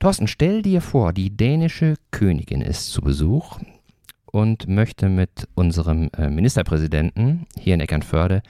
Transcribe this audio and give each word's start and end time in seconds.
Thorsten, 0.00 0.28
stell 0.28 0.62
dir 0.62 0.80
vor, 0.80 1.12
die 1.12 1.36
dänische 1.36 1.94
Königin 2.10 2.62
ist 2.62 2.90
zu 2.90 3.02
Besuch 3.02 3.60
und 4.24 4.66
möchte 4.66 5.10
mit 5.10 5.46
unserem 5.54 6.08
äh, 6.16 6.30
Ministerpräsidenten 6.30 7.46
hier 7.58 7.74
in 7.74 7.80
Eckernförde 7.80 8.42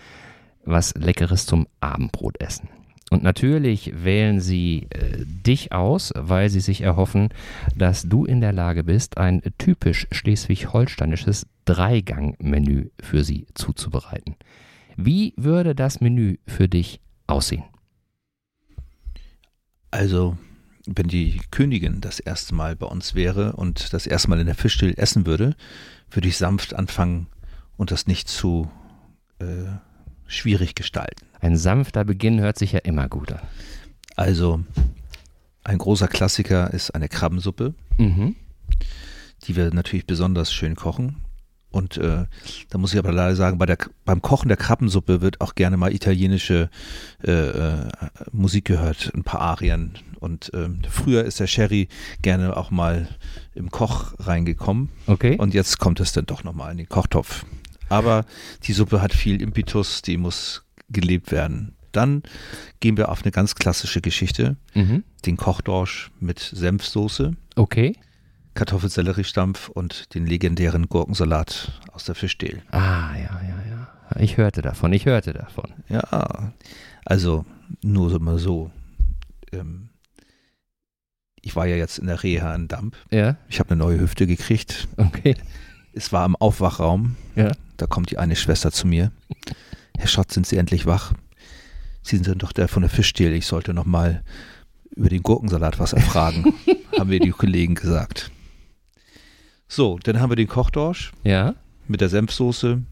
was 0.65 0.95
Leckeres 0.95 1.47
zum 1.47 1.67
Abendbrot 1.81 2.41
essen. 2.41 2.69
Und 3.11 3.25
natürlich 3.25 3.93
wählen 4.05 4.41
sie 4.41 4.87
äh, 4.91 5.25
dich 5.27 5.73
aus, 5.73 6.13
weil 6.15 6.51
sie 6.51 6.61
sich 6.61 6.83
erhoffen, 6.83 7.31
dass 7.75 8.05
du 8.05 8.25
in 8.25 8.41
der 8.41 8.53
Lage 8.53 8.85
bist, 8.85 9.19
ein 9.19 9.43
typisch 9.59 10.07
schleswig-holsteinisches 10.13 11.47
Dreigang-Menü 11.65 12.91
für 13.01 13.25
sie 13.25 13.49
zuzubereiten. 13.55 14.37
Wie 14.97 15.35
würde 15.37 15.75
das 15.75 16.01
Menü 16.01 16.37
für 16.47 16.69
dich 16.69 17.01
aussehen? 17.27 17.65
Also, 19.91 20.37
wenn 20.87 21.09
die 21.09 21.41
Königin 21.51 22.01
das 22.01 22.21
erste 22.21 22.55
Mal 22.55 22.77
bei 22.77 22.87
uns 22.87 23.15
wäre 23.15 23.53
und 23.55 23.93
das 23.93 24.07
erste 24.07 24.29
Mal 24.31 24.41
in 24.41 24.47
der 24.47 24.55
Fischstill 24.55 24.95
essen 24.97 25.27
würde, 25.27 25.55
würde 26.11 26.29
ich 26.29 26.37
sanft 26.37 26.75
anfangen 26.75 27.27
und 27.77 27.91
das 27.91 28.07
nicht 28.07 28.29
zu 28.29 28.71
äh, 29.39 29.67
schwierig 30.27 30.75
gestalten. 30.75 31.27
Ein 31.41 31.57
sanfter 31.57 32.05
Beginn 32.05 32.41
hört 32.41 32.59
sich 32.59 32.73
ja 32.73 32.81
immer 32.81 33.09
gut 33.09 33.33
an. 33.33 33.41
Also, 34.17 34.63
ein 35.65 35.79
großer 35.79 36.09
Klassiker 36.09 36.73
ist 36.73 36.91
eine 36.95 37.09
Krabbensuppe, 37.09 37.75
Mhm. 37.99 38.35
die 39.45 39.57
wir 39.57 39.73
natürlich 39.73 40.07
besonders 40.07 40.53
schön 40.53 40.75
kochen. 40.77 41.17
Und 41.71 41.97
äh, 41.99 42.27
da 42.69 42.79
muss 42.79 42.93
ich 42.93 42.99
aber 42.99 43.13
leider 43.13 43.37
sagen, 43.37 43.59
bei 43.59 43.67
der, 43.67 43.79
beim 44.05 44.21
Kochen 44.23 44.49
der 44.49 44.57
Krabbensuppe 44.57 45.21
wird 45.21 45.41
auch 45.41 45.55
gerne 45.55 45.77
mal 45.77 45.93
italienische 45.95 46.69
äh, 47.25 47.31
äh, 47.31 47.89
Musik 48.33 48.65
gehört, 48.65 49.13
ein 49.15 49.23
paar 49.23 49.41
Arien. 49.41 49.95
Und 50.19 50.51
ähm, 50.53 50.83
früher 50.91 51.25
ist 51.25 51.39
der 51.41 51.47
Sherry 51.47 51.89
gerne 52.23 52.57
auch 52.57 52.71
mal 52.71 53.09
im 53.55 53.71
Koch 53.71 54.15
reingekommen. 54.19 54.89
Okay. 55.07 55.37
Und 55.37 55.55
jetzt 55.55 55.79
kommt 55.79 56.01
es 56.01 56.13
dann 56.13 56.27
doch 56.27 56.45
nochmal 56.45 56.73
in 56.73 56.79
den 56.79 56.89
Kochtopf. 56.89 57.45
Aber 57.89 58.25
die 58.65 58.73
Suppe 58.73 59.01
hat 59.01 59.13
viel 59.15 59.41
Impetus, 59.41 60.03
die 60.03 60.17
muss 60.17 60.65
gelebt 60.91 61.31
werden. 61.33 61.75
Dann 61.93 62.23
gehen 62.81 62.97
wir 62.97 63.09
auf 63.09 63.23
eine 63.23 63.33
ganz 63.33 63.55
klassische 63.55 64.01
Geschichte, 64.01 64.57
Mhm. 64.75 65.03
den 65.27 65.37
Kochdorsch 65.37 66.11
mit 66.21 66.39
Senfsoße, 66.39 67.35
Okay. 67.57 67.97
Kartoffelsellerie-Stampf 68.55 69.69
und 69.69 70.15
den 70.15 70.27
legendären 70.27 70.89
Gurkensalat 70.89 71.81
aus 71.93 72.05
der 72.05 72.15
Fischdehl. 72.15 72.63
Ah, 72.71 73.15
ja, 73.17 73.41
ja, 73.43 73.57
ja. 73.69 74.21
Ich 74.21 74.37
hörte 74.37 74.61
davon, 74.63 74.93
ich 74.93 75.07
hörte 75.07 75.33
davon. 75.33 75.73
Ja, 75.89 76.53
also 77.05 77.45
nur 77.83 78.11
so 78.11 78.19
mal 78.19 78.39
so. 78.39 78.71
Ähm, 79.53 79.91
ich 81.43 81.57
war 81.57 81.67
ja 81.67 81.77
jetzt 81.77 81.99
in 81.99 82.07
der 82.07 82.23
Reha 82.23 82.55
in 82.55 82.69
Damp. 82.69 82.97
Ja, 83.11 83.37
Ich 83.49 83.61
habe 83.61 83.71
eine 83.71 83.79
neue 83.79 84.01
Hüfte 84.01 84.27
gekriegt. 84.27 84.89
okay. 84.97 85.37
Es 85.93 86.13
war 86.13 86.25
im 86.27 86.37
Aufwachraum. 86.37 87.17
Ja. 87.35 87.53
Da 87.77 87.87
kommt 87.87 88.11
die 88.11 88.19
eine 88.19 88.37
Schwester 88.37 88.71
zu 88.73 88.87
mir. 88.87 89.11
Herr 89.97 90.07
Schott, 90.09 90.33
sind 90.33 90.47
Sie 90.47 90.57
endlich 90.57 90.87
wach? 90.87 91.15
Sie 92.03 92.17
sind 92.19 92.43
doch 92.43 92.53
der 92.53 92.69
von 92.69 92.83
der 92.83 92.91
Fischdehl. 92.91 93.33
Ich 93.33 93.47
sollte 93.47 93.75
noch 93.75 93.87
mal 93.87 94.23
über 94.95 95.09
den 95.09 95.23
Gurkensalat 95.23 95.79
was 95.79 95.93
erfragen, 95.93 96.53
haben 96.99 97.11
mir 97.11 97.21
die 97.21 97.31
Kollegen 97.31 97.75
gesagt. 97.75 98.31
So, 99.73 99.99
dann 100.03 100.19
haben 100.21 100.31
wir 100.31 100.37
den 100.37 100.49
Kochdorsch 100.49 101.13
Ja, 101.23 101.55
mit 101.87 102.01
der 102.01 102.09
Senfsoße. 102.09 102.83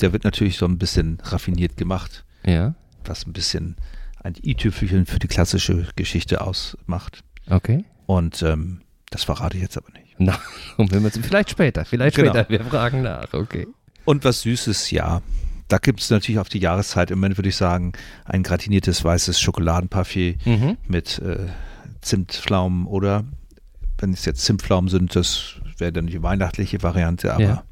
Der 0.00 0.12
wird 0.12 0.22
natürlich 0.22 0.56
so 0.56 0.66
ein 0.66 0.78
bisschen 0.78 1.18
raffiniert 1.24 1.76
gemacht, 1.76 2.24
ja, 2.46 2.74
was 3.04 3.26
ein 3.26 3.32
bisschen 3.32 3.74
ein 4.22 4.34
i-Tüpfelchen 4.44 5.04
für 5.06 5.18
die 5.18 5.26
klassische 5.26 5.88
Geschichte 5.96 6.40
ausmacht. 6.40 7.24
okay. 7.50 7.84
Und 8.06 8.42
ähm, 8.42 8.82
das 9.10 9.24
verrate 9.24 9.56
ich 9.56 9.62
jetzt 9.62 9.76
aber 9.76 9.90
nicht. 9.92 10.14
Na, 10.18 10.38
um 10.76 10.88
Himmels 10.88 11.14
Willen, 11.16 11.24
vielleicht 11.24 11.50
später, 11.50 11.84
vielleicht 11.84 12.14
Genau. 12.16 12.30
später. 12.30 12.48
Wir 12.50 12.64
fragen 12.64 13.02
nach, 13.02 13.32
okay. 13.32 13.66
Und 14.04 14.24
was 14.24 14.42
Süßes, 14.42 14.90
ja. 14.92 15.22
Da 15.68 15.78
gibt 15.78 16.00
es 16.00 16.10
natürlich 16.10 16.38
auf 16.38 16.48
die 16.48 16.58
Jahreszeit 16.58 17.10
im 17.10 17.18
Moment, 17.18 17.38
würde 17.38 17.48
ich 17.48 17.56
sagen, 17.56 17.92
ein 18.24 18.42
gratiniertes 18.44 19.02
weißes 19.04 19.40
Schokoladenparfait 19.40 20.44
Mhm. 20.46 20.76
mit 20.86 21.18
äh, 21.20 21.46
Zimtpflaumen 22.00 22.86
oder, 22.86 23.24
wenn 23.98 24.12
es 24.12 24.24
jetzt 24.24 24.44
Zimtpflaumen 24.44 24.88
sind, 24.90 25.16
das 25.16 25.54
wäre 25.82 25.92
dann 25.92 26.06
die 26.06 26.22
weihnachtliche 26.22 26.82
Variante, 26.82 27.34
aber 27.34 27.42
Ja. 27.42 27.62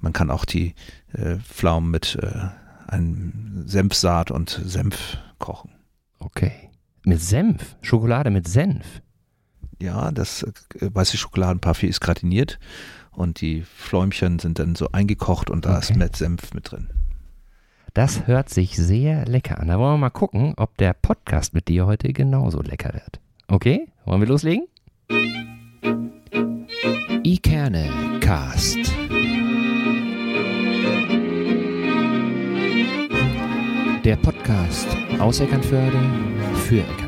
man 0.00 0.12
kann 0.12 0.30
auch 0.32 0.44
die 0.44 0.74
äh, 1.12 1.36
Pflaumen 1.36 1.90
mit 1.92 2.18
äh, 2.20 2.48
einem 2.90 3.62
Senfsaat 3.66 4.30
und 4.32 4.50
Senf 4.64 5.18
kochen. 5.38 5.70
Okay. 6.18 6.52
Mit 7.04 7.20
Senf, 7.20 7.76
Schokolade 7.82 8.30
mit 8.30 8.48
Senf. 8.48 9.02
Ja, 9.80 10.10
das 10.10 10.42
äh, 10.42 10.52
weiße 10.92 11.16
Schokoladenparfait 11.18 11.90
ist 11.90 12.00
gratiniert 12.00 12.58
und 13.12 13.40
die 13.42 13.62
Fläumchen 13.62 14.38
sind 14.38 14.58
dann 14.58 14.74
so 14.74 14.90
eingekocht 14.92 15.50
und 15.50 15.66
da 15.66 15.78
ist 15.78 15.90
Okay. 15.90 15.98
mit 15.98 16.16
Senf 16.16 16.54
mit 16.54 16.70
drin. 16.72 16.88
Das 17.94 18.26
hört 18.26 18.48
sich 18.50 18.76
sehr 18.76 19.24
lecker 19.26 19.58
an. 19.60 19.68
Da 19.68 19.78
wollen 19.78 19.94
wir 19.94 19.98
mal 19.98 20.10
gucken, 20.10 20.54
ob 20.56 20.76
der 20.78 20.92
Podcast 20.94 21.54
mit 21.54 21.68
dir 21.68 21.86
heute 21.86 22.12
genauso 22.12 22.60
lecker 22.60 22.92
wird. 22.92 23.20
Okay? 23.48 23.88
Wollen 24.04 24.20
wir 24.20 24.28
loslegen? 24.28 24.66
Ikerne 27.26 27.90
Cast. 28.20 28.78
Der 34.04 34.14
Podcast 34.14 34.86
aus 35.18 35.40
Eckernförde 35.40 35.98
für 36.68 36.78
Eckernförde. 36.78 37.05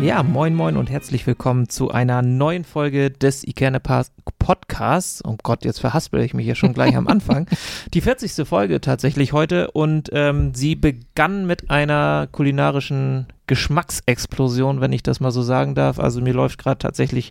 Ja, 0.00 0.22
moin 0.22 0.54
moin 0.54 0.78
und 0.78 0.88
herzlich 0.88 1.26
willkommen 1.26 1.68
zu 1.68 1.90
einer 1.90 2.22
neuen 2.22 2.64
Folge 2.64 3.10
des 3.10 3.46
Ikerne 3.46 3.80
Podcasts. 3.80 5.22
Oh 5.26 5.36
Gott, 5.42 5.62
jetzt 5.66 5.78
verhaspel 5.78 6.22
ich 6.22 6.32
mich 6.32 6.46
ja 6.46 6.54
schon 6.54 6.72
gleich 6.72 6.96
am 6.96 7.06
Anfang. 7.08 7.46
Die 7.92 8.00
40. 8.00 8.48
Folge 8.48 8.80
tatsächlich 8.80 9.34
heute 9.34 9.70
und 9.72 10.08
ähm, 10.14 10.54
sie 10.54 10.74
begann 10.74 11.46
mit 11.46 11.70
einer 11.70 12.28
kulinarischen 12.32 13.26
Geschmacksexplosion, 13.46 14.80
wenn 14.80 14.94
ich 14.94 15.02
das 15.02 15.20
mal 15.20 15.32
so 15.32 15.42
sagen 15.42 15.74
darf. 15.74 15.98
Also 15.98 16.22
mir 16.22 16.32
läuft 16.32 16.58
gerade 16.58 16.78
tatsächlich 16.78 17.30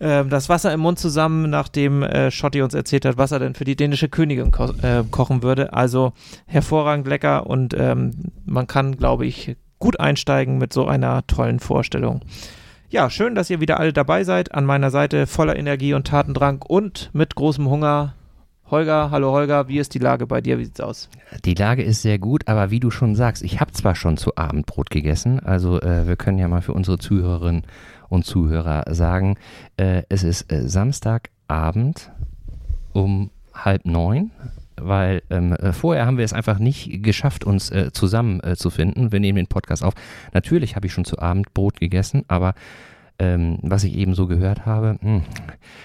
ähm, 0.00 0.28
das 0.28 0.48
Wasser 0.48 0.72
im 0.72 0.80
Mund 0.80 0.98
zusammen, 0.98 1.48
nachdem 1.50 2.02
äh, 2.02 2.32
Schotti 2.32 2.62
uns 2.62 2.74
erzählt 2.74 3.04
hat, 3.04 3.16
was 3.16 3.30
er 3.30 3.38
denn 3.38 3.54
für 3.54 3.64
die 3.64 3.76
dänische 3.76 4.08
Königin 4.08 4.50
ko 4.50 4.72
äh, 4.82 5.04
kochen 5.08 5.44
würde. 5.44 5.72
Also 5.72 6.14
hervorragend 6.46 7.06
lecker 7.06 7.46
und 7.46 7.74
ähm, 7.78 8.32
man 8.44 8.66
kann, 8.66 8.96
glaube 8.96 9.24
ich, 9.24 9.56
gut 9.78 10.00
einsteigen 10.00 10.58
mit 10.58 10.72
so 10.72 10.86
einer 10.86 11.26
tollen 11.26 11.60
Vorstellung. 11.60 12.22
Ja, 12.88 13.10
schön, 13.10 13.34
dass 13.34 13.50
ihr 13.50 13.60
wieder 13.60 13.80
alle 13.80 13.92
dabei 13.92 14.24
seid. 14.24 14.54
An 14.54 14.64
meiner 14.64 14.90
Seite 14.90 15.26
voller 15.26 15.56
Energie 15.56 15.92
und 15.94 16.06
Tatendrang 16.06 16.62
und 16.66 17.10
mit 17.12 17.34
großem 17.34 17.68
Hunger. 17.68 18.14
Holger, 18.70 19.10
hallo 19.12 19.30
Holger, 19.30 19.68
wie 19.68 19.78
ist 19.78 19.94
die 19.94 20.00
Lage 20.00 20.26
bei 20.26 20.40
dir? 20.40 20.58
Wie 20.58 20.64
sieht's 20.64 20.80
aus? 20.80 21.08
Die 21.44 21.54
Lage 21.54 21.82
ist 21.84 22.02
sehr 22.02 22.18
gut, 22.18 22.48
aber 22.48 22.70
wie 22.72 22.80
du 22.80 22.90
schon 22.90 23.14
sagst, 23.14 23.44
ich 23.44 23.60
habe 23.60 23.70
zwar 23.72 23.94
schon 23.94 24.16
zu 24.16 24.34
Abendbrot 24.36 24.90
gegessen, 24.90 25.38
also 25.38 25.80
äh, 25.80 26.08
wir 26.08 26.16
können 26.16 26.38
ja 26.38 26.48
mal 26.48 26.62
für 26.62 26.72
unsere 26.72 26.98
Zuhörerinnen 26.98 27.62
und 28.08 28.24
Zuhörer 28.24 28.82
sagen, 28.92 29.36
äh, 29.76 30.02
es 30.08 30.24
ist 30.24 30.50
äh, 30.50 30.68
Samstagabend 30.68 32.10
um 32.92 33.30
halb 33.54 33.84
neun, 33.84 34.32
weil 34.80 35.22
ähm, 35.30 35.52
äh, 35.52 35.72
vorher 35.72 36.06
haben 36.06 36.18
wir 36.18 36.24
es 36.24 36.32
einfach 36.32 36.58
nicht 36.58 37.02
geschafft, 37.02 37.44
uns 37.44 37.70
äh, 37.70 37.92
zusammen 37.92 38.40
äh, 38.40 38.56
zu 38.56 38.70
finden. 38.70 39.12
Wir 39.12 39.20
nehmen 39.20 39.36
den 39.36 39.46
Podcast 39.46 39.84
auf. 39.84 39.94
Natürlich 40.32 40.76
habe 40.76 40.86
ich 40.86 40.92
schon 40.92 41.04
zu 41.04 41.18
Abendbrot 41.18 41.80
gegessen, 41.80 42.24
aber 42.28 42.54
ähm, 43.18 43.58
was 43.62 43.84
ich 43.84 43.96
eben 43.96 44.14
so 44.14 44.26
gehört 44.26 44.66
habe, 44.66 44.98
hm, 45.00 45.22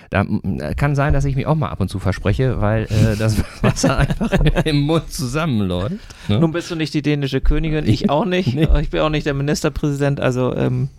da 0.09 0.23
mm, 0.23 0.75
kann 0.75 0.95
sein, 0.95 1.13
dass 1.13 1.25
ich 1.25 1.35
mich 1.35 1.47
auch 1.47 1.55
mal 1.55 1.69
ab 1.69 1.79
und 1.79 1.89
zu 1.89 1.99
verspreche, 1.99 2.59
weil 2.59 2.83
äh, 2.83 3.15
das 3.17 3.41
Wasser 3.61 3.97
einfach 3.97 4.31
im 4.65 4.81
Mund 4.81 5.11
zusammenläuft. 5.11 5.95
Ne? 6.27 6.39
Nun 6.39 6.51
bist 6.51 6.69
du 6.69 6.75
nicht 6.75 6.93
die 6.93 7.01
dänische 7.01 7.41
Königin, 7.41 7.87
ich 7.87 8.09
auch 8.09 8.25
nicht. 8.25 8.55
Nee. 8.61 8.67
Ich 8.81 8.89
bin 8.89 8.99
auch 8.99 9.09
nicht 9.09 9.25
der 9.25 9.33
Ministerpräsident, 9.33 10.19
also 10.19 10.55
ähm, 10.55 10.89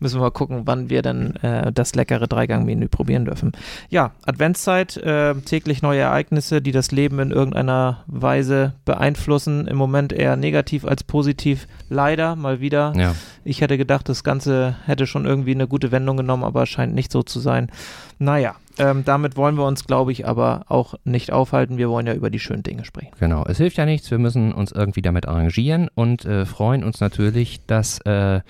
müssen 0.00 0.16
wir 0.16 0.22
mal 0.22 0.30
gucken, 0.30 0.62
wann 0.64 0.88
wir 0.88 1.02
dann 1.02 1.36
äh, 1.36 1.70
das 1.70 1.94
leckere 1.94 2.26
Dreigang-Menü 2.26 2.88
probieren 2.88 3.26
dürfen. 3.26 3.52
Ja, 3.90 4.12
Adventszeit, 4.24 4.96
äh, 4.96 5.34
täglich 5.34 5.82
neue 5.82 6.00
Ereignisse, 6.00 6.62
die 6.62 6.72
das 6.72 6.90
Leben 6.90 7.18
in 7.18 7.30
irgendeiner 7.30 8.04
Weise 8.06 8.74
beeinflussen. 8.84 9.66
Im 9.66 9.76
Moment 9.76 10.12
eher 10.12 10.36
negativ 10.36 10.84
als 10.84 11.04
positiv. 11.04 11.68
Leider 11.90 12.34
mal 12.34 12.60
wieder. 12.60 12.92
Ja. 12.96 13.14
Ich 13.44 13.60
hätte 13.60 13.76
gedacht, 13.76 14.08
das 14.08 14.24
Ganze 14.24 14.76
hätte 14.86 15.06
schon 15.06 15.26
irgendwie 15.26 15.54
eine 15.54 15.66
gute 15.68 15.81
Wendung 15.90 16.16
genommen, 16.16 16.44
aber 16.44 16.66
scheint 16.66 16.94
nicht 16.94 17.10
so 17.10 17.22
zu 17.22 17.40
sein. 17.40 17.70
Naja, 18.18 18.54
ähm, 18.78 19.04
damit 19.04 19.36
wollen 19.36 19.56
wir 19.56 19.66
uns, 19.66 19.84
glaube 19.84 20.12
ich, 20.12 20.26
aber 20.26 20.64
auch 20.68 20.94
nicht 21.04 21.32
aufhalten. 21.32 21.76
Wir 21.76 21.90
wollen 21.90 22.06
ja 22.06 22.14
über 22.14 22.30
die 22.30 22.38
schönen 22.38 22.62
Dinge 22.62 22.84
sprechen. 22.84 23.10
Genau, 23.18 23.44
es 23.46 23.58
hilft 23.58 23.76
ja 23.76 23.84
nichts, 23.84 24.10
wir 24.10 24.18
müssen 24.18 24.52
uns 24.52 24.72
irgendwie 24.72 25.02
damit 25.02 25.26
arrangieren 25.26 25.88
und 25.94 26.24
äh, 26.24 26.46
freuen 26.46 26.84
uns 26.84 27.00
natürlich, 27.00 27.66
dass 27.66 27.98
äh, 28.06 28.36
äh, 28.36 28.40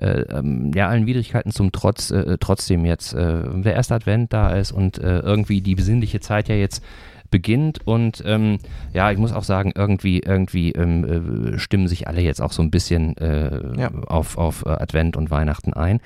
ähm, 0.00 0.72
ja 0.74 0.88
allen 0.88 1.06
Widrigkeiten 1.06 1.50
zum 1.50 1.72
Trotz 1.72 2.10
äh, 2.10 2.36
trotzdem 2.38 2.84
jetzt 2.84 3.14
äh, 3.14 3.42
der 3.62 3.74
erste 3.74 3.94
Advent 3.94 4.32
da 4.32 4.50
ist 4.50 4.72
und 4.72 4.98
äh, 4.98 5.20
irgendwie 5.20 5.60
die 5.60 5.74
besinnliche 5.74 6.20
Zeit 6.20 6.48
ja 6.48 6.54
jetzt 6.54 6.82
beginnt 7.32 7.84
und 7.84 8.22
ähm, 8.24 8.58
ja, 8.92 9.10
ich 9.10 9.18
muss 9.18 9.32
auch 9.32 9.42
sagen, 9.42 9.72
irgendwie, 9.74 10.20
irgendwie 10.20 10.70
ähm, 10.70 11.54
äh, 11.54 11.58
stimmen 11.58 11.88
sich 11.88 12.06
alle 12.06 12.20
jetzt 12.20 12.40
auch 12.40 12.52
so 12.52 12.62
ein 12.62 12.70
bisschen 12.70 13.16
äh, 13.16 13.80
Ja. 13.80 13.90
auf, 14.06 14.38
auf 14.38 14.64
äh, 14.64 14.68
Advent 14.68 15.16
und 15.16 15.32
Weihnachten 15.32 15.72
ein. 15.72 16.00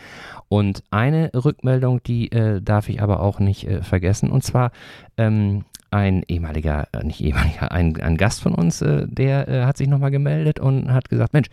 Und 0.49 0.83
eine 0.91 1.31
Rückmeldung, 1.35 2.03
die 2.03 2.33
äh, 2.33 2.63
darf 2.63 2.89
ich 2.89 3.03
aber 3.03 3.21
auch 3.21 3.39
nicht 3.41 3.67
äh, 3.69 3.83
vergessen, 3.83 4.31
und 4.31 4.43
zwar 4.45 4.71
ähm, 5.19 5.65
ein 5.91 6.23
ehemaliger, 6.29 6.89
äh, 6.93 7.05
nicht 7.05 7.21
ehemaliger, 7.21 7.71
ein, 7.73 8.01
ein 8.01 8.17
Gast 8.17 8.41
von 8.41 8.55
uns, 8.55 8.81
äh, 8.81 9.07
der 9.07 9.49
äh, 9.49 9.65
hat 9.65 9.77
sich 9.77 9.89
nochmal 9.89 10.11
gemeldet 10.11 10.59
und 10.61 10.91
hat 10.93 11.11
gesagt, 11.11 11.35
Mensch, 11.35 11.49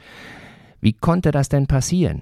wie 0.79 0.93
konnte 0.93 1.31
das 1.31 1.49
denn 1.49 1.67
passieren? 1.67 2.21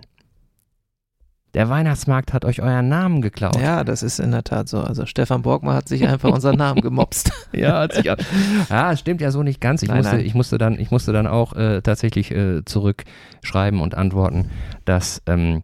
Der 1.54 1.70
Weihnachtsmarkt 1.70 2.32
hat 2.34 2.46
euch 2.46 2.62
euren 2.62 2.88
Namen 2.88 3.22
geklaut. 3.22 3.60
Ja, 3.62 3.84
das 3.84 4.04
ist 4.04 4.20
in 4.20 4.32
der 4.32 4.44
Tat 4.44 4.70
so. 4.70 4.80
Also 4.80 5.06
Stefan 5.06 5.42
Borgmann 5.42 5.76
hat 5.76 5.90
sich 5.90 6.08
einfach 6.08 6.32
unseren 6.32 6.58
Namen 6.58 6.82
gemobst. 6.82 7.32
Ja, 7.52 7.80
hat 7.82 7.94
sich 7.94 8.06
ja, 8.70 8.92
es 8.92 9.00
stimmt 9.02 9.20
ja 9.20 9.32
so 9.32 9.44
nicht 9.44 9.60
ganz. 9.60 9.84
Ich, 9.84 9.90
Nein, 9.90 9.98
musste, 9.98 10.16
nein. 10.16 10.26
ich, 10.26 10.34
musste, 10.34 10.58
dann, 10.58 10.80
ich 10.80 10.92
musste 10.92 11.12
dann 11.12 11.28
auch 11.28 11.54
äh, 11.54 11.82
tatsächlich 11.82 12.32
äh, 12.32 12.64
zurückschreiben 12.64 13.82
und 13.82 13.96
antworten, 13.96 14.50
dass 14.86 15.22
ähm, 15.26 15.64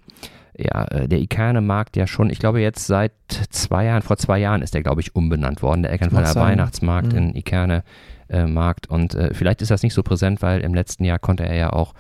ja, 0.57 0.85
äh, 0.85 1.07
der 1.07 1.19
Ikerne-Markt 1.19 1.95
ja 1.95 2.05
schon, 2.07 2.29
ich 2.29 2.39
glaube 2.39 2.59
jetzt 2.59 2.87
seit 2.87 3.13
zwei 3.49 3.85
Jahren, 3.85 4.01
vor 4.01 4.17
zwei 4.17 4.39
Jahren 4.39 4.61
ist 4.61 4.73
der, 4.73 4.83
glaube 4.83 5.01
ich, 5.01 5.15
umbenannt 5.15 5.61
worden, 5.61 5.83
der 5.83 5.97
sein. 6.33 6.43
Weihnachtsmarkt 6.43 7.13
Mhm. 7.13 7.17
in 7.17 7.35
Ikerne-Markt. 7.35 8.87
und 8.89 9.15
äh, 9.15 9.33
vielleicht 9.33 9.61
ist 9.61 9.71
das 9.71 9.83
nicht 9.83 9.93
so 9.93 10.03
präsent, 10.03 10.41
weil 10.41 10.61
im 10.61 10.73
letzten 10.73 11.05
Jahr 11.05 11.19
konnte 11.19 11.45
er 11.45 11.55
ja 11.55 11.71
auch 11.71 11.93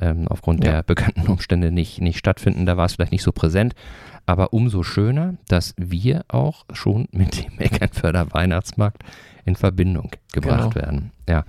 ähm, 0.00 0.28
aufgrund 0.28 0.64
Ja. 0.64 0.72
der 0.72 0.82
bekannten 0.82 1.26
Umstände 1.28 1.70
nicht, 1.70 2.00
nicht 2.00 2.18
stattfinden. 2.18 2.66
Da 2.66 2.76
war 2.76 2.86
es 2.86 2.94
vielleicht 2.94 3.12
nicht 3.12 3.22
so 3.22 3.32
präsent. 3.32 3.74
Aber 4.26 4.52
umso 4.52 4.82
schöner, 4.82 5.34
dass 5.48 5.74
wir 5.78 6.24
auch 6.28 6.66
schon 6.72 7.08
mit 7.12 7.44
dem 7.44 7.58
Eckernförder 7.58 8.32
Weihnachtsmarkt 8.32 9.02
in 9.46 9.56
Verbindung 9.56 10.10
gebracht 10.32 10.74
Genau. 10.74 10.74
werden. 10.74 11.12
Ja. 11.28 11.44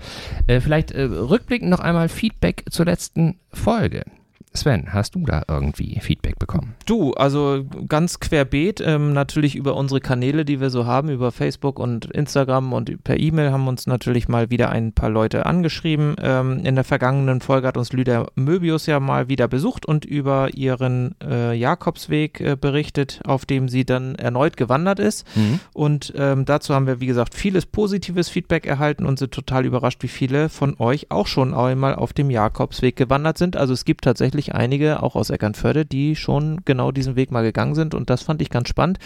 Äh, 0.47 0.61
vielleicht 0.61 0.91
äh, 0.91 1.01
rückblickend 1.03 1.69
noch 1.69 1.81
einmal 1.81 2.07
Feedback 2.07 2.63
zur 2.69 2.85
letzten 2.85 3.39
Folge. 3.51 4.03
Sven, 4.51 4.91
hast 4.91 5.13
du 5.13 5.23
da 5.25 5.43
irgendwie 5.47 5.99
Feedback 6.01 6.39
bekommen? 6.39 6.75
Du, 6.85 7.13
also 7.13 7.65
ganz 7.87 8.19
querbeet, 8.19 8.81
ähm, 8.83 9.13
natürlich 9.13 9.55
über 9.55 9.75
unsere 9.75 10.01
Kanäle, 10.01 10.43
die 10.43 10.59
wir 10.59 10.71
so 10.71 10.87
haben, 10.87 11.09
über 11.09 11.31
Facebook 11.31 11.77
und 11.77 12.05
Instagram 12.05 12.73
und 12.73 13.03
per 13.03 13.19
E-Mail 13.19 13.51
haben 13.51 13.67
uns 13.67 13.85
natürlich 13.85 14.27
mal 14.27 14.49
wieder 14.49 14.69
ein 14.69 14.91
paar 14.91 15.11
Leute 15.11 15.45
angeschrieben. 15.45 16.15
Ähm, 16.21 16.61
in 16.65 16.73
der 16.73 16.83
vergangenen 16.83 17.41
Folge 17.41 17.67
hat 17.67 17.77
uns 17.77 17.93
Lydia 17.93 18.25
Möbius 18.35 18.87
ja 18.87 18.99
mal 18.99 19.29
wieder 19.29 19.47
besucht 19.47 19.85
und 19.85 20.03
über 20.03 20.49
ihren 20.55 21.15
äh, 21.23 21.53
Jakobsweg 21.53 22.41
äh, 22.41 22.57
berichtet, 22.59 23.21
auf 23.25 23.45
dem 23.45 23.69
sie 23.69 23.85
dann 23.85 24.15
erneut 24.15 24.57
gewandert 24.57 24.99
ist. 24.99 25.27
Und 25.73 26.13
ähm, 26.17 26.45
dazu 26.45 26.73
haben 26.73 26.87
wir, 26.87 26.99
wie 26.99 27.05
gesagt, 27.05 27.35
vieles 27.35 27.67
positives 27.67 28.29
Feedback 28.29 28.65
erhalten 28.65 29.05
und 29.05 29.19
sind 29.19 29.31
total 29.31 29.65
überrascht, 29.65 30.01
wie 30.01 30.07
viele 30.07 30.49
von 30.49 30.75
euch 30.79 31.11
auch 31.11 31.27
schon 31.27 31.53
einmal 31.53 31.93
auf 31.95 32.13
dem 32.13 32.31
Jakobsweg 32.31 32.95
gewandert 32.95 33.37
sind. 33.37 33.55
Also 33.55 33.73
es 33.73 33.85
gibt 33.85 34.03
tatsächlich 34.03 34.38
einige, 34.55 35.03
auch 35.03 35.15
aus 35.15 35.29
Eckernförde, 35.29 35.85
die 35.85 36.15
schon 36.15 36.61
genau 36.65 36.91
diesen 36.91 37.15
Weg 37.15 37.31
mal 37.31 37.43
gegangen 37.43 37.75
sind 37.75 37.93
und 37.93 38.09
das 38.09 38.23
fand 38.23 38.41
ich 38.41 38.49
ganz 38.49 38.69
spannend. 38.69 38.97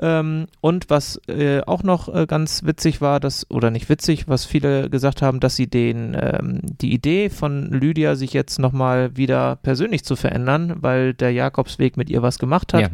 Ähm, 0.00 0.46
und 0.60 0.90
was 0.90 1.20
äh, 1.28 1.60
auch 1.62 1.82
noch 1.82 2.14
äh, 2.14 2.26
ganz 2.26 2.62
witzig 2.64 3.00
war, 3.00 3.20
dass, 3.20 3.50
oder 3.50 3.70
nicht 3.70 3.88
witzig, 3.88 4.28
was 4.28 4.44
viele 4.44 4.90
gesagt 4.90 5.22
haben, 5.22 5.40
dass 5.40 5.56
sie 5.56 5.66
den, 5.66 6.16
ähm, 6.20 6.60
die 6.62 6.92
Idee 6.92 7.30
von 7.30 7.70
Lydia, 7.70 8.14
sich 8.14 8.32
jetzt 8.32 8.58
nochmal 8.58 9.16
wieder 9.16 9.56
persönlich 9.56 10.04
zu 10.04 10.16
verändern, 10.16 10.74
weil 10.80 11.14
der 11.14 11.32
Jakobsweg 11.32 11.96
mit 11.96 12.10
ihr 12.10 12.22
was 12.22 12.38
gemacht 12.38 12.72
hat, 12.74 12.82
Ja. 12.82 12.88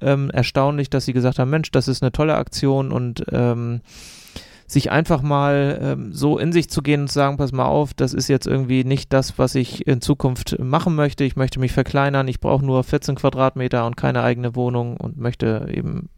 ähm, 0.00 0.30
erstaunlich, 0.30 0.90
dass 0.90 1.04
sie 1.04 1.12
gesagt 1.12 1.38
haben, 1.38 1.50
Mensch, 1.50 1.70
das 1.70 1.88
ist 1.88 2.02
eine 2.02 2.12
tolle 2.12 2.34
Aktion 2.36 2.92
und 2.92 3.24
ähm, 3.32 3.80
sich 4.66 4.90
einfach 4.90 5.22
mal 5.22 5.78
ähm, 5.80 6.12
so 6.12 6.38
in 6.38 6.52
sich 6.52 6.68
zu 6.68 6.82
gehen 6.82 7.02
und 7.02 7.08
zu 7.08 7.14
sagen, 7.14 7.36
pass 7.36 7.52
mal 7.52 7.66
auf, 7.66 7.94
das 7.94 8.12
ist 8.14 8.28
jetzt 8.28 8.46
irgendwie 8.46 8.84
nicht 8.84 9.12
das, 9.12 9.38
was 9.38 9.54
ich 9.54 9.86
in 9.86 10.00
Zukunft 10.00 10.58
machen 10.58 10.94
möchte. 10.94 11.24
Ich 11.24 11.36
möchte 11.36 11.60
mich 11.60 11.72
verkleinern, 11.72 12.28
ich 12.28 12.40
brauche 12.40 12.64
nur 12.64 12.82
14 12.82 13.14
Quadratmeter 13.14 13.86
und 13.86 13.96
keine 13.96 14.22
eigene 14.22 14.56
Wohnung 14.56 14.96
und 14.96 15.18
möchte 15.18 15.68
eben 15.72 16.08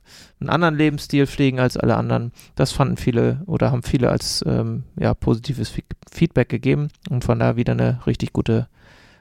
einen 0.41 0.51
anderen 0.51 0.77
Lebensstil 0.77 1.27
pflegen 1.27 1.61
als 1.61 1.77
alle 1.77 1.97
anderen. 1.97 2.33
Das 2.55 2.73
fanden 2.73 2.97
viele 2.97 3.43
oder 3.47 3.71
haben 3.71 3.83
viele 3.83 4.09
als 4.11 4.43
ähm, 4.47 4.85
ja, 4.99 5.13
positives 5.15 5.69
Fe- 5.69 5.83
Feedback 6.11 6.49
gegeben 6.49 6.89
und 7.11 7.25
von 7.25 7.39
daher 7.39 7.57
wieder 7.57 7.73
eine 7.73 8.01
richtig 8.07 8.33
gute 8.33 8.69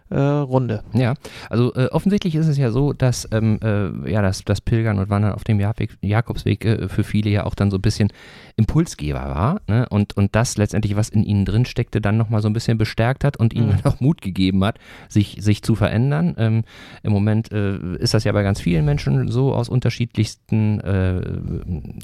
äh, 0.09 0.19
Runde. 0.19 0.83
Ja, 0.93 1.15
also 1.49 1.73
äh, 1.75 1.87
offensichtlich 1.87 2.35
ist 2.35 2.47
es 2.47 2.57
ja 2.57 2.71
so, 2.71 2.93
dass 2.93 3.27
ähm, 3.31 3.59
äh, 3.61 4.11
ja, 4.11 4.21
das, 4.21 4.43
das 4.43 4.61
Pilgern 4.61 4.99
und 4.99 5.09
Wandern 5.09 5.33
auf 5.33 5.43
dem 5.43 5.59
Jakobweg, 5.59 5.97
Jakobsweg 6.01 6.65
äh, 6.65 6.89
für 6.89 7.03
viele 7.03 7.29
ja 7.29 7.45
auch 7.45 7.55
dann 7.55 7.71
so 7.71 7.77
ein 7.77 7.81
bisschen 7.81 8.09
Impulsgeber 8.55 9.19
war 9.19 9.61
ne? 9.67 9.85
und, 9.89 10.17
und 10.17 10.35
das 10.35 10.57
letztendlich, 10.57 10.95
was 10.95 11.09
in 11.09 11.23
ihnen 11.23 11.45
drin 11.45 11.65
steckte, 11.65 12.01
dann 12.01 12.17
nochmal 12.17 12.41
so 12.41 12.49
ein 12.49 12.53
bisschen 12.53 12.77
bestärkt 12.77 13.23
hat 13.23 13.37
und 13.37 13.53
ihnen 13.53 13.67
Mhm. 13.67 13.79
auch 13.83 13.99
Mut 13.99 14.21
gegeben 14.21 14.63
hat, 14.63 14.79
sich, 15.09 15.37
sich 15.41 15.61
zu 15.61 15.75
verändern. 15.75 16.35
Ähm, 16.37 16.63
Im 17.03 17.11
Moment 17.11 17.51
äh, 17.51 17.77
ist 17.97 18.13
das 18.13 18.23
ja 18.23 18.31
bei 18.31 18.43
ganz 18.43 18.61
vielen 18.61 18.85
Menschen 18.85 19.29
so 19.29 19.53
aus 19.53 19.69
unterschiedlichsten 19.69 20.79
äh, 20.79 21.21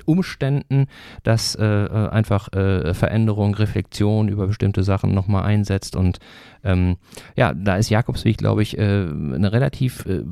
Umständen, 0.05 0.87
dass 1.23 1.55
einfach 1.55 2.49
Veränderung, 2.51 3.55
Reflexion 3.55 4.27
über 4.27 4.47
bestimmte 4.47 4.83
Sachen 4.83 5.13
nochmal 5.13 5.43
einsetzt 5.43 5.95
und 5.95 6.19
ähm, 6.63 6.97
ja, 7.35 7.53
da 7.53 7.77
ist 7.77 7.89
Jakobsweg, 7.89 8.37
glaube 8.37 8.61
ich, 8.61 8.77
äh, 8.77 8.81
eine 8.81 9.51
relativ 9.51 10.05
äh, 10.05 10.23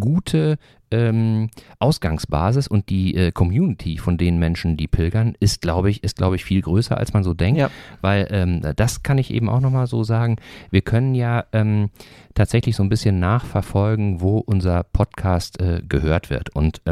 gute 0.00 0.58
ähm, 0.90 1.48
Ausgangsbasis 1.78 2.68
und 2.68 2.90
die 2.90 3.14
äh, 3.14 3.32
Community 3.32 3.98
von 3.98 4.18
den 4.18 4.38
Menschen, 4.38 4.76
die 4.76 4.88
pilgern, 4.88 5.34
ist, 5.40 5.62
glaube 5.62 5.90
ich, 5.90 6.04
ist, 6.04 6.16
glaube 6.16 6.36
ich, 6.36 6.44
viel 6.44 6.60
größer, 6.60 6.96
als 6.96 7.12
man 7.12 7.24
so 7.24 7.34
denkt. 7.34 7.58
Ja. 7.58 7.70
Weil 8.00 8.28
ähm, 8.30 8.62
das 8.76 9.02
kann 9.02 9.18
ich 9.18 9.32
eben 9.32 9.48
auch 9.48 9.60
nochmal 9.60 9.86
so 9.86 10.04
sagen. 10.04 10.36
Wir 10.70 10.82
können 10.82 11.14
ja 11.14 11.44
ähm, 11.52 11.90
tatsächlich 12.34 12.76
so 12.76 12.82
ein 12.82 12.88
bisschen 12.88 13.18
nachverfolgen, 13.18 14.20
wo 14.20 14.38
unser 14.38 14.82
Podcast 14.82 15.60
äh, 15.60 15.82
gehört 15.88 16.30
wird. 16.30 16.54
Und 16.54 16.82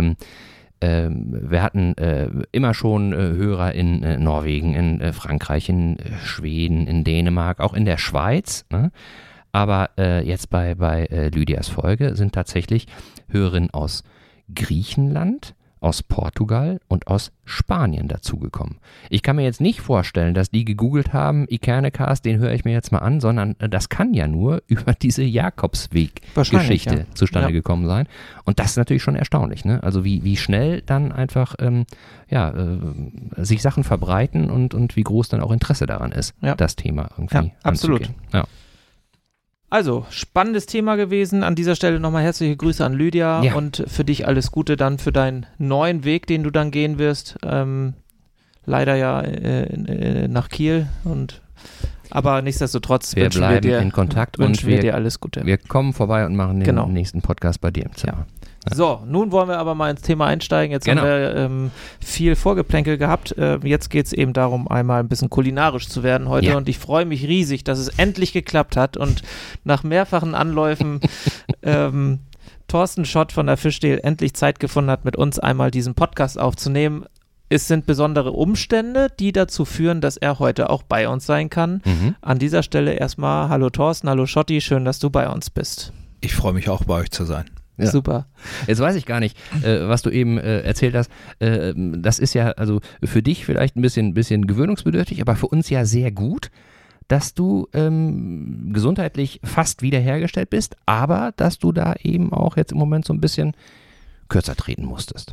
ähm, 0.81 1.51
wir 1.51 1.63
hatten 1.63 1.97
äh, 1.99 2.29
immer 2.53 2.75
schon 2.75 3.13
äh, 3.13 3.17
Hörer 3.17 3.73
in 3.73 4.03
äh, 4.03 4.17
Norwegen, 4.19 4.75
in 4.75 5.01
äh, 5.01 5.13
Frankreich, 5.13 5.69
in 5.69 5.99
äh, 5.99 6.17
Schweden, 6.25 6.87
in 6.87 7.05
Dänemark, 7.05 7.61
auch 7.61 7.75
in 7.75 7.85
der 7.85 7.99
Schweiz. 7.99 8.65
Ne? 8.71 8.91
Aber 9.53 9.91
äh, 9.99 10.27
jetzt 10.27 10.49
bei, 10.49 10.75
bei 10.75 11.07
Lydias 11.35 11.69
Folge 11.69 12.15
sind 12.15 12.33
tatsächlich 12.33 12.87
Hörerinnen 13.29 13.71
aus 13.71 14.05
Griechenland, 14.55 15.55
aus 15.81 16.03
Portugal 16.03 16.79
und 16.89 17.07
aus 17.07 17.33
Spanien 17.45 18.07
dazugekommen. 18.09 18.77
Ich 19.09 19.23
kann 19.23 19.37
mir 19.37 19.43
jetzt 19.45 19.61
nicht 19.61 19.81
vorstellen, 19.81 20.35
dass 20.35 20.51
die 20.51 20.65
gegoogelt 20.65 21.13
haben, 21.13 21.47
Ikernecast, 21.49 22.25
den 22.25 22.39
höre 22.39 22.53
ich 22.53 22.65
mir 22.65 22.73
jetzt 22.73 22.93
mal 22.93 22.99
an, 22.99 23.21
sondern 23.21 23.57
äh, 23.59 23.69
das 23.69 23.89
kann 23.89 24.13
ja 24.15 24.27
nur 24.29 24.63
über 24.69 24.93
diese 24.93 25.23
Jakobsweg-Geschichte 25.23 26.95
ja. 27.09 27.15
zustande 27.15 27.49
Ja. 27.49 27.53
gekommen 27.53 27.87
sein. 27.87 28.07
Und 28.45 28.59
das 28.59 28.73
ist 28.73 28.77
natürlich 28.77 29.03
schon 29.03 29.17
erstaunlich, 29.17 29.65
ne? 29.65 29.83
Also 29.83 30.05
wie, 30.05 30.23
wie 30.25 30.37
schnell 30.37 30.83
dann 30.83 31.13
einfach 31.13 31.55
ähm, 31.59 31.87
ja, 32.29 32.51
äh, 32.51 32.79
sich 33.45 33.63
Sachen 33.63 33.85
verbreiten 33.85 34.51
und, 34.51 34.75
und 34.75 34.97
wie 34.97 35.03
groß 35.03 35.29
dann 35.29 35.41
auch 35.41 35.51
Interesse 35.51 35.87
daran 35.87 36.13
ist, 36.13 36.35
Ja. 36.41 36.55
das 36.55 36.77
Thema 36.77 37.09
irgendwie 37.17 37.37
Ja, 37.37 37.45
absolut. 37.63 38.03
anzugehen. 38.03 38.21
Ja. 38.33 38.45
Also, 39.71 40.05
spannendes 40.11 40.67
Thema 40.67 40.97
gewesen. 40.97 41.43
An 41.45 41.55
dieser 41.55 41.77
Stelle 41.77 42.01
nochmal 42.01 42.25
herzliche 42.25 42.57
Grüße 42.57 42.85
an 42.85 42.93
Lydia 42.93 43.43
Ja. 43.43 43.55
und 43.55 43.85
für 43.87 44.05
dich 44.05 44.27
alles 44.27 44.51
Gute 44.51 44.77
dann 44.77 44.99
für 44.99 45.13
deinen 45.13 45.47
neuen 45.59 46.05
Weg, 46.05 46.27
den 46.27 46.43
du 46.43 46.51
dann 46.51 46.71
gehen 46.73 46.99
wirst. 46.99 47.37
Ähm, 47.45 47.95
leider 48.67 48.97
ja 48.97 49.21
äh, 49.21 49.63
äh, 49.63 50.29
nach 50.29 50.49
Kiel 50.49 50.89
und 51.05 51.41
aber 52.11 52.43
nichtsdestotrotz 52.43 53.15
Wir 53.15 53.29
bleiben 53.29 53.55
wir 53.55 53.61
dir, 53.61 53.79
in 53.79 53.93
Kontakt 53.93 54.39
und 54.41 54.65
wir 54.67 54.75
wir- 54.75 54.81
dir 54.81 54.95
alles 54.97 55.21
Gute. 55.21 55.47
Wir 55.47 55.59
kommen 55.59 55.93
vorbei 55.93 56.27
und 56.27 56.35
machen 56.35 56.59
den 56.59 56.65
Genau. 56.67 56.89
nächsten 56.89 57.23
Podcast 57.23 57.61
bei 57.61 57.71
dir 57.71 57.85
im 57.87 57.95
Zimmer. 57.95 58.27
So, 58.73 59.01
nun 59.07 59.33
wollen 59.33 59.49
wir 59.49 59.59
aber 59.59 59.75
mal 59.75 59.91
ins 59.91 60.03
Thema 60.03 60.27
einsteigen. 60.27 60.73
Jetzt 60.73 60.85
Genau. 60.85 61.01
haben 61.03 61.09
wir 61.09 61.35
ähm, 61.37 61.71
viel 61.99 62.37
Vorgeplänkel 62.37 62.99
gehabt. 62.99 63.35
Ähm, 63.39 63.61
jetzt 63.65 63.89
geht 63.89 64.07
es 64.07 64.13
eben 64.13 64.33
darum, 64.35 64.69
einmal 64.69 65.01
ein 65.01 65.09
bisschen 65.09 65.31
kulinarisch 65.31 65.89
zu 65.89 66.03
werden 66.03 66.29
heute. 66.29 66.49
Ja. 66.49 66.57
Und 66.57 66.69
ich 66.69 66.79
freue 66.79 67.07
mich 67.07 67.27
riesig, 67.27 67.65
dass 67.65 67.79
es 67.79 67.89
endlich 67.89 68.33
geklappt 68.33 68.77
hat. 68.77 68.97
Und 68.99 69.23
nach 69.65 69.83
mehrfachen 69.83 70.35
Anläufen 70.35 71.01
ähm, 71.63 72.21
Thorsten 72.69 73.05
Schott 73.07 73.33
von 73.33 73.47
der 73.47 73.57
Fischdehl 73.57 73.99
endlich 74.03 74.35
Zeit 74.35 74.61
gefunden 74.61 74.91
hat, 74.91 75.05
mit 75.07 75.17
uns 75.17 75.39
einmal 75.39 75.71
diesen 75.71 75.95
Podcast 75.95 76.39
aufzunehmen. 76.39 77.07
Es 77.49 77.67
sind 77.67 77.85
besondere 77.87 78.31
Umstände, 78.31 79.09
die 79.19 79.33
dazu 79.33 79.65
führen, 79.65 80.01
dass 80.01 80.17
er 80.17 80.39
heute 80.39 80.71
auch 80.71 80.83
bei 80.85 81.09
uns 81.09 81.27
sein 81.27 81.51
kann. 81.51 81.83
Mhm. 81.85 82.15
An 82.21 82.39
dieser 82.39 82.63
Stelle 82.63 82.93
erstmal 82.93 83.49
Hallo 83.49 83.71
Thorsten, 83.71 84.09
hallo 84.09 84.27
Schotti, 84.27 84.61
schön, 84.61 84.85
dass 84.85 85.01
du 85.01 85.11
bei 85.11 85.29
uns 85.29 85.51
bist. 85.51 85.93
Ich 86.21 86.35
freue 86.35 86.53
mich 86.53 86.69
auch 86.69 86.85
bei 86.85 86.95
euch 87.01 87.11
zu 87.11 87.25
sein. 87.25 87.47
Ja. 87.85 87.91
Super. 87.91 88.27
Jetzt 88.67 88.81
weiß 88.81 88.97
ich 88.97 89.07
gar 89.07 89.21
nicht, 89.21 89.37
äh, 89.63 89.87
was 89.89 90.03
du 90.03 90.11
eben 90.11 90.39
äh, 90.39 90.61
erzählt 90.61 90.95
hast. 90.95 91.11
Äh, 91.39 91.73
das 91.77 92.19
ist 92.19 92.35
ja 92.35 92.51
also 92.53 92.81
für 93.03 93.23
dich 93.23 93.45
vielleicht 93.45 93.77
ein 93.77 93.83
bisschen, 93.83 94.15
bisschen 94.15 94.47
gewöhnungsbedürftig, 94.47 95.21
aber 95.21 95.37
für 95.37 95.49
uns 95.49 95.71
ja 95.71 95.85
sehr 95.85 96.11
gut, 96.11 96.51
dass 97.09 97.35
du 97.35 97.67
ähm, 97.73 98.71
gesundheitlich 98.73 99.41
fast 99.43 99.83
wiederhergestellt 99.83 100.51
bist, 100.51 100.77
aber 100.87 101.33
dass 101.37 101.59
du 101.59 101.73
da 101.73 101.95
eben 102.03 102.33
auch 102.33 102.57
jetzt 102.57 102.73
im 102.73 102.79
Moment 102.79 103.05
so 103.05 103.13
ein 103.13 103.21
bisschen 103.21 103.53
kürzer 104.29 104.55
treten 104.55 104.85
musstest. 104.85 105.33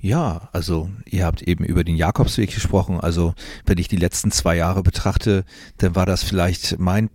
Ja, 0.00 0.48
also 0.52 0.90
ihr 1.06 1.24
habt 1.26 1.42
eben 1.42 1.64
über 1.64 1.82
den 1.82 1.96
Jakobsweg 1.96 2.54
gesprochen. 2.54 3.00
Also 3.00 3.34
wenn 3.66 3.78
ich 3.78 3.88
die 3.88 3.96
letzten 3.96 4.30
zwei 4.30 4.54
Jahre 4.56 4.82
betrachte, 4.82 5.44
dann 5.78 5.96
war 5.96 6.06
das 6.06 6.22
vielleicht 6.22 6.78
mein 6.78 7.10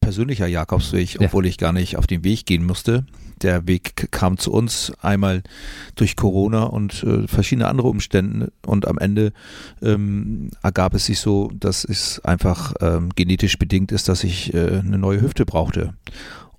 persönlicher 0.00 0.46
Jakobsweg, 0.46 1.14
Ja. 1.14 1.22
obwohl 1.26 1.46
ich 1.46 1.58
gar 1.58 1.72
nicht 1.72 1.96
auf 1.96 2.06
den 2.06 2.22
Weg 2.22 2.46
gehen 2.46 2.64
musste. 2.64 3.04
Der 3.42 3.66
Weg 3.66 4.10
kam 4.10 4.38
zu 4.38 4.52
uns 4.52 4.92
einmal 5.00 5.42
durch 5.94 6.16
Corona 6.16 6.64
und 6.64 7.02
äh, 7.02 7.26
verschiedene 7.26 7.68
andere 7.68 7.88
Umstände 7.88 8.52
und 8.66 8.86
am 8.86 8.98
Ende 8.98 9.32
ähm, 9.82 10.50
ergab 10.62 10.94
es 10.94 11.06
sich 11.06 11.20
so, 11.20 11.50
dass 11.54 11.84
es 11.84 12.24
einfach 12.24 12.74
ähm, 12.80 13.10
genetisch 13.14 13.58
bedingt 13.58 13.92
ist, 13.92 14.08
dass 14.08 14.24
ich 14.24 14.54
äh, 14.54 14.78
eine 14.78 14.98
neue 14.98 15.20
Hüfte 15.20 15.44
brauchte. 15.44 15.94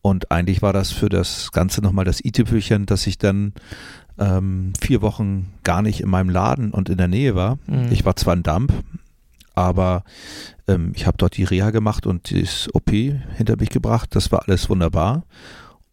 Und 0.01 0.31
eigentlich 0.31 0.61
war 0.61 0.73
das 0.73 0.91
für 0.91 1.09
das 1.09 1.51
Ganze 1.51 1.81
nochmal 1.81 2.05
das 2.05 2.23
i-Tüpfelchen, 2.23 2.85
dass 2.85 3.05
ich 3.05 3.17
dann 3.17 3.53
ähm, 4.17 4.73
vier 4.79 5.01
Wochen 5.01 5.53
gar 5.63 5.81
nicht 5.81 6.01
in 6.01 6.09
meinem 6.09 6.29
Laden 6.29 6.71
und 6.71 6.89
in 6.89 6.97
der 6.97 7.07
Nähe 7.07 7.35
war. 7.35 7.57
Mhm. 7.67 7.91
Ich 7.91 8.05
war 8.05 8.15
zwar 8.15 8.33
in 8.33 8.43
Damp, 8.43 8.73
aber 9.55 10.03
ähm, 10.67 10.93
ich 10.95 11.05
habe 11.05 11.17
dort 11.17 11.35
die 11.35 11.43
Reha 11.43 11.71
gemacht 11.71 12.07
und 12.07 12.31
das 12.31 12.69
OP 12.73 12.89
hinter 12.91 13.57
mich 13.57 13.69
gebracht. 13.69 14.15
Das 14.15 14.31
war 14.31 14.43
alles 14.47 14.69
wunderbar 14.69 15.23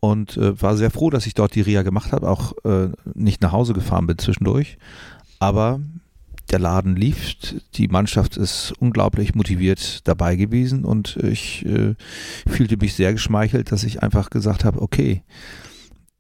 und 0.00 0.36
äh, 0.36 0.60
war 0.60 0.76
sehr 0.76 0.90
froh, 0.90 1.10
dass 1.10 1.26
ich 1.26 1.34
dort 1.34 1.54
die 1.54 1.60
Reha 1.60 1.82
gemacht 1.82 2.12
habe, 2.12 2.28
auch 2.28 2.52
äh, 2.64 2.88
nicht 3.14 3.42
nach 3.42 3.52
Hause 3.52 3.72
gefahren 3.72 4.06
bin 4.06 4.18
zwischendurch. 4.18 4.78
Aber 5.38 5.80
der 6.50 6.58
Laden 6.58 6.94
lief, 6.94 7.34
die 7.74 7.88
Mannschaft 7.88 8.36
ist 8.36 8.72
unglaublich 8.78 9.34
motiviert 9.34 10.06
dabei 10.06 10.36
gewesen 10.36 10.84
und 10.84 11.16
ich 11.16 11.66
äh, 11.66 11.94
fühlte 12.46 12.76
mich 12.76 12.94
sehr 12.94 13.12
geschmeichelt, 13.12 13.72
dass 13.72 13.84
ich 13.84 14.02
einfach 14.02 14.30
gesagt 14.30 14.64
habe, 14.64 14.80
okay, 14.80 15.22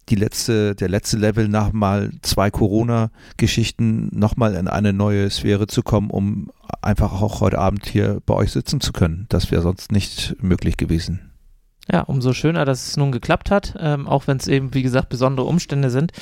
die 0.08 0.14
letzte, 0.14 0.74
der 0.74 0.88
letzte 0.88 1.16
Level 1.16 1.48
nach 1.48 1.72
mal 1.72 2.12
zwei 2.22 2.50
Corona-Geschichten 2.50 4.08
nochmal 4.12 4.54
in 4.54 4.68
eine 4.68 4.92
neue 4.92 5.28
Sphäre 5.30 5.66
zu 5.66 5.82
kommen, 5.82 6.10
um 6.10 6.50
einfach 6.80 7.20
auch 7.20 7.40
heute 7.40 7.58
Abend 7.58 7.86
hier 7.86 8.20
bei 8.24 8.34
euch 8.34 8.52
sitzen 8.52 8.80
zu 8.80 8.92
können. 8.92 9.26
Das 9.28 9.50
wäre 9.50 9.62
sonst 9.62 9.90
nicht 9.90 10.36
möglich 10.40 10.76
gewesen. 10.76 11.25
Ja, 11.90 12.00
umso 12.02 12.32
schöner, 12.32 12.64
dass 12.64 12.88
es 12.88 12.96
nun 12.96 13.12
geklappt 13.12 13.50
hat, 13.50 13.74
ähm, 13.78 14.08
auch 14.08 14.26
wenn 14.26 14.38
es 14.38 14.48
eben, 14.48 14.74
wie 14.74 14.82
gesagt, 14.82 15.08
besondere 15.08 15.46
Umstände 15.46 15.90
sind. 15.90 16.12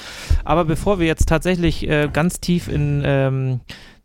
Aber 0.45 0.65
bevor 0.67 0.99
wir 0.99 1.07
jetzt 1.07 1.27
tatsächlich 1.29 1.89
äh, 1.89 2.09
ganz 2.13 2.41
tief 2.41 2.69
in 2.69 3.03
ähm, 3.05 3.61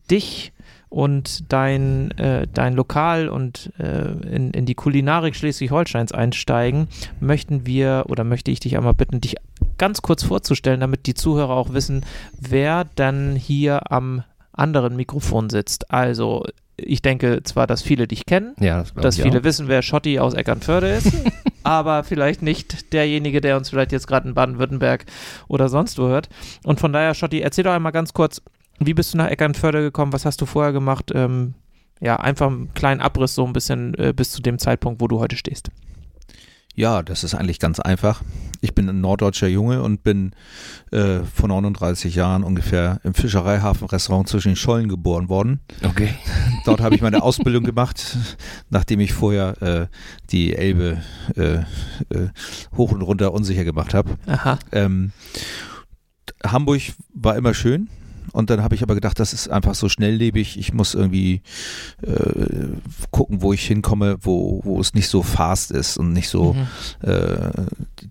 dich 0.09 0.53
und 0.87 1.51
dein, 1.51 2.11
äh, 2.17 2.47
dein 2.51 2.73
Lokal 2.75 3.27
und 3.29 3.71
äh, 3.77 4.07
in, 4.33 4.51
in 4.51 4.65
die 4.65 4.73
Kulinarik 4.73 5.35
Schleswig-Holsteins 5.35 6.13
einsteigen, 6.13 6.87
möchten 7.19 7.67
wir 7.67 8.05
oder 8.07 8.23
möchte 8.23 8.49
ich 8.51 8.59
dich 8.61 8.75
einmal 8.77 8.93
bitten, 8.95 9.19
dich 9.21 9.35
ganz 9.77 10.01
kurz 10.01 10.23
vorzustellen, 10.23 10.79
damit 10.79 11.05
die 11.07 11.13
Zuhörer 11.13 11.53
auch 11.55 11.73
wissen, 11.73 12.05
wer 12.39 12.85
dann 12.95 13.35
hier 13.35 13.91
am 13.91 14.23
anderen 14.53 14.95
Mikrofon 14.95 15.49
sitzt. 15.49 15.91
Also, 15.91 16.43
ich 16.75 17.01
denke 17.01 17.43
zwar, 17.43 17.67
dass 17.67 17.81
viele 17.81 18.07
dich 18.07 18.25
kennen, 18.25 18.55
Ja, 18.59 18.79
das 18.79 18.93
dass 18.93 19.15
viele 19.19 19.39
auch. 19.39 19.43
wissen, 19.43 19.67
wer 19.67 19.81
Schotti 19.81 20.17
aus 20.19 20.33
Eckernförde 20.33 20.89
ist, 20.89 21.11
aber 21.63 22.03
vielleicht 22.03 22.41
nicht 22.41 22.93
derjenige, 22.93 23.41
der 23.41 23.57
uns 23.57 23.69
vielleicht 23.69 23.91
jetzt 23.91 24.07
gerade 24.07 24.27
in 24.27 24.33
Baden-Württemberg 24.33 25.05
oder 25.47 25.69
sonst 25.69 25.97
wo 25.97 26.07
hört. 26.07 26.29
Und 26.63 26.79
von 26.79 26.93
daher, 26.93 27.13
Schotti, 27.13 27.41
erzähl 27.41 27.63
doch 27.63 27.73
einmal 27.73 27.91
ganz 27.91 28.13
kurz, 28.13 28.41
wie 28.79 28.93
bist 28.93 29.13
du 29.13 29.17
nach 29.17 29.27
Eckernförde 29.27 29.81
gekommen? 29.81 30.13
Was 30.13 30.25
hast 30.25 30.41
du 30.41 30.45
vorher 30.45 30.71
gemacht? 30.71 31.11
Ähm, 31.13 31.53
ja, 31.99 32.15
einfach 32.15 32.47
einen 32.47 32.73
kleinen 32.73 33.01
Abriss 33.01 33.35
so 33.35 33.45
ein 33.45 33.53
bisschen 33.53 33.93
äh, 33.95 34.13
bis 34.15 34.31
zu 34.31 34.41
dem 34.41 34.57
Zeitpunkt, 34.57 35.01
wo 35.01 35.07
du 35.07 35.19
heute 35.19 35.35
stehst. 35.35 35.69
Ja, 36.79 37.03
das 37.03 37.25
ist 37.25 37.35
eigentlich 37.35 37.59
ganz 37.59 37.81
einfach. 37.81 38.21
Ich 38.61 38.73
bin 38.73 38.87
ein 38.87 39.01
norddeutscher 39.01 39.49
Junge 39.49 39.83
und 39.83 40.01
bin 40.01 40.31
äh, 40.91 41.19
vor 41.25 41.49
39 41.49 42.15
Jahren 42.15 42.41
ungefähr 42.41 43.01
im 43.03 43.13
Fischereihafen-Restaurant 43.13 44.29
zwischen 44.29 44.51
den 44.51 44.55
Schollen 44.55 44.87
geboren 44.87 45.27
worden. 45.27 45.59
Okay. 45.83 46.13
Dort 46.65 46.79
habe 46.79 46.95
ich 46.95 47.01
meine 47.01 47.21
Ausbildung 47.21 47.65
gemacht, 47.65 48.15
nachdem 48.69 49.01
ich 49.01 49.11
vorher 49.11 49.61
äh, 49.61 49.87
die 50.29 50.55
Elbe 50.55 50.99
äh, 51.35 51.55
äh, 52.15 52.29
hoch 52.77 52.93
und 52.93 53.01
runter 53.01 53.33
unsicher 53.33 53.65
gemacht 53.65 53.93
habe. 53.93 54.11
Aha. 54.25 54.57
Ähm, 54.71 55.11
Hamburg 56.45 56.81
war 57.13 57.35
immer 57.35 57.53
schön. 57.53 57.89
Und 58.31 58.49
dann 58.49 58.61
habe 58.63 58.75
ich 58.75 58.83
aber 58.83 58.95
gedacht, 58.95 59.19
das 59.19 59.33
ist 59.33 59.49
einfach 59.49 59.75
so 59.75 59.89
schnelllebig. 59.89 60.57
Ich 60.57 60.73
muss 60.73 60.93
irgendwie 60.93 61.41
äh, 62.01 62.67
gucken, 63.11 63.41
wo 63.41 63.53
ich 63.53 63.65
hinkomme, 63.65 64.17
wo, 64.21 64.61
wo 64.63 64.79
es 64.79 64.93
nicht 64.93 65.07
so 65.07 65.23
fast 65.23 65.71
ist 65.71 65.97
und 65.97 66.13
nicht 66.13 66.29
so 66.29 66.53
Mhm. 66.53 66.67
äh, 67.09 67.51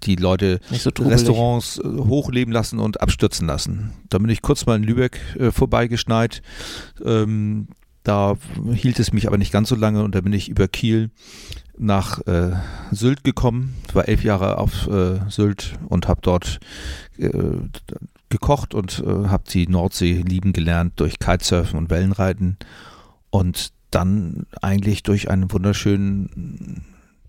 die 0.05 0.17
Leute 0.17 0.61
so. 0.71 0.91
Restaurants 1.11 1.79
äh, 1.79 1.83
hochleben 1.87 2.53
lassen 2.53 2.79
und 2.79 3.01
abstürzen 3.01 3.47
lassen. 3.47 3.93
Da 4.09 4.19
bin 4.19 4.29
ich 4.31 4.43
kurz 4.43 4.67
mal 4.67 4.77
in 4.77 4.83
Lübeck 4.85 5.19
äh, 5.39 5.51
vorbeigeschneit. 5.51 6.43
Ähm, 7.05 7.69
da 8.05 8.37
hielt 8.73 8.99
es 9.01 9.13
mich 9.13 9.27
aber 9.27 9.37
nicht 9.39 9.53
ganz 9.53 9.69
so 9.69 9.75
lange 9.75 10.03
und 10.03 10.15
da 10.15 10.21
bin 10.21 10.33
ich 10.33 10.49
über 10.49 10.69
Kiel 10.69 11.11
nach 11.77 12.27
äh, 12.27 12.53
Sylt 12.91 13.23
gekommen, 13.23 13.75
war 13.93 14.09
elf 14.09 14.25
Jahre 14.25 14.59
auf 14.59 14.87
äh, 14.89 15.21
Sylt 15.29 15.75
und 15.89 16.09
habe 16.09 16.21
dort 16.23 16.59
äh, 17.19 17.31
gekocht 18.29 18.75
und 18.75 19.03
äh, 19.07 19.29
habe 19.29 19.45
die 19.49 19.67
Nordsee 19.67 20.23
lieben 20.27 20.53
gelernt 20.53 20.95
durch 20.97 21.19
Kitesurfen 21.19 21.79
und 21.79 21.91
Wellenreiten 21.91 22.59
und 23.31 23.73
dann 23.91 24.47
eigentlich 24.61 25.03
durch 25.03 25.31
einen 25.31 25.51
wunderschönen 25.51 26.85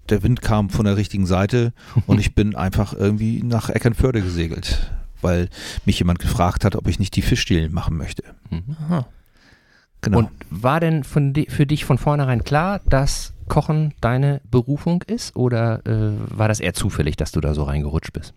der 0.10 0.24
Wind 0.24 0.42
kam 0.42 0.70
von 0.70 0.86
der 0.86 0.98
richtigen 0.98 1.26
Seite 1.26 1.74
und 2.08 2.20
ich 2.20 2.36
bin 2.36 2.56
einfach 2.56 2.94
irgendwie 2.94 3.44
nach 3.44 3.70
Eckernförde 3.70 4.22
gesegelt, 4.22 4.92
weil 5.22 5.50
mich 5.86 6.00
jemand 6.00 6.20
gefragt 6.20 6.66
hat, 6.66 6.76
ob 6.76 6.88
ich 6.88 7.00
nicht 7.00 7.16
die 7.16 7.22
Fischdielen 7.22 7.74
machen 7.74 7.98
möchte. 7.98 8.24
Mhm. 8.50 8.76
Aha. 8.86 9.08
Genau. 10.02 10.20
Und 10.20 10.30
war 10.50 10.80
denn 10.80 11.04
von 11.04 11.34
di 11.34 11.48
für 11.50 11.66
dich 11.66 11.84
von 11.84 11.98
vornherein 11.98 12.44
klar, 12.46 12.80
dass 12.86 13.34
Kochen 13.50 13.94
deine 14.00 14.40
Berufung 14.50 15.04
ist 15.04 15.36
oder 15.36 15.86
äh, 15.86 16.14
war 16.38 16.48
das 16.48 16.62
eher 16.62 16.74
zufällig, 16.74 17.18
dass 17.18 17.32
du 17.32 17.42
da 17.42 17.54
so 17.54 17.64
reingerutscht 17.64 18.14
bist? 18.14 18.34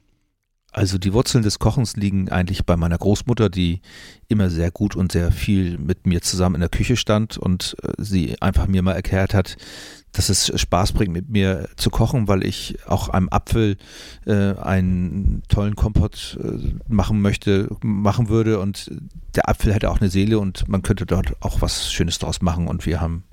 Also 0.73 0.97
die 0.97 1.13
Wurzeln 1.13 1.45
des 1.45 1.59
Kochens 1.59 1.97
liegen 1.97 2.31
eigentlich 2.31 2.65
bei 2.65 2.77
meiner 2.79 2.97
Großmutter, 2.97 3.51
die 3.51 3.83
immer 4.29 4.49
sehr 4.49 4.71
gut 4.71 4.97
und 4.97 5.13
sehr 5.13 5.31
viel 5.31 5.77
mit 5.77 6.07
mir 6.07 6.23
zusammen 6.23 6.55
in 6.55 6.61
der 6.63 6.71
Küche 6.71 6.97
stand 6.97 7.37
und 7.37 7.77
äh, 7.83 7.93
sie 7.99 8.41
einfach 8.41 8.67
mir 8.67 8.83
mal 8.83 8.95
erklärt 8.95 9.35
hat, 9.35 9.59
dass 10.13 10.31
es 10.31 10.59
Spaß 10.59 10.93
bringt, 10.93 11.13
mit 11.13 11.29
mir 11.29 11.69
zu 11.77 11.91
kochen, 11.91 12.27
weil 12.27 12.45
ich 12.45 12.79
auch 12.87 13.11
einem 13.11 13.29
Apfel 13.31 13.77
äh, 14.27 14.55
einen 14.55 15.43
tollen 15.49 15.77
Kompott 15.77 16.39
äh, 16.43 16.75
machen 16.89 17.21
möchte, 17.21 17.69
machen 17.83 18.31
würde. 18.31 18.59
Und 18.59 18.91
der 19.35 19.51
Apfel 19.51 19.75
hätte 19.75 19.91
auch 19.91 20.01
eine 20.01 20.11
Seele 20.11 20.39
und 20.39 20.69
man 20.69 20.83
könnte 20.83 21.05
dort 21.05 21.35
auch 21.41 21.61
was 21.61 21.93
Schönes 21.93 22.19
draus 22.19 22.41
machen. 22.41 22.67
Und 22.67 22.87
wir 22.87 23.01
haben 23.01 23.25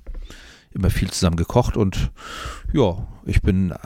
immer 0.72 0.90
viel 0.90 1.10
zusammen 1.10 1.36
gekocht. 1.36 1.76
Und 1.76 2.10
ja, 2.72 3.06
ich 3.24 3.42
bin 3.42 3.70
äh, 3.70 3.76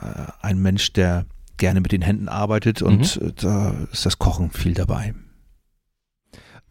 ein 0.41 0.61
Mensch, 0.61 0.93
der 0.93 1.25
gerne 1.57 1.81
mit 1.81 1.91
den 1.91 2.01
Händen 2.01 2.27
arbeitet 2.27 2.81
und 2.81 3.17
äh, 3.17 3.33
da 3.35 3.75
ist 3.91 4.05
das 4.05 4.19
Kochen 4.19 4.51
viel 4.51 4.73
dabei. 4.73 5.13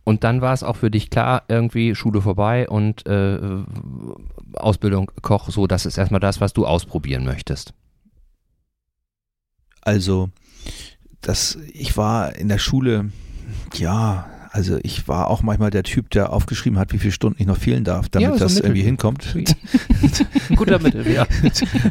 Und 0.04 0.22
dann 0.22 0.42
war 0.42 0.52
es 0.52 0.62
auch 0.62 0.76
für 0.76 0.90
dich 0.90 1.08
klar, 1.08 1.44
irgendwie 1.48 1.94
Schule 1.94 2.20
vorbei 2.20 2.68
und 2.68 3.06
äh, 3.06 3.38
Ausbildung 4.54 5.10
Koch, 5.22 5.48
so 5.48 5.66
das 5.66 5.86
ist 5.86 5.96
erstmal 5.96 6.20
das, 6.20 6.40
was 6.42 6.52
du 6.52 6.66
ausprobieren 6.66 7.24
möchtest. 7.24 7.72
Also, 9.80 10.30
das, 11.22 11.58
ich 11.72 11.96
war 11.96 12.36
in 12.36 12.48
der 12.48 12.58
Schule, 12.58 13.10
ja, 13.74 14.26
also 14.54 14.78
ich 14.84 15.08
war 15.08 15.26
auch 15.30 15.42
manchmal 15.42 15.70
der 15.72 15.82
Typ, 15.82 16.10
der 16.10 16.32
aufgeschrieben 16.32 16.78
hat, 16.78 16.92
wie 16.92 17.00
viele 17.00 17.10
Stunden 17.10 17.42
ich 17.42 17.46
noch 17.48 17.56
fehlen 17.56 17.82
darf, 17.82 18.08
damit 18.08 18.28
Ja, 18.28 18.32
so 18.34 18.38
das 18.38 18.54
Mittel- 18.54 18.66
irgendwie 18.68 18.82
hinkommt. 18.82 19.36
Guter 20.54 20.78
Mittel, 20.78 21.10
ja. 21.10 21.26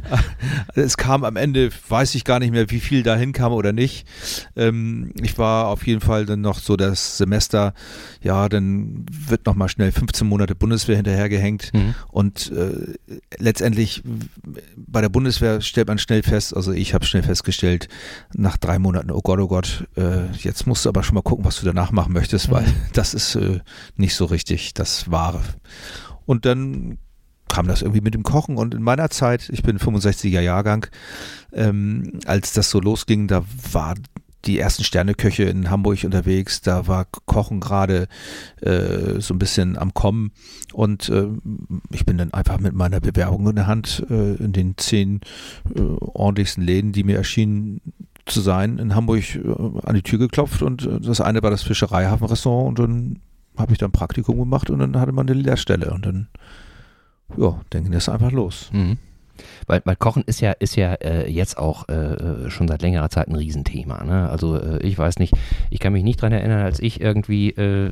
es 0.76 0.96
kam 0.96 1.26
am 1.26 1.36
Ende, 1.36 1.72
weiß 1.90 2.16
ich 2.16 2.24
gar 2.24 2.40
nicht 2.40 2.52
mehr, 2.52 2.72
wie 2.72 2.80
viel 2.80 3.04
da 3.04 3.18
hinkam 3.18 3.52
oder 3.52 3.74
nicht. 3.74 4.08
Ähm, 4.56 5.12
ich 5.22 5.38
war 5.38 5.68
auf 5.68 5.86
jeden 5.86 6.00
Fall 6.00 6.26
dann 6.26 6.40
noch 6.40 6.58
so 6.58 6.78
das 6.78 7.18
Semester, 7.18 7.74
ja, 8.22 8.48
dann 8.48 9.06
wird 9.12 9.46
noch 9.46 9.56
mal 9.56 9.68
schnell 9.68 9.92
15 9.92 10.26
Monate 10.26 10.56
Bundeswehr 10.56 10.96
hinterhergehängt. 10.96 11.72
Mhm. 11.74 11.96
Und 12.12 12.50
äh, 12.54 12.94
letztendlich 13.40 14.04
bei 14.78 15.02
der 15.02 15.10
Bundeswehr 15.10 15.60
stellt 15.60 15.90
man 15.90 15.98
schnell 15.98 16.24
fest, 16.24 16.56
also 16.56 16.72
ich 16.72 16.94
habe 16.94 17.06
schnell 17.06 17.24
festgestellt, 17.24 17.90
nach 18.34 18.56
drei 18.56 18.80
Monaten, 18.80 19.12
oh 19.12 19.20
Gott, 19.22 19.40
oh 19.40 19.48
Gott, 19.50 19.86
äh, 19.98 20.32
jetzt 20.38 20.66
musst 20.66 20.86
du 20.86 20.90
aber 20.90 21.04
schon 21.04 21.16
mal 21.16 21.22
gucken, 21.24 21.44
was 21.44 21.60
du 21.60 21.66
danach 21.66 21.92
machen 21.92 22.14
möchtest, 22.14 22.53
weil 22.54 22.72
das 22.94 23.14
ist 23.16 23.36
äh, 23.36 23.60
nicht 23.98 24.16
so 24.16 24.26
richtig 24.26 24.74
das 24.76 25.10
Wahre. 25.10 25.42
Und 26.26 26.46
dann 26.46 27.00
kam 27.50 27.68
das 27.68 27.82
irgendwie 27.82 28.02
mit 28.02 28.14
dem 28.14 28.24
Kochen 28.24 28.58
und 28.58 28.74
in 28.74 28.82
meiner 28.82 29.10
Zeit, 29.10 29.50
ich 29.50 29.64
bin 29.64 29.78
65er 29.78 30.40
Jahrgang, 30.40 30.88
ähm, 31.52 32.20
als 32.26 32.54
das 32.54 32.70
so 32.70 32.80
losging, 32.80 33.28
da 33.28 33.44
war 33.72 33.96
die 34.46 34.60
ersten 34.60 34.84
Sterneköche 34.84 35.44
in 35.44 35.70
Hamburg 35.70 36.04
unterwegs, 36.04 36.62
da 36.62 36.88
war 36.88 37.08
Kochen 37.26 37.60
gerade 37.60 38.08
äh, 38.62 39.20
so 39.20 39.34
ein 39.34 39.40
bisschen 39.40 39.78
am 39.78 39.94
Kommen 39.94 40.32
und 40.74 41.10
äh, 41.10 41.28
ich 41.92 42.06
bin 42.06 42.18
dann 42.18 42.34
einfach 42.34 42.60
mit 42.60 42.74
meiner 42.74 43.00
Bewerbung 43.00 43.48
in 43.50 43.56
der 43.56 43.68
Hand 43.68 44.06
äh, 44.10 44.36
in 44.36 44.52
den 44.52 44.78
zehn 44.78 45.22
äh, 45.76 45.80
ordentlichsten 45.80 46.64
Läden, 46.64 46.92
die 46.92 47.04
mir 47.04 47.18
erschienen 47.18 47.82
zu 48.26 48.42
sein, 48.42 48.78
in 48.78 48.96
Hamburg 48.96 49.36
äh, 49.36 49.42
an 49.84 49.96
die 49.96 50.02
Tür 50.02 50.20
geklopft 50.20 50.62
und 50.62 50.86
äh, 50.86 51.00
das 51.00 51.22
eine 51.22 51.44
war 51.44 51.52
das 51.52 51.64
Fischereihafenrestaurant 51.64 52.80
und 52.80 52.90
dann 52.90 53.20
habe 53.58 53.74
ich 53.74 53.78
dann 53.78 53.92
Praktikum 53.92 54.38
gemacht 54.38 54.70
und 54.70 54.80
dann 54.80 55.00
hatte 55.00 55.12
man 55.12 55.30
eine 55.30 55.40
Lehrstelle 55.40 55.92
und 55.92 56.06
dann, 56.06 56.28
ja, 57.38 57.60
dann 57.70 57.84
ging 57.84 57.92
das 57.92 58.10
einfach 58.10 58.32
los. 58.32 58.70
Mhm. 58.74 58.98
Weil, 59.68 59.82
weil 59.86 59.96
Kochen 59.96 60.24
ist 60.26 60.42
ja, 60.42 60.52
ist 60.52 60.76
ja 60.76 60.94
äh, 60.96 61.30
jetzt 61.30 61.58
auch 61.58 61.88
äh, 61.90 61.94
äh, 61.94 62.50
schon 62.50 62.68
seit 62.68 62.82
längerer 62.82 63.10
Zeit 63.10 63.28
ein 63.28 63.36
Riesenthema. 63.36 64.04
Ne? 64.04 64.30
Also 64.30 64.58
äh, 64.58 64.80
ich 64.86 64.98
weiß 64.98 65.20
nicht, 65.20 65.34
ich 65.70 65.80
kann 65.80 65.94
mich 65.94 66.04
nicht 66.04 66.22
dran 66.22 66.32
erinnern, 66.32 66.62
als 66.64 66.80
ich 66.80 67.02
irgendwie 67.02 67.50
äh, 67.52 67.92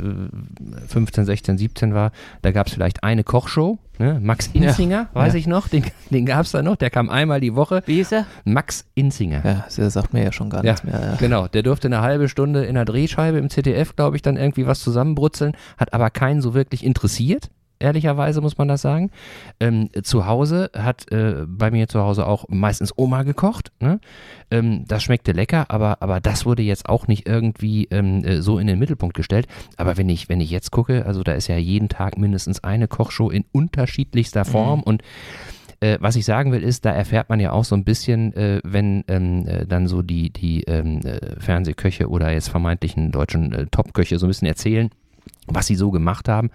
15, 0.87 1.25
16, 1.25 1.57
17 1.57 1.93
war, 1.93 2.11
da 2.41 2.51
gab 2.51 2.67
es 2.67 2.73
vielleicht 2.73 3.03
eine 3.03 3.23
Kochshow. 3.23 3.77
Ne? 3.99 4.19
Max 4.21 4.47
Inzinger, 4.53 5.09
Ja. 5.13 5.21
weiß 5.21 5.33
Ja. 5.33 5.39
ich 5.39 5.47
noch, 5.47 5.67
den, 5.67 5.83
den 6.09 6.25
gab 6.25 6.45
es 6.45 6.51
da 6.51 6.63
noch, 6.63 6.75
der 6.75 6.89
kam 6.89 7.09
einmal 7.09 7.39
die 7.39 7.55
Woche. 7.55 7.83
Wie 7.85 7.95
hieß 7.95 8.11
er? 8.13 8.25
Max 8.45 8.85
Inzinger. 8.95 9.41
Ja, 9.45 9.65
das 9.75 9.93
sagt 9.93 10.13
mir 10.13 10.23
ja 10.23 10.31
schon 10.31 10.49
gar 10.49 10.63
Ja, 10.63 10.71
nichts 10.71 10.83
mehr. 10.85 11.17
Genau, 11.19 11.47
der 11.47 11.61
durfte 11.63 11.87
eine 11.87 12.01
halbe 12.01 12.27
Stunde 12.29 12.65
in 12.65 12.75
der 12.75 12.85
Drehscheibe 12.85 13.37
im 13.37 13.49
ZDF, 13.49 13.95
glaube 13.95 14.15
ich, 14.15 14.21
dann 14.21 14.37
irgendwie 14.37 14.65
was 14.65 14.79
zusammenbrutzeln, 14.79 15.53
hat 15.77 15.93
aber 15.93 16.09
keinen 16.09 16.41
so 16.41 16.53
wirklich 16.53 16.83
interessiert. 16.83 17.49
Ehrlicherweise 17.81 18.41
muss 18.41 18.57
man 18.57 18.67
das 18.67 18.81
sagen. 18.81 19.11
Ähm, 19.59 19.89
zu 20.03 20.25
Hause 20.25 20.69
hat 20.75 21.11
äh, 21.11 21.45
bei 21.47 21.71
mir 21.71 21.87
zu 21.87 21.99
Hause 21.99 22.25
auch 22.27 22.45
meistens 22.49 22.93
Oma 22.97 23.23
gekocht. 23.23 23.71
Ne? 23.79 23.99
Ähm, 24.49 24.85
das 24.87 25.03
schmeckte 25.03 25.31
lecker, 25.31 25.65
aber, 25.69 26.01
aber 26.01 26.19
das 26.19 26.45
wurde 26.45 26.63
jetzt 26.63 26.87
auch 26.87 27.07
nicht 27.07 27.27
irgendwie 27.27 27.85
ähm, 27.91 28.23
äh, 28.23 28.41
so 28.41 28.59
in 28.59 28.67
den 28.67 28.79
Mittelpunkt 28.79 29.15
gestellt. 29.15 29.47
Aber 29.77 29.97
wenn 29.97 30.09
ich, 30.09 30.29
wenn 30.29 30.41
ich 30.41 30.51
jetzt 30.51 30.71
gucke, 30.71 31.05
also 31.05 31.23
da 31.23 31.33
ist 31.33 31.47
ja 31.47 31.57
jeden 31.57 31.89
Tag 31.89 32.17
mindestens 32.17 32.63
eine 32.63 32.87
Kochshow 32.87 33.29
in 33.29 33.45
unterschiedlichster 33.51 34.45
Form 34.45 34.83
und 34.83 35.03
äh, 35.81 35.97
was 35.99 36.15
ich 36.15 36.25
sagen 36.25 36.51
will, 36.51 36.63
ist, 36.63 36.85
da 36.85 36.91
erfährt 36.91 37.29
man 37.29 37.39
ja 37.39 37.51
auch 37.51 37.65
so 37.65 37.75
ein 37.75 37.83
bisschen, 37.83 38.33
äh, 38.35 38.61
wenn 38.63 39.03
ähm, 39.07 39.47
äh, 39.47 39.65
dann 39.65 39.87
so 39.87 40.01
die, 40.03 40.29
die 40.29 40.63
ähm, 40.63 40.99
äh, 40.99 41.39
Fernsehköche 41.39 42.07
oder 42.07 42.31
jetzt 42.31 42.49
vermeintlichen 42.49 43.11
deutschen 43.11 43.67
Topköche 43.71 44.19
so 44.19 44.27
ein 44.27 44.29
bisschen 44.29 44.47
erzählen, 44.47 44.91
was 45.47 45.67
sie 45.67 45.75
so 45.75 45.91
gemacht 45.91 46.29
haben, 46.29 46.51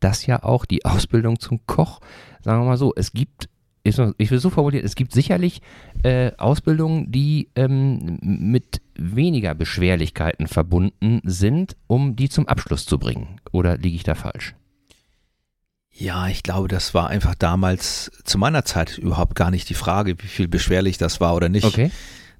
dass 0.00 0.26
ja 0.26 0.42
auch 0.42 0.64
die 0.64 0.84
Ausbildung 0.84 1.38
zum 1.38 1.66
Koch, 1.66 2.00
sagen 2.42 2.62
wir 2.62 2.66
mal 2.66 2.76
so, 2.76 2.92
es 2.96 3.12
gibt, 3.12 3.48
ich 3.82 4.30
will 4.30 4.40
so 4.40 4.50
formulieren, 4.50 4.84
es 4.84 4.96
gibt 4.96 5.12
sicherlich 5.12 5.62
äh, 6.02 6.32
Ausbildungen, 6.38 7.12
die 7.12 7.50
ähm, 7.54 8.18
mit 8.20 8.80
weniger 8.96 9.54
Beschwerlichkeiten 9.54 10.48
verbunden 10.48 11.20
sind, 11.24 11.76
um 11.86 12.16
die 12.16 12.28
zum 12.28 12.48
Abschluss 12.48 12.84
zu 12.84 12.98
bringen. 12.98 13.40
Oder 13.52 13.76
liege 13.76 13.96
ich 13.96 14.02
da 14.02 14.14
falsch? 14.14 14.54
Ja, 15.98 16.28
ich 16.28 16.42
glaube, 16.42 16.68
das 16.68 16.92
war 16.92 17.08
einfach 17.08 17.34
damals 17.34 18.10
zu 18.24 18.36
meiner 18.36 18.64
Zeit 18.64 18.98
überhaupt 18.98 19.34
gar 19.34 19.50
nicht 19.50 19.70
die 19.70 19.74
Frage, 19.74 20.16
wie 20.18 20.26
viel 20.26 20.46
beschwerlich 20.46 20.98
das 20.98 21.20
war 21.20 21.34
oder 21.34 21.48
nicht. 21.48 21.64
Okay. 21.64 21.90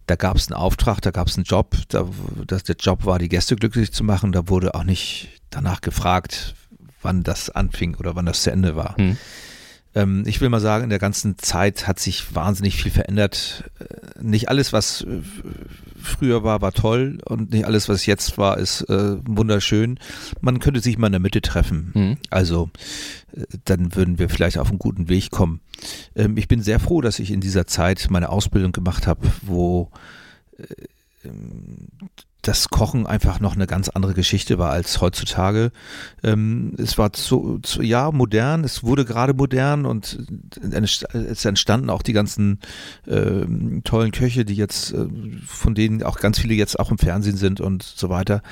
Da 0.07 0.15
gab 0.15 0.37
es 0.37 0.49
einen 0.49 0.61
Auftrag, 0.61 1.01
da 1.01 1.11
gab 1.11 1.27
es 1.29 1.37
einen 1.37 1.45
Job, 1.45 1.75
da, 1.89 2.07
das, 2.47 2.65
der 2.65 2.77
Job 2.77 3.07
war, 3.07 3.19
die 3.19 3.31
Gäste 3.31 3.57
glücklich 3.57 3.93
zu 3.93 4.05
machen. 4.05 4.33
Da 4.33 4.49
wurde 4.49 4.75
auch 4.75 4.85
nicht 4.85 5.31
danach 5.51 5.81
gefragt, 5.81 6.55
wann 7.07 7.23
das 7.23 7.49
anfing 7.49 7.95
oder 7.95 8.17
wann 8.17 8.27
das 8.27 8.43
zu 8.43 8.51
Ende 8.51 8.75
war. 8.75 8.97
Hm. 8.97 9.17
Ähm, 9.95 10.25
ich 10.27 10.41
will 10.41 10.49
mal 10.51 10.61
sagen, 10.61 10.85
in 10.85 10.91
der 10.91 10.99
ganzen 10.99 11.39
Zeit 11.39 11.87
hat 11.87 12.01
sich 12.01 12.35
wahnsinnig 12.35 12.77
viel 12.77 12.91
verändert. 12.91 13.65
Äh, 13.79 14.23
Nicht 14.23 14.49
alles, 14.49 14.73
was 14.73 15.03
äh, 15.03 15.23
früher 16.03 16.43
war, 16.43 16.61
war 16.61 16.73
toll 16.73 17.19
und 17.25 17.53
nicht 17.53 17.65
alles, 17.65 17.89
was 17.89 18.07
jetzt 18.07 18.37
war, 18.37 18.59
ist 18.59 18.83
äh, 18.91 19.17
wunderschön. 19.25 19.99
Man 20.41 20.59
könnte 20.59 20.81
sich 20.81 20.99
mal 20.99 21.07
in 21.07 21.13
der 21.13 21.21
Mitte 21.21 21.41
treffen. 21.41 21.91
Hm. 21.95 22.17
Also 22.31 22.71
äh, 23.35 23.45
dann 23.65 23.95
würden 23.95 24.19
wir 24.19 24.29
vielleicht 24.29 24.59
auf 24.59 24.69
einen 24.69 24.81
guten 24.81 25.09
Weg 25.09 25.31
kommen. 25.31 25.61
Ähm, 26.17 26.37
ich 26.37 26.49
bin 26.49 26.61
sehr 26.61 26.81
froh, 26.81 27.01
dass 27.01 27.21
ich 27.21 27.31
in 27.31 27.41
dieser 27.41 27.67
Zeit 27.67 28.09
meine 28.11 28.29
Ausbildung 28.29 28.73
gemacht 28.73 29.07
habe, 29.07 29.29
wo 29.43 29.91
das 32.47 32.69
Kochen 32.69 33.07
einfach 33.07 33.41
noch 33.41 33.57
eine 33.57 33.67
ganz 33.67 33.89
andere 33.89 34.15
Geschichte 34.15 34.59
war 34.59 34.71
als 34.71 35.01
heutzutage. 35.01 35.73
Ähm, 36.23 36.75
es 36.79 36.97
war 36.97 37.13
zu, 37.13 37.59
zu, 37.63 37.83
ja 37.83 38.13
modern, 38.13 38.63
es 38.63 38.85
wurde 38.85 39.05
gerade 39.05 39.35
modern 39.35 39.85
und 39.85 40.19
es 40.61 41.45
entstanden 41.45 41.91
auch 41.91 42.03
die 42.03 42.13
ganzen 42.13 42.61
ähm, 43.09 43.83
tollen 43.85 44.13
Köche, 44.13 44.45
die 44.45 44.55
jetzt, 44.55 44.93
äh, 44.93 45.09
von 45.45 45.75
denen 45.75 46.03
auch 46.03 46.19
ganz 46.19 46.39
viele 46.39 46.55
jetzt 46.55 46.79
auch 46.79 46.91
im 46.91 46.99
Fernsehen 46.99 47.37
sind 47.37 47.61
und 47.61 47.83
so 47.83 48.09
weiter. 48.11 48.43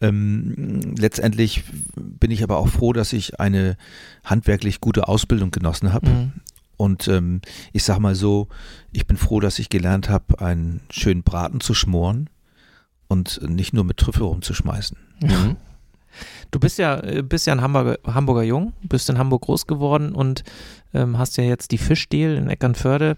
Ähm, 0.00 0.94
letztendlich 0.98 1.64
bin 1.94 2.30
ich 2.30 2.42
aber 2.42 2.56
auch 2.56 2.68
froh, 2.68 2.92
dass 2.92 3.12
ich 3.12 3.38
eine 3.38 3.76
handwerklich 4.24 4.80
gute 4.80 5.06
Ausbildung 5.06 5.50
genossen 5.50 5.92
habe. 5.92 6.10
Mhm. 6.10 6.32
Und 6.76 7.08
ähm, 7.08 7.40
ich 7.72 7.84
sag 7.84 7.98
mal 7.98 8.14
so, 8.14 8.48
ich 8.92 9.06
bin 9.06 9.16
froh, 9.16 9.40
dass 9.40 9.58
ich 9.58 9.68
gelernt 9.68 10.08
habe, 10.08 10.40
einen 10.40 10.80
schönen 10.90 11.22
Braten 11.22 11.60
zu 11.60 11.74
schmoren 11.74 12.28
und 13.08 13.40
nicht 13.48 13.72
nur 13.72 13.84
mit 13.84 13.98
Trüffel 13.98 14.24
rumzuschmeißen. 14.24 14.96
Mhm. 15.20 15.56
Du 16.50 16.60
bist 16.60 16.78
ja, 16.78 17.00
äh, 17.00 17.22
bist 17.22 17.46
ja 17.46 17.52
ein 17.52 17.60
Hamburger, 17.60 17.98
Hamburger 18.06 18.42
Jung, 18.42 18.72
bist 18.82 19.10
in 19.10 19.18
Hamburg 19.18 19.42
groß 19.42 19.66
geworden 19.66 20.14
und 20.14 20.44
ähm, 20.92 21.18
hast 21.18 21.36
ja 21.36 21.44
jetzt 21.44 21.72
die 21.72 21.78
Fischdeal 21.78 22.36
in 22.36 22.48
Eckernförde. 22.48 23.16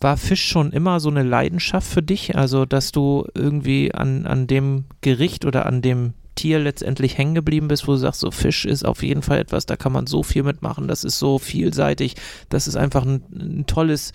War 0.00 0.16
Fisch 0.16 0.46
schon 0.46 0.72
immer 0.72 0.98
so 1.00 1.10
eine 1.10 1.22
Leidenschaft 1.22 1.86
für 1.86 2.02
dich? 2.02 2.36
Also, 2.36 2.64
dass 2.64 2.92
du 2.92 3.26
irgendwie 3.34 3.92
an, 3.92 4.26
an 4.26 4.46
dem 4.46 4.84
Gericht 5.02 5.44
oder 5.44 5.66
an 5.66 5.82
dem 5.82 6.14
Tier 6.40 6.58
letztendlich 6.58 7.18
hängen 7.18 7.34
geblieben 7.34 7.68
bist, 7.68 7.86
wo 7.86 7.92
du 7.92 7.98
sagst, 7.98 8.20
so 8.20 8.30
Fisch 8.30 8.64
ist 8.64 8.86
auf 8.86 9.02
jeden 9.02 9.20
Fall 9.20 9.38
etwas, 9.38 9.66
da 9.66 9.76
kann 9.76 9.92
man 9.92 10.06
so 10.06 10.22
viel 10.22 10.42
mitmachen, 10.42 10.88
das 10.88 11.04
ist 11.04 11.18
so 11.18 11.38
vielseitig, 11.38 12.14
das 12.48 12.66
ist 12.66 12.76
einfach 12.76 13.04
ein, 13.04 13.22
ein 13.30 13.66
tolles, 13.66 14.12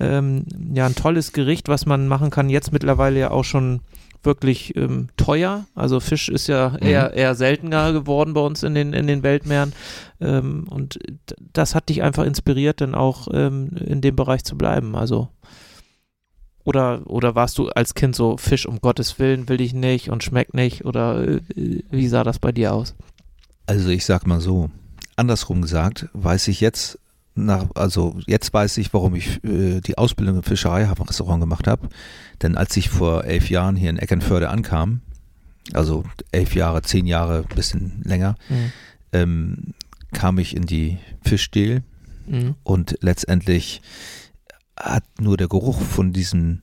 ähm, 0.00 0.44
ja, 0.74 0.86
ein 0.86 0.96
tolles 0.96 1.32
Gericht, 1.32 1.68
was 1.68 1.86
man 1.86 2.08
machen 2.08 2.30
kann. 2.30 2.50
Jetzt 2.50 2.72
mittlerweile 2.72 3.20
ja 3.20 3.30
auch 3.30 3.44
schon 3.44 3.82
wirklich 4.24 4.74
ähm, 4.74 5.06
teuer. 5.16 5.66
Also 5.76 6.00
Fisch 6.00 6.28
ist 6.28 6.48
ja 6.48 6.74
eher, 6.78 7.12
eher 7.14 7.36
seltener 7.36 7.92
geworden 7.92 8.34
bei 8.34 8.40
uns 8.40 8.64
in 8.64 8.74
den, 8.74 8.92
in 8.92 9.06
den 9.06 9.22
Weltmeeren. 9.22 9.72
Ähm, 10.20 10.66
und 10.68 10.98
das 11.52 11.76
hat 11.76 11.90
dich 11.90 12.02
einfach 12.02 12.24
inspiriert, 12.24 12.80
dann 12.80 12.96
auch 12.96 13.28
ähm, 13.32 13.70
in 13.76 14.00
dem 14.00 14.16
Bereich 14.16 14.42
zu 14.42 14.58
bleiben. 14.58 14.96
Also 14.96 15.28
oder, 16.68 17.00
oder 17.10 17.34
warst 17.34 17.56
du 17.58 17.68
als 17.70 17.94
Kind 17.94 18.14
so, 18.14 18.36
Fisch 18.36 18.66
um 18.66 18.80
Gottes 18.80 19.18
Willen 19.18 19.48
will 19.48 19.60
ich 19.60 19.72
nicht 19.74 20.10
und 20.10 20.22
schmeckt 20.22 20.54
nicht? 20.54 20.84
Oder 20.84 21.26
äh, 21.26 21.40
wie 21.90 22.08
sah 22.08 22.24
das 22.24 22.38
bei 22.38 22.52
dir 22.52 22.72
aus? 22.74 22.94
Also 23.66 23.88
ich 23.88 24.04
sag 24.04 24.26
mal 24.26 24.40
so, 24.40 24.70
andersrum 25.16 25.62
gesagt, 25.62 26.08
weiß 26.12 26.48
ich 26.48 26.60
jetzt, 26.60 26.98
nach, 27.34 27.66
also 27.74 28.16
jetzt 28.26 28.52
weiß 28.52 28.76
ich, 28.78 28.92
warum 28.92 29.14
ich 29.14 29.42
äh, 29.44 29.80
die 29.80 29.96
Ausbildung 29.96 30.36
im 30.36 30.42
Fischereihafenrestaurant 30.42 31.40
gemacht 31.40 31.66
habe. 31.66 31.88
Denn 32.42 32.56
als 32.56 32.76
ich 32.76 32.88
vor 32.90 33.24
elf 33.24 33.48
Jahren 33.48 33.76
hier 33.76 33.90
in 33.90 33.98
Eckernförde 33.98 34.48
ankam, 34.50 35.00
also 35.72 36.04
elf 36.32 36.54
Jahre, 36.54 36.82
zehn 36.82 37.06
Jahre, 37.06 37.44
bisschen 37.54 38.02
länger, 38.04 38.34
Mhm. 38.48 38.72
ähm, 39.12 39.56
kam 40.12 40.38
ich 40.38 40.56
in 40.56 40.66
die 40.66 40.98
Fischdeal 41.22 41.82
Mhm. 42.26 42.54
und 42.64 42.96
letztendlich 43.00 43.80
hat 44.78 45.04
nur 45.20 45.36
der 45.36 45.48
Geruch 45.48 45.80
von 45.80 46.12
diesen, 46.12 46.62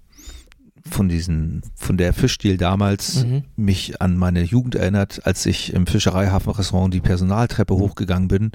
von 0.90 1.10
diesen, 1.10 1.64
von 1.76 1.98
der 1.98 2.14
Fischdeal 2.14 2.58
damals 2.58 3.26
Mhm. 3.26 3.44
mich 3.56 4.02
an 4.02 4.18
meine 4.18 4.44
Jugend 4.44 4.76
erinnert, 4.76 5.26
als 5.26 5.46
ich 5.46 5.74
im 5.74 5.88
Fischereihafenrestaurant 5.88 6.94
die 6.94 7.02
Personaltreppe 7.02 7.76
hochgegangen 7.76 8.28
bin 8.28 8.52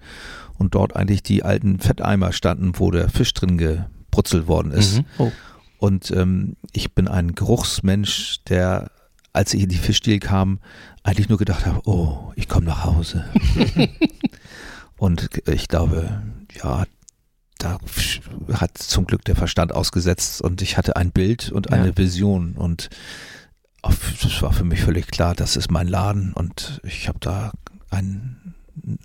und 0.59 0.75
dort 0.75 0.95
eigentlich 0.97 1.23
die 1.23 1.43
alten 1.43 1.81
Fetteimer 1.81 2.33
standen, 2.33 2.73
wo 2.79 2.91
der 2.91 3.09
Fisch 3.09 3.35
drin 3.35 3.59
gebrutzelt 3.59 4.47
worden 4.47 4.73
ist. 4.73 4.99
Mhm. 4.99 5.05
Oh. 5.19 5.33
Und 5.79 6.11
ähm, 6.11 6.57
ich 6.73 6.93
bin 6.95 7.09
ein 7.09 7.35
Geruchsmensch, 7.35 8.45
der, 8.49 8.91
als 9.33 9.55
ich 9.55 9.63
in 9.63 9.69
die 9.71 9.77
Fischdeal 9.77 10.19
kam, 10.19 10.59
eigentlich 11.03 11.29
nur 11.31 11.39
gedacht 11.39 11.65
habe, 11.67 11.81
oh, 11.89 12.33
ich 12.37 12.49
komme 12.49 12.67
nach 12.67 12.85
Hause. 12.85 13.25
und 14.99 15.31
ich 15.47 15.69
glaube, 15.69 16.23
ja, 16.63 16.85
da 17.63 17.79
hat 18.53 18.77
zum 18.79 19.07
Glück 19.07 19.25
der 19.25 19.37
Verstand 19.37 19.73
ausgesetzt 19.75 20.43
und 20.43 20.63
ich 20.63 20.77
hatte 20.77 20.97
ein 20.97 21.11
Bild 21.13 21.53
und 21.53 21.73
eine 21.73 21.89
Ja. 21.89 21.97
Vision 21.97 22.53
und 22.53 22.89
das 23.83 24.43
war 24.43 24.53
für 24.53 24.65
mich 24.65 24.81
völlig 24.83 25.07
klar, 25.09 25.35
das 25.35 25.57
ist 25.57 25.71
mein 25.71 25.89
Laden 25.89 26.33
und 26.35 26.81
ich 26.85 27.09
habe 27.09 27.19
da 27.21 27.53
einen, 27.91 28.55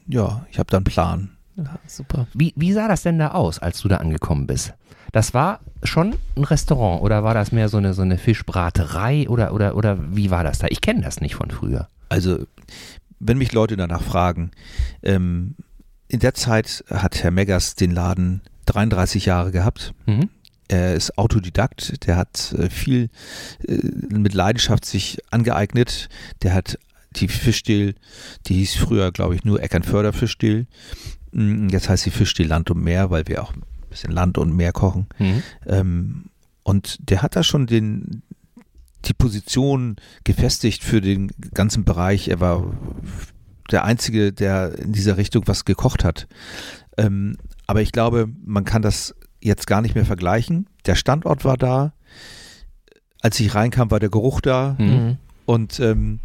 ja, 0.08 0.46
ich 0.52 0.60
habe 0.60 0.70
da 0.70 0.78
einen 0.78 0.84
Plan. 0.84 1.30
Ja, 1.56 1.80
super. 1.88 2.28
Wie, 2.34 2.54
wie 2.58 2.74
sah 2.74 2.88
das 2.88 3.04
denn 3.04 3.18
da 3.20 3.30
aus, 3.32 3.60
als 3.60 3.80
du 3.82 3.88
da 3.88 3.98
angekommen 3.98 4.48
bist? 4.48 4.74
Das 5.14 5.34
war 5.34 5.62
schon 5.84 6.16
ein 6.36 6.44
Restaurant 6.44 7.02
oder 7.02 7.24
war 7.24 7.34
das 7.34 7.54
mehr 7.54 7.70
so 7.70 7.78
eine, 7.78 7.94
so 7.94 8.02
eine 8.02 8.18
Fischbraterei 8.18 9.30
oder, 9.30 9.54
oder, 9.54 9.76
oder 9.78 9.98
wie 10.16 10.30
war 10.30 10.44
das 10.44 10.60
da? 10.60 10.68
Ich 10.70 10.82
kenne 10.82 11.02
das 11.02 11.22
nicht 11.22 11.36
von 11.36 11.52
früher. 11.52 11.88
Also, 12.10 12.46
wenn 13.20 13.38
mich 13.38 13.54
Leute 13.54 13.78
danach 13.78 14.02
fragen, 14.02 14.52
ähm, 15.04 15.56
in 16.08 16.20
der 16.20 16.34
Zeit 16.34 16.84
hat 16.90 17.24
Herr 17.24 17.32
Meggers 17.32 17.76
den 17.76 17.92
Laden 17.92 18.42
33 18.66 19.26
Jahre 19.26 19.52
gehabt. 19.52 19.94
Mhm. 20.06 20.30
Er 20.68 20.96
ist 20.96 21.18
Autodidakt, 21.18 22.08
der 22.08 22.16
hat 22.18 22.54
äh, 22.58 22.70
viel 22.70 23.10
äh, 23.68 23.78
mit 24.10 24.34
Leidenschaft 24.34 24.86
sich 24.86 25.20
angeeignet. 25.30 26.10
Der 26.42 26.54
hat 26.54 26.80
die 27.16 27.28
Fischdill, 27.28 27.96
die 28.48 28.56
hieß 28.56 28.76
früher, 28.76 29.12
glaube 29.12 29.36
ich, 29.36 29.46
nur 29.46 29.62
Eckernförder 29.62 30.12
Fischdill. 30.12 30.66
Mm, 31.32 31.70
Jetzt 31.70 31.88
heißt 31.88 32.04
sie 32.04 32.12
Fischdill 32.12 32.48
Land 32.48 32.72
und 32.72 32.84
Meer, 32.84 33.10
weil 33.12 33.28
wir 33.28 33.44
auch 33.44 33.54
ein 33.54 33.62
bisschen 33.90 34.12
Land 34.12 34.38
und 34.38 34.56
Meer 34.56 34.72
kochen. 34.72 35.08
Mhm. 35.20 35.44
Ähm, 35.68 36.26
und 36.64 36.98
der 37.10 37.22
hat 37.22 37.36
da 37.36 37.44
schon 37.44 37.68
den, 37.68 38.24
die 39.06 39.14
Position 39.14 39.98
gefestigt 40.24 40.84
für 40.84 41.00
den 41.00 41.32
ganzen 41.54 41.86
Bereich. 41.86 42.28
Er 42.28 42.40
war 42.40 42.74
der 43.72 43.84
Einzige, 43.84 44.32
der 44.32 44.78
in 44.78 44.92
dieser 44.92 45.18
Richtung 45.18 45.44
was 45.48 45.66
gekocht 45.66 46.04
hat. 46.04 46.28
Ähm, 46.98 47.38
aber 47.68 47.82
ich 47.82 47.92
glaube, 47.92 48.30
man 48.44 48.66
kann 48.66 48.82
das 48.82 49.16
jetzt 49.42 49.68
gar 49.68 49.82
nicht 49.82 49.96
mehr 49.96 50.06
vergleichen. 50.06 50.68
Der 50.86 50.96
Standort 50.96 51.46
war 51.46 51.58
da. 51.58 51.94
Als 53.22 53.40
ich 53.40 53.56
reinkam, 53.56 53.92
war 53.92 54.00
der 54.00 54.10
Geruch 54.10 54.42
da. 54.42 54.76
Mhm. 54.78 55.18
Und 55.46 55.80
ähm, 55.80 56.20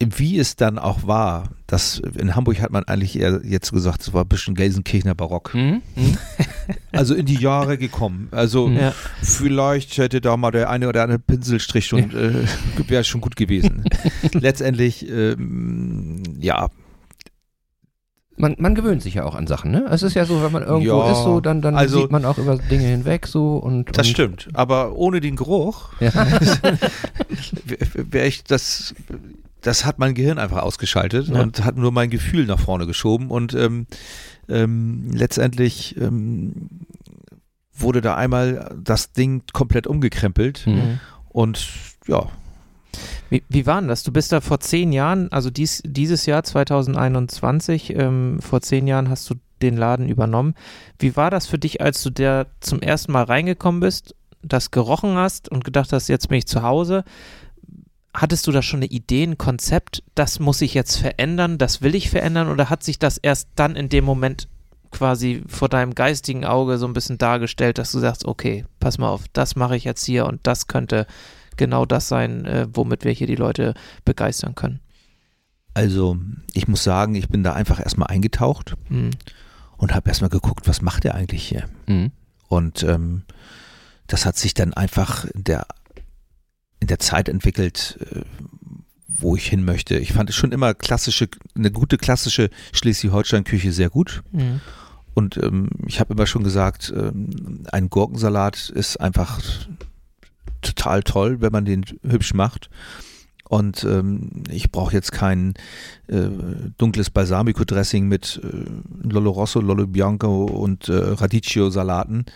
wie 0.00 0.38
es 0.38 0.56
dann 0.56 0.78
auch 0.78 1.06
war, 1.06 1.50
das 1.68 2.00
in 2.18 2.34
Hamburg 2.34 2.60
hat 2.60 2.70
man 2.72 2.84
eigentlich 2.84 3.18
eher 3.18 3.40
jetzt 3.44 3.70
gesagt, 3.72 4.02
es 4.02 4.12
war 4.12 4.24
ein 4.24 4.28
bisschen 4.28 4.54
Gelsenkirchener 4.56 5.14
Barock. 5.14 5.54
Mhm. 5.54 5.82
Mhm. 5.96 6.18
Also 6.92 7.14
in 7.14 7.26
die 7.26 7.36
Jahre 7.38 7.78
gekommen. 7.78 8.28
Also 8.32 8.68
Ja. 8.68 8.92
vielleicht 9.22 9.96
hätte 9.98 10.20
da 10.20 10.36
mal 10.36 10.50
der 10.50 10.68
eine 10.68 10.88
oder 10.88 11.02
andere 11.04 11.18
Pinselstrich 11.20 11.86
schon 11.86 12.10
äh, 12.10 12.44
wäre 12.88 13.04
schon 13.04 13.20
gut 13.20 13.36
gewesen. 13.36 13.84
Letztendlich, 14.32 15.08
ähm, 15.08 16.22
ja, 16.40 16.68
Man, 18.36 18.56
man 18.58 18.74
gewöhnt 18.74 19.02
sich 19.02 19.14
ja 19.14 19.24
auch 19.24 19.34
an 19.34 19.46
Sachen, 19.46 19.70
ne? 19.70 19.86
Es 19.90 20.02
ist 20.02 20.14
ja 20.14 20.24
so, 20.24 20.42
wenn 20.42 20.52
man 20.52 20.62
irgendwo 20.62 21.02
Ja, 21.02 21.12
ist, 21.12 21.22
so, 21.24 21.40
dann, 21.40 21.62
dann 21.62 21.74
also- 21.76 22.02
sieht 22.02 22.10
man 22.10 22.24
auch 22.24 22.38
über 22.38 22.56
Dinge 22.56 22.86
hinweg 22.88 23.26
so 23.26 23.56
und. 23.58 23.96
das 23.96 24.06
und, 24.08 24.12
stimmt. 24.12 24.48
Aber 24.54 24.94
ohne 24.96 25.20
den 25.20 25.36
Geruch 25.36 25.90
Ja. 26.00 26.10
wäre 27.94 28.26
ich 28.26 28.44
das. 28.44 28.94
Das 29.62 29.84
hat 29.84 29.98
mein 29.98 30.14
Gehirn 30.14 30.38
einfach 30.38 30.62
ausgeschaltet 30.62 31.28
Ja. 31.28 31.40
und 31.42 31.64
hat 31.64 31.76
nur 31.76 31.92
mein 31.92 32.10
Gefühl 32.10 32.46
nach 32.46 32.60
vorne 32.60 32.86
geschoben 32.86 33.30
und 33.30 33.54
ähm, 33.54 33.86
ähm, 34.48 35.10
letztendlich 35.12 35.96
ähm, 36.00 36.68
wurde 37.76 38.00
da 38.00 38.16
einmal 38.16 38.74
das 38.82 39.12
Ding 39.12 39.42
komplett 39.52 39.86
umgekrempelt 39.86 40.66
Mhm. 40.66 41.00
Und 41.28 41.68
ja, 42.06 42.26
Wie, 43.30 43.44
wie 43.48 43.66
war 43.66 43.80
denn 43.80 43.88
das? 43.88 44.02
Du 44.02 44.12
bist 44.12 44.32
da 44.32 44.40
vor 44.40 44.58
zehn 44.60 44.92
Jahren, 44.92 45.30
also 45.30 45.50
dies, 45.50 45.82
dieses 45.84 46.24
Jahr 46.26 46.42
2021, 46.42 47.94
ähm, 47.96 48.38
vor 48.40 48.60
zehn 48.62 48.86
Jahren 48.86 49.08
hast 49.10 49.28
du 49.30 49.34
den 49.62 49.76
Laden 49.76 50.08
übernommen. 50.08 50.54
Wie 50.98 51.14
war 51.16 51.30
das 51.30 51.46
für 51.46 51.58
dich, 51.58 51.80
als 51.80 52.02
du 52.02 52.10
da 52.10 52.46
zum 52.60 52.80
ersten 52.80 53.12
Mal 53.12 53.24
reingekommen 53.24 53.80
bist, 53.80 54.14
das 54.42 54.70
gerochen 54.70 55.16
hast 55.16 55.48
und 55.50 55.64
gedacht 55.64 55.92
hast, 55.92 56.08
jetzt 56.08 56.28
bin 56.28 56.38
ich 56.38 56.46
zu 56.46 56.62
Hause? 56.62 57.04
Hattest 58.14 58.46
du 58.46 58.52
da 58.52 58.62
schon 58.62 58.78
eine 58.78 58.86
Idee, 58.90 59.22
ein 59.24 59.38
Konzept, 59.38 60.02
das 60.14 60.40
muss 60.40 60.60
ich 60.62 60.74
jetzt 60.74 60.96
verändern, 60.96 61.58
das 61.58 61.82
will 61.82 61.94
ich 61.94 62.10
verändern 62.10 62.48
oder 62.48 62.70
hat 62.70 62.82
sich 62.82 62.98
das 62.98 63.18
erst 63.18 63.48
dann 63.54 63.76
in 63.76 63.88
dem 63.88 64.04
Moment 64.04 64.48
quasi 64.90 65.42
vor 65.46 65.68
deinem 65.68 65.94
geistigen 65.94 66.44
Auge 66.46 66.78
so 66.78 66.86
ein 66.86 66.94
bisschen 66.94 67.18
dargestellt, 67.18 67.76
dass 67.78 67.92
du 67.92 67.98
sagst, 67.98 68.24
okay, 68.24 68.64
pass 68.80 68.96
mal 68.98 69.10
auf, 69.10 69.24
das 69.34 69.54
mache 69.56 69.76
ich 69.76 69.84
jetzt 69.84 70.04
hier 70.04 70.24
und 70.26 70.40
das 70.44 70.66
könnte 70.66 71.06
genau 71.56 71.84
das 71.84 72.08
sein, 72.08 72.46
äh, 72.46 72.66
womit 72.72 73.04
wir 73.04 73.12
hier 73.12 73.26
die 73.26 73.34
Leute 73.36 73.74
begeistern 74.04 74.54
können. 74.54 74.80
also 75.74 76.16
ich 76.54 76.66
muss 76.66 76.82
sagen, 76.82 77.14
ich 77.14 77.28
bin 77.28 77.42
da 77.44 77.52
einfach 77.52 77.78
erstmal 77.78 78.08
eingetaucht 78.08 78.74
Mhm. 78.88 79.10
und 79.76 79.94
habe 79.94 80.08
erstmal 80.08 80.30
geguckt, 80.30 80.66
was 80.66 80.80
macht 80.82 81.04
der 81.04 81.14
eigentlich 81.14 81.46
hier? 81.46 81.68
Mhm. 81.86 82.10
Und 82.48 82.82
ähm, 82.82 83.22
das 84.06 84.24
hat 84.24 84.36
sich 84.38 84.54
dann 84.54 84.72
einfach 84.72 85.26
in 85.26 85.44
der, 85.44 85.66
in 86.80 86.86
der 86.86 86.98
Zeit 86.98 87.28
entwickelt, 87.28 87.98
äh, 88.12 88.22
wo 89.06 89.36
ich 89.36 89.46
hin 89.48 89.64
möchte. 89.64 89.98
Ich 89.98 90.12
fand 90.12 90.30
es 90.30 90.36
schon 90.36 90.52
immer 90.52 90.74
klassische, 90.74 91.28
eine 91.56 91.70
gute 91.70 91.98
klassische 91.98 92.50
Schleswig-Holstein-Küche 92.72 93.72
sehr 93.72 93.90
gut. 93.90 94.22
Mhm. 94.32 94.60
Und 95.14 95.36
ähm, 95.38 95.70
ich 95.86 95.98
habe 95.98 96.14
immer 96.14 96.26
schon 96.26 96.44
gesagt, 96.44 96.92
ähm, 96.96 97.64
ein 97.72 97.90
Gurkensalat 97.90 98.70
ist 98.70 99.00
einfach 99.00 99.40
total 100.62 101.02
toll, 101.02 101.40
wenn 101.40 101.50
man 101.50 101.64
den 101.64 101.84
hübsch 102.02 102.34
macht. 102.34 102.70
Und 103.48 103.82
ähm, 103.84 104.44
ich 104.50 104.70
brauche 104.70 104.92
jetzt 104.92 105.10
kein 105.10 105.54
äh, 106.06 106.28
dunkles 106.76 107.10
Balsamico-Dressing 107.10 108.06
mit 108.06 108.40
äh, 108.44 109.08
Lollo 109.08 109.30
Rosso, 109.30 109.60
Lollo 109.60 109.86
Bianco 109.86 110.44
und 110.44 110.88
äh, 110.88 110.92
Radicchio-Salaten. 110.92 112.26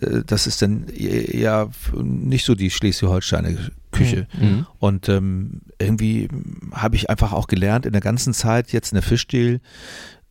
Äh, 0.00 0.22
das 0.26 0.46
ist 0.46 0.62
dann 0.62 0.88
eher 0.88 1.70
nicht 1.94 2.44
so 2.44 2.54
die 2.54 2.70
Schleswig-Holsteiner 2.70 3.50
Küche. 3.92 4.26
Mhm. 4.40 4.66
Und 4.78 5.08
ähm, 5.08 5.62
irgendwie 5.78 6.28
habe 6.72 6.96
ich 6.96 7.10
einfach 7.10 7.32
auch 7.32 7.46
gelernt, 7.46 7.86
in 7.86 7.92
der 7.92 8.00
ganzen 8.00 8.32
Zeit 8.32 8.72
jetzt 8.72 8.92
in 8.92 8.96
der 8.96 9.02
Fischdeal 9.02 9.60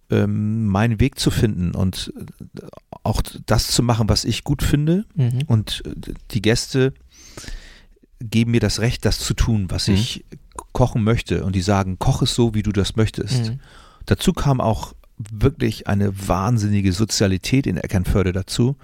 ähm, 0.09 0.67
meinen 0.67 0.99
Weg 0.99 1.19
zu 1.19 1.29
finden 1.29 1.75
und 1.75 2.13
äh, 2.17 2.61
auch 3.03 3.21
das 3.45 3.67
zu 3.67 3.83
machen, 3.83 4.09
was 4.09 4.25
ich 4.25 4.43
gut 4.43 4.63
finde. 4.63 5.05
Mhm. 5.15 5.41
Und 5.47 5.83
äh, 5.85 6.13
die 6.31 6.41
Gäste 6.41 6.93
geben 8.19 8.51
mir 8.51 8.59
das 8.59 8.79
Recht, 8.79 9.05
das 9.05 9.19
zu 9.19 9.33
tun, 9.33 9.67
was 9.69 9.87
Mhm. 9.87 9.93
ich 9.95 10.25
kochen 10.73 11.03
möchte. 11.03 11.43
Und 11.45 11.55
die 11.55 11.61
sagen, 11.61 11.99
koch 11.99 12.21
es 12.21 12.33
so, 12.35 12.53
wie 12.53 12.63
du 12.63 12.71
das 12.71 12.95
möchtest. 12.95 13.51
Mhm. 13.51 13.59
Dazu 14.05 14.33
kam 14.33 14.61
auch 14.61 14.93
wirklich 15.17 15.87
eine 15.87 16.27
wahnsinnige 16.27 16.93
Sozialität 16.93 17.67
in 17.67 17.77
Eckernförde 17.77 18.31
dazu. 18.31 18.77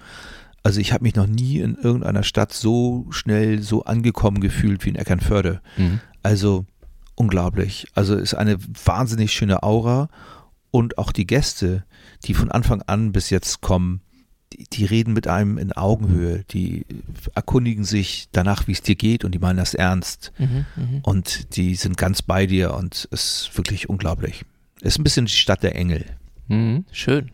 Also 0.66 0.80
ich 0.80 0.92
habe 0.92 1.04
mich 1.04 1.14
noch 1.14 1.28
nie 1.28 1.60
in 1.60 1.76
irgendeiner 1.76 2.24
Stadt 2.24 2.52
so 2.52 3.06
schnell 3.10 3.62
so 3.62 3.84
angekommen 3.84 4.40
gefühlt 4.40 4.84
wie 4.84 4.88
in 4.88 4.96
Eckernförde. 4.96 5.60
Mhm. 5.76 6.00
Also 6.24 6.66
unglaublich. 7.14 7.86
Also 7.94 8.16
ist 8.16 8.34
eine 8.34 8.58
wahnsinnig 8.84 9.32
schöne 9.32 9.62
Aura 9.62 10.08
und 10.72 10.98
auch 10.98 11.12
die 11.12 11.24
Gäste, 11.24 11.84
die 12.24 12.34
von 12.34 12.50
Anfang 12.50 12.82
an 12.82 13.12
bis 13.12 13.30
jetzt 13.30 13.60
kommen, 13.60 14.00
die, 14.52 14.64
die 14.72 14.84
reden 14.86 15.12
mit 15.12 15.28
einem 15.28 15.56
in 15.56 15.70
Augenhöhe, 15.70 16.44
die 16.50 16.84
erkundigen 17.36 17.84
sich 17.84 18.26
danach, 18.32 18.66
wie 18.66 18.72
es 18.72 18.82
dir 18.82 18.96
geht 18.96 19.24
und 19.24 19.32
die 19.36 19.38
meinen 19.38 19.58
das 19.58 19.72
ernst 19.74 20.32
Mhm. 20.36 20.66
Mhm. 20.74 21.00
und 21.04 21.56
die 21.56 21.76
sind 21.76 21.96
ganz 21.96 22.22
bei 22.22 22.44
dir 22.46 22.74
und 22.74 23.06
es 23.12 23.44
ist 23.46 23.56
wirklich 23.56 23.88
unglaublich. 23.88 24.44
Ist 24.80 24.98
ein 24.98 25.04
bisschen 25.04 25.26
die 25.26 25.32
Stadt 25.32 25.62
der 25.62 25.76
Engel. 25.76 26.04
Mhm. 26.48 26.86
Schön. 26.90 27.30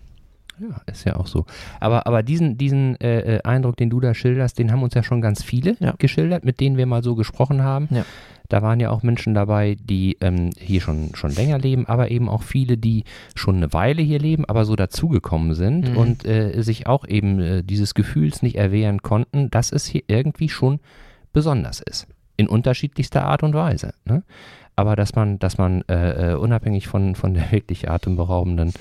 Ja, 0.63 0.81
ist 0.87 1.05
ja 1.05 1.17
auch 1.17 1.27
so. 1.27 1.45
Aber, 1.81 2.07
aber 2.07 2.23
diesen, 2.23 2.57
diesen 2.57 3.01
äh, 3.01 3.37
äh, 3.39 3.43
Eindruck, 3.43 3.77
den 3.77 3.91
du 3.91 3.99
da 3.99 4.15
schilderst, 4.15 4.59
den 4.59 4.71
haben 4.71 4.83
uns 4.83 4.95
ja 4.95 5.03
schon 5.03 5.21
ganz 5.21 5.43
viele 5.43 5.77
Ja. 5.81 5.95
geschildert, 5.99 6.45
mit 6.45 6.61
denen 6.61 6.77
wir 6.77 6.87
mal 6.87 7.03
so 7.03 7.17
gesprochen 7.17 7.63
haben. 7.65 7.89
Ja. 7.91 8.05
Da 8.49 8.61
waren 8.63 8.81
ja 8.81 8.91
auch 8.91 9.03
Menschen 9.03 9.33
dabei, 9.35 9.77
die 9.83 10.19
ähm, 10.21 10.51
hier 10.59 10.81
schon, 10.83 11.15
schon 11.15 11.31
länger 11.35 11.59
leben, 11.59 11.87
aber 11.87 12.11
eben 12.11 12.29
auch 12.29 12.43
viele, 12.43 12.77
die 12.77 13.05
schon 13.35 13.57
eine 13.57 13.73
Weile 13.73 14.03
hier 14.03 14.19
leben, 14.19 14.45
aber 14.45 14.65
so 14.67 14.77
dazugekommen 14.77 15.55
sind 15.55 15.91
Mhm. 15.91 15.97
und 15.97 16.25
äh, 16.27 16.61
sich 16.63 16.87
auch 16.87 17.09
eben 17.09 17.41
äh, 17.41 17.63
dieses 17.65 17.95
Gefühls 17.95 18.43
nicht 18.43 18.57
erwehren 18.57 19.01
konnten, 19.03 19.51
dass 19.51 19.73
es 19.73 19.87
hier 19.87 20.03
irgendwie 20.07 20.49
schon 20.51 20.81
besonders 21.33 21.81
ist. 21.81 22.07
In 22.37 22.47
unterschiedlichster 22.47 23.25
Art 23.25 23.43
und 23.43 23.55
Weise. 23.55 23.95
Ne? 24.05 24.23
Aber 24.77 24.97
dass 24.97 25.15
man, 25.15 25.39
dass 25.39 25.59
man 25.59 25.83
äh, 25.89 26.33
äh, 26.33 26.35
unabhängig 26.35 26.89
von, 26.89 27.15
von 27.15 27.35
der 27.35 27.51
wirklich 27.53 27.91
atemberaubenden 27.91 28.73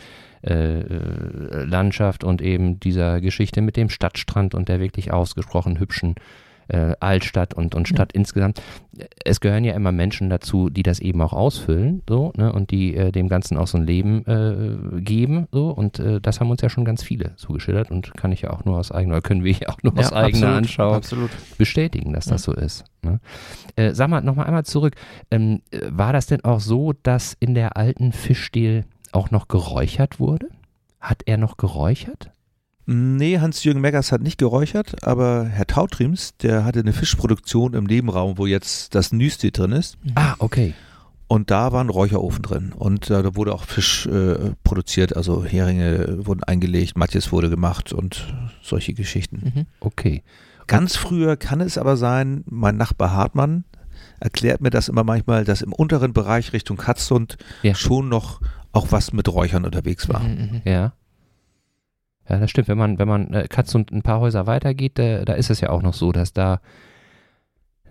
äh, 0.44 0.80
äh, 0.80 1.64
Landschaft 1.66 2.24
und 2.24 2.42
eben 2.42 2.80
dieser 2.80 3.22
Geschichte 3.22 3.62
mit 3.62 3.78
dem 3.78 3.90
Stadtstrand 3.90 4.56
und 4.56 4.70
der 4.70 4.80
wirklich 4.80 5.12
ausgesprochen 5.12 5.80
hübschen 5.80 6.16
äh, 6.72 6.96
Altstadt 7.00 7.54
und, 7.54 7.76
und 7.76 7.88
Stadt 7.88 8.14
insgesamt. 8.14 8.62
Es 9.26 9.40
gehören 9.40 9.64
ja 9.64 9.74
immer 9.74 9.92
Menschen 9.92 10.30
dazu, 10.30 10.70
die 10.70 10.84
das 10.84 11.00
eben 11.00 11.22
auch 11.22 11.34
ausfüllen, 11.34 12.02
so, 12.08 12.32
ne, 12.36 12.52
und 12.52 12.72
die 12.72 12.96
äh, 12.96 13.12
dem 13.12 13.28
Ganzen 13.28 13.58
auch 13.58 13.68
so 13.68 13.78
ein 13.78 13.86
Leben 13.86 14.26
äh, 14.26 15.02
geben, 15.02 15.48
so, 15.52 15.70
und 15.70 16.00
äh, 16.00 16.22
das 16.22 16.40
haben 16.40 16.50
uns 16.50 16.62
ja 16.62 16.70
schon 16.70 16.86
ganz 16.86 17.04
viele 17.04 17.36
zugeschildert 17.36 17.92
und 17.92 18.14
kann 18.16 18.32
ich 18.32 18.42
ja 18.42 18.52
auch 18.52 18.66
nur 18.66 18.78
aus 18.78 18.92
eigener, 18.92 19.16
oder 19.16 19.22
können 19.28 19.44
wir 19.44 19.54
ja 19.54 19.70
auch 19.70 19.84
nur 19.84 19.98
aus 19.98 20.14
eigener 20.14 20.48
absolut, 20.48 20.58
Anschauung 20.58 20.96
Absolut. 20.96 21.32
bestätigen, 21.58 22.14
dass 22.14 22.26
das 22.26 22.44
so 22.44 22.54
ist. 22.54 22.86
Ne? 23.02 23.20
Äh, 23.76 23.94
sag 23.94 24.10
mal, 24.10 24.22
nochmal 24.22 24.46
einmal 24.46 24.66
zurück. 24.66 24.96
Ähm, 25.30 25.62
äh, 25.72 25.80
war 25.90 26.14
das 26.14 26.28
denn 26.28 26.44
auch 26.44 26.60
so, 26.60 26.94
dass 27.04 27.36
in 27.40 27.54
der 27.54 27.78
alten 27.78 28.12
Fischdeal 28.12 28.86
auch 29.14 29.32
noch 29.32 29.48
geräuchert 29.48 30.20
wurde? 30.20 30.48
Hat 31.00 31.24
er 31.26 31.38
noch 31.38 31.58
geräuchert? 31.58 32.32
Nee, 32.86 33.40
Hans-Jürgen 33.40 33.80
Meggers 33.82 34.12
hat 34.12 34.22
nicht 34.22 34.38
geräuchert, 34.38 35.04
aber 35.06 35.46
Herr 35.46 35.68
Tautrims, 35.68 36.36
der 36.38 36.66
hatte 36.66 36.80
eine 36.80 36.94
Fischproduktion 36.94 37.74
im 37.74 37.86
Nebenraum, 37.86 38.38
wo 38.38 38.46
jetzt 38.48 38.96
das 38.96 39.12
Nüste 39.14 39.52
drin 39.52 39.72
ist. 39.72 39.98
Ah, 40.16 40.36
okay. 40.40 40.74
Und 41.28 41.50
da 41.52 41.72
war 41.72 41.82
ein 41.82 41.90
Räucherofen 41.90 42.42
drin. 42.42 42.74
Und 42.76 43.10
äh, 43.10 43.24
da 43.24 43.36
wurde 43.36 43.54
auch 43.54 43.64
Fisch 43.64 44.06
äh, 44.08 44.52
produziert, 44.66 45.16
also 45.16 45.46
Heringe 45.46 46.26
wurden 46.26 46.44
eingelegt, 46.44 46.98
Matjes 46.98 47.32
wurde 47.32 47.50
gemacht 47.50 47.94
und 47.94 48.34
solche 48.62 48.94
Geschichten. 48.94 49.52
Mhm. 49.56 49.66
Okay. 49.80 50.24
Ganz 50.68 50.98
früher 50.98 51.38
kann 51.38 51.62
es 51.62 51.78
aber 51.78 51.96
sein, 51.98 52.44
mein 52.50 52.76
Nachbar 52.78 53.14
Hartmann 53.14 53.64
erklärt 54.20 54.62
mir 54.62 54.70
das 54.72 54.90
immer 54.90 55.04
manchmal, 55.04 55.46
dass 55.46 55.62
im 55.62 55.74
unteren 55.74 56.14
Bereich 56.14 56.54
Richtung 56.54 56.78
Katzhund 56.78 57.38
Ja. 57.64 57.76
schon 57.76 58.10
noch 58.10 58.42
auch 58.72 58.92
was 58.92 59.14
mit 59.14 59.32
Räuchern 59.32 59.66
unterwegs 59.66 60.10
war. 60.10 60.22
Mhm. 60.22 60.36
Mhm. 60.36 60.62
Ja. 60.66 60.94
Ja, 62.30 62.40
das 62.40 62.50
stimmt. 62.50 62.68
Wenn 62.68 62.78
man, 62.78 63.00
wenn 63.00 63.08
man 63.08 63.34
äh, 63.34 63.48
Katz 63.50 63.76
und 63.76 63.92
ein 63.92 64.04
paar 64.04 64.20
Häuser 64.20 64.48
weitergeht, 64.48 64.98
da, 64.98 65.26
da 65.26 65.34
ist 65.34 65.50
es 65.50 65.60
ja 65.60 65.70
auch 65.70 65.82
noch 65.82 65.94
so, 65.94 66.12
dass 66.12 66.34
da 66.34 66.62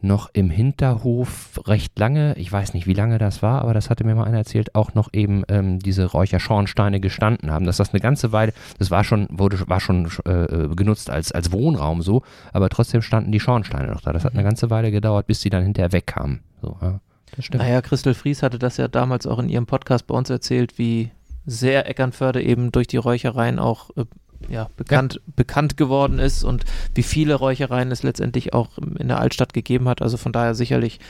noch 0.02 0.30
im 0.32 0.50
Hinterhof 0.50 1.60
recht 1.66 1.98
lange, 1.98 2.34
ich 2.36 2.50
weiß 2.50 2.74
nicht, 2.74 2.86
wie 2.86 2.94
lange 2.94 3.18
das 3.18 3.42
war, 3.42 3.60
aber 3.62 3.74
das 3.74 3.90
hatte 3.90 4.04
mir 4.04 4.14
mal 4.14 4.24
einer 4.24 4.38
erzählt, 4.38 4.74
auch 4.74 4.94
noch 4.94 5.10
eben 5.12 5.42
ähm, 5.48 5.78
diese 5.78 6.06
Räucherschornsteine 6.06 7.00
gestanden 7.00 7.50
haben. 7.50 7.66
Dass 7.66 7.76
das 7.76 7.92
eine 7.92 8.00
ganze 8.00 8.32
Weile, 8.32 8.52
das 8.78 8.90
war 8.90 9.04
schon, 9.04 9.28
wurde, 9.30 9.68
war 9.68 9.80
schon 9.80 10.06
äh, 10.24 10.68
genutzt 10.74 11.10
als, 11.10 11.32
als 11.32 11.52
Wohnraum 11.52 12.02
so, 12.02 12.22
aber 12.52 12.68
trotzdem 12.70 13.02
standen 13.02 13.32
die 13.32 13.40
Schornsteine 13.40 13.88
noch 13.88 14.00
da. 14.00 14.12
Das 14.12 14.24
hat 14.24 14.32
eine 14.34 14.42
ganze 14.42 14.70
Weile 14.70 14.90
gedauert, 14.90 15.26
bis 15.26 15.40
die 15.40 15.50
dann 15.50 15.64
hinterher 15.64 15.92
wegkamen. 15.92 16.40
So, 16.62 16.76
ja. 16.80 17.00
Das 17.36 17.44
stimmt. 17.44 17.62
Naja, 17.62 17.82
Christel 17.82 18.14
Fries 18.14 18.42
hatte 18.42 18.58
das 18.58 18.76
ja 18.76 18.88
damals 18.88 19.26
auch 19.26 19.38
in 19.38 19.48
ihrem 19.48 19.66
Podcast 19.66 20.06
bei 20.06 20.14
uns 20.14 20.30
erzählt, 20.30 20.78
wie 20.78 21.10
sehr 21.46 21.88
Eckernförde 21.88 22.42
eben 22.42 22.72
durch 22.72 22.86
die 22.86 22.96
Räuchereien 22.96 23.58
auch 23.58 23.90
äh, 23.96 24.04
ja, 24.48 24.68
bekannt, 24.76 25.14
ja. 25.14 25.32
bekannt 25.36 25.76
geworden 25.76 26.18
ist 26.18 26.44
und 26.44 26.64
wie 26.94 27.02
viele 27.02 27.34
Räuchereien 27.34 27.90
es 27.90 28.02
letztendlich 28.02 28.54
auch 28.54 28.78
in 28.78 29.08
der 29.08 29.20
Altstadt 29.20 29.52
gegeben 29.52 29.88
hat. 29.88 30.02
Also 30.02 30.16
von 30.16 30.32
daher 30.32 30.54
sicherlich 30.54 31.00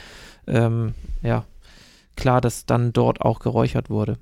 ähm, 0.47 0.93
ja, 1.21 1.45
klar, 2.15 2.41
dass 2.41 2.65
dann 2.65 2.93
dort 2.93 3.21
auch 3.21 3.39
geräuchert 3.39 3.89
wurde. 3.89 4.17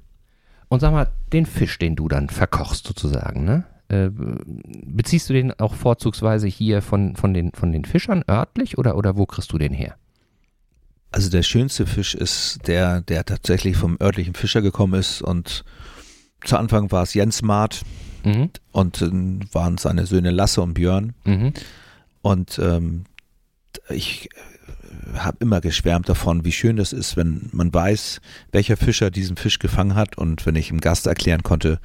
Und 0.67 0.81
sag 0.81 0.91
mal, 0.91 1.11
den 1.33 1.45
Fisch, 1.45 1.79
den 1.79 1.95
du 1.95 2.07
dann 2.07 2.29
verkochst 2.29 2.85
sozusagen, 2.85 3.43
ne? 3.43 3.63
Äh, 3.87 4.11
beziehst 4.11 5.29
du 5.29 5.33
den 5.33 5.59
auch 5.59 5.73
vorzugsweise 5.73 6.47
hier 6.47 6.83
von, 6.83 7.15
von, 7.15 7.33
den, 7.33 7.51
von 7.53 7.71
den 7.71 7.85
Fischern 7.85 8.23
örtlich 8.29 8.77
oder, 8.77 8.95
oder 8.95 9.17
wo 9.17 9.25
kriegst 9.25 9.51
du 9.51 9.57
den 9.57 9.73
her? 9.73 9.95
Also 11.11 11.29
der 11.29 11.43
schönste 11.43 11.87
Fisch 11.87 12.13
ist 12.13 12.67
der, 12.67 13.01
der 13.01 13.25
tatsächlich 13.25 13.77
vom 13.77 13.97
örtlichen 13.99 14.35
Fischer 14.35 14.61
gekommen 14.61 14.99
ist 14.99 15.21
und 15.21 15.63
zu 16.43 16.57
Anfang 16.57 16.91
war 16.91 17.03
es 17.03 17.13
Jens 17.13 17.41
Maat 17.41 17.81
mhm. 18.23 18.49
und 18.71 19.01
dann 19.01 19.45
waren 19.51 19.77
seine 19.77 20.05
Söhne 20.05 20.31
Lasse 20.31 20.61
und 20.61 20.73
Björn. 20.73 21.13
Mhm. 21.25 21.53
Und 22.21 22.59
ähm, 22.59 23.05
ich 23.89 24.29
habe 25.13 25.37
immer 25.39 25.61
geschwärmt 25.61 26.09
davon, 26.09 26.45
wie 26.45 26.51
schön 26.51 26.75
das 26.75 26.93
ist, 26.93 27.17
wenn 27.17 27.49
man 27.51 27.73
weiß, 27.73 28.21
welcher 28.51 28.77
Fischer 28.77 29.09
diesen 29.09 29.37
Fisch 29.37 29.59
gefangen 29.59 29.95
hat 29.95 30.17
und 30.17 30.45
wenn 30.45 30.55
ich 30.55 30.69
im 30.69 30.81
Gast 30.81 31.07
erklären 31.07 31.43
konnte, 31.43 31.79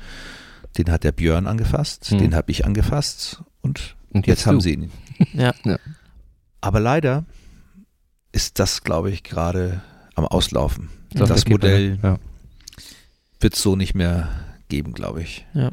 den 0.77 0.91
hat 0.91 1.05
der 1.05 1.13
Björn 1.13 1.47
angefasst, 1.47 2.11
hm. 2.11 2.19
den 2.19 2.35
habe 2.35 2.51
ich 2.51 2.67
angefasst 2.67 3.43
und, 3.63 3.97
und 4.11 4.27
jetzt, 4.27 4.41
jetzt 4.41 4.47
haben 4.47 4.61
sie 4.61 4.75
ihn. 4.75 4.91
ja. 5.33 5.55
ja. 5.65 5.79
Aber 6.61 6.81
leider 6.81 7.25
ist 8.35 8.59
das, 8.59 8.83
glaube 8.83 9.11
ich, 9.11 9.23
gerade 9.23 9.81
am 10.15 10.27
Auslaufen. 10.27 10.91
Das, 11.13 11.29
das 11.29 11.47
Modell 11.47 11.99
ja. 12.03 12.19
wird 13.41 13.55
es 13.55 13.63
so 13.63 13.77
nicht 13.77 13.95
mehr 13.95 14.29
geben, 14.69 14.93
glaube 14.93 15.23
ich. 15.23 15.47
Ja. 15.55 15.71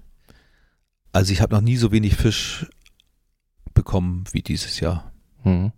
Also 1.11 1.33
ich 1.33 1.41
habe 1.41 1.55
noch 1.55 1.61
nie 1.61 1.77
so 1.77 1.91
wenig 1.91 2.15
Fisch 2.15 2.67
bekommen 3.73 4.25
wie 4.31 4.43
dieses 4.43 4.79
Jahr. 4.79 5.11
Hm. 5.43 5.71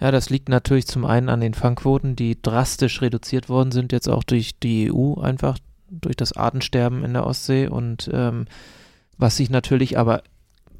Ja, 0.00 0.10
das 0.10 0.30
liegt 0.30 0.48
natürlich 0.48 0.86
zum 0.86 1.04
einen 1.04 1.28
an 1.28 1.40
den 1.40 1.54
Fangquoten, 1.54 2.16
die 2.16 2.40
drastisch 2.40 3.00
reduziert 3.00 3.48
worden 3.48 3.70
sind, 3.70 3.92
jetzt 3.92 4.08
auch 4.08 4.24
durch 4.24 4.58
die 4.58 4.90
EU 4.92 5.20
einfach, 5.20 5.58
durch 5.88 6.16
das 6.16 6.32
Artensterben 6.32 7.04
in 7.04 7.12
der 7.12 7.26
Ostsee 7.26 7.68
und 7.68 8.10
ähm, 8.12 8.46
was 9.18 9.36
sich 9.36 9.50
natürlich 9.50 9.98
aber 9.98 10.22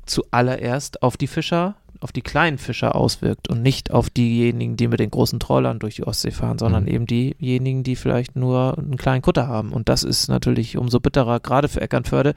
zuallererst 0.05 1.03
auf 1.03 1.17
die 1.17 1.27
Fischer, 1.27 1.77
auf 2.01 2.13
die 2.13 2.23
kleinen 2.23 2.59
Fischer 2.59 2.95
auswirkt 2.95 3.49
und 3.49 3.63
nicht 3.63 3.91
auf 3.91 4.11
diejenigen, 4.11 4.77
die 4.77 4.89
mit 4.89 5.01
den 5.01 5.11
großen 5.11 5.41
Trollern 5.41 5.79
durch 5.79 5.97
die 5.97 6.07
Ostsee 6.07 6.31
fahren, 6.31 6.59
sondern 6.59 6.85
mhm. 6.85 6.89
eben 6.89 7.07
diejenigen, 7.07 7.83
die 7.83 7.97
vielleicht 7.97 8.37
nur 8.37 8.79
einen 8.79 8.97
kleinen 8.97 9.23
Kutter 9.23 9.49
haben. 9.49 9.73
Und 9.73 9.89
das 9.89 10.03
ist 10.03 10.29
natürlich 10.29 10.77
umso 10.77 11.01
bitterer, 11.01 11.41
gerade 11.41 11.69
für 11.69 11.81
Eckernförde, 11.81 12.35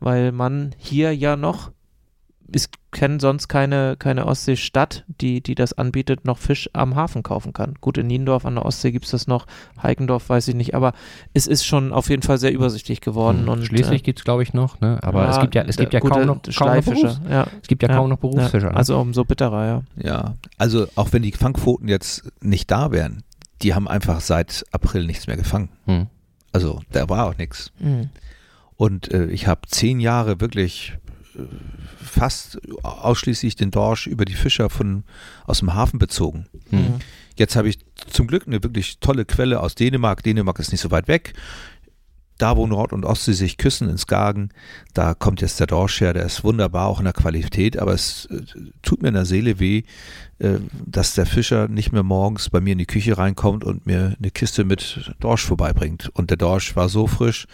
weil 0.00 0.32
man 0.32 0.74
hier 0.78 1.14
ja 1.14 1.36
noch 1.36 1.70
ich 2.50 2.66
kenne 2.90 3.20
sonst 3.20 3.48
keine, 3.48 3.96
keine 3.98 4.26
Ostseestadt, 4.26 5.04
die, 5.20 5.42
die 5.42 5.54
das 5.54 5.74
anbietet, 5.74 6.24
noch 6.24 6.38
Fisch 6.38 6.70
am 6.72 6.96
Hafen 6.96 7.22
kaufen 7.22 7.52
kann. 7.52 7.74
Gut, 7.80 7.98
in 7.98 8.06
Niendorf 8.06 8.46
an 8.46 8.54
der 8.54 8.64
Ostsee 8.64 8.90
gibt 8.90 9.04
es 9.04 9.10
das 9.10 9.26
noch, 9.26 9.46
Heikendorf 9.82 10.28
weiß 10.28 10.48
ich 10.48 10.54
nicht, 10.54 10.74
aber 10.74 10.92
es 11.34 11.46
ist 11.46 11.64
schon 11.64 11.92
auf 11.92 12.08
jeden 12.08 12.22
Fall 12.22 12.38
sehr 12.38 12.52
übersichtlich 12.52 13.00
geworden. 13.00 13.42
Hm. 13.42 13.48
Und, 13.48 13.66
Schließlich 13.66 14.00
äh, 14.00 14.04
gibt 14.04 14.20
es, 14.20 14.24
glaube 14.24 14.42
ich, 14.42 14.54
noch, 14.54 14.80
ne? 14.80 14.98
aber 15.02 15.24
ja, 15.24 15.30
es 15.30 15.40
gibt 15.40 15.54
ja, 15.54 15.62
es 15.62 15.76
gibt 15.76 15.92
ja 15.92 16.00
kaum 16.00 16.26
noch, 16.26 16.42
kaum 16.42 16.74
noch 16.74 16.84
Berufs 16.84 17.20
ja. 17.28 17.46
Es 17.60 17.68
gibt 17.68 17.82
ja, 17.82 17.90
ja 17.90 17.96
kaum 17.96 18.08
noch 18.08 18.18
Berufsfischer. 18.18 18.70
Ne? 18.70 18.76
Also 18.76 18.98
umso 18.98 19.24
bitterer, 19.24 19.66
ja. 19.66 19.82
Ja, 19.96 20.34
also 20.56 20.86
auch 20.94 21.12
wenn 21.12 21.22
die 21.22 21.32
Fangquoten 21.32 21.88
jetzt 21.88 22.32
nicht 22.40 22.70
da 22.70 22.90
wären, 22.90 23.22
die 23.60 23.74
haben 23.74 23.88
einfach 23.88 24.20
seit 24.20 24.64
April 24.72 25.04
nichts 25.04 25.26
mehr 25.26 25.36
gefangen. 25.36 25.68
Hm. 25.84 26.06
Also 26.52 26.80
da 26.92 27.08
war 27.08 27.26
auch 27.26 27.36
nichts. 27.36 27.72
Hm. 27.78 28.08
Und 28.76 29.12
äh, 29.12 29.26
ich 29.26 29.46
habe 29.46 29.62
zehn 29.66 30.00
Jahre 30.00 30.40
wirklich 30.40 30.96
fast 32.02 32.58
ausschließlich 32.82 33.56
den 33.56 33.70
Dorsch 33.70 34.06
über 34.06 34.24
die 34.24 34.34
Fischer 34.34 34.70
von, 34.70 35.04
aus 35.46 35.60
dem 35.60 35.74
Hafen 35.74 35.98
bezogen. 35.98 36.46
Mhm. 36.70 36.96
Jetzt 37.36 37.54
habe 37.54 37.68
ich 37.68 37.78
zum 38.10 38.26
Glück 38.26 38.46
eine 38.46 38.62
wirklich 38.62 38.98
tolle 38.98 39.24
Quelle 39.24 39.60
aus 39.60 39.74
Dänemark. 39.74 40.22
Dänemark 40.22 40.58
ist 40.58 40.72
nicht 40.72 40.80
so 40.80 40.90
weit 40.90 41.06
weg 41.06 41.34
da 42.38 42.56
wo 42.56 42.66
Nord- 42.66 42.92
und 42.92 43.04
Ostsee 43.04 43.32
sich 43.32 43.58
küssen 43.58 43.88
in 43.88 43.98
Skagen, 43.98 44.50
da 44.94 45.14
kommt 45.14 45.40
jetzt 45.40 45.60
der 45.60 45.66
Dorsch 45.66 46.00
her, 46.00 46.12
der 46.12 46.24
ist 46.24 46.44
wunderbar 46.44 46.86
auch 46.86 46.98
in 46.98 47.04
der 47.04 47.12
Qualität, 47.12 47.78
aber 47.78 47.92
es 47.92 48.26
äh, 48.26 48.42
tut 48.82 49.02
mir 49.02 49.08
in 49.08 49.14
der 49.14 49.24
Seele 49.24 49.58
weh, 49.58 49.82
äh, 50.38 50.60
dass 50.86 51.14
der 51.14 51.26
Fischer 51.26 51.66
nicht 51.66 51.92
mehr 51.92 52.04
morgens 52.04 52.48
bei 52.48 52.60
mir 52.60 52.72
in 52.72 52.78
die 52.78 52.86
Küche 52.86 53.18
reinkommt 53.18 53.64
und 53.64 53.86
mir 53.86 54.14
eine 54.16 54.30
Kiste 54.30 54.64
mit 54.64 55.12
Dorsch 55.18 55.44
vorbeibringt. 55.44 56.10
Und 56.14 56.30
der 56.30 56.36
Dorsch 56.36 56.76
war 56.76 56.88
so 56.88 57.08
frisch, 57.08 57.46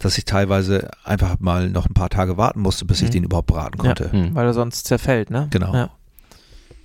dass 0.00 0.18
ich 0.18 0.24
teilweise 0.24 0.90
einfach 1.04 1.38
mal 1.38 1.70
noch 1.70 1.86
ein 1.86 1.94
paar 1.94 2.10
Tage 2.10 2.36
warten 2.36 2.60
musste, 2.60 2.84
bis 2.84 3.00
ich 3.00 3.08
mhm. 3.08 3.12
den 3.12 3.24
überhaupt 3.24 3.46
braten 3.46 3.78
konnte. 3.78 4.10
Ja, 4.12 4.18
mhm. 4.18 4.34
weil 4.34 4.46
er 4.46 4.54
sonst 4.54 4.86
zerfällt, 4.86 5.30
ne? 5.30 5.46
Genau. 5.50 5.72
Ja. 5.72 5.90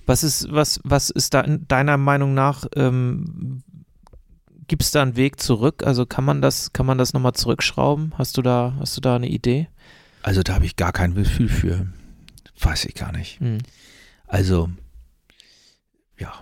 Was 0.06 0.22
ist, 0.22 0.50
was, 0.50 0.80
was 0.84 1.10
ist 1.10 1.34
da 1.34 1.42
deiner 1.42 1.98
Meinung 1.98 2.32
nach 2.32 2.64
ähm, 2.76 3.62
Gibt 4.68 4.82
es 4.82 4.90
da 4.90 5.02
einen 5.02 5.16
Weg 5.16 5.40
zurück? 5.40 5.82
Also 5.84 6.06
kann 6.06 6.24
man 6.24 6.42
das, 6.42 6.72
kann 6.72 6.86
man 6.86 6.98
das 6.98 7.14
nochmal 7.14 7.32
zurückschrauben? 7.32 8.12
Hast 8.16 8.36
du 8.36 8.42
da, 8.42 8.74
hast 8.78 8.96
du 8.96 9.00
da 9.00 9.16
eine 9.16 9.28
Idee? 9.28 9.68
Also 10.22 10.42
da 10.42 10.54
habe 10.54 10.66
ich 10.66 10.76
gar 10.76 10.92
kein 10.92 11.14
Gefühl 11.14 11.48
für. 11.48 11.86
Weiß 12.60 12.84
ich 12.84 12.94
gar 12.94 13.12
nicht. 13.12 13.40
Hm. 13.40 13.58
Also, 14.26 14.68
ja, 16.18 16.32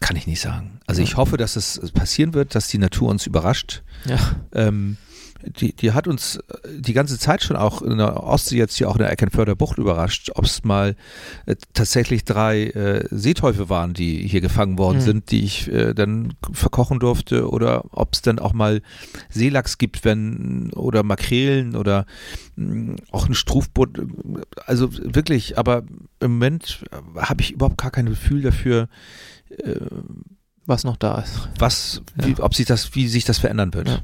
kann 0.00 0.16
ich 0.16 0.26
nicht 0.26 0.40
sagen. 0.40 0.80
Also 0.86 1.02
ich 1.02 1.16
hoffe, 1.16 1.36
dass 1.36 1.56
es 1.56 1.92
passieren 1.92 2.32
wird, 2.32 2.54
dass 2.54 2.68
die 2.68 2.78
Natur 2.78 3.10
uns 3.10 3.26
überrascht. 3.26 3.82
Ja. 4.06 4.18
Ähm, 4.52 4.96
die, 5.42 5.74
die 5.74 5.92
hat 5.92 6.08
uns 6.08 6.36
äh, 6.36 6.40
die 6.78 6.92
ganze 6.92 7.18
Zeit 7.18 7.42
schon 7.42 7.56
auch 7.56 7.82
in 7.82 7.98
der 7.98 8.22
Ostsee 8.22 8.56
jetzt 8.56 8.76
hier 8.76 8.88
auch 8.88 8.96
in 8.96 9.02
der 9.02 9.10
Eckernförder 9.10 9.54
Bucht 9.54 9.78
überrascht, 9.78 10.30
ob 10.34 10.44
es 10.44 10.64
mal 10.64 10.96
äh, 11.46 11.56
tatsächlich 11.74 12.24
drei 12.24 12.64
äh, 12.64 13.06
Seeteufel 13.10 13.68
waren, 13.68 13.94
die 13.94 14.26
hier 14.26 14.40
gefangen 14.40 14.78
worden 14.78 14.98
mhm. 14.98 15.02
sind, 15.02 15.30
die 15.30 15.44
ich 15.44 15.68
äh, 15.72 15.94
dann 15.94 16.34
verkochen 16.52 16.98
durfte 16.98 17.48
oder 17.48 17.84
ob 17.92 18.14
es 18.14 18.22
dann 18.22 18.38
auch 18.38 18.52
mal 18.52 18.82
Seelachs 19.30 19.78
gibt, 19.78 20.04
wenn 20.04 20.72
oder 20.72 21.02
Makrelen 21.02 21.76
oder 21.76 22.06
mh, 22.56 22.74
mm, 22.74 22.96
auch 23.12 23.28
ein 23.28 23.34
Strufbutt. 23.34 24.00
Also 24.66 24.90
wirklich, 24.92 25.58
aber 25.58 25.84
im 26.20 26.32
Moment 26.32 26.84
habe 27.16 27.42
ich 27.42 27.52
überhaupt 27.52 27.78
gar 27.78 27.90
kein 27.90 28.06
Gefühl 28.06 28.42
dafür, 28.42 28.88
äh, 29.50 29.76
was 30.66 30.84
noch 30.84 30.96
da 30.96 31.20
ist. 31.20 31.48
Was, 31.58 32.02
wie, 32.16 32.32
ja. 32.32 32.40
ob 32.40 32.54
sich 32.54 32.66
das, 32.66 32.94
wie 32.94 33.08
sich 33.08 33.24
das 33.24 33.38
verändern 33.38 33.72
wird. 33.72 33.88
Ja. 33.88 34.00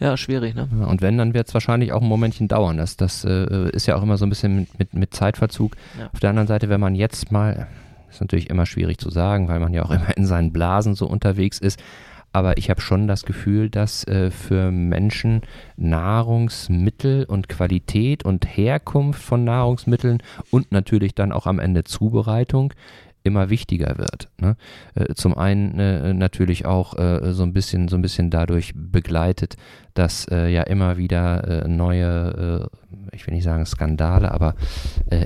Ja, 0.00 0.16
schwierig, 0.16 0.54
ne? 0.54 0.68
Und 0.86 1.02
wenn, 1.02 1.18
dann 1.18 1.34
wird 1.34 1.48
es 1.48 1.54
wahrscheinlich 1.54 1.92
auch 1.92 2.02
ein 2.02 2.08
Momentchen 2.08 2.46
dauern. 2.48 2.76
Das, 2.76 2.96
das 2.96 3.24
äh, 3.24 3.70
ist 3.70 3.86
ja 3.86 3.96
auch 3.96 4.02
immer 4.02 4.16
so 4.16 4.26
ein 4.26 4.28
bisschen 4.28 4.56
mit, 4.60 4.78
mit, 4.78 4.94
mit 4.94 5.14
Zeitverzug. 5.14 5.76
Ja. 5.98 6.10
Auf 6.12 6.20
der 6.20 6.30
anderen 6.30 6.46
Seite, 6.46 6.68
wenn 6.68 6.80
man 6.80 6.94
jetzt 6.94 7.32
mal, 7.32 7.66
ist 8.10 8.20
natürlich 8.20 8.48
immer 8.48 8.66
schwierig 8.66 8.98
zu 8.98 9.10
sagen, 9.10 9.48
weil 9.48 9.58
man 9.58 9.74
ja 9.74 9.82
auch 9.84 9.90
immer 9.92 10.16
in 10.16 10.26
seinen 10.26 10.52
Blasen 10.52 10.94
so 10.94 11.06
unterwegs 11.06 11.58
ist. 11.58 11.80
Aber 12.30 12.58
ich 12.58 12.68
habe 12.68 12.80
schon 12.80 13.08
das 13.08 13.24
Gefühl, 13.24 13.70
dass 13.70 14.06
äh, 14.06 14.30
für 14.30 14.70
Menschen 14.70 15.42
Nahrungsmittel 15.76 17.24
und 17.24 17.48
Qualität 17.48 18.24
und 18.24 18.44
Herkunft 18.44 19.22
von 19.22 19.44
Nahrungsmitteln 19.44 20.22
und 20.50 20.70
natürlich 20.70 21.14
dann 21.14 21.32
auch 21.32 21.46
am 21.46 21.58
Ende 21.58 21.84
Zubereitung 21.84 22.74
immer 23.22 23.50
wichtiger 23.50 23.98
wird. 23.98 24.28
Ne? 24.40 24.56
Äh, 24.94 25.14
zum 25.14 25.36
einen 25.36 25.78
äh, 25.78 26.14
natürlich 26.14 26.66
auch 26.66 26.98
äh, 26.98 27.32
so 27.32 27.42
ein 27.42 27.52
bisschen, 27.52 27.88
so 27.88 27.96
ein 27.96 28.02
bisschen 28.02 28.30
dadurch 28.30 28.72
begleitet, 28.74 29.56
dass 29.94 30.26
äh, 30.28 30.48
ja 30.48 30.62
immer 30.62 30.96
wieder 30.96 31.64
äh, 31.64 31.68
neue, 31.68 32.70
äh, 32.72 32.76
ich 33.12 33.26
will 33.26 33.34
nicht 33.34 33.44
sagen 33.44 33.66
Skandale, 33.66 34.32
aber 34.32 34.54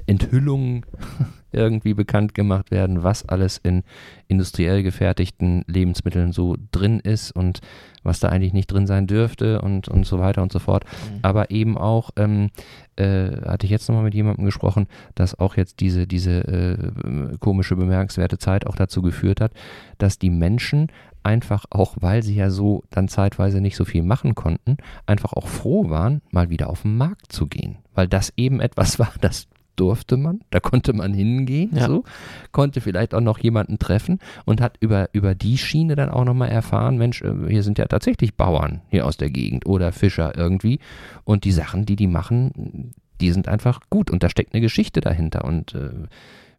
Enthüllungen 0.06 0.84
irgendwie 1.52 1.94
bekannt 1.94 2.34
gemacht 2.34 2.70
werden, 2.70 3.02
was 3.02 3.28
alles 3.28 3.58
in 3.58 3.82
industriell 4.26 4.82
gefertigten 4.82 5.64
Lebensmitteln 5.66 6.32
so 6.32 6.56
drin 6.72 6.98
ist 7.00 7.30
und 7.30 7.60
was 8.02 8.20
da 8.20 8.28
eigentlich 8.28 8.52
nicht 8.52 8.72
drin 8.72 8.86
sein 8.86 9.06
dürfte 9.06 9.60
und, 9.60 9.88
und 9.88 10.06
so 10.06 10.18
weiter 10.18 10.42
und 10.42 10.50
so 10.50 10.58
fort. 10.58 10.84
Mhm. 10.84 11.18
Aber 11.22 11.50
eben 11.50 11.78
auch, 11.78 12.10
ähm, 12.16 12.50
äh, 12.96 13.30
hatte 13.46 13.66
ich 13.66 13.70
jetzt 13.70 13.88
nochmal 13.88 14.04
mit 14.04 14.14
jemandem 14.14 14.44
gesprochen, 14.44 14.86
dass 15.14 15.38
auch 15.38 15.56
jetzt 15.56 15.80
diese, 15.80 16.06
diese 16.06 16.40
äh, 16.48 17.38
komische, 17.38 17.76
bemerkenswerte 17.76 18.38
Zeit 18.38 18.66
auch 18.66 18.76
dazu 18.76 19.02
geführt 19.02 19.40
hat, 19.40 19.52
dass 19.98 20.18
die 20.18 20.30
Menschen 20.30 20.88
einfach 21.22 21.64
auch, 21.70 21.96
weil 22.00 22.22
sie 22.22 22.34
ja 22.34 22.50
so 22.50 22.84
dann 22.90 23.08
zeitweise 23.08 23.60
nicht 23.60 23.76
so 23.76 23.84
viel 23.84 24.02
machen 24.02 24.34
konnten, 24.34 24.76
einfach 25.06 25.32
auch 25.32 25.48
froh 25.48 25.90
waren, 25.90 26.22
mal 26.30 26.50
wieder 26.50 26.70
auf 26.70 26.82
den 26.82 26.96
Markt 26.96 27.32
zu 27.32 27.46
gehen. 27.46 27.78
Weil 27.94 28.08
das 28.08 28.32
eben 28.36 28.60
etwas 28.60 28.98
war, 28.98 29.12
das 29.20 29.48
durfte 29.76 30.16
man, 30.16 30.40
da 30.50 30.60
konnte 30.60 30.92
man 30.92 31.14
hingehen, 31.14 31.70
ja. 31.74 31.86
so, 31.86 32.04
konnte 32.52 32.80
vielleicht 32.80 33.14
auch 33.14 33.20
noch 33.20 33.38
jemanden 33.38 33.78
treffen 33.78 34.18
und 34.44 34.60
hat 34.60 34.76
über, 34.80 35.08
über 35.12 35.34
die 35.34 35.56
Schiene 35.56 35.96
dann 35.96 36.10
auch 36.10 36.24
nochmal 36.24 36.50
erfahren, 36.50 36.98
Mensch, 36.98 37.22
äh, 37.22 37.32
hier 37.48 37.62
sind 37.62 37.78
ja 37.78 37.86
tatsächlich 37.86 38.36
Bauern 38.36 38.82
hier 38.90 39.06
aus 39.06 39.16
der 39.16 39.30
Gegend 39.30 39.66
oder 39.66 39.92
Fischer 39.92 40.36
irgendwie 40.36 40.78
und 41.24 41.44
die 41.44 41.52
Sachen, 41.52 41.86
die 41.86 41.96
die 41.96 42.06
machen, 42.06 42.92
die 43.20 43.32
sind 43.32 43.48
einfach 43.48 43.80
gut 43.88 44.10
und 44.10 44.22
da 44.22 44.28
steckt 44.28 44.52
eine 44.52 44.60
Geschichte 44.60 45.00
dahinter 45.00 45.44
und 45.44 45.74
äh, 45.74 45.90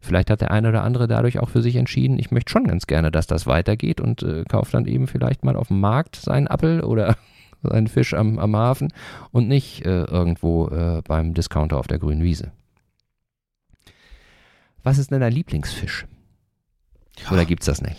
Vielleicht 0.04 0.30
hat 0.30 0.42
der 0.42 0.50
eine 0.50 0.68
oder 0.68 0.84
andere 0.84 1.08
dadurch 1.08 1.38
auch 1.38 1.48
für 1.48 1.62
sich 1.62 1.76
entschieden, 1.76 2.18
ich 2.18 2.30
möchte 2.30 2.52
schon 2.52 2.64
ganz 2.64 2.86
gerne, 2.86 3.10
dass 3.10 3.26
das 3.26 3.46
weitergeht 3.46 4.00
und 4.00 4.22
äh, 4.22 4.44
kauft 4.44 4.74
dann 4.74 4.86
eben 4.86 5.06
vielleicht 5.06 5.44
mal 5.44 5.56
auf 5.56 5.68
dem 5.68 5.80
Markt 5.80 6.16
seinen 6.16 6.46
Appel 6.46 6.82
oder 6.82 7.16
seinen 7.62 7.88
Fisch 7.88 8.12
am, 8.12 8.38
am 8.38 8.54
Hafen 8.54 8.92
und 9.32 9.48
nicht 9.48 9.84
äh, 9.86 10.04
irgendwo 10.04 10.68
äh, 10.68 11.02
beim 11.06 11.32
Discounter 11.32 11.78
auf 11.78 11.86
der 11.86 11.98
grünen 11.98 12.22
Wiese. 12.22 12.52
Was 14.82 14.98
ist 14.98 15.10
denn 15.10 15.20
dein 15.20 15.32
Lieblingsfisch? 15.32 16.06
Oder 17.30 17.46
gibt's 17.46 17.66
das 17.66 17.80
nicht? 17.80 17.96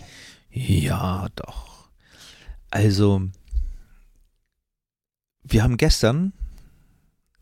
Ja, 0.52 1.28
doch. 1.36 1.90
Also, 2.70 3.24
wir 5.42 5.64
haben 5.64 5.78
gestern 5.78 6.34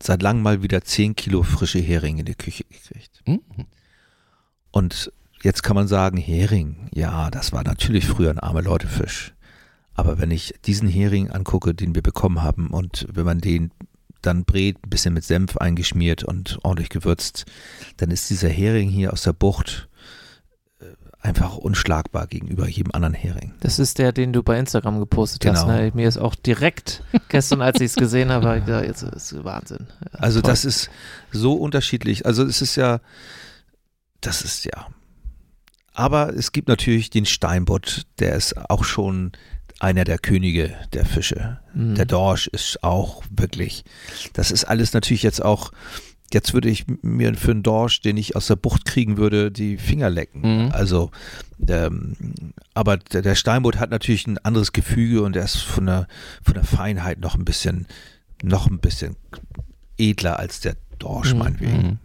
seit 0.02 0.22
langem 0.22 0.42
mal 0.42 0.62
wieder 0.62 0.82
10 0.82 1.16
Kilo 1.16 1.42
frische 1.42 1.80
Heringe 1.80 2.20
in 2.20 2.26
die 2.26 2.34
Küche 2.34 2.64
gekriegt. 2.64 3.22
Mhm. 3.26 3.40
Und 4.74 5.12
jetzt 5.40 5.62
kann 5.62 5.76
man 5.76 5.86
sagen, 5.86 6.16
Hering, 6.16 6.88
ja, 6.92 7.30
das 7.30 7.52
war 7.52 7.62
natürlich 7.62 8.06
früher 8.06 8.30
ein 8.30 8.40
arme 8.40 8.60
Leutefisch. 8.60 9.32
Aber 9.94 10.18
wenn 10.18 10.32
ich 10.32 10.52
diesen 10.64 10.88
Hering 10.88 11.30
angucke, 11.30 11.74
den 11.74 11.94
wir 11.94 12.02
bekommen 12.02 12.42
haben, 12.42 12.70
und 12.70 13.06
wenn 13.12 13.24
man 13.24 13.38
den 13.40 13.70
dann 14.20 14.44
brät, 14.44 14.76
ein 14.84 14.90
bisschen 14.90 15.14
mit 15.14 15.22
Senf 15.22 15.58
eingeschmiert 15.58 16.24
und 16.24 16.58
ordentlich 16.64 16.88
gewürzt, 16.88 17.44
dann 17.98 18.10
ist 18.10 18.28
dieser 18.30 18.48
Hering 18.48 18.90
hier 18.90 19.12
aus 19.12 19.22
der 19.22 19.32
Bucht 19.32 19.88
äh, 20.80 20.86
einfach 21.20 21.56
unschlagbar 21.56 22.26
gegenüber 22.26 22.66
jedem 22.66 22.90
anderen 22.90 23.14
Hering. 23.14 23.54
Das 23.60 23.78
ist 23.78 23.98
der, 23.98 24.10
den 24.10 24.32
du 24.32 24.42
bei 24.42 24.58
Instagram 24.58 24.98
gepostet 24.98 25.46
hast. 25.46 25.66
Genau. 25.66 25.76
Ne? 25.76 25.92
Mir 25.94 26.08
ist 26.08 26.18
auch 26.18 26.34
direkt 26.34 27.04
gestern, 27.28 27.62
als 27.62 27.80
ich 27.80 27.92
es 27.92 27.94
gesehen 27.94 28.30
habe, 28.30 28.48
hab 28.48 28.56
ich 28.56 28.64
gedacht, 28.64 28.86
jetzt 28.86 29.04
ist 29.04 29.44
Wahnsinn. 29.44 29.86
Ja, 30.00 30.18
Also 30.18 30.40
toll. 30.40 30.50
das 30.50 30.64
ist 30.64 30.90
so 31.30 31.52
unterschiedlich. 31.52 32.26
Also 32.26 32.42
es 32.42 32.60
ist 32.60 32.74
ja, 32.74 32.98
das 34.26 34.42
ist 34.42 34.64
ja. 34.64 34.88
Aber 35.92 36.34
es 36.34 36.52
gibt 36.52 36.68
natürlich 36.68 37.10
den 37.10 37.24
Steinbutt, 37.26 38.06
der 38.18 38.34
ist 38.34 38.56
auch 38.70 38.84
schon 38.84 39.32
einer 39.80 40.04
der 40.04 40.18
Könige 40.18 40.74
der 40.92 41.04
Fische. 41.04 41.60
Mhm. 41.74 41.94
Der 41.94 42.04
Dorsch 42.06 42.46
ist 42.48 42.82
auch 42.82 43.22
wirklich, 43.30 43.84
das 44.32 44.50
ist 44.50 44.64
alles 44.64 44.92
natürlich 44.92 45.22
jetzt 45.22 45.42
auch, 45.44 45.70
jetzt 46.32 46.52
würde 46.54 46.68
ich 46.68 46.86
mir 47.02 47.34
für 47.36 47.52
einen 47.52 47.62
Dorsch, 47.62 48.00
den 48.00 48.16
ich 48.16 48.34
aus 48.34 48.46
der 48.48 48.56
Bucht 48.56 48.84
kriegen 48.86 49.16
würde, 49.18 49.52
die 49.52 49.76
Finger 49.76 50.10
lecken. 50.10 50.40
Mhm. 50.66 50.72
Also, 50.72 51.10
ähm, 51.68 52.16
aber 52.72 52.96
der, 52.96 53.22
der 53.22 53.34
Steinbutt 53.36 53.78
hat 53.78 53.90
natürlich 53.90 54.26
ein 54.26 54.38
anderes 54.38 54.72
Gefüge 54.72 55.22
und 55.22 55.36
er 55.36 55.44
ist 55.44 55.58
von 55.58 55.86
der, 55.86 56.08
von 56.42 56.54
der 56.54 56.64
Feinheit 56.64 57.20
noch 57.20 57.36
ein 57.36 57.44
bisschen, 57.44 57.86
noch 58.42 58.66
ein 58.66 58.78
bisschen 58.78 59.16
edler 59.96 60.38
als 60.40 60.58
der 60.60 60.76
Dorsch, 60.98 61.32
Mhm. 61.34 61.38
meinetwegen. 61.38 61.98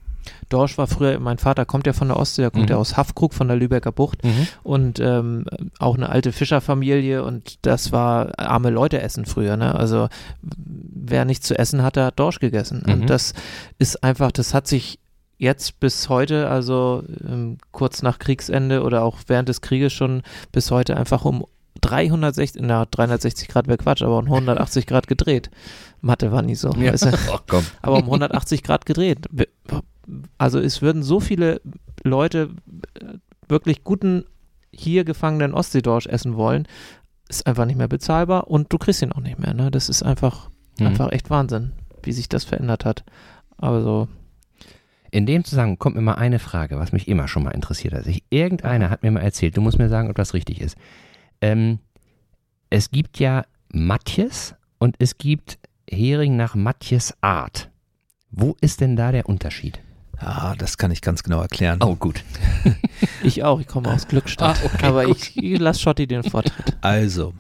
Dorsch 0.50 0.78
war 0.78 0.88
früher, 0.88 1.20
mein 1.20 1.38
Vater 1.38 1.66
kommt 1.66 1.88
ja 1.88 1.94
von 1.94 2.08
der 2.10 2.18
Ostsee, 2.18 2.42
der 2.42 2.52
kommt 2.52 2.66
Mhm. 2.66 2.70
ja 2.72 2.78
aus 2.78 2.98
Haffkrug 2.98 3.34
von 3.34 3.48
der 3.48 3.58
Lübecker 3.58 3.92
Bucht 3.92 4.24
Mhm. 4.24 4.48
und 4.64 5.00
ähm, 5.00 5.46
auch 5.80 5.96
eine 5.96 6.10
alte 6.10 6.32
Fischerfamilie 6.32 7.24
und 7.24 7.60
das 7.66 7.92
war 7.92 8.38
arme 8.40 8.70
Leute 8.72 9.02
essen 9.02 9.26
früher, 9.26 9.58
ne? 9.58 9.76
Also 9.76 10.10
wer 10.42 11.26
nichts 11.26 11.48
zu 11.48 11.58
essen 11.58 11.84
hatte, 11.84 12.04
hat 12.04 12.20
Dorsch 12.20 12.40
gegessen. 12.40 12.84
Mhm. 12.86 12.94
Und 12.94 13.10
das 13.10 13.34
ist 13.78 14.04
einfach, 14.04 14.32
das 14.32 14.54
hat 14.54 14.68
sich 14.68 15.00
jetzt 15.38 15.80
bis 15.80 16.10
heute, 16.10 16.50
also 16.50 17.04
ähm, 17.26 17.58
kurz 17.72 18.02
nach 18.02 18.20
Kriegsende 18.20 18.84
oder 18.84 19.04
auch 19.04 19.18
während 19.28 19.48
des 19.50 19.62
Krieges 19.62 19.94
schon 19.94 20.22
bis 20.52 20.70
heute 20.72 20.98
einfach 20.98 21.24
um 21.26 21.46
360, 21.82 22.62
na 22.62 22.86
360 22.86 23.48
Grad 23.48 23.68
wäre 23.68 23.78
Quatsch, 23.78 24.02
aber 24.02 24.18
um 24.18 24.26
180 24.26 24.86
Grad 24.86 25.08
gedreht. 25.08 25.50
Mathe 26.02 26.32
war 26.34 26.42
nie 26.42 26.56
so. 26.56 26.72
Ja. 26.74 26.92
weißt 26.92 27.06
du? 27.06 27.12
Ach 27.32 27.42
aber 27.82 27.98
um 27.98 28.04
180 28.04 28.64
Grad 28.64 28.86
gedreht. 28.86 29.28
Also 30.38 30.60
es 30.60 30.82
würden 30.82 31.04
so 31.04 31.20
viele 31.20 31.62
Leute 32.04 32.50
äh, 33.00 33.06
wirklich 33.48 33.84
guten 33.84 34.26
hier 34.72 35.04
gefangenen 35.04 35.54
Ostseedorsch 35.54 36.08
essen 36.08 36.36
wollen, 36.36 36.68
ist 37.28 37.46
einfach 37.48 37.66
nicht 37.66 37.78
mehr 37.78 37.88
bezahlbar 37.88 38.48
und 38.50 38.72
du 38.72 38.78
kriegst 38.78 39.02
ihn 39.02 39.12
auch 39.12 39.22
nicht 39.22 39.40
mehr. 39.40 39.54
Ne? 39.54 39.72
Das 39.72 39.90
ist 39.90 40.04
einfach, 40.04 40.50
Mhm. 40.80 40.88
einfach 40.88 41.12
echt 41.12 41.30
Wahnsinn, 41.30 41.72
wie 42.04 42.12
sich 42.12 42.30
das 42.30 42.44
verändert 42.44 42.86
hat. 42.86 43.04
Aber 43.58 43.82
so, 43.82 44.08
In 45.12 45.26
dem 45.26 45.44
Zusammenhang 45.44 45.80
kommt 45.80 45.96
mir 45.96 46.04
mal 46.04 46.14
eine 46.16 46.38
Frage, 46.38 46.78
was 46.78 46.92
mich 46.92 47.08
immer 47.08 47.28
schon 47.28 47.42
mal 47.44 47.52
interessiert 47.52 47.96
hat. 47.96 48.06
Ich, 48.06 48.24
irgendeiner 48.30 48.92
hat 48.92 49.02
mir 49.02 49.10
mal 49.10 49.22
erzählt, 49.22 49.58
du 49.58 49.62
musst 49.62 49.80
mir 49.80 49.90
sagen, 49.90 50.08
ob 50.10 50.16
das 50.16 50.36
richtig 50.36 50.62
ist. 50.62 50.78
Ähm, 51.42 51.80
es 52.70 52.92
gibt 52.92 53.18
ja 53.18 53.44
Matjes 53.74 54.54
und 54.78 54.96
es 55.00 55.18
gibt 55.18 55.58
Hering 55.90 56.38
nach 56.38 56.54
Matjes 56.54 57.16
Art. 57.22 57.72
Wo 58.30 58.56
ist 58.62 58.82
denn 58.82 58.96
da 58.96 59.12
der 59.12 59.28
Unterschied? 59.28 59.80
Ah, 60.20 60.56
das 60.58 60.78
kann 60.78 60.92
ich 60.92 61.02
ganz 61.02 61.24
genau 61.24 61.42
erklären. 61.42 61.82
Oh, 61.82 61.96
gut. 61.96 62.24
ich 63.24 63.44
auch, 63.44 63.60
ich 63.60 63.68
komme 63.68 63.90
aus 63.90 64.08
Glückstadt. 64.08 64.60
Ah, 64.62 64.66
okay, 64.66 64.86
aber 64.86 65.06
gut. 65.06 65.18
ich, 65.18 65.38
ich 65.38 65.60
lass 65.60 65.82
Schotti 65.82 66.08
den 66.08 66.24
Vortritt. 66.24 66.76
Also, 66.82 67.34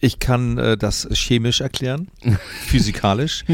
ich 0.00 0.18
kann 0.18 0.58
äh, 0.58 0.76
das 0.76 1.08
chemisch 1.12 1.60
erklären, 1.60 2.08
physikalisch, 2.66 3.44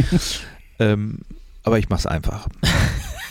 ähm, 0.79 1.21
aber 1.63 1.79
ich 1.79 1.89
mache 1.89 2.01
es 2.01 2.07
einfach. 2.07 2.49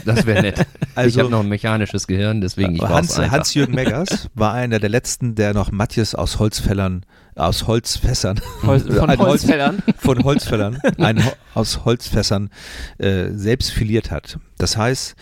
Das 0.07 0.25
wäre 0.25 0.41
nett. 0.41 0.59
ich 0.81 0.87
Also, 0.97 1.19
habe 1.19 1.29
noch 1.29 1.41
ein 1.41 1.49
mechanisches 1.49 2.07
Gehirn, 2.07 2.41
deswegen 2.41 2.75
ich 2.75 2.81
Hans, 2.81 3.19
einfach. 3.19 3.31
Hans-Jürgen 3.31 3.75
Meggers 3.75 4.29
war 4.33 4.53
einer 4.53 4.79
der 4.79 4.89
letzten, 4.89 5.35
der 5.35 5.53
noch 5.53 5.71
Matjes 5.71 6.15
aus 6.15 6.39
Holzfällern, 6.39 7.05
aus 7.35 7.67
Holzfässern, 7.67 8.39
Holz, 8.63 8.83
von 8.87 9.09
Ein 9.09 9.19
Holz- 9.19 9.29
Holzfällern. 9.29 9.83
von 9.97 10.23
Holzfällern, 10.23 10.79
ein 10.97 11.21
aus 11.53 11.85
Holzfässern 11.85 12.49
äh, 12.97 13.29
selbst 13.33 13.71
filiert 13.71 14.09
hat. 14.09 14.39
Das 14.57 14.75
heißt, 14.77 15.15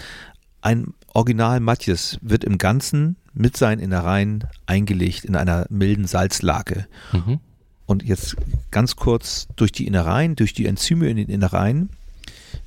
ein 0.61 0.93
Original 1.13 1.59
Matjes 1.59 2.17
wird 2.21 2.43
im 2.43 2.57
Ganzen 2.57 3.15
mit 3.33 3.57
seinen 3.57 3.79
Innereien 3.79 4.45
eingelegt 4.65 5.25
in 5.25 5.35
einer 5.35 5.65
milden 5.69 6.07
Salzlake. 6.07 6.87
Mhm. 7.11 7.39
Und 7.85 8.03
jetzt 8.03 8.35
ganz 8.71 8.95
kurz 8.95 9.47
durch 9.55 9.71
die 9.71 9.85
Innereien, 9.87 10.35
durch 10.35 10.53
die 10.53 10.65
Enzyme 10.65 11.07
in 11.09 11.17
den 11.17 11.29
Innereien, 11.29 11.89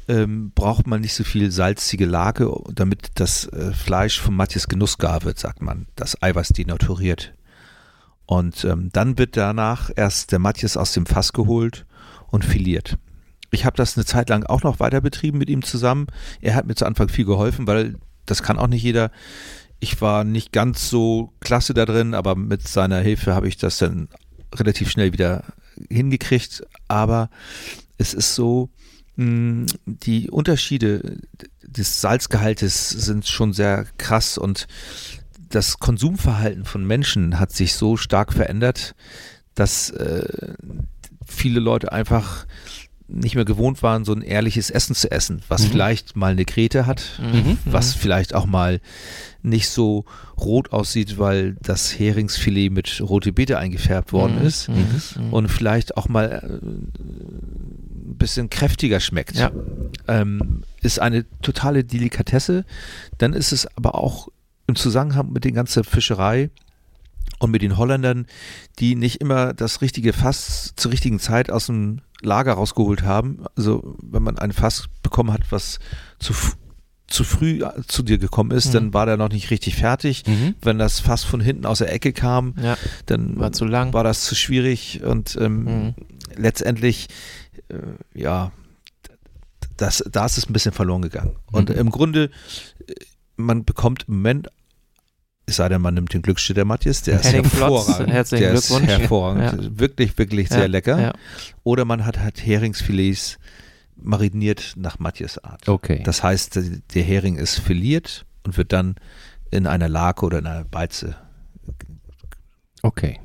ähm, 0.08 0.52
braucht 0.54 0.86
man 0.86 1.02
nicht 1.02 1.14
so 1.14 1.22
viel 1.22 1.50
salzige 1.50 2.06
Lage, 2.06 2.50
damit 2.72 3.10
das 3.14 3.46
äh, 3.46 3.72
Fleisch 3.72 4.20
vom 4.20 4.36
Matjes 4.36 4.68
genussgar 4.68 5.22
wird, 5.24 5.38
sagt 5.38 5.62
man. 5.62 5.86
Das 5.96 6.20
Eiweiß 6.22 6.48
denaturiert. 6.48 7.34
Und 8.26 8.64
ähm, 8.64 8.90
dann 8.92 9.18
wird 9.18 9.36
danach 9.36 9.90
erst 9.94 10.32
der 10.32 10.38
Matjes 10.38 10.76
aus 10.76 10.92
dem 10.92 11.06
Fass 11.06 11.32
geholt 11.32 11.86
und 12.26 12.44
filiert. 12.44 12.98
Ich 13.50 13.64
habe 13.64 13.76
das 13.76 13.96
eine 13.96 14.04
Zeit 14.04 14.28
lang 14.28 14.44
auch 14.44 14.62
noch 14.62 14.80
weiter 14.80 15.00
betrieben 15.00 15.38
mit 15.38 15.48
ihm 15.48 15.62
zusammen. 15.62 16.08
Er 16.40 16.54
hat 16.54 16.66
mir 16.66 16.74
zu 16.74 16.84
Anfang 16.84 17.08
viel 17.08 17.24
geholfen, 17.24 17.66
weil 17.66 17.96
das 18.26 18.42
kann 18.42 18.58
auch 18.58 18.66
nicht 18.66 18.82
jeder. 18.82 19.10
Ich 19.80 20.00
war 20.00 20.24
nicht 20.24 20.52
ganz 20.52 20.90
so 20.90 21.32
klasse 21.40 21.72
da 21.72 21.86
drin, 21.86 22.14
aber 22.14 22.34
mit 22.34 22.66
seiner 22.66 22.98
Hilfe 22.98 23.34
habe 23.34 23.48
ich 23.48 23.56
das 23.56 23.78
dann 23.78 24.08
relativ 24.54 24.90
schnell 24.90 25.12
wieder 25.12 25.44
hingekriegt. 25.88 26.66
Aber 26.88 27.30
es 27.96 28.12
ist 28.12 28.34
so, 28.34 28.70
die 29.18 30.31
Unterschiede 30.31 31.18
des 31.66 32.00
Salzgehaltes 32.00 32.88
sind 32.88 33.26
schon 33.26 33.52
sehr 33.52 33.85
krass 33.98 34.38
und 34.38 34.68
das 35.48 35.78
Konsumverhalten 35.81 36.64
von 36.64 36.87
Menschen 36.87 37.40
hat 37.40 37.50
sich 37.52 37.74
so 37.74 37.96
stark 37.96 38.33
verändert, 38.33 38.94
dass 39.57 39.90
äh, 39.90 40.54
viele 41.26 41.59
Leute 41.59 41.90
einfach 41.90 42.46
nicht 43.11 43.35
mehr 43.35 43.46
gewohnt 43.46 43.83
waren, 43.83 44.04
so 44.04 44.12
ein 44.12 44.20
ehrliches 44.22 44.68
Essen 44.70 44.94
zu 44.94 45.11
essen, 45.11 45.40
was 45.48 45.62
Mhm. 45.64 45.70
vielleicht 45.70 46.14
mal 46.14 46.31
eine 46.33 46.44
Krete 46.44 46.87
hat, 46.87 47.18
Mhm. 47.20 47.57
was 47.64 47.94
vielleicht 47.94 48.35
auch 48.35 48.44
mal 48.46 48.81
nicht 49.42 49.68
so 49.70 50.04
rot 50.38 50.72
aussieht, 50.72 51.18
weil 51.18 51.57
das 51.62 51.98
Heringsfilet 51.98 52.70
mit 52.70 53.00
rote 53.00 53.33
Beete 53.33 53.59
eingefärbt 53.59 54.12
worden 54.12 54.38
Mhm. 54.40 54.46
ist 54.46 54.68
Mhm. 54.68 55.33
und 55.33 55.48
vielleicht 55.48 55.96
auch 55.96 56.09
mal 56.09 56.61
äh, 56.62 57.97
ein 58.10 58.16
bisschen 58.16 58.50
kräftiger 58.50 59.00
schmeckt. 59.00 59.36
Ja. 59.36 59.50
Ähm, 60.06 60.62
ist 60.82 61.00
eine 61.00 61.24
totale 61.42 61.84
Delikatesse. 61.84 62.64
Dann 63.18 63.32
ist 63.32 63.52
es 63.52 63.66
aber 63.76 63.94
auch 63.94 64.28
im 64.66 64.76
Zusammenhang 64.76 65.32
mit 65.32 65.44
der 65.44 65.52
ganzen 65.52 65.84
Fischerei 65.84 66.50
und 67.38 67.50
mit 67.50 67.62
den 67.62 67.76
Holländern, 67.76 68.26
die 68.78 68.94
nicht 68.94 69.20
immer 69.20 69.54
das 69.54 69.80
richtige 69.80 70.12
Fass 70.12 70.72
zur 70.76 70.92
richtigen 70.92 71.18
Zeit 71.20 71.50
aus 71.50 71.66
dem 71.66 72.00
Lager 72.20 72.54
rausgeholt 72.54 73.02
haben. 73.02 73.44
Also 73.56 73.96
wenn 74.02 74.22
man 74.22 74.38
ein 74.38 74.52
Fass 74.52 74.86
bekommen 75.02 75.32
hat, 75.32 75.42
was 75.50 75.78
zu, 76.18 76.32
zu 77.06 77.24
früh 77.24 77.62
zu 77.86 78.02
dir 78.02 78.18
gekommen 78.18 78.50
ist, 78.50 78.68
Mhm. 78.68 78.72
dann 78.72 78.94
war 78.94 79.06
der 79.06 79.16
noch 79.16 79.28
nicht 79.30 79.50
richtig 79.50 79.76
fertig. 79.76 80.24
Mhm. 80.26 80.54
Wenn 80.61 80.78
das 80.78 81.00
Fass 81.00 81.22
von 81.24 81.40
hinten 81.40 81.64
aus 81.64 81.78
der 81.78 81.92
Ecke 81.92 82.12
kam, 82.12 82.54
Ja, 82.61 82.76
dann 83.06 83.38
war 83.38 83.52
zu 83.52 83.64
lang. 83.64 83.92
war 83.92 84.04
das 84.04 84.24
zu 84.24 84.34
schwierig 84.34 85.02
und 85.04 85.36
ähm, 85.40 85.64
Mhm. 85.64 85.94
letztendlich, 86.36 87.06
äh, 87.06 87.47
ja, 88.14 88.52
das, 89.76 90.02
da 90.10 90.26
ist 90.26 90.38
es 90.38 90.48
ein 90.48 90.52
bisschen 90.52 90.72
verloren 90.72 91.02
gegangen. 91.02 91.36
Und 91.52 91.68
Mhm. 91.70 91.76
im 91.76 91.90
Grunde, 91.90 92.30
äh, 92.86 92.94
man 93.36 93.64
bekommt 93.64 94.04
im 94.08 94.14
Moment, 94.16 94.48
es 95.46 95.56
sei 95.56 95.68
denn, 95.68 95.80
man 95.80 95.94
nimmt 95.94 96.12
den 96.12 96.20
Glücksstädter 96.22 96.64
Matthias, 96.64 97.02
der 97.02 97.20
ist 97.20 97.32
hervorragend. 97.32 98.10
herzlichen 98.10 98.42
der 98.44 98.52
ist 98.54 98.68
Glückwunsch. 98.68 98.90
hervorragend. 98.90 99.78
Wirklich, 99.80 100.18
wirklich 100.18 100.48
sehr 100.48 100.60
Ja, 100.60 100.66
lecker. 100.66 101.00
Ja. 101.00 101.12
Oder 101.64 101.84
man 101.84 102.04
hat 102.04 102.18
halt 102.18 102.44
Heringsfilets 102.44 103.38
mariniert 103.96 104.74
nach 104.76 104.98
Matthias 104.98 105.42
Art. 105.42 105.68
Okay. 105.68 106.02
Das 106.04 106.22
heißt, 106.22 106.58
der 106.94 107.02
Hering 107.02 107.36
ist 107.36 107.58
filiert 107.60 108.26
und 108.44 108.56
wird 108.56 108.72
dann 108.72 108.96
in 109.50 109.66
einer 109.66 109.88
Lake 109.88 110.24
oder 110.26 110.38
in 110.40 110.46
einer 110.46 110.64
Beize. 110.64 111.16
Okay. 112.82 113.18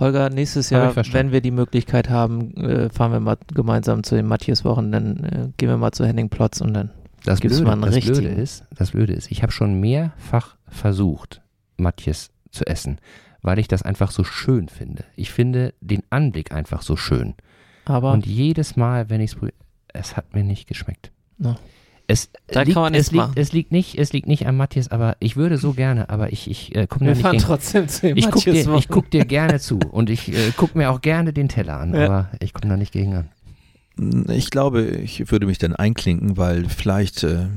Holger, 0.00 0.30
nächstes 0.30 0.70
Jahr, 0.70 0.96
wenn 0.96 1.30
wir 1.30 1.40
die 1.40 1.50
Möglichkeit 1.50 2.08
haben, 2.08 2.54
äh, 2.56 2.88
fahren 2.88 3.12
wir 3.12 3.20
mal 3.20 3.36
gemeinsam 3.52 4.02
zu 4.02 4.14
den 4.14 4.26
Matthias-Wochen, 4.26 4.90
dann 4.90 5.16
äh, 5.18 5.48
gehen 5.58 5.68
wir 5.68 5.76
mal 5.76 5.92
zu 5.92 6.06
Henning 6.06 6.30
Plotz 6.30 6.60
und 6.60 6.74
dann. 6.74 6.90
Das, 7.24 7.40
Gibt's 7.40 7.58
Blöde, 7.58 7.76
mal 7.76 7.84
einen 7.84 7.94
das, 7.94 8.04
Blöde 8.04 8.20
richtigen? 8.20 8.42
ist, 8.42 8.64
das 8.74 8.92
Blöde 8.92 9.12
ist, 9.12 9.30
ich 9.30 9.42
habe 9.42 9.52
schon 9.52 9.78
mehrfach 9.78 10.56
versucht, 10.68 11.42
Matjes 11.76 12.30
zu 12.50 12.66
essen, 12.66 12.98
weil 13.42 13.58
ich 13.58 13.68
das 13.68 13.82
einfach 13.82 14.10
so 14.10 14.24
schön 14.24 14.68
finde. 14.68 15.04
Ich 15.16 15.30
finde 15.30 15.74
den 15.80 16.02
Anblick 16.08 16.50
einfach 16.52 16.80
so 16.80 16.96
schön. 16.96 17.34
Aber 17.84 18.12
Und 18.12 18.26
jedes 18.26 18.76
Mal, 18.76 19.10
wenn 19.10 19.20
ich 19.20 19.32
es 19.32 19.36
probiere, 19.36 19.56
es 19.92 20.16
hat 20.16 20.34
mir 20.34 20.44
nicht 20.44 20.66
geschmeckt. 20.66 21.12
Ja. 21.38 21.56
Es, 22.10 22.28
Da 22.48 22.62
liegt, 22.62 22.74
kann 22.74 22.82
man 22.82 22.94
es, 22.94 23.10
liegt, 23.12 23.22
machen. 23.24 23.32
es 23.36 23.52
liegt 23.52 23.72
nicht, 23.72 23.96
es 23.98 24.12
liegt 24.12 24.26
nicht 24.26 24.46
an 24.46 24.56
Matthias, 24.56 24.88
aber 24.88 25.16
ich 25.20 25.36
würde 25.36 25.58
so 25.58 25.72
gerne, 25.72 26.08
aber 26.10 26.32
ich, 26.32 26.50
ich 26.50 26.74
äh, 26.74 26.86
komme 26.86 27.06
wir 27.06 27.12
nicht 27.12 27.22
fahren 27.22 27.32
gegen. 27.32 27.44
trotzdem 27.44 27.88
zu 27.88 28.08
Ich 28.12 28.30
gucke 28.30 28.52
dir, 28.52 28.74
ich 28.74 28.88
guck 28.88 29.10
dir 29.10 29.24
gerne 29.24 29.60
zu 29.60 29.78
und 29.78 30.10
ich 30.10 30.32
äh, 30.32 30.50
gucke 30.56 30.76
mir 30.76 30.90
auch 30.90 31.00
gerne 31.00 31.32
den 31.32 31.48
Teller 31.48 31.78
an, 31.78 31.94
Ja. 31.94 32.04
aber 32.06 32.30
ich 32.40 32.52
komme 32.52 32.70
da 32.70 32.76
nicht 32.76 32.92
gegen 32.92 33.14
an. 33.14 33.28
Ich 34.28 34.48
glaube, 34.50 34.82
ich 34.82 35.30
würde 35.30 35.44
mich 35.46 35.58
dann 35.58 35.76
einklinken, 35.76 36.38
weil 36.38 36.66
vielleicht 36.68 37.22
äh, 37.22 37.48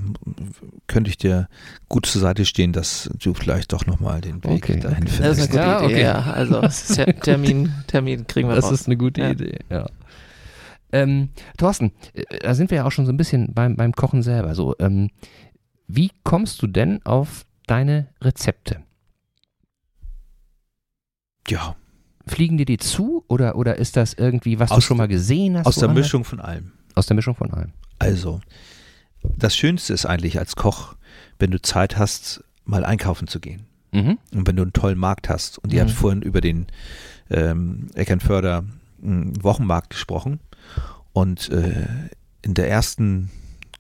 könnte 0.88 1.10
ich 1.10 1.18
dir 1.18 1.48
gut 1.88 2.06
zur 2.06 2.20
Seite 2.22 2.44
stehen, 2.44 2.74
dass 2.74 3.10
du 3.24 3.34
vielleicht 3.34 3.72
doch 3.72 3.86
nochmal 3.86 4.20
den 4.20 4.44
Weg 4.44 4.52
Okay, 4.52 4.80
dahin 4.80 5.04
okay. 5.08 5.14
Das 5.22 5.38
ist 5.38 5.48
findest. 5.48 5.48
eine 5.48 5.48
gute 5.48 5.58
Ja, 5.62 5.78
Idee, 5.86 5.94
okay. 5.94 6.04
ja. 6.04 6.20
Also 6.34 6.62
Ter 6.96 7.20
Termin, 7.22 7.72
Termin 7.88 8.28
kriegen 8.28 8.50
wir 8.50 8.58
raus. 8.60 8.86
eine 8.88 8.98
gute 8.98 9.22
Ja. 9.22 9.30
Idee, 9.32 9.60
ja. 9.70 9.86
Ähm, 10.94 11.30
Thorsten, 11.58 11.92
äh, 12.14 12.24
da 12.40 12.54
sind 12.54 12.72
wir 12.72 12.78
ja 12.78 12.86
auch 12.86 12.92
schon 12.92 13.06
so 13.06 13.12
ein 13.12 13.18
bisschen 13.18 13.54
beim, 13.54 13.76
beim 13.76 13.92
Kochen 13.94 14.22
selber. 14.24 14.56
So, 14.56 14.76
ähm, 14.80 15.10
wie 15.88 16.12
kommst 16.24 16.62
du 16.62 16.68
denn 16.68 17.06
auf 17.06 17.46
deine 17.68 18.08
Rezepte? 18.22 18.82
Ja, 21.48 21.76
Fliegen 22.26 22.56
dir 22.58 22.66
die 22.66 22.78
zu 22.78 23.26
oder, 23.28 23.58
oder 23.58 23.76
ist 23.78 23.98
das 23.98 24.14
irgendwie, 24.14 24.58
was 24.58 24.70
du 24.70 24.76
Aus- 24.78 24.84
schon 24.86 24.96
mal 24.96 25.10
gesehen 25.10 25.58
hast? 25.58 25.66
aus 25.66 25.76
der? 25.76 25.90
Mischung 25.90 26.24
von 26.24 26.40
allem. 26.40 26.72
Aus 26.96 27.06
der 27.08 27.16
Mischung 27.16 27.36
von 27.36 27.52
allem. 27.52 27.74
Also, 28.00 28.40
das 29.24 29.58
Schönste 29.58 29.92
ist 29.94 30.06
eigentlich 30.06 30.40
als 30.40 30.56
Koch, 30.56 30.96
wenn 31.40 31.52
du 31.52 31.62
Zeit 31.62 31.98
hast, 31.98 32.42
mal 32.64 32.86
einkaufen 32.86 33.28
zu 33.28 33.42
gehen. 33.42 33.66
Mhm. 33.92 34.18
Und 34.34 34.48
wenn 34.48 34.56
du 34.56 34.62
einen 34.62 34.72
tollen 34.72 34.98
Markt 34.98 35.28
hast. 35.28 35.58
Und 35.60 35.74
ihr 35.74 35.84
Mhm. 35.84 35.88
habt 35.90 35.98
vorhin 35.98 36.22
über 36.22 36.40
den 36.40 36.68
ähm, 37.30 37.88
Eckernförder 37.94 38.64
mh, 39.02 39.44
Wochenmarkt 39.44 39.90
gesprochen. 39.90 40.40
Und 41.14 41.50
äh, 41.50 41.86
in 42.42 42.54
der 42.54 42.70
ersten 42.70 43.30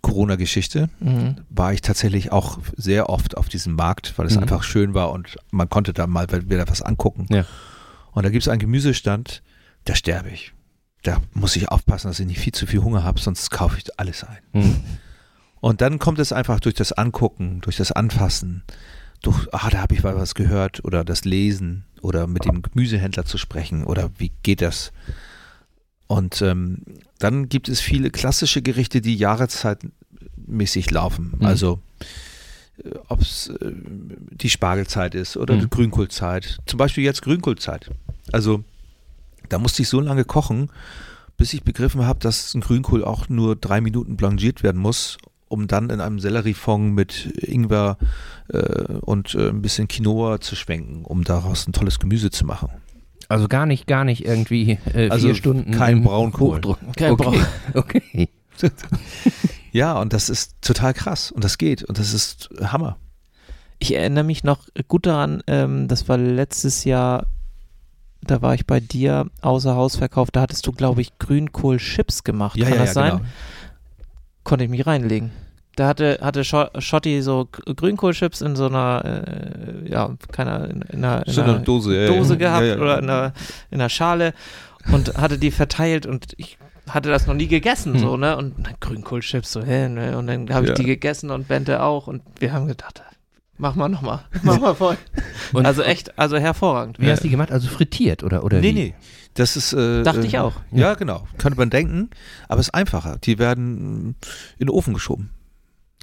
Corona-Geschichte 0.01 0.89
Mhm. 0.99 1.38
war 1.49 1.73
ich 1.73 1.81
tatsächlich 1.81 2.31
auch 2.31 2.59
sehr 2.75 3.09
oft 3.09 3.38
auf 3.38 3.47
diesem 3.49 3.73
Markt, 3.75 4.17
weil 4.17 4.27
es 4.27 4.36
Mhm. 4.36 4.43
einfach 4.43 4.63
schön 4.63 4.93
war 4.93 5.11
und 5.11 5.38
man 5.51 5.69
konnte 5.69 5.93
da 5.93 6.07
mal 6.07 6.27
wieder 6.49 6.67
was 6.67 6.81
angucken. 6.81 7.25
Ja. 7.29 7.45
Und 8.11 8.23
da 8.23 8.29
gibt 8.29 8.43
es 8.43 8.47
einen 8.49 8.59
Gemüsestand, 8.59 9.41
da 9.86 9.95
sterbe 9.95 10.29
ich. 10.29 10.53
Da 11.03 11.17
muss 11.34 11.55
ich 11.55 11.69
aufpassen, 11.69 12.07
dass 12.09 12.19
ich 12.19 12.27
nicht 12.27 12.39
viel 12.39 12.53
zu 12.53 12.65
viel 12.67 12.81
Hunger 12.84 13.03
habe, 13.03 13.19
sonst 13.19 13.49
kaufe 13.49 13.77
ich 13.77 13.99
alles 13.99 14.23
ein. 14.23 14.39
Mhm. 14.53 14.84
Und 15.59 15.79
dann 15.81 15.97
kommt 15.99 16.19
es 16.19 16.34
einfach 16.34 16.59
durch 16.59 16.75
das 16.75 16.91
Angucken, 16.91 17.61
durch 17.61 17.77
das 17.77 17.91
Anfassen, 17.93 18.63
durch, 19.21 19.47
ah, 19.53 19.69
da 19.69 19.79
habe 19.79 19.95
ich 19.95 20.03
mal 20.03 20.15
was 20.17 20.36
gehört 20.36 20.84
oder 20.84 21.05
das 21.05 21.23
Lesen 21.23 21.86
oder 22.01 22.27
mit 22.27 22.43
dem 22.43 22.61
Gemüsehändler 22.61 23.23
zu 23.23 23.38
sprechen 23.38 23.86
oder 23.86 24.11
wie 24.17 24.31
geht 24.43 24.61
das? 24.61 24.91
Und 26.08 26.41
ähm, 26.41 26.80
dann 27.20 27.49
gibt 27.49 27.70
es 27.70 27.80
viele 27.80 28.10
klassische 28.12 28.62
Gerichte, 28.62 29.01
die 29.01 29.16
jahreszeitmäßig 29.16 30.91
laufen. 30.91 31.34
Mhm. 31.39 31.45
Also 31.45 31.80
ob 33.08 33.22
es 33.22 33.47
äh, 33.47 33.72
die 34.32 34.49
Spargelzeit 34.49 35.16
ist 35.16 35.38
oder 35.38 35.56
Mhm. 35.56 35.62
die 35.62 35.70
Grünkohlzeit. 35.70 36.58
Zum 36.66 36.78
Beispiel 36.78 37.04
jetzt 37.04 37.22
Grünkohlzeit. 37.22 37.89
Also 38.32 38.64
da 39.49 39.60
musste 39.60 39.82
ich 39.84 39.89
so 39.89 39.99
lange 39.99 40.26
kochen, 40.26 40.70
bis 41.38 41.54
ich 41.54 41.64
begriffen 41.64 42.06
habe, 42.06 42.20
dass 42.20 42.54
ein 42.54 42.62
Grünkohl 42.62 43.04
auch 43.04 43.30
nur 43.30 43.56
drei 43.56 43.80
Minuten 43.82 44.18
blanchiert 44.18 44.64
werden 44.64 44.82
muss, 44.82 45.18
um 45.47 45.68
dann 45.68 45.89
in 45.89 46.01
einem 46.01 46.20
Selleriefond 46.20 46.93
mit 46.93 47.26
Ingwer 47.43 47.97
äh, 48.49 48.93
und 49.01 49.36
äh, 49.36 49.49
ein 49.49 49.62
bisschen 49.62 49.88
Quinoa 49.88 50.41
zu 50.41 50.56
schwenken, 50.56 51.06
um 51.06 51.24
daraus 51.24 51.68
ein 51.68 51.74
tolles 51.74 51.99
Gemüse 51.99 52.32
zu 52.32 52.45
machen. 52.45 52.70
Also 53.34 53.47
gar 53.47 53.65
nicht, 53.65 53.88
gar 53.88 54.03
nicht 54.03 54.23
irgendwie 54.23 54.77
äh, 54.93 55.09
Also 55.09 55.27
vier 55.27 55.36
Stunden 55.36 55.71
kein 55.71 56.03
Braunkohl. 56.03 56.57
Hochdruck. 56.57 56.77
Kein 56.95 57.13
okay. 57.13 57.41
okay. 57.73 58.29
Ja, 59.71 59.99
und 59.99 60.13
das 60.13 60.29
ist 60.29 60.61
total 60.61 60.93
krass 60.93 61.31
und 61.31 61.43
das 61.43 61.57
geht 61.57 61.81
und 61.84 61.97
das 61.97 62.13
ist 62.13 62.51
Hammer. 62.61 62.97
Ich 63.79 63.95
erinnere 63.95 64.23
mich 64.23 64.43
noch 64.43 64.67
gut 64.88 65.07
daran, 65.07 65.41
ähm, 65.47 65.88
das 65.88 66.07
war 66.07 66.19
letztes 66.19 66.84
Jahr, 66.84 67.25
da 68.21 68.43
war 68.43 68.53
ich 68.53 68.67
bei 68.67 68.79
dir 68.79 69.31
außer 69.41 69.75
Haus 69.75 69.95
verkauft, 69.95 70.36
da 70.36 70.41
hattest 70.41 70.67
du, 70.67 70.73
glaube 70.73 71.01
ich, 71.01 71.17
Grünkohl-Chips 71.17 72.23
gemacht. 72.23 72.59
Kann 72.61 72.77
das 72.77 72.93
sein? 72.93 73.17
genau. 73.17 73.29
Konnte 74.43 74.65
ich 74.65 74.69
mich 74.69 74.86
reinlegen. 74.86 75.31
Da 75.76 75.88
hatte, 75.88 76.19
hatte 76.21 76.41
Scho- 76.43 76.69
Schotti 76.80 77.21
so 77.24 77.47
Grünkohlchips 77.51 78.41
in 78.41 78.55
so 78.55 78.67
einer, 78.67 79.03
äh, 79.86 79.89
ja, 79.89 80.11
keiner, 80.32 80.69
in, 80.69 80.82
in 80.84 81.03
einer, 81.03 81.26
in 81.28 81.34
einer 81.39 81.55
eine 81.55 81.63
Dose, 81.63 81.99
ja, 81.99 82.07
Dose 82.07 82.34
ja. 82.34 82.39
gehabt 82.39 82.65
Ja, 82.65 82.76
ja. 82.76 82.82
oder 82.82 82.99
in 82.99 83.09
einer, 83.09 83.34
in 83.71 83.82
einer 83.82 83.89
Schale 83.89 84.34
und 84.91 85.17
hatte 85.17 85.38
die 85.39 85.49
verteilt 85.49 86.05
und 86.05 86.34
ich 86.38 86.57
hatte 86.88 87.09
das 87.09 87.26
noch 87.26 87.34
nie 87.34 87.47
gegessen, 87.47 87.93
Hm. 87.93 87.99
so, 88.01 88.17
ne? 88.17 88.38
Und 88.38 88.55
Grünkohlchips, 88.82 89.51
so, 89.51 89.63
hä, 89.63 89.88
ne? 89.89 90.17
Und 90.17 90.28
dann 90.28 90.53
habe 90.53 90.65
ich 90.65 90.69
Ja. 90.69 90.76
die 90.76 90.84
gegessen 90.84 91.32
und 91.32 91.47
Bente 91.47 91.82
auch 91.82 92.05
und 92.07 92.21
wir 92.39 92.51
haben 92.53 92.67
gedacht, 92.67 93.01
mach 93.57 93.74
mal 93.76 93.89
nochmal, 93.89 94.19
mach 94.43 94.59
mal 94.59 94.76
voll. 94.76 94.97
Und- 95.53 95.65
also 95.65 95.82
echt, 95.82 96.19
also 96.19 96.38
hervorragend. 96.38 96.99
Wie 96.99 97.09
hast 97.09 97.19
du 97.19 97.24
die 97.24 97.30
gemacht? 97.32 97.51
Also 97.51 97.67
frittiert 97.69 98.21
oder, 98.24 98.43
oder 98.43 98.59
Nee, 98.59 98.69
wie? 98.69 98.74
nee. 98.74 98.95
Das 99.36 99.55
ist. 99.57 99.74
Äh, 99.74 100.03
Dachte 100.03 100.21
äh, 100.21 100.26
ich 100.26 100.38
auch. 100.38 100.53
Ja, 100.71 100.93
genau. 100.93 101.26
Könnte 101.39 101.57
man 101.57 101.71
denken, 101.71 102.11
aber 102.47 102.59
es 102.59 102.67
ist 102.67 102.74
einfacher. 102.76 103.17
Die 103.24 103.39
werden 103.39 104.15
in 104.59 104.67
den 104.67 104.69
Ofen 104.69 104.93
geschoben. 104.93 105.32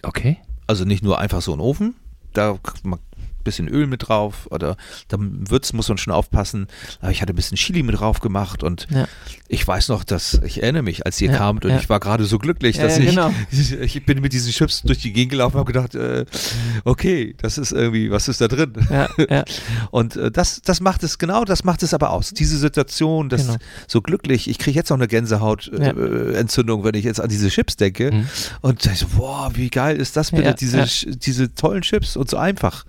Okay. 0.02 0.38
Also 0.66 0.84
nicht 0.84 1.02
nur 1.02 1.18
einfach 1.18 1.42
so 1.42 1.52
in 1.52 1.58
den 1.58 1.64
Ofen, 1.64 1.94
da 2.32 2.58
man 2.84 2.98
ein 2.98 3.09
bisschen 3.44 3.68
Öl 3.68 3.86
mit 3.86 4.08
drauf 4.08 4.46
oder 4.50 4.76
dann 5.08 5.50
Würzen 5.50 5.76
muss 5.76 5.88
man 5.88 5.98
schon 5.98 6.12
aufpassen. 6.12 6.66
Aber 7.00 7.10
ich 7.10 7.22
hatte 7.22 7.32
ein 7.32 7.36
bisschen 7.36 7.56
Chili 7.56 7.82
mit 7.82 7.98
drauf 7.98 8.20
gemacht 8.20 8.62
und 8.62 8.86
Ja. 8.90 9.06
ich 9.48 9.66
weiß 9.66 9.88
noch, 9.88 10.04
dass 10.04 10.34
ich 10.44 10.62
erinnere 10.62 10.82
mich, 10.82 11.06
als 11.06 11.20
ihr 11.20 11.30
Ja, 11.30 11.38
kamt 11.38 11.64
und 11.64 11.70
ja. 11.72 11.78
ich 11.78 11.88
war 11.88 12.00
gerade 12.00 12.24
so 12.24 12.38
glücklich, 12.38 12.76
dass 12.78 12.98
ich, 12.98 13.06
genau. 13.10 13.32
ich 13.80 14.04
bin 14.06 14.20
mit 14.20 14.32
diesen 14.32 14.52
Chips 14.52 14.82
durch 14.82 14.98
die 14.98 15.12
Gegend 15.12 15.32
gelaufen 15.32 15.56
und 15.56 15.60
habe 15.60 15.72
gedacht, 15.72 15.94
äh, 15.94 16.24
okay, 16.84 17.34
das 17.38 17.58
ist 17.58 17.72
irgendwie, 17.72 18.10
was 18.10 18.28
ist 18.28 18.40
da 18.40 18.48
drin? 18.48 18.72
Und 19.90 20.16
äh, 20.16 20.30
das, 20.30 20.60
das 20.62 20.80
macht 20.80 21.02
es, 21.02 21.18
genau 21.18 21.44
das 21.44 21.64
macht 21.64 21.82
es 21.82 21.94
aber 21.94 22.10
aus. 22.10 22.30
Diese 22.32 22.58
Situation, 22.58 23.28
das 23.28 23.46
Genau. 23.46 23.58
so 23.86 24.00
glücklich, 24.02 24.48
ich 24.48 24.58
kriege 24.58 24.76
jetzt 24.76 24.90
noch 24.90 24.96
eine 24.98 25.08
Gänsehautentzündung, 25.08 26.80
äh, 26.80 26.84
wenn 26.84 26.94
ich 26.94 27.04
jetzt 27.04 27.20
an 27.20 27.28
diese 27.28 27.48
Chips 27.48 27.76
denke. 27.76 28.10
Mhm. 28.12 28.26
Und 28.60 28.84
ich 28.86 28.98
so, 28.98 29.06
boah, 29.16 29.50
wie 29.54 29.70
geil 29.70 29.96
ist 29.98 30.16
das 30.16 30.30
bitte, 30.30 30.54
diese, 30.54 30.84
diese 31.16 31.54
tollen 31.54 31.82
Chips 31.82 32.16
und 32.16 32.28
so 32.30 32.36
einfach. 32.36 32.84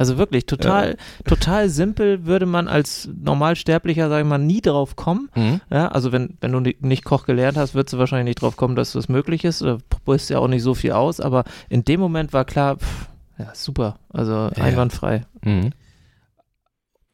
Also 0.00 0.16
wirklich, 0.16 0.46
total, 0.46 0.96
total 1.26 1.68
simpel 1.68 2.24
würde 2.24 2.46
man 2.46 2.68
als 2.68 3.06
Normalsterblicher, 3.22 4.08
sag 4.08 4.22
ich 4.22 4.26
mal, 4.26 4.38
nie 4.38 4.62
drauf 4.62 4.96
kommen. 4.96 5.28
Mhm. 5.36 5.60
Ja, 5.70 5.88
also 5.88 6.10
wenn, 6.10 6.38
wenn 6.40 6.52
du 6.52 6.60
ni- 6.60 6.76
nicht 6.80 7.04
Koch 7.04 7.26
gelernt 7.26 7.58
hast, 7.58 7.74
würdest 7.74 7.92
du 7.92 7.98
wahrscheinlich 7.98 8.24
nicht 8.30 8.40
drauf 8.40 8.56
kommen, 8.56 8.76
dass 8.76 8.92
das 8.92 9.10
möglich 9.10 9.44
ist. 9.44 9.60
Du 9.60 9.76
probierst 9.90 10.30
ja 10.30 10.38
auch 10.38 10.48
nicht 10.48 10.62
so 10.62 10.74
viel 10.74 10.92
aus, 10.92 11.20
aber 11.20 11.44
in 11.68 11.84
dem 11.84 12.00
Moment 12.00 12.32
war 12.32 12.46
klar, 12.46 12.78
pff, 12.78 13.08
ja, 13.38 13.50
super. 13.54 13.98
Also 14.08 14.32
Ja. 14.32 14.64
einwandfrei. 14.64 15.26
Mhm. 15.44 15.72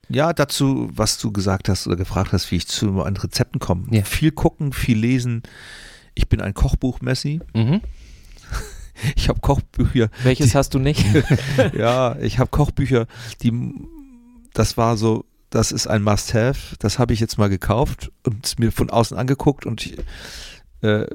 Ja, 0.08 0.32
dazu, 0.32 0.88
was 0.92 1.18
du 1.18 1.32
gesagt 1.32 1.68
hast 1.68 1.88
oder 1.88 1.96
gefragt 1.96 2.32
hast, 2.32 2.50
wie 2.52 2.56
ich 2.56 2.68
zu 2.68 3.02
an 3.02 3.16
Rezepten 3.16 3.58
komme. 3.58 3.86
Ja. 3.90 4.02
Viel 4.04 4.30
gucken, 4.30 4.72
viel 4.72 4.96
lesen. 4.98 5.42
Ich 6.14 6.28
bin 6.28 6.40
ein 6.40 6.54
Kochbuch-Messi. 6.54 7.40
Mhm. 7.54 7.80
Ich 9.16 9.28
habe 9.28 9.40
Kochbücher, 9.40 10.08
Welches 10.22 10.54
hast 10.54 10.74
du 10.74 10.78
nicht? 10.78 11.04
ja, 11.76 12.16
ich 12.18 12.38
habe 12.38 12.50
Kochbücher, 12.50 13.06
die, 13.42 13.72
das 14.52 14.76
war 14.76 14.96
so, 14.96 15.24
das 15.50 15.72
ist 15.72 15.86
ein 15.86 16.02
Must-Have, 16.02 16.76
das 16.78 16.98
habe 16.98 17.12
ich 17.12 17.20
jetzt 17.20 17.38
mal 17.38 17.48
gekauft 17.48 18.10
und 18.24 18.58
mir 18.58 18.72
von 18.72 18.90
außen 18.90 19.16
angeguckt 19.16 19.66
und 19.66 19.84
ich, 19.86 19.96
äh, 20.82 21.06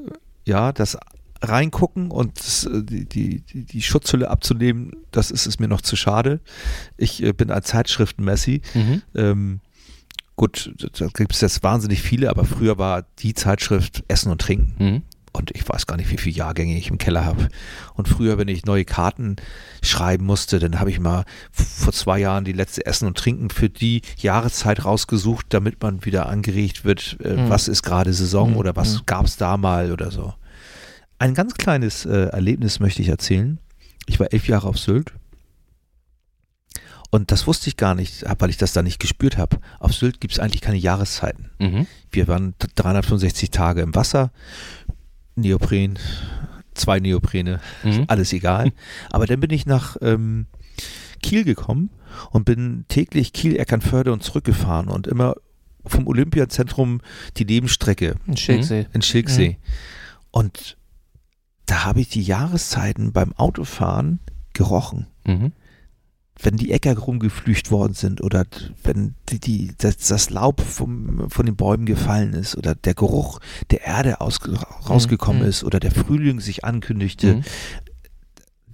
ja, 0.46 0.72
das 0.72 0.98
reingucken 1.42 2.12
und 2.12 2.40
das, 2.40 2.66
äh, 2.66 2.84
die, 2.84 3.06
die, 3.06 3.42
die, 3.42 3.66
die 3.66 3.82
Schutzhülle 3.82 4.30
abzunehmen, 4.30 4.92
das 5.12 5.32
ist 5.32 5.48
es 5.48 5.60
mir 5.60 5.68
noch 5.68 5.82
zu 5.82 5.96
schade. 5.96 6.40
Ich 6.98 7.24
äh, 7.24 7.34
bin 7.34 7.52
ein 7.52 7.64
Zeitschriften-Messi. 7.64 8.62
Mhm. 8.74 9.02
Ähm, 9.16 9.60
gut, 10.36 10.74
da 10.98 11.08
gibt 11.08 11.34
es 11.34 11.42
jetzt 11.42 11.64
wahnsinnig 11.64 12.02
viele, 12.02 12.30
aber 12.30 12.46
früher 12.46 12.78
war 12.78 13.06
die 13.20 13.34
Zeitschrift 13.34 14.04
Essen 14.08 14.32
und 14.32 14.42
Trinken. 14.42 14.76
Mhm. 14.78 15.02
Und 15.34 15.52
ich 15.56 15.68
weiß 15.68 15.88
gar 15.88 15.96
nicht, 15.96 16.12
wie 16.12 16.18
viele 16.18 16.36
Jahrgänge 16.36 16.78
ich 16.78 16.90
im 16.90 16.98
Keller 16.98 17.24
habe. 17.24 17.48
Und 17.94 18.10
früher, 18.10 18.38
wenn 18.38 18.50
ich 18.50 18.66
neue 18.66 18.84
Karten 18.84 19.38
schreiben 19.82 20.26
musste, 20.26 20.60
dann 20.60 20.80
habe 20.80 20.90
ich 20.90 21.00
mal 21.00 21.24
vor 21.52 21.94
zwei 21.94 22.20
Jahren 22.20 22.44
die 22.44 22.52
letzte 22.52 22.86
Essen 22.86 23.08
und 23.08 23.18
Trinken 23.18 23.50
für 23.50 23.70
die 23.70 24.02
Jahreszeit 24.18 24.84
rausgesucht, 24.84 25.46
damit 25.50 25.82
man 25.82 26.04
wieder 26.04 26.28
angeregt 26.28 26.84
wird, 26.84 27.18
äh, 27.24 27.36
Mhm. 27.36 27.50
was 27.50 27.68
ist 27.70 27.84
gerade 27.84 28.14
Saison 28.14 28.52
Mhm. 28.52 28.58
oder 28.58 28.76
was 28.76 28.96
Mhm. 28.96 29.06
gab 29.06 29.26
es 29.26 29.38
da 29.38 29.56
mal 29.56 29.92
oder 29.94 30.12
so. 30.12 30.34
Ein 31.18 31.34
ganz 31.34 31.54
kleines 31.54 32.06
äh, 32.06 32.26
Erlebnis 32.28 32.80
möchte 32.80 33.02
ich 33.02 33.08
erzählen. 33.08 33.60
Ich 34.08 34.20
war 34.20 34.34
elf 34.34 34.48
Jahre 34.50 34.68
auf 34.68 34.78
Sylt 34.80 35.14
Und 37.14 37.32
das 37.32 37.46
wusste 37.46 37.68
ich 37.68 37.76
gar 37.76 37.94
nicht, 37.94 38.24
weil 38.40 38.50
ich 38.50 38.56
das 38.58 38.72
da 38.72 38.82
nicht 38.82 39.00
gespürt 39.00 39.38
habe. 39.38 39.60
Auf 39.80 39.94
Sylt 39.94 40.22
gibt 40.22 40.34
es 40.34 40.40
eigentlich 40.40 40.62
keine 40.62 40.78
Jahreszeiten. 40.78 41.50
Mhm. 41.60 41.86
Wir 42.10 42.28
waren 42.30 42.54
365 42.76 43.52
Tage 43.52 43.82
im 43.82 43.94
Wasser, 43.96 44.32
Neopren, 45.36 45.98
zwei 46.74 47.00
Neoprene, 47.00 47.60
Mhm. 47.84 48.06
alles 48.08 48.34
egal. 48.34 48.72
Aber 49.12 49.26
dann 49.26 49.40
bin 49.40 49.52
ich 49.52 49.66
nach 49.66 49.98
ähm, 50.02 50.48
Kiel 51.22 51.44
gekommen 51.44 51.90
und 52.32 52.46
bin 52.46 52.86
täglich 52.88 53.34
Kiel-Eckernförde 53.34 54.12
und 54.12 54.24
zurückgefahren 54.24 54.88
und 54.90 55.08
immer 55.08 55.36
vom 55.86 56.08
Olympiazentrum 56.08 57.02
die 57.38 57.46
Nebenstrecke 57.46 58.16
Ein 58.28 58.38
Schilksee. 58.38 58.88
in 58.94 59.02
Schilksee. 59.02 59.58
Und 60.32 60.78
da 61.66 61.86
habe 61.86 62.02
ich 62.02 62.10
die 62.10 62.22
Jahreszeiten 62.24 63.12
beim 63.14 63.34
Autofahren 63.34 64.20
gerochen. 64.54 65.08
Mhm. 65.26 65.52
Wenn 66.44 66.58
die 66.58 66.72
Äcker 66.72 66.98
rumgeflücht 66.98 67.72
worden 67.72 67.94
sind 67.94 68.22
oder 68.22 68.46
wenn 68.84 69.14
die, 69.30 69.40
die, 69.40 69.74
das, 69.78 69.98
das 69.98 70.30
Laub 70.30 70.60
vom, 70.62 71.30
von 71.30 71.46
den 71.46 71.56
Bäumen 71.56 71.86
gefallen 71.86 72.34
ist 72.34 72.56
oder 72.58 72.74
der 72.76 72.94
Geruch 72.96 73.40
der 73.70 73.86
Erde 73.86 74.22
aus, 74.22 74.40
rausgekommen 74.90 75.44
Mhm. 75.44 75.48
ist 75.50 75.64
oder 75.64 75.80
der 75.80 75.92
Frühling 75.92 76.40
sich 76.40 76.64
ankündigte, 76.66 77.36
Mhm. 77.36 77.44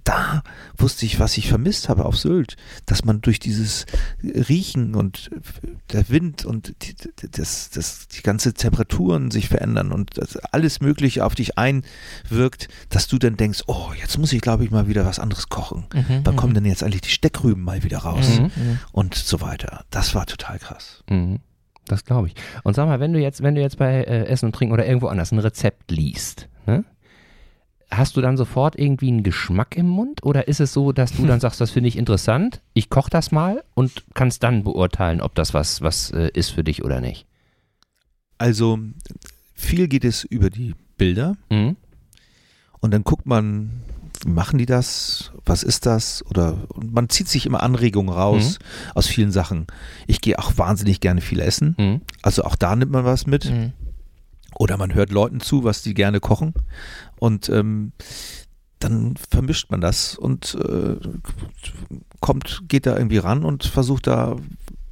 Da 0.08 0.42
wusste 0.78 1.04
ich, 1.04 1.20
was 1.20 1.36
ich 1.36 1.48
vermisst 1.48 1.90
habe 1.90 2.06
auf 2.06 2.16
Sylt, 2.16 2.56
dass 2.86 3.04
man 3.04 3.20
durch 3.20 3.38
dieses 3.38 3.84
Riechen 4.22 4.94
und 4.94 5.30
der 5.92 6.08
Wind 6.08 6.46
und 6.46 6.74
die, 6.82 6.94
das, 7.30 7.68
das, 7.68 8.08
die 8.08 8.22
ganze 8.22 8.54
Temperaturen 8.54 9.30
sich 9.30 9.48
verändern 9.48 9.92
und 9.92 10.12
alles 10.50 10.80
Mögliche 10.80 11.26
auf 11.26 11.34
dich 11.34 11.58
einwirkt, 11.58 12.68
dass 12.88 13.06
du 13.06 13.18
dann 13.18 13.36
denkst, 13.36 13.64
oh, 13.66 13.90
jetzt 14.00 14.16
muss 14.16 14.32
ich, 14.32 14.40
glaube 14.40 14.64
ich, 14.64 14.70
mal 14.70 14.88
wieder 14.88 15.04
was 15.04 15.18
anderes 15.18 15.50
kochen. 15.50 15.84
Mhm, 15.92 16.20
Wann 16.24 16.34
mhm. 16.34 16.38
kommen 16.38 16.54
denn 16.54 16.64
jetzt 16.64 16.82
eigentlich 16.82 17.02
die 17.02 17.10
Steckrüben 17.10 17.62
mal 17.62 17.82
wieder 17.82 17.98
raus? 17.98 18.38
Mhm. 18.38 18.44
Mhm. 18.44 18.78
Und 18.92 19.14
so 19.14 19.42
weiter. 19.42 19.84
Das 19.90 20.14
war 20.14 20.24
total 20.24 20.58
krass. 20.58 21.04
Mhm. 21.10 21.40
Das 21.86 22.06
glaube 22.06 22.28
ich. 22.28 22.34
Und 22.64 22.74
sag 22.74 22.86
mal, 22.86 23.00
wenn 23.00 23.12
du 23.12 23.18
jetzt, 23.18 23.42
wenn 23.42 23.54
du 23.54 23.60
jetzt 23.60 23.76
bei 23.76 24.04
äh, 24.04 24.24
Essen 24.24 24.46
und 24.46 24.54
Trinken 24.54 24.72
oder 24.72 24.86
irgendwo 24.86 25.08
anders 25.08 25.32
ein 25.32 25.38
Rezept 25.38 25.90
liest, 25.90 26.48
ne? 26.66 26.84
Hast 27.90 28.16
du 28.16 28.20
dann 28.20 28.36
sofort 28.36 28.78
irgendwie 28.78 29.08
einen 29.08 29.22
Geschmack 29.22 29.76
im 29.76 29.88
Mund 29.88 30.22
oder 30.22 30.46
ist 30.46 30.60
es 30.60 30.72
so, 30.74 30.92
dass 30.92 31.12
du 31.12 31.26
dann 31.26 31.40
sagst, 31.44 31.60
das 31.60 31.70
finde 31.70 31.88
ich 31.88 31.96
interessant, 31.96 32.60
ich 32.74 32.90
koche 32.90 33.10
das 33.10 33.32
mal 33.32 33.64
und 33.74 34.04
kannst 34.14 34.42
dann 34.42 34.62
beurteilen, 34.64 35.20
ob 35.22 35.34
das 35.34 35.54
was, 35.54 35.80
was 35.80 36.10
äh, 36.10 36.30
ist 36.34 36.50
für 36.50 36.64
dich 36.64 36.84
oder 36.84 37.00
nicht? 37.00 37.26
Also 38.36 38.78
viel 39.54 39.88
geht 39.88 40.04
es 40.04 40.24
über 40.24 40.50
die 40.50 40.74
Bilder 40.96 41.36
Mhm. 41.50 41.76
und 42.80 42.92
dann 42.92 43.04
guckt 43.04 43.26
man, 43.26 43.82
wie 44.24 44.30
machen 44.30 44.58
die 44.58 44.66
das? 44.66 45.32
Was 45.46 45.62
ist 45.62 45.86
das? 45.86 46.24
Oder 46.26 46.58
und 46.70 46.92
man 46.92 47.08
zieht 47.08 47.28
sich 47.28 47.46
immer 47.46 47.62
Anregungen 47.62 48.12
raus 48.12 48.58
aus 48.94 49.06
vielen 49.06 49.30
Sachen. 49.30 49.66
Ich 50.08 50.20
gehe 50.20 50.38
auch 50.38 50.58
wahnsinnig 50.58 51.00
gerne 51.00 51.20
viel 51.20 51.38
essen. 51.40 51.74
Mhm. 51.78 52.00
Also 52.22 52.42
auch 52.42 52.56
da 52.56 52.74
nimmt 52.76 52.90
man 52.92 53.04
was 53.04 53.26
mit. 53.26 53.50
Mhm. 54.50 54.54
Oder 54.56 54.76
man 54.76 54.94
hört 54.94 55.10
Leuten 55.10 55.40
zu, 55.40 55.64
was 55.64 55.82
die 55.82 55.94
gerne 55.94 56.20
kochen. 56.20 56.54
Und 57.18 57.48
ähm, 57.48 57.92
dann 58.78 59.14
vermischt 59.16 59.70
man 59.70 59.80
das 59.80 60.16
und 60.16 60.54
äh, 60.54 60.96
kommt, 62.20 62.62
geht 62.68 62.86
da 62.86 62.96
irgendwie 62.96 63.18
ran 63.18 63.44
und 63.44 63.64
versucht 63.64 64.06
da 64.06 64.36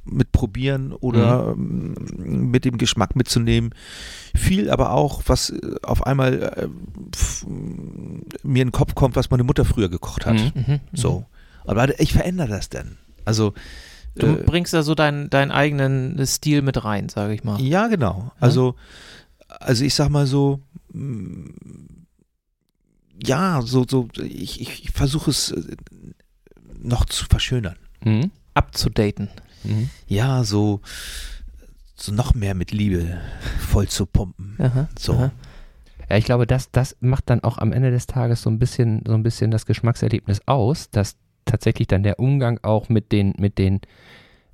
mit 0.03 0.31
probieren 0.31 0.93
oder 0.93 1.53
ähm, 1.53 1.95
mit 2.51 2.65
dem 2.65 2.77
Geschmack 2.77 3.15
mitzunehmen. 3.15 3.73
Viel 4.35 4.69
aber 4.69 4.91
auch, 4.91 5.23
was 5.25 5.49
äh, 5.49 5.75
auf 5.83 6.05
einmal 6.05 6.33
äh, 6.43 6.67
mir 8.43 8.61
in 8.61 8.69
den 8.69 8.71
Kopf 8.71 8.95
kommt, 8.95 9.15
was 9.15 9.29
meine 9.29 9.43
Mutter 9.43 9.65
früher 9.65 9.89
gekocht 9.89 10.25
hat. 10.25 10.35
Mhm. 10.35 10.51
Mhm. 10.53 10.79
So. 10.93 11.25
Aber 11.65 11.99
ich 11.99 12.13
verändere 12.13 12.49
das 12.49 12.69
dann. 12.69 12.97
Also 13.25 13.53
Du 14.15 14.27
äh, 14.27 14.43
bringst 14.43 14.73
da 14.73 14.83
so 14.83 14.95
deinen, 14.95 15.29
deinen 15.29 15.51
eigenen 15.51 16.25
Stil 16.25 16.61
mit 16.61 16.83
rein, 16.83 17.09
sage 17.09 17.33
ich 17.33 17.43
mal. 17.43 17.61
Ja, 17.61 17.87
genau. 17.87 18.31
Also, 18.39 18.75
also 19.59 19.83
ich 19.83 19.93
sag 19.93 20.09
mal 20.09 20.27
so, 20.27 20.61
mm, 20.93 21.49
ja, 23.23 23.61
so, 23.63 23.85
so, 23.89 24.07
ich, 24.21 24.61
ich, 24.61 24.91
versuche 24.91 25.31
es 25.31 25.51
äh, 25.51 25.75
noch 26.79 27.05
zu 27.05 27.25
verschönern. 27.25 27.77
Mhm. 28.03 28.31
Abzudaten. 28.53 29.29
Mhm. 29.63 29.89
Ja, 30.07 30.43
so, 30.43 30.81
so 31.95 32.11
noch 32.11 32.33
mehr 32.33 32.53
mit 32.53 32.71
Liebe 32.71 33.19
voll 33.59 33.87
zu 33.87 34.05
pumpen. 34.05 34.55
Aha. 34.59 34.87
So. 34.97 35.13
Aha. 35.13 35.31
Ja, 36.09 36.17
ich 36.17 36.25
glaube, 36.25 36.47
das, 36.47 36.71
das 36.71 36.95
macht 36.99 37.29
dann 37.29 37.43
auch 37.43 37.57
am 37.57 37.73
Ende 37.73 37.91
des 37.91 38.07
Tages 38.07 38.41
so 38.41 38.49
ein 38.49 38.59
bisschen, 38.59 39.03
so 39.05 39.13
ein 39.13 39.23
bisschen 39.23 39.51
das 39.51 39.65
Geschmackserlebnis 39.65 40.41
aus, 40.45 40.89
dass 40.89 41.17
tatsächlich 41.45 41.87
dann 41.87 42.03
der 42.03 42.19
Umgang 42.19 42.59
auch 42.61 42.89
mit 42.89 43.11
den, 43.11 43.33
mit 43.37 43.57
den, 43.57 43.81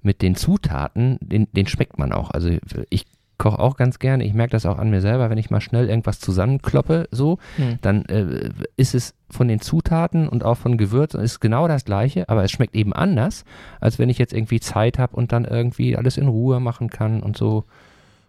mit 0.02 0.22
den 0.22 0.36
Zutaten, 0.36 1.18
den, 1.22 1.48
den 1.52 1.68
schmeckt 1.68 2.00
man 2.00 2.12
auch. 2.12 2.32
Also 2.32 2.50
ich 2.90 3.06
koche 3.38 3.60
auch 3.60 3.76
ganz 3.78 4.00
gerne, 4.00 4.24
ich 4.24 4.34
merke 4.34 4.52
das 4.52 4.66
auch 4.66 4.78
an 4.78 4.90
mir 4.90 5.02
selber, 5.02 5.30
wenn 5.30 5.38
ich 5.38 5.50
mal 5.50 5.62
schnell 5.62 5.90
irgendwas 5.90 6.20
zusammenkloppe, 6.20 7.08
so, 7.12 7.40
Hm. 7.58 7.80
dann 7.82 8.06
äh, 8.06 8.52
ist 8.78 8.96
es 8.96 9.16
von 9.30 9.48
den 9.48 9.60
Zutaten 9.62 10.30
und 10.30 10.44
auch 10.44 10.58
von 10.58 10.78
Gewürzen 10.78 11.20
ist 11.20 11.40
genau 11.40 11.68
das 11.68 11.86
gleiche, 11.86 12.30
aber 12.30 12.44
es 12.44 12.52
schmeckt 12.52 12.76
eben 12.76 12.94
anders, 12.94 13.44
als 13.82 14.00
wenn 14.00 14.10
ich 14.10 14.18
jetzt 14.18 14.34
irgendwie 14.34 14.60
Zeit 14.60 15.00
habe 15.00 15.16
und 15.16 15.32
dann 15.32 15.46
irgendwie 15.46 15.98
alles 15.98 16.18
in 16.18 16.28
Ruhe 16.28 16.60
machen 16.60 16.90
kann 16.90 17.22
und 17.24 17.36
so. 17.36 17.66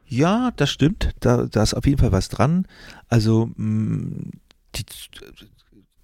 Ja, 0.07 0.51
das 0.57 0.71
stimmt. 0.71 1.11
Da, 1.21 1.47
da 1.47 1.63
ist 1.63 1.75
auf 1.75 1.87
jeden 1.87 1.99
Fall 1.99 2.13
was 2.13 2.29
dran. 2.29 2.67
Also 3.09 3.51
mh, 3.57 4.31
die, 4.75 4.85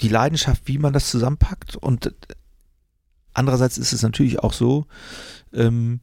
die 0.01 0.09
Leidenschaft, 0.09 0.63
wie 0.67 0.79
man 0.79 0.93
das 0.93 1.11
zusammenpackt 1.11 1.77
und 1.77 2.07
äh, 2.07 2.11
andererseits 3.35 3.79
ist 3.79 3.93
es 3.93 4.03
natürlich 4.03 4.41
auch 4.41 4.53
so, 4.53 4.87
ähm, 5.53 6.01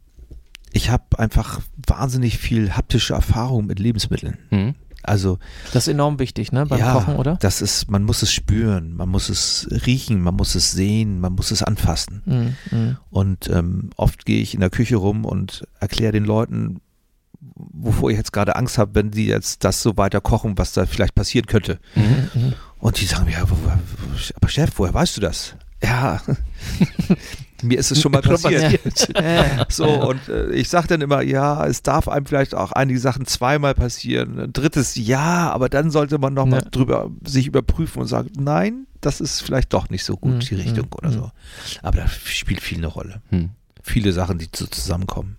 ich 0.78 0.92
habe 0.92 1.18
einfach 1.18 1.60
wahnsinnig 1.88 2.38
viel 2.38 2.74
haptische 2.74 3.14
Erfahrung 3.16 3.66
mit 3.66 3.80
Lebensmitteln. 3.80 4.38
Hm? 4.50 4.76
Also 5.04 5.40
Das 5.74 5.88
ist 5.88 5.94
enorm 5.94 6.20
wichtig, 6.20 6.52
ne, 6.52 6.66
beim 6.66 6.80
ja, 6.80 6.94
Kochen, 6.94 7.16
oder? 7.16 7.38
das 7.38 7.62
ist, 7.62 7.90
man 7.90 8.04
muss 8.04 8.22
es 8.22 8.32
spüren, 8.32 8.96
man 8.96 9.10
muss 9.10 9.30
es 9.30 9.68
riechen, 9.86 10.22
man 10.22 10.36
muss 10.36 10.54
es 10.56 10.72
sehen, 10.72 11.20
man 11.20 11.34
muss 11.34 11.52
es 11.52 11.64
anfassen. 11.64 12.22
Mhm. 12.26 12.56
Mhm. 12.78 12.98
Und 13.10 13.50
ähm, 13.50 13.90
oft 13.96 14.26
gehe 14.26 14.42
ich 14.42 14.54
in 14.54 14.60
der 14.60 14.70
Küche 14.70 14.98
rum 14.98 15.26
und 15.26 15.66
erkläre 15.80 16.12
den 16.12 16.26
Leuten, 16.26 16.82
wovor 17.56 18.12
ich 18.12 18.18
jetzt 18.18 18.34
gerade 18.34 18.56
Angst 18.56 18.78
habe, 18.78 18.96
wenn 18.96 19.12
die 19.12 19.28
jetzt 19.28 19.64
das 19.64 19.82
so 19.82 19.98
weiter 19.98 20.22
kochen, 20.22 20.58
was 20.58 20.74
da 20.74 20.86
vielleicht 20.86 21.16
passieren 21.16 21.48
könnte. 21.48 21.80
Mhm. 21.96 22.30
Mhm. 22.34 22.54
Und 22.80 23.02
die 23.02 23.06
sagen 23.06 23.26
mir, 23.26 23.32
ja, 23.32 23.44
aber 23.44 24.50
Chef, 24.50 24.72
woher 24.76 24.94
weißt 24.94 25.18
du 25.18 25.22
das? 25.22 25.56
Ja, 25.84 26.22
mir 27.62 27.78
ist 27.78 27.92
es 27.92 28.02
schon 28.02 28.12
mal 28.12 28.24
Schon 28.24 28.32
passiert. 28.42 29.14
So, 29.70 29.86
und 30.10 30.28
äh, 30.28 30.52
ich 30.52 30.70
sage 30.70 30.88
dann 30.88 31.02
immer, 31.02 31.22
ja, 31.22 31.66
es 31.66 31.84
darf 31.84 32.08
einem 32.08 32.26
vielleicht 32.26 32.56
auch 32.56 32.72
einige 32.72 33.00
Sachen 33.00 33.26
zweimal 33.26 33.76
passieren. 33.76 34.40
Ein 34.40 34.54
drittes 34.54 34.96
ja, 34.96 35.52
aber 35.52 35.70
dann 35.70 35.92
sollte 35.92 36.18
man 36.18 36.34
nochmal 36.34 36.62
Ja. 36.64 36.70
drüber 36.70 37.12
sich 37.26 37.48
überprüfen 37.48 38.02
und 38.02 38.08
sagen, 38.08 38.32
nein, 38.40 38.88
das 39.02 39.22
ist 39.22 39.42
vielleicht 39.42 39.74
doch 39.74 39.90
nicht 39.90 40.04
so 40.04 40.18
gut, 40.18 40.34
Mhm, 40.34 40.40
die 40.40 40.56
Richtung 40.56 40.86
mhm, 40.86 40.94
oder 40.98 41.12
so. 41.12 41.32
Aber 41.84 41.98
da 42.00 42.08
spielt 42.08 42.62
viel 42.62 42.80
eine 42.80 42.88
Rolle. 42.88 43.22
Hm. 43.30 43.52
Viele 43.84 44.12
Sachen, 44.14 44.38
die 44.40 44.50
so 44.54 44.66
zusammenkommen. 44.66 45.38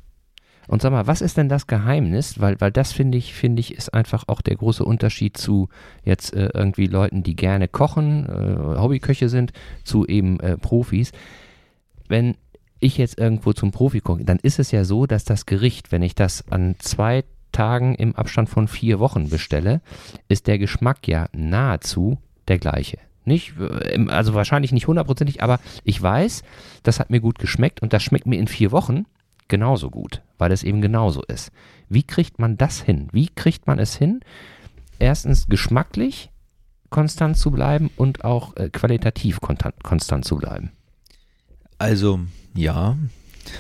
Und 0.69 0.83
sag 0.83 0.93
mal, 0.93 1.07
was 1.07 1.23
ist 1.23 1.39
denn 1.39 1.49
das 1.49 1.67
Geheimnis? 1.67 2.41
Weil, 2.41 2.61
weil 2.61 2.71
das 2.71 2.93
finde 2.93 3.17
ich, 3.19 3.33
finde 3.33 3.61
ich, 3.61 3.75
ist 3.75 3.95
einfach 3.95 4.25
auch 4.29 4.43
der 4.43 4.55
große 4.55 4.85
Unterschied 4.85 5.37
zu 5.37 5.69
jetzt 6.05 6.35
äh, 6.35 6.51
irgendwie 6.53 6.87
Leuten, 6.87 7.23
die 7.23 7.35
gerne 7.35 7.69
kochen, 7.69 8.27
äh, 8.27 8.79
Hobbyköche 8.79 9.31
sind, 9.31 9.53
zu 9.83 10.07
eben 10.07 10.39
äh, 10.41 10.59
Profis. 10.59 11.13
Wenn 12.07 12.37
ich 12.81 12.99
jetzt 12.99 13.19
irgendwo 13.19 13.55
zum 13.55 13.73
Profi 13.73 14.01
gucke, 14.01 14.25
dann 14.25 14.39
ist 14.43 14.59
es 14.59 14.71
ja 14.71 14.85
so, 14.85 15.07
dass 15.07 15.25
das 15.25 15.47
Gericht, 15.47 15.91
wenn 15.91 16.03
ich 16.03 16.15
das 16.15 16.47
an 16.51 16.77
zwei 16.79 17.25
Tagen 17.51 17.95
im 17.95 18.15
Abstand 18.15 18.51
von 18.51 18.69
vier 18.69 18.99
Wochen 19.01 19.31
bestelle, 19.31 19.81
ist 20.29 20.47
der 20.47 20.59
Geschmack 20.59 21.09
ja 21.09 21.29
nahezu 21.33 22.19
der 22.47 22.59
gleiche. 22.59 22.99
Nicht, 23.25 23.55
äh, 23.59 24.07
also 24.09 24.35
wahrscheinlich 24.35 24.73
nicht 24.73 24.87
hundertprozentig, 24.87 25.43
aber 25.43 25.61
ich 25.83 26.01
weiß, 26.01 26.43
das 26.83 27.01
hat 27.01 27.09
mir 27.09 27.21
gut 27.21 27.39
geschmeckt 27.39 27.81
und 27.81 27.95
das 27.95 28.03
schmeckt 28.03 28.27
mir 28.27 28.39
in 28.39 28.49
vier 28.49 28.71
Wochen 28.71 29.07
genauso 29.49 29.91
gut, 29.91 30.23
weil 30.39 30.53
es 30.53 30.63
eben 30.63 30.81
genauso 30.81 31.23
ist. 31.23 31.51
Wie 31.89 32.03
kriegt 32.03 32.39
man 32.39 32.57
das 32.57 32.81
hin? 32.81 33.09
Wie 33.13 33.29
kriegt 33.29 33.67
man 33.67 33.79
es 33.79 33.97
hin, 33.97 34.21
erstens 34.99 35.49
geschmacklich 35.49 36.31
konstant 36.91 37.37
zu 37.37 37.51
bleiben 37.51 37.91
und 37.97 38.25
auch 38.25 38.57
äh, 38.57 38.71
qualitativ 38.71 39.41
konstant, 39.41 40.25
zu 40.25 40.37
bleiben? 40.37 40.73
Also, 41.79 42.21
ja, 42.55 42.97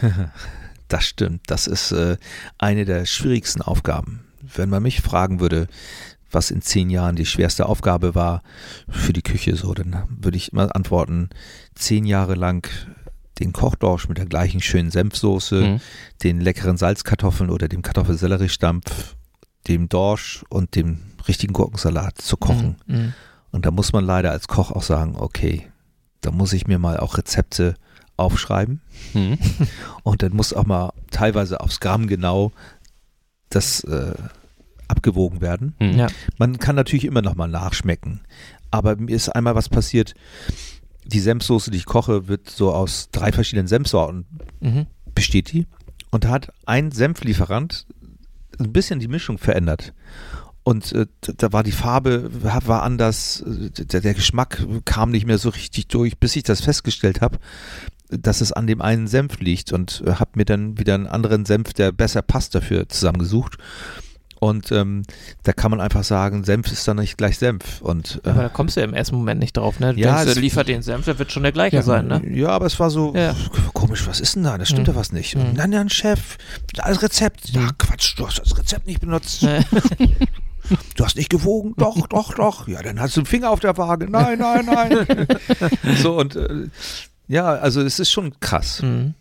das 0.88 1.04
stimmt. 1.04 1.42
Das 1.46 1.66
ist 1.66 1.92
äh, 1.92 2.16
eine 2.58 2.84
der 2.84 3.06
schwierigsten 3.06 3.62
Aufgaben. 3.62 4.24
Wenn 4.40 4.70
man 4.70 4.82
mich 4.82 5.00
fragen 5.00 5.40
würde, 5.40 5.68
was 6.30 6.50
in 6.50 6.62
zehn 6.62 6.90
Jahren 6.90 7.16
die 7.16 7.26
schwerste 7.26 7.66
Aufgabe 7.66 8.14
war 8.14 8.42
für 8.88 9.12
die 9.12 9.22
Küche, 9.22 9.56
so, 9.56 9.72
dann 9.72 10.04
würde 10.08 10.36
ich 10.36 10.52
immer 10.52 10.74
antworten, 10.74 11.30
zehn 11.74 12.04
Jahre 12.04 12.34
lang 12.34 12.68
den 13.40 13.52
Kochdorsch 13.52 14.08
mit 14.08 14.18
der 14.18 14.26
gleichen 14.26 14.60
schönen 14.60 14.90
Senfsoße, 14.90 15.60
Mhm. 15.62 15.80
den 16.22 16.40
leckeren 16.40 16.76
Salzkartoffeln 16.76 17.50
oder 17.50 17.68
dem 17.68 17.82
Kartoffelsellerie-Stampf, 17.82 19.16
dem 19.68 19.88
Dorsch 19.88 20.44
und 20.48 20.74
dem 20.76 21.00
richtigen 21.26 21.52
Gurkensalat 21.52 22.18
zu 22.18 22.36
kochen. 22.36 22.76
Mhm. 22.86 23.12
Und 23.50 23.66
da 23.66 23.70
muss 23.70 23.92
man 23.92 24.04
leider 24.04 24.30
als 24.30 24.48
Koch 24.48 24.70
auch 24.72 24.82
sagen, 24.82 25.16
okay, 25.16 25.68
da 26.20 26.30
muss 26.30 26.52
ich 26.52 26.66
mir 26.66 26.78
mal 26.78 26.98
auch 26.98 27.16
Rezepte 27.18 27.74
aufschreiben. 28.16 28.80
Mhm. 29.14 29.38
Und 30.02 30.22
dann 30.22 30.34
muss 30.34 30.52
auch 30.52 30.66
mal 30.66 30.92
teilweise 31.10 31.60
aufs 31.60 31.78
Gramm 31.80 32.08
genau 32.08 32.50
das 33.50 33.84
äh, 33.84 34.14
abgewogen 34.88 35.40
werden. 35.40 35.74
Mhm. 35.78 35.98
Ja. 35.98 36.06
Man 36.38 36.58
kann 36.58 36.74
natürlich 36.76 37.04
immer 37.04 37.22
noch 37.22 37.36
mal 37.36 37.46
nachschmecken. 37.46 38.20
Aber 38.70 38.96
mir 38.96 39.14
ist 39.14 39.28
einmal 39.30 39.54
was 39.54 39.68
passiert. 39.68 40.14
Die 41.08 41.20
Senfsoße, 41.20 41.70
die 41.70 41.78
ich 41.78 41.86
koche, 41.86 42.28
wird 42.28 42.48
so 42.48 42.72
aus 42.72 43.08
drei 43.12 43.32
verschiedenen 43.32 43.66
Senfsorten 43.66 44.26
Mhm. 44.60 44.86
besteht 45.14 45.52
die. 45.52 45.66
Und 46.10 46.24
da 46.24 46.30
hat 46.30 46.52
ein 46.66 46.90
Senflieferant 46.90 47.86
ein 48.58 48.72
bisschen 48.72 48.98
die 49.00 49.08
Mischung 49.08 49.38
verändert. 49.38 49.92
Und 50.64 50.92
äh, 50.92 51.06
da 51.36 51.52
war 51.52 51.62
die 51.62 51.72
Farbe 51.72 52.30
war 52.42 52.82
anders, 52.82 53.42
der, 53.46 54.00
der 54.00 54.14
Geschmack 54.14 54.64
kam 54.84 55.10
nicht 55.10 55.26
mehr 55.26 55.38
so 55.38 55.48
richtig 55.48 55.88
durch, 55.88 56.18
bis 56.18 56.36
ich 56.36 56.42
das 56.42 56.60
festgestellt 56.60 57.20
habe, 57.22 57.38
dass 58.10 58.40
es 58.40 58.52
an 58.52 58.66
dem 58.66 58.80
einen 58.82 59.06
Senf 59.06 59.38
liegt 59.40 59.72
und 59.72 60.02
äh, 60.06 60.12
habe 60.14 60.30
mir 60.34 60.44
dann 60.44 60.78
wieder 60.78 60.94
einen 60.94 61.06
anderen 61.06 61.44
Senf, 61.46 61.72
der 61.72 61.92
besser 61.92 62.20
passt 62.22 62.54
dafür, 62.54 62.88
zusammengesucht. 62.88 63.56
Und 64.40 64.70
ähm, 64.70 65.02
da 65.42 65.52
kann 65.52 65.70
man 65.72 65.80
einfach 65.80 66.04
sagen, 66.04 66.44
Senf 66.44 66.70
ist 66.70 66.86
dann 66.86 66.98
nicht 66.98 67.18
gleich 67.18 67.38
Senf. 67.38 67.80
Und 67.80 68.20
äh, 68.24 68.30
Aber 68.30 68.42
da 68.42 68.48
kommst 68.48 68.76
du 68.76 68.80
ja 68.80 68.86
im 68.86 68.94
ersten 68.94 69.16
Moment 69.16 69.40
nicht 69.40 69.56
drauf, 69.56 69.80
ne? 69.80 69.94
Du 69.94 70.00
Ja, 70.00 70.24
denkst, 70.24 70.40
liefert 70.40 70.68
den 70.68 70.82
Senf, 70.82 71.06
der 71.06 71.18
wird 71.18 71.32
schon 71.32 71.42
der 71.42 71.50
gleiche 71.52 71.82
sein, 71.82 72.06
ne? 72.06 72.22
Ja, 72.30 72.50
aber 72.50 72.66
es 72.66 72.78
war 72.78 72.90
so 72.90 73.12
Ja. 73.16 73.34
komisch, 73.74 74.06
was 74.06 74.20
ist 74.20 74.36
denn 74.36 74.44
da? 74.44 74.56
Das 74.56 74.68
stimmt 74.68 74.86
Hm. 74.86 74.94
doch 74.94 75.00
was 75.00 75.10
nicht. 75.12 75.34
Hm. 75.34 75.54
Nein, 75.54 75.70
nein, 75.70 75.88
Chef, 75.88 76.38
das 76.74 77.02
Rezept. 77.02 77.48
Ja, 77.50 77.62
Hm. 77.62 77.78
Quatsch, 77.78 78.14
du 78.16 78.26
hast 78.26 78.38
das 78.38 78.56
Rezept 78.56 78.86
nicht 78.86 79.00
benutzt. 79.00 79.44
Du 80.96 81.02
hast 81.04 81.16
nicht 81.16 81.30
gewogen. 81.30 81.72
Doch, 81.78 82.06
doch, 82.08 82.34
doch. 82.34 82.68
Ja, 82.68 82.82
dann 82.82 83.00
hast 83.00 83.16
du 83.16 83.20
einen 83.20 83.26
Finger 83.26 83.48
auf 83.50 83.60
der 83.60 83.78
Waage. 83.78 84.06
Nein, 84.10 84.38
nein, 84.38 84.66
nein. 84.66 85.26
so 86.02 86.18
und 86.18 86.36
äh, 86.36 86.68
ja, 87.26 87.46
also 87.54 87.80
es 87.80 87.98
ist 87.98 88.10
schon 88.10 88.38
krass. 88.40 88.82
Mhm. 88.82 89.14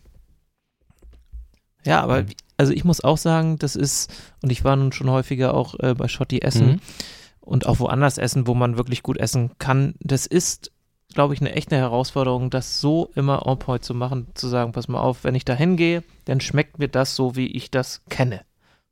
Ja, 1.86 2.01
aber 2.01 2.28
wie- 2.28 2.36
also 2.58 2.74
ich 2.74 2.84
muss 2.84 3.03
auch 3.03 3.18
sagen, 3.18 3.58
das 3.60 3.76
ist, 3.76 4.12
und 4.41 4.51
ich 4.51 4.64
war 4.64 4.76
nun 4.76 4.91
schon 4.91 5.10
häufiger 5.10 5.53
auch 5.53 5.76
äh, 5.80 5.93
bei 5.93 6.08
Schotti 6.08 6.39
essen 6.41 6.68
Mhm. 6.68 6.80
und 7.41 7.66
auch 7.68 7.80
woanders 7.80 8.18
essen, 8.18 8.47
wo 8.47 8.53
man 8.55 8.78
wirklich 8.78 9.03
gut 9.03 9.18
essen 9.18 9.51
kann. 9.60 9.93
Das 9.99 10.26
ist, 10.26 10.72
glaube 11.14 11.34
ich, 11.34 11.41
eine 11.41 11.53
echte 11.53 11.76
Herausforderung, 11.78 12.49
das 12.49 12.82
so 12.82 13.12
immer 13.16 13.43
en 13.45 13.58
point 13.60 13.84
zu 13.86 13.93
machen, 13.93 14.28
zu 14.34 14.47
sagen, 14.47 14.72
pass 14.72 14.88
mal 14.88 14.99
auf, 14.99 15.24
wenn 15.24 15.36
ich 15.36 15.45
da 15.45 15.53
hingehe, 15.53 16.03
dann 16.26 16.41
schmeckt 16.41 16.80
mir 16.80 16.88
das 16.89 17.16
so, 17.16 17.36
wie 17.36 17.47
ich 17.47 17.72
das 17.72 18.01
kenne. 18.10 18.41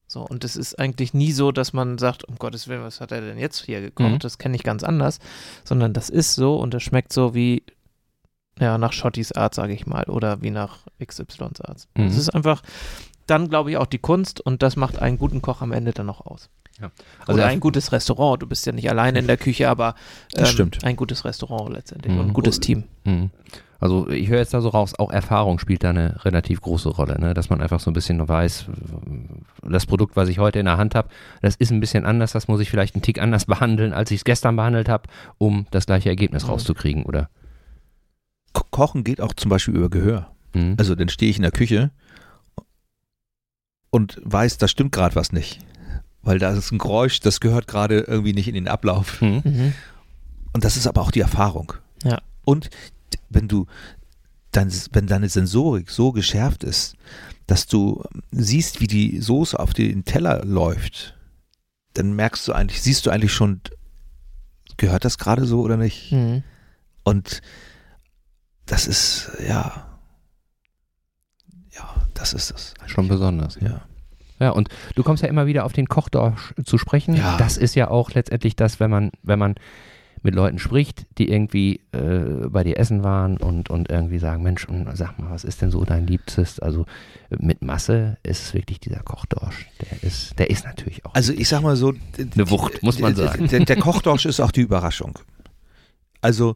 So, 0.08 0.22
und 0.22 0.44
es 0.44 0.56
ist 0.56 0.78
eigentlich 0.78 1.16
nie 1.16 1.32
so, 1.32 1.52
dass 1.52 1.74
man 1.74 1.98
sagt, 1.98 2.24
um 2.26 2.36
Gottes 2.36 2.68
Willen, 2.68 2.84
was 2.84 3.02
hat 3.02 3.12
er 3.12 3.22
denn 3.22 3.40
jetzt 3.40 3.66
hier 3.66 3.82
gekocht? 3.82 4.12
Mhm. 4.12 4.20
Das 4.20 4.38
kenne 4.38 4.56
ich 4.56 4.62
ganz 4.64 4.84
anders, 4.84 5.18
sondern 5.64 5.94
das 5.94 6.10
ist 6.12 6.36
so 6.36 6.58
und 6.58 6.76
das 6.76 6.84
schmeckt 6.84 7.12
so 7.12 7.34
wie, 7.34 7.64
ja, 8.60 8.78
nach 8.78 8.94
Schottis 8.94 9.32
Art, 9.32 9.56
sage 9.56 9.74
ich 9.74 9.88
mal, 9.88 10.04
oder 10.06 10.42
wie 10.44 10.52
nach 10.52 10.86
XYs 11.04 11.40
Art. 11.62 11.88
Mhm. 11.98 12.06
Es 12.06 12.18
ist 12.18 12.30
einfach 12.30 12.62
dann, 13.28 13.50
glaube 13.50 13.72
ich, 13.72 13.78
auch 13.78 13.86
die 13.88 13.98
Kunst 14.00 14.40
und 14.42 14.62
das 14.64 14.76
macht 14.76 15.00
einen 15.02 15.18
guten 15.18 15.42
Koch 15.42 15.62
am 15.62 15.72
Ende 15.72 15.92
dann 15.92 16.10
auch 16.10 16.26
aus. 16.26 16.50
Ja. 16.80 16.92
Also 17.22 17.34
oder 17.34 17.44
er- 17.44 17.50
ein 17.50 17.60
gutes 17.62 17.92
Restaurant. 17.92 18.42
Du 18.42 18.48
bist 18.48 18.66
ja 18.66 18.72
nicht 18.74 18.90
alleine 18.90 19.20
in 19.20 19.28
der 19.28 19.38
Küche, 19.38 19.70
aber 19.70 19.90
ähm, 20.36 20.42
Das 20.42 20.52
stimmt. 20.52 20.84
ein 20.84 20.96
gutes 20.96 21.24
Restaurant 21.26 21.72
letztendlich 21.74 22.14
Mhm. 22.14 22.20
und 22.20 22.28
ein 22.28 22.34
gutes. 22.34 22.60
Team. 22.60 22.84
Mhm. 23.06 23.30
Also 23.80 24.10
ich 24.10 24.30
höre 24.30 24.40
jetzt 24.40 24.54
da 24.54 24.62
so 24.62 24.70
raus, 24.70 24.94
auch 24.98 25.12
Erfahrung 25.12 25.60
spielt 25.60 25.84
da 25.84 25.90
eine 25.90 26.24
relativ 26.26 26.62
große 26.62 26.90
Rolle, 26.90 27.20
ne? 27.20 27.34
dass 27.34 27.50
man 27.50 27.62
einfach 27.62 27.80
so 27.82 27.92
ein 27.92 27.94
bisschen 27.94 28.26
weiß, 28.28 28.66
das 29.70 29.86
Produkt, 29.86 30.16
was 30.16 30.30
ich 30.30 30.40
heute 30.40 30.60
in 30.60 30.66
der 30.66 30.78
Hand 30.78 30.96
habe, 30.96 31.10
das 31.42 31.56
ist 31.56 31.72
ein 31.72 31.82
bisschen 31.82 32.06
anders, 32.06 32.32
das 32.32 32.48
muss 32.48 32.62
ich 32.62 32.70
vielleicht 32.70 32.96
einen 32.96 33.02
Tick 33.04 33.22
anders 33.22 33.46
behandeln, 33.46 33.94
als 33.94 34.12
ich 34.12 34.18
es 34.20 34.24
gestern 34.24 34.56
behandelt 34.56 34.88
habe, 34.90 35.04
um 35.38 35.68
das 35.72 35.86
gleiche 35.86 36.10
Ergebnis 36.10 36.44
Mhm. 36.46 36.52
rauszukriegen, 36.52 37.04
oder? 37.04 37.30
Ko- 38.54 38.66
Kochen 38.72 39.04
geht 39.04 39.22
auch 39.22 39.34
zum 39.34 39.50
Beispiel 39.50 39.76
über 39.76 39.90
Gehör. 39.90 40.32
Mhm. 40.54 40.76
Also 40.78 40.96
dann 40.96 41.10
stehe 41.10 41.30
ich 41.30 41.36
in 41.38 41.44
der 41.44 41.52
Küche 41.52 41.92
und 43.96 44.20
weiß, 44.26 44.58
da 44.58 44.68
stimmt 44.68 44.92
gerade 44.92 45.16
was 45.16 45.32
nicht. 45.32 45.60
Weil 46.22 46.38
da 46.38 46.52
ist 46.52 46.70
ein 46.70 46.80
Geräusch, 46.80 47.22
das 47.22 47.40
gehört 47.40 47.66
gerade 47.66 48.02
irgendwie 48.02 48.34
nicht 48.34 48.50
in 48.50 48.54
den 48.54 48.68
Ablauf. 48.68 49.22
Mhm. 49.22 49.42
Mhm. 49.46 49.74
Und 50.52 50.66
das 50.66 50.76
ist 50.76 50.86
aber 50.86 51.00
auch 51.00 51.12
die 51.12 51.22
Erfahrung. 51.22 51.72
Ja. 52.04 52.22
Und 52.44 52.70
wenn 53.30 53.48
du 53.48 53.68
dann, 54.52 54.70
wenn 54.92 55.08
deine 55.08 55.30
Sensorik 55.30 55.90
so 55.90 56.12
geschärft 56.12 56.66
ist, 56.66 56.98
dass 57.48 57.68
du 57.68 58.04
siehst, 58.32 58.82
wie 58.82 58.88
die 58.88 59.22
Soße 59.22 59.58
auf 59.58 59.74
den 59.74 60.04
Teller 60.04 60.44
läuft, 60.44 61.18
dann 61.94 62.18
merkst 62.18 62.46
du 62.50 62.52
eigentlich, 62.52 62.82
siehst 62.82 63.06
du 63.06 63.12
eigentlich 63.12 63.32
schon, 63.32 63.62
gehört 64.76 65.06
das 65.06 65.18
gerade 65.18 65.46
so 65.46 65.62
oder 65.62 65.78
nicht? 65.78 66.12
Mhm. 66.12 66.44
Und 67.06 67.42
das 68.66 68.88
ist, 68.88 69.32
ja, 69.48 69.95
das 72.16 72.34
ist 72.34 72.50
es. 72.52 72.74
Schon 72.88 73.08
besonders. 73.08 73.58
Ja. 73.62 73.82
Ja, 74.40 74.50
und 74.50 74.68
du 74.96 75.04
kommst 75.04 75.24
ja 75.24 75.30
immer 75.30 75.46
wieder 75.46 75.64
auf 75.64 75.72
den 75.74 75.88
Kochdorsch 75.88 76.54
zu 76.66 76.78
sprechen. 76.78 77.16
Ja. 77.16 77.38
Das 77.38 77.56
ist 77.56 77.76
ja 77.76 77.90
auch 77.90 78.12
letztendlich 78.12 78.56
das, 78.58 78.80
wenn 78.82 78.90
man, 78.92 79.12
wenn 79.24 79.40
man 79.40 79.56
mit 80.24 80.34
Leuten 80.36 80.58
spricht, 80.60 81.06
die 81.20 81.30
irgendwie 81.30 81.82
äh, 81.92 82.48
bei 82.50 82.64
dir 82.64 82.78
essen 82.80 83.04
waren 83.04 83.38
und, 83.38 83.70
und 83.70 83.90
irgendwie 83.92 84.18
sagen, 84.18 84.42
Mensch, 84.44 84.66
und 84.66 84.90
sag 84.98 85.20
mal, 85.20 85.30
was 85.30 85.44
ist 85.44 85.62
denn 85.62 85.70
so 85.72 85.86
dein 85.86 86.08
Liebstes? 86.08 86.60
Also 86.60 86.86
mit 87.30 87.62
Masse 87.64 88.18
ist 88.24 88.42
es 88.42 88.54
wirklich 88.56 88.80
dieser 88.80 89.02
Kochdorsch. 89.04 89.68
Der 89.90 90.04
ist, 90.04 90.38
der 90.40 90.50
ist 90.50 90.66
natürlich 90.66 91.06
auch. 91.06 91.14
Also 91.14 91.32
ich 91.32 91.48
sag 91.48 91.62
mal 91.62 91.76
so, 91.76 91.94
Eine 92.18 92.50
Wucht, 92.50 92.82
muss 92.82 93.00
man 93.00 93.14
der- 93.16 93.28
sagen. 93.28 93.48
Der, 93.48 93.60
der 93.66 93.76
Kochdorsch 93.78 94.26
ist 94.26 94.40
auch 94.42 94.52
die 94.52 94.62
Überraschung. 94.62 95.20
Also 96.22 96.56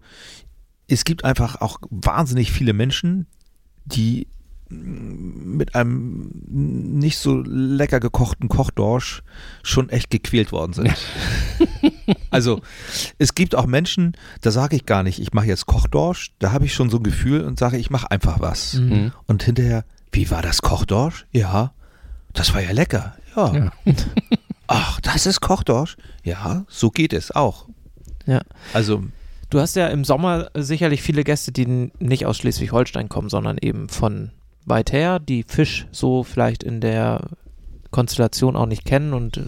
es 0.88 1.04
gibt 1.06 1.24
einfach 1.24 1.62
auch 1.62 1.78
wahnsinnig 1.92 2.52
viele 2.52 2.74
Menschen, 2.74 3.28
die 3.86 4.28
mit 4.70 5.74
einem 5.74 6.30
nicht 6.48 7.18
so 7.18 7.42
lecker 7.44 8.00
gekochten 8.00 8.50
Kochdorsch 8.50 9.24
schon 9.64 9.90
echt 9.90 10.12
gequält 10.12 10.52
worden 10.52 10.74
sind. 10.74 10.96
also 12.30 12.62
es 13.18 13.34
gibt 13.34 13.56
auch 13.56 13.66
Menschen, 13.66 14.16
da 14.42 14.52
sage 14.52 14.76
ich 14.76 14.86
gar 14.86 15.02
nicht, 15.02 15.20
ich 15.20 15.34
mache 15.34 15.48
jetzt 15.48 15.66
Kochdorsch, 15.66 16.32
da 16.38 16.52
habe 16.52 16.66
ich 16.66 16.74
schon 16.74 16.90
so 16.90 16.98
ein 16.98 17.04
Gefühl 17.04 17.42
und 17.42 17.58
sage, 17.58 17.78
ich 17.78 17.90
mache 17.90 18.12
einfach 18.12 18.40
was. 18.40 18.76
Mhm. 18.76 18.90
Mhm. 18.90 19.12
Und 19.26 19.44
hinterher, 19.44 19.86
wie 20.12 20.30
war 20.30 20.44
das 20.44 20.62
Kochdorsch? 20.62 21.26
Ja, 21.32 21.74
das 22.34 22.54
war 22.54 22.62
ja 22.62 22.72
lecker. 22.72 23.16
Ja. 23.36 23.56
Ja. 23.56 23.72
Ach, 24.68 25.02
das 25.02 25.26
ist 25.26 25.42
Kochdorsch? 25.42 25.98
Ja, 26.24 26.66
so 26.68 26.92
geht 26.92 27.14
es 27.14 27.32
auch. 27.32 27.68
Ja. 28.28 28.42
Also, 28.74 29.04
Du 29.50 29.60
hast 29.60 29.76
ja 29.76 29.88
im 29.88 30.06
Sommer 30.06 30.52
sicherlich 30.54 31.02
viele 31.02 31.24
Gäste, 31.24 31.52
die 31.52 31.92
nicht 31.98 32.28
aus 32.28 32.38
Schleswig-Holstein 32.38 33.10
kommen, 33.10 33.30
sondern 33.30 33.58
eben 33.60 33.90
von 33.90 34.32
weit 34.70 34.92
her, 34.92 35.20
die 35.20 35.44
Fisch 35.44 35.88
so 35.92 36.24
vielleicht 36.24 36.64
in 36.64 36.82
der 36.82 37.30
Konstellation 37.92 38.56
auch 38.56 38.66
nicht 38.66 38.86
kennen 38.86 39.14
und 39.14 39.38
äh, 39.38 39.42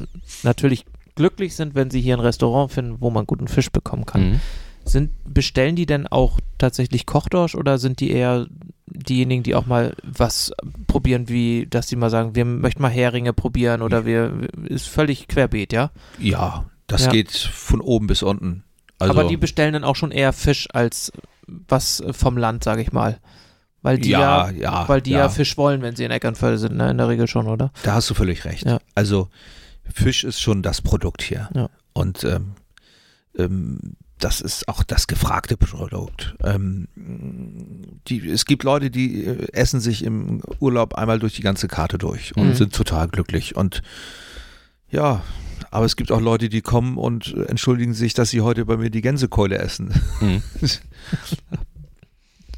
natürlich 0.44 0.86
glücklich 1.16 1.56
sind, 1.56 1.76
wenn 1.76 1.92
sie 1.92 2.02
hier 2.02 2.16
ein 2.16 2.22
Restaurant 2.22 2.72
finden, 2.72 2.98
wo 3.00 3.10
man 3.10 3.26
guten 3.26 3.48
Fisch 3.48 3.70
bekommen 3.72 4.06
kann. 4.06 4.32
Mhm. 4.32 4.40
Sind, 4.84 5.12
bestellen 5.26 5.76
die 5.76 5.86
denn 5.86 6.08
auch 6.08 6.40
tatsächlich 6.58 7.06
Kochdorsch 7.06 7.54
oder 7.54 7.78
sind 7.78 8.00
die 8.00 8.10
eher 8.10 8.48
diejenigen, 8.88 9.44
die 9.44 9.54
auch 9.54 9.68
mal 9.68 9.96
was 10.04 10.52
probieren, 10.88 11.30
wie, 11.30 11.68
dass 11.70 11.88
sie 11.88 11.96
mal 11.96 12.10
sagen, 12.10 12.36
wir 12.36 12.46
möchten 12.46 12.82
mal 12.82 12.90
Heringe 12.90 13.32
probieren 13.32 13.84
oder 13.84 14.06
wir, 14.06 14.48
ist 14.66 14.88
völlig 14.88 15.28
querbeet, 15.28 15.72
ja? 15.72 15.92
ja, 16.20 16.66
das 16.88 17.06
Ja. 17.06 17.12
geht 17.12 17.32
von 17.32 17.80
oben 17.80 18.08
bis 18.08 18.24
unten. 18.24 18.64
Also, 18.98 19.14
Aber 19.14 19.30
die 19.30 19.38
bestellen 19.38 19.74
dann 19.74 19.84
auch 19.84 19.96
schon 19.96 20.12
eher 20.12 20.34
Fisch 20.34 20.68
als 20.74 21.12
was 21.48 22.04
vom 22.12 22.38
Land, 22.38 22.64
sage 22.64 22.82
ich 22.82 22.92
mal. 22.92 23.20
Weil 23.84 23.98
die 23.98 24.10
ja, 24.10 24.50
ja, 24.50 24.52
ja, 24.52 24.88
weil 24.90 25.02
die 25.02 25.12
ja. 25.12 25.20
ja. 25.20 25.30
Fisch 25.30 25.58
wollen, 25.58 25.82
wenn 25.82 25.96
sie 25.96 26.04
in 26.04 26.12
Eckernförde 26.12 26.58
sind, 26.58 26.76
ne? 26.76 26.92
In 26.92 26.98
der 26.98 27.08
Regel 27.08 27.28
schon, 27.28 27.48
oder? 27.48 27.72
da 27.84 27.94
hast 27.96 28.10
du 28.10 28.14
völlig 28.14 28.46
recht. 28.46 28.66
Ja. 28.66 28.80
Also, 28.96 29.30
Fisch 29.92 30.24
ist 30.24 30.40
schon 30.42 30.62
das 30.62 30.82
Produkt 30.82 31.24
hier. 31.24 31.50
Ja. 31.54 31.70
Und 31.94 32.24
ähm, 32.24 32.52
ähm, 33.38 33.80
das 34.20 34.40
ist 34.40 34.68
auch 34.68 34.84
das 34.84 35.08
gefragte 35.08 35.58
Produkt. 35.58 36.36
Ähm, 36.44 36.88
die, 38.08 38.30
es 38.30 38.46
gibt 38.46 38.64
Leute, 38.64 38.92
die 38.92 39.26
äh, 39.26 39.48
essen 39.52 39.80
sich 39.80 40.04
im 40.04 40.42
Urlaub 40.60 40.94
einmal 40.94 41.18
durch 41.18 41.34
die 41.34 41.42
ganze 41.42 41.68
Karte 41.68 41.98
durch 41.98 42.36
und 42.38 42.50
Mhm. 42.50 42.54
sind 42.54 42.76
total 42.76 43.08
glücklich. 43.08 43.56
Und 43.56 43.82
ja, 44.92 45.24
aber 45.72 45.86
es 45.86 45.96
gibt 45.96 46.12
auch 46.12 46.22
Leute, 46.22 46.50
die 46.50 46.62
kommen 46.62 46.98
und 46.98 47.34
äh, 47.36 47.46
entschuldigen 47.46 47.96
sich, 47.96 48.14
dass 48.14 48.30
sie 48.30 48.42
heute 48.42 48.66
bei 48.66 48.78
mir 48.78 48.92
die 48.92 49.02
Gänsekeule 49.02 49.58
essen. 49.58 49.92
Mhm. 50.20 50.44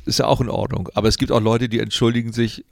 ist 0.05 0.19
ja 0.19 0.25
auch 0.25 0.41
in 0.41 0.49
Ordnung. 0.49 0.89
Aber 0.93 1.07
es 1.07 1.17
gibt 1.17 1.31
auch 1.31 1.41
Leute, 1.41 1.69
die 1.69 1.79
entschuldigen 1.79 2.33
sich, 2.33 2.65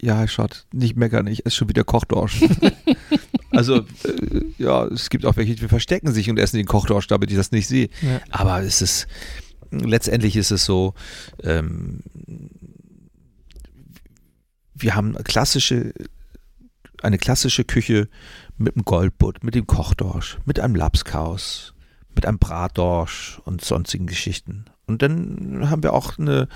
ja, 0.00 0.18
Herr 0.18 0.28
Schott, 0.28 0.66
nicht 0.72 0.96
meckern, 0.96 1.26
ich 1.26 1.46
esse 1.46 1.56
schon 1.56 1.68
wieder 1.68 1.84
Kochdorsch. 1.84 2.42
also, 3.50 3.76
äh, 3.76 4.42
ja, 4.58 4.84
es 4.86 5.10
gibt 5.10 5.24
auch 5.24 5.36
welche, 5.36 5.54
die 5.54 5.68
verstecken 5.68 6.12
sich 6.12 6.28
und 6.28 6.38
essen 6.38 6.58
den 6.58 6.66
Kochdorsch, 6.66 7.06
damit 7.06 7.30
ich 7.30 7.36
das 7.36 7.52
nicht 7.52 7.66
sehe. 7.66 7.88
Ja. 8.02 8.20
Aber 8.30 8.62
es 8.62 8.82
ist, 8.82 9.06
letztendlich 9.70 10.36
ist 10.36 10.50
es 10.50 10.64
so, 10.64 10.94
ähm, 11.42 12.00
wir 14.74 14.94
haben 14.94 15.14
eine 15.14 15.24
klassische, 15.24 15.94
eine 17.02 17.18
klassische 17.18 17.64
Küche 17.64 18.08
mit 18.58 18.76
einem 18.76 18.84
Goldbutt, 18.84 19.42
mit 19.42 19.54
dem 19.54 19.66
Kochdorsch, 19.66 20.38
mit 20.44 20.60
einem 20.60 20.74
Lapskaus, 20.74 21.74
mit 22.14 22.26
einem 22.26 22.38
Bratdorsch 22.38 23.40
und 23.44 23.64
sonstigen 23.64 24.06
Geschichten. 24.06 24.66
Und 24.86 25.02
dann 25.02 25.68
haben 25.70 25.82
wir 25.82 25.92
auch 25.92 26.18
eine 26.18 26.48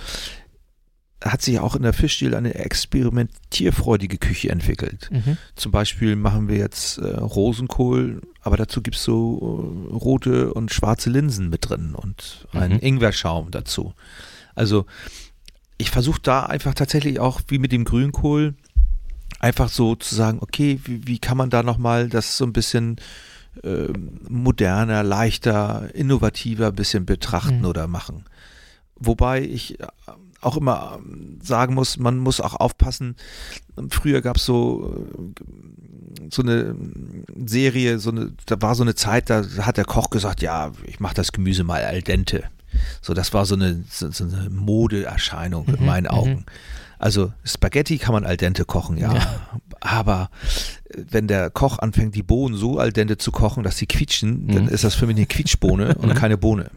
hat 1.22 1.42
sich 1.42 1.60
auch 1.60 1.76
in 1.76 1.82
der 1.82 1.92
Fischstil 1.92 2.34
eine 2.34 2.54
experimentierfreudige 2.54 4.16
Küche 4.16 4.48
entwickelt. 4.48 5.10
Mhm. 5.12 5.36
Zum 5.54 5.70
Beispiel 5.70 6.16
machen 6.16 6.48
wir 6.48 6.56
jetzt 6.56 6.98
äh, 6.98 7.08
Rosenkohl, 7.08 8.22
aber 8.40 8.56
dazu 8.56 8.80
gibt 8.80 8.96
es 8.96 9.04
so 9.04 9.86
äh, 9.90 9.94
rote 9.94 10.54
und 10.54 10.72
schwarze 10.72 11.10
Linsen 11.10 11.50
mit 11.50 11.68
drin 11.68 11.94
und 11.94 12.46
einen 12.52 12.74
Mhm. 12.74 12.80
Ingwerschaum 12.80 13.50
dazu. 13.50 13.92
Also 14.54 14.86
ich 15.76 15.90
versuche 15.90 16.20
da 16.22 16.44
einfach 16.44 16.74
tatsächlich 16.74 17.20
auch 17.20 17.42
wie 17.48 17.58
mit 17.58 17.72
dem 17.72 17.84
Grünkohl 17.84 18.54
einfach 19.40 19.68
so 19.68 19.96
zu 19.96 20.14
sagen, 20.14 20.38
okay, 20.40 20.80
wie, 20.84 21.06
wie 21.06 21.18
kann 21.18 21.36
man 21.36 21.50
da 21.50 21.62
nochmal 21.62 22.08
das 22.08 22.36
so 22.36 22.44
ein 22.44 22.52
bisschen 22.54 22.96
ähm, 23.64 24.20
moderner, 24.28 25.02
leichter, 25.02 25.88
innovativer 25.94 26.68
ein 26.68 26.74
bisschen 26.74 27.06
betrachten 27.06 27.60
Mhm. 27.60 27.64
oder 27.66 27.86
machen. 27.86 28.24
Wobei 28.96 29.42
ich 29.42 29.80
äh, 29.80 29.86
auch 30.40 30.56
immer 30.56 30.98
ähm, 30.98 31.38
sagen 31.42 31.74
muss, 31.74 31.98
man 31.98 32.18
muss 32.18 32.40
auch 32.40 32.54
aufpassen. 32.54 33.16
Früher 33.90 34.20
gab 34.22 34.36
es 34.36 34.44
so, 34.46 35.04
äh, 35.38 36.30
so 36.30 36.42
eine 36.42 36.74
Serie, 37.46 37.98
so 37.98 38.10
eine, 38.10 38.32
da 38.46 38.60
war 38.60 38.74
so 38.74 38.82
eine 38.82 38.94
Zeit, 38.94 39.30
da 39.30 39.44
hat 39.60 39.76
der 39.76 39.84
Koch 39.84 40.10
gesagt, 40.10 40.42
ja, 40.42 40.72
ich 40.86 41.00
mache 41.00 41.14
das 41.14 41.32
Gemüse 41.32 41.64
mal 41.64 41.84
al 41.84 42.02
dente. 42.02 42.44
So, 43.02 43.14
das 43.14 43.34
war 43.34 43.46
so 43.46 43.54
eine, 43.56 43.84
so, 43.90 44.10
so 44.10 44.24
eine 44.24 44.48
Modeerscheinung 44.50 45.66
in 45.68 45.80
Mhm, 45.80 45.86
meinen 45.86 46.04
mhm. 46.04 46.44
Also 47.00 47.32
Spaghetti 47.44 47.96
kann 47.98 48.12
man 48.12 48.24
al 48.24 48.36
dente 48.36 48.64
kochen, 48.66 48.98
ja. 48.98 49.14
Ja. 49.14 49.40
Aber 49.80 50.30
äh, 50.90 51.02
wenn 51.10 51.26
der 51.28 51.48
Koch 51.50 51.78
anfängt, 51.78 52.14
die 52.14 52.22
Bohnen 52.22 52.56
so 52.56 52.78
al 52.78 52.92
dente 52.92 53.16
zu 53.16 53.32
kochen, 53.32 53.62
dass 53.62 53.78
sie 53.78 53.86
quietschen, 53.86 54.46
dann 54.48 54.64
Mhm. 54.64 54.68
ist 54.68 54.84
das 54.84 54.94
für 54.94 55.06
mich 55.06 55.16
eine 55.16 55.26
Quietschbohne 55.26 55.94
und 55.98 56.14
keine 56.14 56.36
Bohne. 56.36 56.70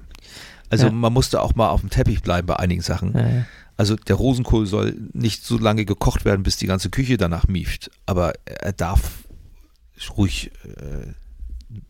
Also 0.70 0.86
Ja. 0.86 0.92
man 0.92 1.12
musste 1.14 1.42
auch 1.42 1.56
mal 1.56 1.70
auf 1.70 1.82
dem 1.82 1.90
Teppich 1.90 2.22
bleiben 2.22 2.48
bei 2.48 2.56
einigen 2.56 2.82
Sachen. 2.82 3.14
Ja. 3.18 3.46
Also 3.76 3.96
der 3.98 4.16
Rosenkohl 4.16 4.66
soll 4.66 4.96
nicht 5.14 5.44
so 5.46 5.58
lange 5.58 5.84
gekocht 5.84 6.24
werden, 6.26 6.44
bis 6.44 6.56
die 6.58 6.68
ganze 6.68 6.90
Küche 6.90 7.18
danach 7.18 7.48
mieft. 7.48 7.92
Aber 8.06 8.34
er 8.46 8.72
darf 8.72 9.26
ruhig 10.18 10.52
äh, 10.66 11.12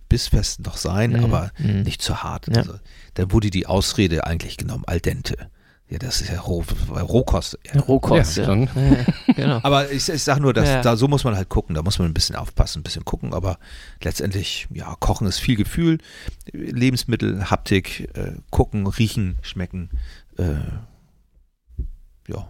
bissfest 0.09 0.61
noch 0.61 0.77
sein, 0.77 1.11
Mhm, 1.11 1.23
aber 1.23 1.51
mhm. 1.59 1.83
nicht 1.83 2.01
zu 2.01 2.23
hart. 2.23 2.47
Ja. 2.47 2.61
Also, 2.61 2.73
da 3.15 3.31
wurde 3.31 3.49
die 3.49 3.67
Ausrede 3.67 4.25
eigentlich 4.25 4.57
genommen, 4.57 4.83
al 4.87 4.99
dente. 4.99 5.37
Ja, 5.93 5.99
das 5.99 6.21
ist 6.21 6.31
ja 6.31 6.39
Roh, 6.39 6.63
Rohkost. 6.89 7.59
Ja. 7.71 7.79
Rohkost, 7.81 8.37
Ja, 8.37 8.51
ja. 8.51 8.65
genau. 9.35 9.59
Aber 9.61 9.91
ich, 9.91 10.09
ich 10.09 10.23
sage 10.23 10.41
nur, 10.41 10.51
dass 10.51 10.67
Ja. 10.67 10.81
da 10.81 10.95
so 10.97 11.07
muss 11.07 11.23
man 11.23 11.35
halt 11.35 11.49
gucken, 11.49 11.75
da 11.75 11.83
muss 11.83 11.99
man 11.99 12.07
ein 12.07 12.15
bisschen 12.15 12.35
aufpassen, 12.35 12.79
ein 12.79 12.83
bisschen 12.83 13.05
gucken, 13.05 13.31
aber 13.31 13.59
letztendlich, 14.01 14.67
ja, 14.73 14.95
Kochen 14.99 15.27
ist 15.27 15.37
viel 15.37 15.55
Gefühl, 15.55 15.99
Lebensmittel, 16.51 17.51
Haptik, 17.51 18.09
äh, 18.17 18.31
gucken, 18.49 18.87
riechen, 18.87 19.37
schmecken, 19.43 19.91
äh, 20.39 20.55
ja. 22.27 22.47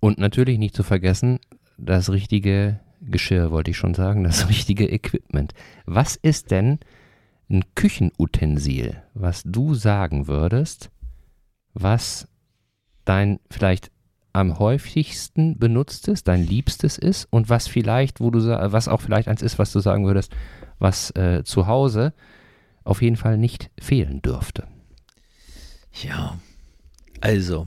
Und 0.00 0.18
natürlich 0.18 0.58
nicht 0.58 0.74
zu 0.74 0.82
vergessen, 0.82 1.38
das 1.78 2.10
richtige 2.10 2.80
Geschirr, 3.00 3.52
wollte 3.52 3.70
ich 3.70 3.76
schon 3.76 3.94
sagen, 3.94 4.24
das 4.24 4.48
richtige 4.48 4.90
Equipment. 4.90 5.54
Was 5.84 6.16
ist 6.16 6.50
denn 6.50 6.80
ein 7.48 7.62
Küchenutensil, 7.76 9.04
was 9.14 9.42
du 9.44 9.74
sagen 9.74 10.26
würdest, 10.26 10.90
was 11.74 12.26
dein 13.06 13.40
vielleicht 13.50 13.90
am 14.34 14.58
häufigsten 14.58 15.58
benutztes, 15.58 16.22
dein 16.22 16.46
liebstes 16.46 16.98
ist 16.98 17.26
und 17.30 17.48
was 17.48 17.68
vielleicht, 17.68 18.20
wo 18.20 18.30
du 18.30 18.40
was 18.46 18.86
auch 18.86 19.00
vielleicht 19.00 19.28
eins 19.28 19.40
ist, 19.40 19.58
was 19.58 19.72
du 19.72 19.80
sagen 19.80 20.04
würdest, 20.04 20.30
was 20.78 21.10
äh, 21.12 21.42
zu 21.42 21.66
Hause 21.66 22.12
auf 22.84 23.00
jeden 23.00 23.16
Fall 23.16 23.38
nicht 23.38 23.70
fehlen 23.80 24.20
dürfte. 24.20 24.68
Ja, 26.02 26.38
also, 27.22 27.66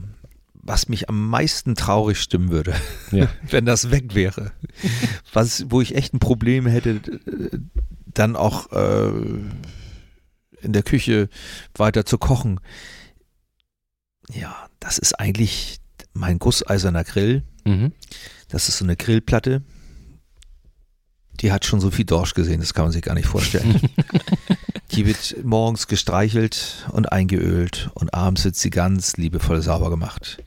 was 0.54 0.88
mich 0.88 1.08
am 1.08 1.28
meisten 1.28 1.74
traurig 1.74 2.20
stimmen 2.20 2.50
würde, 2.50 2.72
Ja. 3.10 3.28
wenn 3.50 3.64
das 3.64 3.90
weg 3.90 4.14
wäre, 4.14 4.52
was, 5.32 5.70
wo 5.70 5.80
ich 5.80 5.96
echt 5.96 6.14
ein 6.14 6.20
Problem 6.20 6.66
hätte, 6.66 7.00
dann 8.06 8.36
auch 8.36 8.70
äh, 8.70 9.10
in 10.62 10.72
der 10.72 10.84
Küche 10.84 11.28
weiter 11.74 12.06
zu 12.06 12.16
kochen. 12.16 12.60
Ja, 14.32 14.69
das 14.80 14.98
ist 14.98 15.18
eigentlich 15.20 15.78
mein 16.12 16.38
gusseiserner 16.38 17.04
Grill. 17.04 17.44
Mhm. 17.64 17.92
Das 18.48 18.68
ist 18.68 18.78
so 18.78 18.84
eine 18.84 18.96
Grillplatte. 18.96 19.62
Die 21.40 21.52
hat 21.52 21.64
schon 21.64 21.80
so 21.80 21.90
viel 21.90 22.04
Dorsch 22.04 22.34
gesehen, 22.34 22.60
das 22.60 22.74
kann 22.74 22.86
man 22.86 22.92
sich 22.92 23.02
gar 23.02 23.14
nicht 23.14 23.28
vorstellen. 23.28 23.80
Die 24.92 25.06
wird 25.06 25.36
morgens 25.44 25.86
gestreichelt 25.86 26.86
und 26.90 27.12
eingeölt 27.12 27.90
und 27.94 28.12
abends 28.12 28.44
wird 28.44 28.56
sie 28.56 28.70
ganz 28.70 29.16
liebevoll 29.16 29.62
sauber 29.62 29.88
gemacht. 29.88 30.42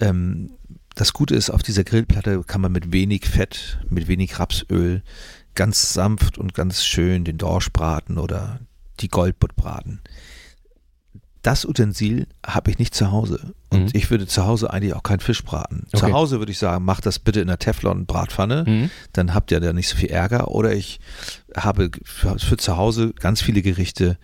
Ähm, 0.00 0.50
das 0.96 1.12
Gute 1.12 1.36
ist, 1.36 1.48
auf 1.48 1.62
dieser 1.62 1.84
Grillplatte 1.84 2.42
kann 2.44 2.60
man 2.60 2.72
mit 2.72 2.92
wenig 2.92 3.24
Fett, 3.24 3.78
mit 3.88 4.08
wenig 4.08 4.38
Rapsöl 4.38 5.02
ganz 5.54 5.92
sanft 5.92 6.38
und 6.38 6.54
ganz 6.54 6.84
schön 6.84 7.24
den 7.24 7.38
Dorsch 7.38 7.70
braten 7.72 8.18
oder 8.18 8.60
die 9.00 9.08
Goldbutt 9.08 9.54
braten. 9.54 10.00
Das 11.42 11.64
Utensil 11.64 12.28
habe 12.46 12.70
ich 12.70 12.78
nicht 12.78 12.94
zu 12.94 13.10
Hause. 13.10 13.52
Und 13.70 13.84
Mhm. 13.86 13.90
ich 13.94 14.10
würde 14.10 14.26
zu 14.28 14.46
Hause 14.46 14.72
eigentlich 14.72 14.94
auch 14.94 15.02
keinen 15.02 15.18
Fisch 15.20 15.42
braten. 15.42 15.86
Okay. 15.92 16.06
Zu 16.06 16.12
Hause 16.12 16.38
würde 16.38 16.52
ich 16.52 16.58
sagen, 16.58 16.84
macht 16.84 17.04
das 17.04 17.18
bitte 17.18 17.40
in 17.40 17.48
einer 17.48 17.58
Teflon-Bratpfanne 17.58 18.64
Mhm. 18.66 18.90
dann 19.12 19.34
habt 19.34 19.50
ihr 19.50 19.58
da 19.58 19.72
nicht 19.72 19.88
so 19.88 19.96
viel 19.96 20.10
Ärger. 20.10 20.48
Oder 20.48 20.72
ich 20.72 21.00
habe 21.56 21.90
für, 22.04 22.38
für 22.38 22.56
zu 22.56 22.76
Hause 22.76 23.12
ganz 23.18 23.42
viele 23.42 23.60
Gerichte, 23.62 24.18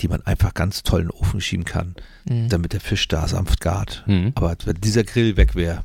die 0.00 0.08
man 0.08 0.22
einfach 0.26 0.54
ganz 0.54 0.82
toll 0.82 1.02
in 1.02 1.06
den 1.08 1.12
Ofen 1.12 1.40
schieben 1.40 1.64
kann, 1.64 1.94
Mhm. 2.28 2.48
damit 2.48 2.72
der 2.72 2.80
Fisch 2.80 3.06
da 3.06 3.28
sanft 3.28 3.60
gart. 3.60 4.02
Mhm. 4.06 4.32
Aber 4.34 4.56
wenn 4.64 4.80
dieser 4.80 5.04
Grill 5.04 5.36
weg 5.36 5.54
wäre, 5.54 5.84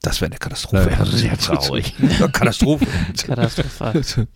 das 0.00 0.20
wäre 0.22 0.30
eine 0.30 0.38
Katastrophe. 0.38 0.90
Ja, 0.90 1.04
sehr 1.04 1.36
traurig. 1.38 1.94
Ja, 2.18 2.28
Katastrophe. 2.28 2.86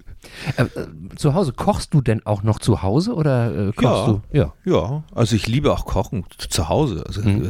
Äh, 0.56 0.62
äh, 0.64 0.86
zu 1.16 1.34
Hause, 1.34 1.52
kochst 1.52 1.92
du 1.94 2.00
denn 2.00 2.24
auch 2.26 2.42
noch 2.42 2.58
zu 2.58 2.82
Hause 2.82 3.14
oder 3.14 3.68
äh, 3.68 3.72
kochst 3.72 3.82
Ja. 3.82 4.06
du? 4.06 4.22
Ja. 4.32 4.54
Ja, 4.64 5.04
also 5.14 5.36
ich 5.36 5.46
liebe 5.46 5.72
auch 5.72 5.84
Kochen 5.84 6.24
zu 6.38 6.68
Hause. 6.68 7.04
Also 7.06 7.22
Mhm. 7.22 7.42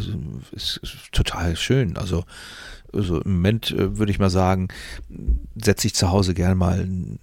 es 0.52 0.76
ist, 0.76 0.76
ist 0.82 1.12
total 1.12 1.56
schön. 1.56 1.96
Also, 1.96 2.24
also 2.92 3.20
im 3.20 3.34
Moment 3.34 3.70
äh, 3.72 3.98
würde 3.98 4.12
ich 4.12 4.18
mal 4.18 4.30
sagen, 4.30 4.68
setze 5.56 5.86
ich 5.86 5.94
zu 5.94 6.10
Hause 6.10 6.34
gerne 6.34 6.54
mal 6.54 6.80
einen 6.80 7.18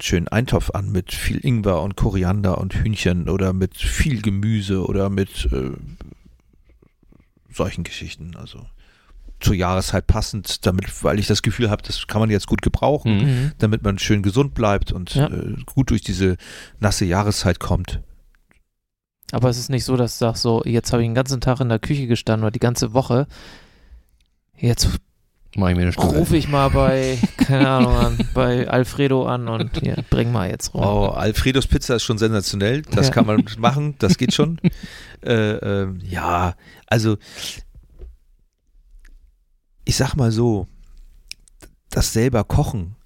schönen 0.00 0.28
Eintopf 0.28 0.70
an 0.70 0.90
mit 0.92 1.12
viel 1.12 1.38
Ingwer 1.44 1.82
und 1.82 1.96
Koriander 1.96 2.58
und 2.58 2.74
Hühnchen 2.74 3.28
oder 3.28 3.52
mit 3.52 3.76
viel 3.76 4.22
Gemüse 4.22 4.84
oder 4.86 5.10
mit 5.10 5.48
äh, 5.52 5.70
solchen 7.52 7.84
Geschichten. 7.84 8.36
Also 8.36 8.60
zur 9.42 9.54
Jahreszeit 9.54 10.06
passend, 10.06 10.64
damit, 10.66 11.04
weil 11.04 11.18
ich 11.18 11.26
das 11.26 11.42
Gefühl 11.42 11.68
habe, 11.70 11.82
das 11.82 12.06
kann 12.06 12.20
man 12.20 12.30
jetzt 12.30 12.46
gut 12.46 12.62
gebrauchen, 12.62 13.16
Mhm. 13.18 13.22
Mhm. 13.24 13.52
damit 13.58 13.82
man 13.82 13.98
schön 13.98 14.22
gesund 14.22 14.54
bleibt 14.54 14.92
und 14.92 15.14
Ja. 15.14 15.26
äh, 15.28 15.54
gut 15.66 15.90
durch 15.90 16.00
diese 16.02 16.36
nasse 16.80 17.04
Jahreszeit 17.04 17.58
kommt. 17.60 18.00
Aber 19.32 19.48
es 19.48 19.58
ist 19.58 19.70
nicht 19.70 19.84
so, 19.84 19.96
dass 19.96 20.18
du 20.18 20.24
sagst, 20.26 20.42
so, 20.42 20.62
jetzt 20.64 20.92
habe 20.92 21.02
ich 21.02 21.06
den 21.08 21.14
ganzen 21.14 21.40
Tag 21.40 21.60
in 21.60 21.68
der 21.68 21.78
Küche 21.78 22.06
gestanden 22.06 22.44
oder 22.44 22.50
die 22.50 22.58
ganze 22.58 22.92
Woche. 22.92 23.26
Jetzt 24.58 24.88
rufe 25.58 26.36
ich 26.36 26.48
mal 26.48 26.68
bei, 26.70 27.18
keine 27.38 27.68
Ahnung, 27.68 27.94
an, 27.96 28.18
bei 28.34 28.68
Alfredo 28.68 29.26
an 29.26 29.48
und 29.48 29.70
hier, 29.80 29.96
bring 30.10 30.32
mal 30.32 30.48
jetzt 30.50 30.72
rum. 30.74 30.82
Oh, 30.84 31.06
Alfredos 31.08 31.66
Pizza 31.66 31.96
ist 31.96 32.02
schon 32.04 32.18
sensationell. 32.18 32.82
Das 32.82 33.08
Ja. 33.08 33.12
kann 33.14 33.26
man 33.26 33.44
machen, 33.58 33.94
das 33.98 34.18
geht 34.18 34.34
schon. 34.34 34.58
äh, 35.24 35.32
ähm, 35.56 36.00
ja, 36.04 36.54
also 36.86 37.16
ich 39.84 39.96
sag 39.96 40.14
mal 40.14 40.32
so, 40.32 40.66
das 41.90 42.12
selber 42.12 42.44
Kochen, 42.44 42.96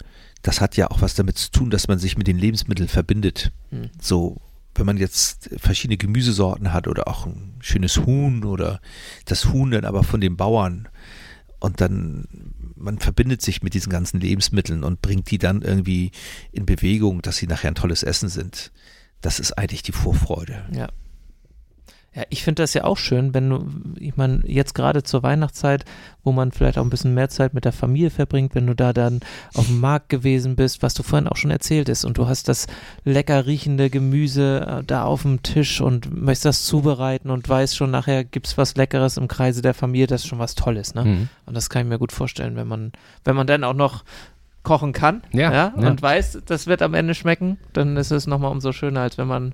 das 0.41 0.61
hat 0.61 0.77
ja 0.77 0.89
auch 0.91 1.01
was 1.01 1.15
damit 1.15 1.37
zu 1.37 1.51
tun, 1.51 1.69
dass 1.69 1.87
man 1.87 1.99
sich 1.99 2.17
mit 2.17 2.27
den 2.27 2.37
Lebensmitteln 2.37 2.87
verbindet. 2.87 3.51
Hm. 3.69 3.89
So, 3.99 4.41
wenn 4.75 4.85
man 4.85 4.97
jetzt 4.97 5.49
verschiedene 5.57 5.97
Gemüsesorten 5.97 6.71
hat 6.71 6.87
oder 6.87 7.07
auch 7.07 7.25
ein 7.25 7.55
schönes 7.59 7.97
Huhn 8.05 8.43
oder 8.43 8.79
das 9.25 9.47
Huhn 9.51 9.71
dann 9.71 9.85
aber 9.85 10.03
von 10.03 10.21
den 10.21 10.37
Bauern 10.37 10.87
und 11.59 11.81
dann 11.81 12.27
man 12.75 12.99
verbindet 12.99 13.41
sich 13.41 13.63
mit 13.63 13.73
diesen 13.73 13.91
ganzen 13.91 14.19
Lebensmitteln 14.19 14.83
und 14.83 15.01
bringt 15.01 15.31
die 15.31 15.39
dann 15.39 15.63
irgendwie 15.63 16.11
in 16.51 16.67
Bewegung, 16.67 17.23
dass 17.23 17.37
sie 17.37 17.47
nachher 17.47 17.69
ein 17.69 17.75
tolles 17.75 18.03
Essen 18.03 18.29
sind. 18.29 18.71
Das 19.21 19.39
ist 19.39 19.53
eigentlich 19.53 19.81
die 19.81 19.91
Vorfreude. 19.91 20.63
Ja. 20.71 20.89
Ja, 22.17 22.23
ich 22.31 22.43
finde 22.43 22.63
das 22.63 22.73
ja 22.73 22.83
auch 22.83 22.97
schön, 22.97 23.35
wenn 23.35 23.47
du, 23.47 23.67
ich 23.99 24.17
meine, 24.17 24.41
jetzt 24.47 24.73
gerade 24.73 25.03
zur 25.03 25.21
Weihnachtszeit, 25.21 25.85
wo 26.23 26.31
man 26.31 26.51
vielleicht 26.51 26.79
auch 26.79 26.83
ein 26.83 26.89
bisschen 26.89 27.13
mehr 27.13 27.29
Zeit 27.29 27.53
mit 27.53 27.63
der 27.63 27.71
Familie 27.71 28.09
verbringt, 28.09 28.55
wenn 28.55 28.65
du 28.65 28.73
da 28.73 28.91
dann 28.91 29.19
auf 29.53 29.67
dem 29.67 29.79
Markt 29.79 30.09
gewesen 30.09 30.55
bist, 30.55 30.81
was 30.81 30.95
du 30.95 31.03
vorhin 31.03 31.27
auch 31.27 31.35
schon 31.35 31.51
erzählt 31.51 31.89
hast, 31.89 32.05
und 32.05 32.17
du 32.17 32.27
hast 32.27 32.47
das 32.47 32.65
lecker 33.05 33.45
riechende 33.45 33.91
Gemüse 33.91 34.65
äh, 34.67 34.83
da 34.83 35.03
auf 35.03 35.21
dem 35.21 35.43
Tisch 35.43 35.79
und 35.79 36.11
möchtest 36.11 36.45
das 36.45 36.63
zubereiten 36.63 37.29
und 37.29 37.47
weißt 37.47 37.77
schon, 37.77 37.91
nachher 37.91 38.23
gibt 38.23 38.47
es 38.47 38.57
was 38.57 38.75
Leckeres 38.75 39.17
im 39.17 39.27
Kreise 39.27 39.61
der 39.61 39.75
Familie, 39.75 40.07
das 40.07 40.21
ist 40.23 40.27
schon 40.27 40.39
was 40.39 40.55
Tolles, 40.55 40.95
ne? 40.95 41.05
Mhm. 41.05 41.29
Und 41.45 41.55
das 41.55 41.69
kann 41.69 41.83
ich 41.83 41.87
mir 41.87 41.99
gut 41.99 42.11
vorstellen, 42.11 42.55
wenn 42.55 42.67
man, 42.67 42.93
wenn 43.25 43.35
man 43.35 43.45
dann 43.45 43.63
auch 43.63 43.75
noch 43.75 44.03
kochen 44.63 44.91
kann 44.91 45.21
Ja, 45.33 45.53
ja. 45.53 45.67
und 45.67 46.01
weiß, 46.01 46.39
das 46.47 46.65
wird 46.65 46.81
am 46.81 46.95
Ende 46.95 47.13
schmecken, 47.13 47.59
dann 47.73 47.95
ist 47.95 48.09
es 48.09 48.25
nochmal 48.25 48.51
umso 48.51 48.71
schöner, 48.71 49.01
als 49.01 49.19
wenn 49.19 49.27
man 49.27 49.53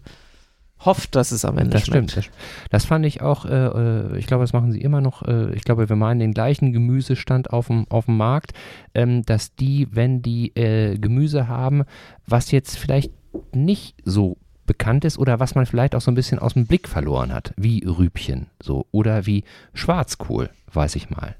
hofft, 0.85 1.15
dass 1.15 1.31
es 1.31 1.45
am 1.45 1.57
Ende 1.57 1.71
Das 1.71 1.85
schmeckt. 1.85 2.11
stimmt. 2.11 2.27
Das, 2.27 2.69
das 2.69 2.85
fand 2.85 3.05
ich 3.05 3.21
auch, 3.21 3.45
äh, 3.45 3.49
äh, 3.51 4.17
ich 4.17 4.27
glaube, 4.27 4.43
das 4.43 4.53
machen 4.53 4.71
sie 4.71 4.81
immer 4.81 5.01
noch. 5.01 5.21
Äh, 5.23 5.53
ich 5.55 5.63
glaube, 5.63 5.87
wir 5.89 5.95
meinen 5.95 6.19
den 6.19 6.33
gleichen 6.33 6.73
Gemüsestand 6.73 7.51
auf 7.51 7.67
dem, 7.67 7.85
auf 7.89 8.05
dem 8.05 8.17
Markt, 8.17 8.53
ähm, 8.93 9.23
dass 9.23 9.55
die, 9.55 9.87
wenn 9.91 10.21
die 10.21 10.55
äh, 10.55 10.97
Gemüse 10.97 11.47
haben, 11.47 11.83
was 12.27 12.51
jetzt 12.51 12.77
vielleicht 12.77 13.11
nicht 13.53 13.95
so 14.03 14.37
bekannt 14.65 15.03
ist 15.05 15.17
oder 15.17 15.39
was 15.39 15.55
man 15.55 15.65
vielleicht 15.65 15.93
auch 15.95 16.01
so 16.01 16.09
ein 16.11 16.15
bisschen 16.15 16.39
aus 16.39 16.53
dem 16.53 16.65
Blick 16.67 16.87
verloren 16.87 17.33
hat, 17.33 17.53
wie 17.57 17.83
Rübchen 17.85 18.47
so 18.61 18.85
oder 18.91 19.25
wie 19.25 19.43
Schwarzkohl, 19.73 20.49
weiß 20.71 20.95
ich 20.95 21.09
mal. 21.09 21.35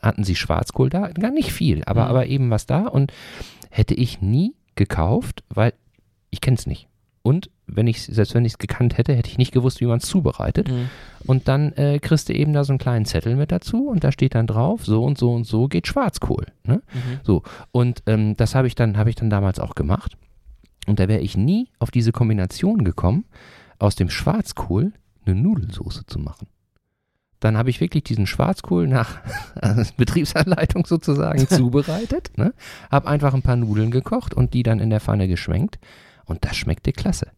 Hatten 0.00 0.24
sie 0.24 0.34
Schwarzkohl 0.34 0.88
da? 0.90 1.08
Gar 1.08 1.30
nicht 1.32 1.52
viel, 1.52 1.82
aber, 1.84 2.04
Mhm. 2.04 2.10
aber 2.10 2.26
eben 2.26 2.50
was 2.50 2.66
da 2.66 2.86
und 2.86 3.12
hätte 3.70 3.94
ich 3.94 4.20
nie 4.22 4.54
gekauft, 4.74 5.44
weil 5.48 5.74
ich 6.30 6.40
kenne 6.40 6.56
es 6.56 6.66
nicht. 6.66 6.88
Und 7.22 7.50
wenn 7.74 7.86
ich 7.86 8.02
selbst 8.02 8.34
wenn 8.34 8.44
ich 8.44 8.52
es 8.52 8.58
gekannt 8.58 8.98
hätte, 8.98 9.14
hätte 9.14 9.30
ich 9.30 9.38
nicht 9.38 9.52
gewusst, 9.52 9.80
wie 9.80 9.86
man 9.86 9.98
es 9.98 10.06
zubereitet. 10.06 10.68
Mhm. 10.68 10.90
Und 11.24 11.48
dann 11.48 11.72
äh, 11.72 11.98
kriegst 11.98 12.28
du 12.28 12.34
eben 12.34 12.52
da 12.52 12.64
so 12.64 12.72
einen 12.72 12.78
kleinen 12.78 13.04
Zettel 13.04 13.36
mit 13.36 13.52
dazu 13.52 13.88
und 13.88 14.04
da 14.04 14.12
steht 14.12 14.34
dann 14.34 14.46
drauf, 14.46 14.84
so 14.84 15.04
und 15.04 15.18
so 15.18 15.32
und 15.32 15.44
so 15.44 15.68
geht 15.68 15.86
Schwarzkohl. 15.86 16.46
Ne? 16.64 16.82
Mhm. 16.92 17.20
So. 17.22 17.42
Und 17.70 18.02
ähm, 18.06 18.36
das 18.36 18.54
habe 18.54 18.66
ich 18.66 18.74
dann, 18.74 18.96
habe 18.96 19.10
ich 19.10 19.16
dann 19.16 19.30
damals 19.30 19.58
auch 19.58 19.74
gemacht. 19.74 20.16
Und 20.86 20.98
da 20.98 21.08
wäre 21.08 21.20
ich 21.20 21.36
nie 21.36 21.68
auf 21.78 21.90
diese 21.90 22.12
Kombination 22.12 22.84
gekommen, 22.84 23.24
aus 23.78 23.94
dem 23.94 24.10
Schwarzkohl 24.10 24.92
eine 25.24 25.34
Nudelsoße 25.34 26.06
zu 26.06 26.18
machen. 26.18 26.48
Dann 27.40 27.56
habe 27.56 27.70
ich 27.70 27.80
wirklich 27.80 28.04
diesen 28.04 28.26
Schwarzkohl 28.26 28.86
nach 28.86 29.20
Betriebsanleitung 29.96 30.86
sozusagen 30.86 31.48
zubereitet, 31.48 32.30
ne? 32.36 32.54
habe 32.90 33.08
einfach 33.08 33.34
ein 33.34 33.42
paar 33.42 33.56
Nudeln 33.56 33.90
gekocht 33.90 34.32
und 34.34 34.54
die 34.54 34.62
dann 34.62 34.78
in 34.78 34.90
der 34.90 35.00
Pfanne 35.00 35.26
geschwenkt 35.26 35.78
und 36.24 36.44
das 36.44 36.56
schmeckte 36.56 36.92
klasse. 36.92 37.32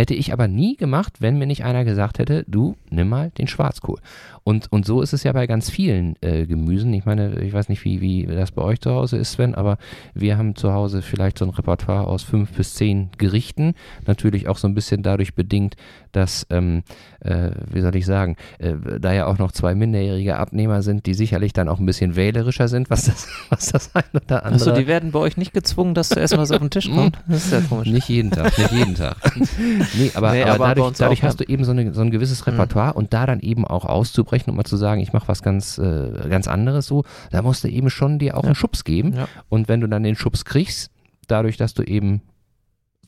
Hätte 0.00 0.14
ich 0.14 0.32
aber 0.32 0.48
nie 0.48 0.76
gemacht, 0.76 1.18
wenn 1.20 1.36
mir 1.36 1.44
nicht 1.44 1.62
einer 1.62 1.84
gesagt 1.84 2.18
hätte, 2.18 2.46
du 2.48 2.74
nimm 2.88 3.10
mal 3.10 3.32
den 3.36 3.46
Schwarzkohl. 3.46 3.98
Und, 4.44 4.72
und 4.72 4.86
so 4.86 5.02
ist 5.02 5.12
es 5.12 5.24
ja 5.24 5.32
bei 5.32 5.46
ganz 5.46 5.68
vielen 5.68 6.16
äh, 6.22 6.46
Gemüsen. 6.46 6.94
Ich 6.94 7.04
meine, 7.04 7.38
ich 7.40 7.52
weiß 7.52 7.68
nicht, 7.68 7.84
wie, 7.84 8.00
wie 8.00 8.24
das 8.24 8.50
bei 8.52 8.62
euch 8.62 8.80
zu 8.80 8.92
Hause 8.92 9.18
ist, 9.18 9.32
Sven, 9.32 9.54
aber 9.54 9.76
wir 10.14 10.38
haben 10.38 10.56
zu 10.56 10.72
Hause 10.72 11.02
vielleicht 11.02 11.36
so 11.36 11.44
ein 11.44 11.50
Repertoire 11.50 12.06
aus 12.06 12.22
fünf 12.22 12.50
bis 12.52 12.72
zehn 12.72 13.10
Gerichten. 13.18 13.74
Natürlich 14.06 14.48
auch 14.48 14.56
so 14.56 14.68
ein 14.68 14.74
bisschen 14.74 15.02
dadurch 15.02 15.34
bedingt, 15.34 15.76
dass, 16.12 16.46
ähm, 16.48 16.82
äh, 17.20 17.50
wie 17.70 17.82
soll 17.82 17.94
ich 17.94 18.06
sagen, 18.06 18.36
äh, 18.58 18.72
da 18.98 19.12
ja 19.12 19.26
auch 19.26 19.36
noch 19.36 19.52
zwei 19.52 19.74
minderjährige 19.74 20.38
Abnehmer 20.38 20.80
sind, 20.80 21.04
die 21.04 21.14
sicherlich 21.14 21.52
dann 21.52 21.68
auch 21.68 21.78
ein 21.78 21.84
bisschen 21.84 22.16
wählerischer 22.16 22.68
sind, 22.68 22.88
was 22.88 23.04
das, 23.04 23.28
was 23.50 23.66
das 23.66 23.94
ein 23.94 24.04
oder 24.14 24.46
andere 24.46 24.70
Achso, 24.70 24.72
die 24.72 24.86
werden 24.86 25.12
bei 25.12 25.18
euch 25.18 25.36
nicht 25.36 25.52
gezwungen, 25.52 25.92
das 25.92 26.08
zu 26.08 26.18
essen, 26.18 26.38
was 26.38 26.50
auf 26.52 26.58
den 26.58 26.70
Tisch 26.70 26.90
kommt. 26.94 27.18
Das 27.28 27.44
ist 27.44 27.52
ja 27.52 27.60
komisch. 27.60 27.88
nicht 27.88 28.08
jeden 28.08 28.30
Tag, 28.30 28.56
nicht 28.56 28.72
jeden 28.72 28.94
Tag. 28.94 29.16
nee, 29.94 30.10
aber, 30.14 30.32
Nee, 30.32 30.42
aber, 30.42 30.52
aber 30.54 30.66
dadurch, 30.74 30.96
dadurch 30.98 31.22
hast 31.22 31.40
du 31.40 31.44
eben 31.44 31.64
so, 31.64 31.70
eine, 31.72 31.92
so 31.94 32.00
ein 32.00 32.10
gewisses 32.10 32.46
Repertoire 32.46 32.94
und 32.94 33.12
da 33.12 33.26
dann 33.26 33.40
eben 33.40 33.66
auch 33.66 33.84
auszubrechen 33.84 34.50
und 34.50 34.56
mal 34.56 34.64
zu 34.64 34.76
sagen, 34.76 35.00
ich 35.00 35.12
mache 35.12 35.28
was 35.28 35.42
ganz, 35.42 35.78
äh, 35.78 36.10
ganz 36.28 36.48
anderes 36.48 36.86
so, 36.86 37.04
da 37.30 37.42
musst 37.42 37.64
du 37.64 37.68
eben 37.68 37.90
schon 37.90 38.18
dir 38.18 38.36
auch 38.36 38.42
Ja. 38.42 38.48
einen 38.48 38.54
Schubs 38.54 38.84
geben. 38.84 39.14
Ja. 39.14 39.28
Und 39.48 39.68
wenn 39.68 39.80
du 39.80 39.88
dann 39.88 40.02
den 40.02 40.16
Schubs 40.16 40.44
kriegst, 40.44 40.90
dadurch, 41.28 41.56
dass 41.56 41.74
du 41.74 41.82
eben 41.82 42.22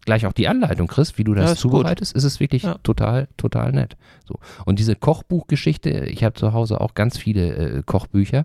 gleich 0.05 0.27
auch 0.27 0.33
die 0.33 0.49
Anleitung 0.49 0.89
kriegst, 0.89 1.17
wie 1.19 1.25
du 1.25 1.35
das 1.35 1.45
Ja, 1.45 1.53
ist 1.53 1.63
gut. 1.63 1.73
zubereitest, 1.73 2.15
ist 2.15 2.25
es 2.25 2.41
wirklich 2.41 2.65
Ja. 2.65 2.79
total, 2.83 3.29
total 3.37 3.73
nett. 3.73 3.97
So. 4.27 4.35
Und 4.65 4.79
diese 4.79 4.97
Kochbuchgeschichte, 4.97 5.91
ich 6.07 6.25
habe 6.25 6.35
zu 6.35 6.53
Hause 6.53 6.81
auch 6.81 6.95
ganz 6.95 7.17
viele 7.19 7.55
äh, 7.55 7.83
Kochbücher, 7.85 8.45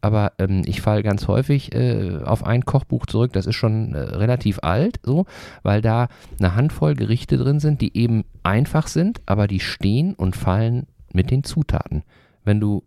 aber 0.00 0.32
ähm, 0.38 0.62
ich 0.66 0.80
falle 0.82 1.02
ganz 1.02 1.26
häufig 1.26 1.74
äh, 1.74 2.18
auf 2.24 2.44
ein 2.44 2.64
Kochbuch 2.64 3.06
zurück, 3.06 3.32
das 3.32 3.46
ist 3.46 3.56
schon 3.56 3.94
äh, 3.94 3.98
relativ 4.00 4.58
alt, 4.62 5.00
so, 5.02 5.24
weil 5.62 5.80
da 5.80 6.08
eine 6.38 6.54
Handvoll 6.54 6.94
Gerichte 6.94 7.36
drin 7.38 7.58
sind, 7.60 7.80
die 7.80 7.96
eben 7.96 8.24
einfach 8.42 8.86
sind, 8.86 9.20
aber 9.26 9.46
die 9.48 9.60
stehen 9.60 10.14
und 10.14 10.36
fallen 10.36 10.86
mit 11.12 11.30
den 11.30 11.42
Zutaten. 11.42 12.02
Wenn 12.44 12.60
du 12.60 12.82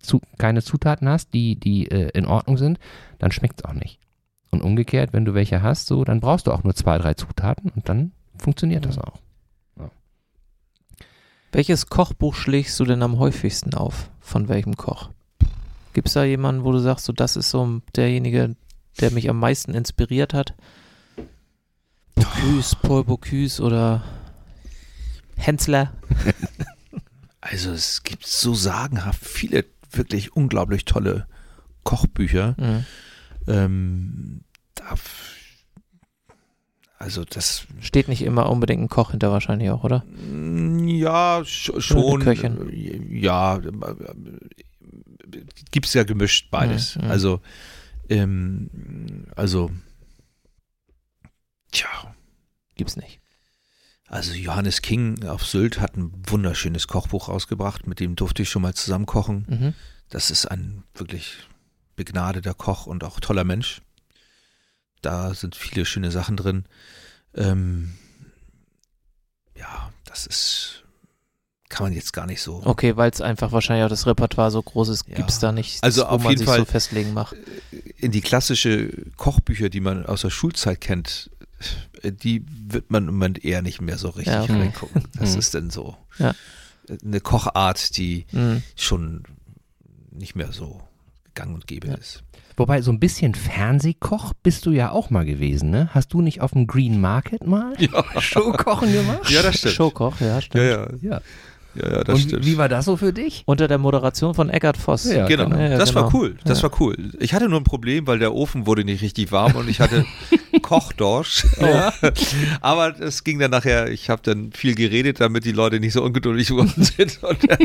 zu, 0.00 0.20
keine 0.38 0.62
Zutaten 0.62 1.08
hast, 1.08 1.34
die, 1.34 1.56
die 1.56 1.90
äh, 1.90 2.10
in 2.14 2.26
Ordnung 2.26 2.56
sind, 2.56 2.78
dann 3.18 3.30
schmeckt 3.32 3.60
es 3.60 3.64
auch 3.64 3.74
nicht. 3.74 3.98
Und 4.50 4.62
umgekehrt, 4.62 5.12
wenn 5.12 5.24
du 5.24 5.34
welche 5.34 5.62
hast, 5.62 5.86
so, 5.86 6.04
dann 6.04 6.20
brauchst 6.20 6.46
du 6.46 6.52
auch 6.52 6.64
nur 6.64 6.74
zwei, 6.74 6.98
drei 6.98 7.14
Zutaten 7.14 7.70
und 7.70 7.88
dann 7.88 8.12
funktioniert 8.38 8.86
das 8.86 8.98
auch. 8.98 9.20
Welches 11.52 11.86
Kochbuch 11.86 12.34
schlägst 12.34 12.78
du 12.78 12.84
denn 12.84 13.02
am 13.02 13.18
häufigsten 13.18 13.74
auf? 13.74 14.10
Von 14.20 14.48
welchem 14.48 14.76
Koch? 14.76 15.10
Gibt 15.94 16.08
es 16.08 16.14
da 16.14 16.24
jemanden, 16.24 16.64
wo 16.64 16.72
du 16.72 16.78
sagst, 16.78 17.06
so 17.06 17.12
das 17.12 17.36
ist 17.36 17.50
so 17.50 17.80
derjenige, 17.96 18.54
der 19.00 19.10
mich 19.10 19.30
am 19.30 19.38
meisten 19.38 19.74
inspiriert 19.74 20.34
hat? 20.34 20.54
Bocuse, 22.14 22.76
Paul 22.82 23.04
Bocuse 23.04 23.62
oder 23.62 24.04
Hensler? 25.36 25.92
Also 27.40 27.70
es 27.70 28.02
gibt 28.02 28.26
so 28.26 28.52
sagenhaft 28.52 29.24
viele 29.24 29.64
wirklich 29.92 30.36
unglaublich 30.36 30.84
tolle 30.84 31.26
Kochbücher. 31.84 32.54
Mhm. 32.58 32.84
Ähm, 33.48 34.42
da, 34.74 34.94
also 36.98 37.24
das 37.24 37.66
Steht 37.80 38.08
nicht 38.08 38.22
immer 38.22 38.50
unbedingt 38.50 38.82
ein 38.82 38.88
Koch 38.88 39.10
hinter 39.12 39.30
wahrscheinlich 39.30 39.70
auch, 39.70 39.84
oder? 39.84 40.04
Mm, 40.04 40.88
Ja, 40.88 41.38
sch- 41.40 41.80
schon. 41.80 42.20
Köchin. 42.22 42.68
äh, 42.70 43.18
Ja, 43.20 43.60
gibt 45.70 45.86
es 45.86 45.94
ja 45.94 46.04
gemischt 46.04 46.50
beides. 46.50 46.96
Mhm, 46.96 47.04
mhm. 47.04 47.10
Also, 47.10 47.40
ähm, 48.08 49.26
also, 49.36 49.70
tja, 51.72 51.88
Gibt's 52.76 52.96
nicht. 52.96 53.20
also 54.06 54.32
Johannes 54.34 54.82
King 54.82 55.24
auf 55.26 55.44
Sylt 55.44 55.80
hat 55.80 55.96
ein 55.96 56.12
wunderschönes 56.28 56.86
Kochbuch 56.88 57.28
rausgebracht, 57.28 57.86
mit 57.86 58.00
dem 58.00 58.14
durfte 58.16 58.42
ich 58.42 58.48
schon 58.50 58.62
mal 58.62 58.74
zusammen 58.74 59.06
kochen. 59.06 59.46
Mhm. 59.48 59.74
Das 60.10 60.30
ist 60.30 60.46
ein 60.46 60.84
wirklich 60.94 61.36
begnadeter 61.98 62.54
Koch 62.54 62.86
und 62.86 63.04
auch 63.04 63.20
toller 63.20 63.44
Mensch. 63.44 63.82
Da 65.02 65.34
sind 65.34 65.54
viele 65.54 65.84
schöne 65.84 66.10
Sachen 66.10 66.36
drin. 66.36 66.64
Ähm, 67.34 67.92
ja, 69.56 69.92
das 70.04 70.26
ist, 70.26 70.84
kann 71.68 71.84
man 71.86 71.92
jetzt 71.92 72.12
gar 72.12 72.26
nicht 72.26 72.40
so. 72.40 72.62
Okay, 72.64 72.96
weil 72.96 73.10
es 73.10 73.20
einfach 73.20 73.52
wahrscheinlich 73.52 73.84
auch 73.84 73.90
das 73.90 74.06
Repertoire 74.06 74.50
so 74.50 74.62
groß 74.62 74.88
ist, 74.88 75.06
Ja. 75.08 75.16
gibt's 75.16 75.38
da 75.38 75.52
nichts, 75.52 75.82
Also 75.82 76.02
wo 76.02 76.06
auf 76.06 76.22
man 76.22 76.30
jeden 76.30 76.38
sich 76.40 76.48
Fall- 76.48 76.58
so 76.60 76.64
festlegen 76.64 77.12
macht. 77.12 77.36
In 77.98 78.10
die 78.12 78.20
klassische 78.20 78.90
Kochbücher, 79.16 79.68
die 79.68 79.80
man 79.80 80.06
aus 80.06 80.22
der 80.22 80.30
Schulzeit 80.30 80.80
kennt, 80.80 81.30
äh, 82.02 82.12
die 82.12 82.44
wird 82.48 82.90
man 82.90 83.08
im 83.08 83.14
Moment 83.14 83.44
eher 83.44 83.62
nicht 83.62 83.80
mehr 83.80 83.98
so 83.98 84.08
richtig 84.10 84.34
Ja, 84.34 84.42
okay. 84.44 84.52
reingucken. 84.58 85.04
Das 85.18 85.32
Mhm. 85.34 85.38
ist 85.38 85.54
dann 85.54 85.70
so 85.70 85.96
Ja. 86.18 86.34
eine 87.04 87.20
Kochart, 87.20 87.96
die 87.96 88.26
Mhm. 88.32 88.62
schon 88.76 89.24
nicht 90.10 90.34
mehr 90.34 90.52
so 90.52 90.82
gang 91.38 91.54
und 91.54 91.66
gäbe 91.66 91.88
Ja. 91.88 91.94
ist. 91.94 92.22
Wobei, 92.56 92.82
so 92.82 92.90
ein 92.90 92.98
bisschen 92.98 93.34
Fernsehkoch 93.36 94.32
bist 94.42 94.66
du 94.66 94.72
ja 94.72 94.90
auch 94.90 95.10
mal 95.10 95.24
gewesen, 95.24 95.70
ne? 95.70 95.88
Hast 95.94 96.12
du 96.12 96.20
nicht 96.20 96.40
auf 96.40 96.50
dem 96.52 96.66
Green 96.66 97.00
Market 97.00 97.46
mal 97.46 97.72
Ja, 97.78 98.04
Showkochen 98.20 98.92
gemacht? 98.92 99.30
ja 99.30 99.42
das 99.42 99.58
stimmt. 99.58 99.74
Showkoch, 99.74 100.20
ja, 100.20 100.40
stimmt. 100.40 100.64
Ja, 100.64 100.70
ja, 100.70 100.88
Ja. 101.00 101.20
Ja, 101.74 101.90
ja, 101.98 102.04
das 102.04 102.14
Und 102.16 102.20
stimmt. 102.22 102.46
wie 102.46 102.56
war 102.58 102.68
das 102.68 102.86
so 102.86 102.96
für 102.96 103.12
dich? 103.12 103.42
Unter 103.46 103.68
der 103.68 103.78
Moderation 103.78 104.34
von 104.34 104.48
Eckart 104.50 104.76
Voss. 104.76 105.04
Ja, 105.04 105.26
Genau, 105.26 105.54
Ja, 105.56 105.76
das 105.78 105.94
war 105.94 106.04
genau. 106.10 106.18
cool. 106.18 106.36
Das 106.44 106.58
Ja. 106.62 106.70
war 106.70 106.80
cool. 106.80 106.96
Ich 107.20 107.34
hatte 107.34 107.48
nur 107.48 107.60
ein 107.60 107.64
Problem, 107.64 108.06
weil 108.06 108.18
der 108.18 108.34
Ofen 108.34 108.66
wurde 108.66 108.84
nicht 108.84 109.02
richtig 109.02 109.30
warm 109.32 109.54
und 109.54 109.68
ich 109.68 109.80
hatte 109.80 110.04
Kochdorsch. 110.62 111.46
Ja. 111.60 111.92
Aber 112.60 112.92
das 112.92 113.22
ging 113.22 113.38
dann 113.38 113.50
nachher, 113.50 113.90
ich 113.90 114.10
habe 114.10 114.22
dann 114.24 114.52
viel 114.52 114.74
geredet, 114.74 115.20
damit 115.20 115.44
die 115.44 115.52
Leute 115.52 115.78
nicht 115.78 115.92
so 115.92 116.02
ungeduldig 116.02 116.48
geworden 116.48 116.72
sind. 116.76 117.22
Und 117.22 117.48
äh, 117.50 117.58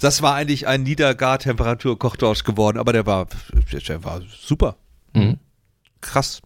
das 0.00 0.22
war 0.22 0.34
eigentlich 0.36 0.66
ein 0.66 0.82
Niedergartemperatur-Kochdorsch 0.84 2.44
geworden, 2.44 2.78
aber 2.78 2.92
der 2.92 3.04
war, 3.06 3.26
der 3.88 4.04
war 4.04 4.20
super. 4.40 4.76
Mhm. 5.12 5.38
Krass. 6.00 6.40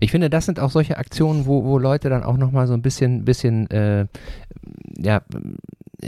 Ich 0.00 0.10
finde, 0.10 0.28
das 0.28 0.44
sind 0.44 0.58
auch 0.60 0.70
solche 0.70 0.98
Aktionen, 0.98 1.46
wo, 1.46 1.64
wo 1.64 1.78
Leute 1.78 2.10
dann 2.10 2.24
auch 2.24 2.36
nochmal 2.36 2.66
so 2.66 2.74
ein 2.74 2.82
bisschen, 2.82 3.24
bisschen 3.24 3.70
äh, 3.70 4.06
ja, 4.98 5.22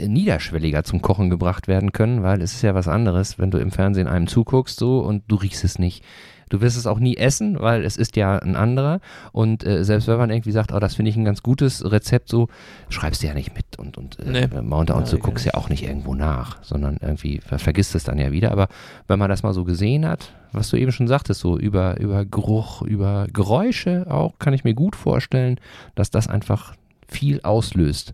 niederschwelliger 0.05 0.83
zum 0.83 1.01
Kochen 1.01 1.29
gebracht 1.29 1.67
werden 1.67 1.91
können, 1.91 2.23
weil 2.23 2.41
es 2.41 2.53
ist 2.53 2.61
ja 2.61 2.75
was 2.75 2.87
anderes, 2.87 3.39
wenn 3.39 3.51
du 3.51 3.57
im 3.57 3.71
Fernsehen 3.71 4.07
einem 4.07 4.27
zuguckst 4.27 4.77
so 4.79 4.99
und 4.99 5.23
du 5.27 5.35
riechst 5.35 5.63
es 5.63 5.79
nicht. 5.79 6.03
Du 6.49 6.61
wirst 6.61 6.77
es 6.77 6.87
auch 6.87 6.99
nie 6.99 7.17
essen, 7.17 7.59
weil 7.59 7.83
es 7.83 7.97
ist 7.97 8.15
ja 8.15 8.37
ein 8.39 8.55
anderer. 8.55 9.01
Und 9.33 9.65
äh, 9.65 9.83
selbst 9.83 10.07
wenn 10.07 10.17
man 10.17 10.29
irgendwie 10.29 10.53
sagt, 10.53 10.71
oh, 10.71 10.79
das 10.79 10.95
finde 10.95 11.09
ich 11.11 11.17
ein 11.17 11.25
ganz 11.25 11.43
gutes 11.43 11.83
Rezept, 11.83 12.29
so 12.29 12.47
schreibst 12.87 13.21
du 13.21 13.27
ja 13.27 13.33
nicht 13.33 13.53
mit 13.53 13.77
und, 13.77 13.97
und 13.97 14.17
äh, 14.19 14.47
Nee. 14.47 14.61
Mounter 14.61 14.95
und 14.95 15.07
so 15.07 15.17
guckst 15.17 15.45
ja 15.45 15.55
auch 15.55 15.67
nicht 15.67 15.83
irgendwo 15.83 16.15
nach, 16.15 16.63
sondern 16.63 16.99
irgendwie 17.01 17.41
ver 17.41 17.59
vergisst 17.59 17.95
es 17.95 18.05
dann 18.05 18.17
ja 18.17 18.31
wieder. 18.31 18.53
Aber 18.53 18.69
wenn 19.09 19.19
man 19.19 19.29
das 19.29 19.43
mal 19.43 19.53
so 19.53 19.65
gesehen 19.65 20.07
hat, 20.07 20.31
was 20.53 20.69
du 20.69 20.77
eben 20.77 20.93
schon 20.93 21.09
sagtest, 21.09 21.41
so 21.41 21.57
über, 21.59 21.99
über 21.99 22.23
Geruch, 22.23 22.81
über 22.81 23.27
Geräusche 23.33 24.05
auch, 24.09 24.39
kann 24.39 24.53
ich 24.53 24.63
mir 24.63 24.73
gut 24.73 24.95
vorstellen, 24.95 25.59
dass 25.95 26.11
das 26.11 26.29
einfach 26.29 26.75
viel 27.09 27.41
auslöst, 27.41 28.13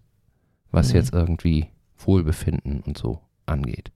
was 0.72 0.90
Mhm. 0.90 0.96
jetzt 0.96 1.14
irgendwie 1.14 1.68
Wohlbefinden 2.08 2.82
und 2.82 2.98
so 2.98 3.20
angeht. 3.46 3.92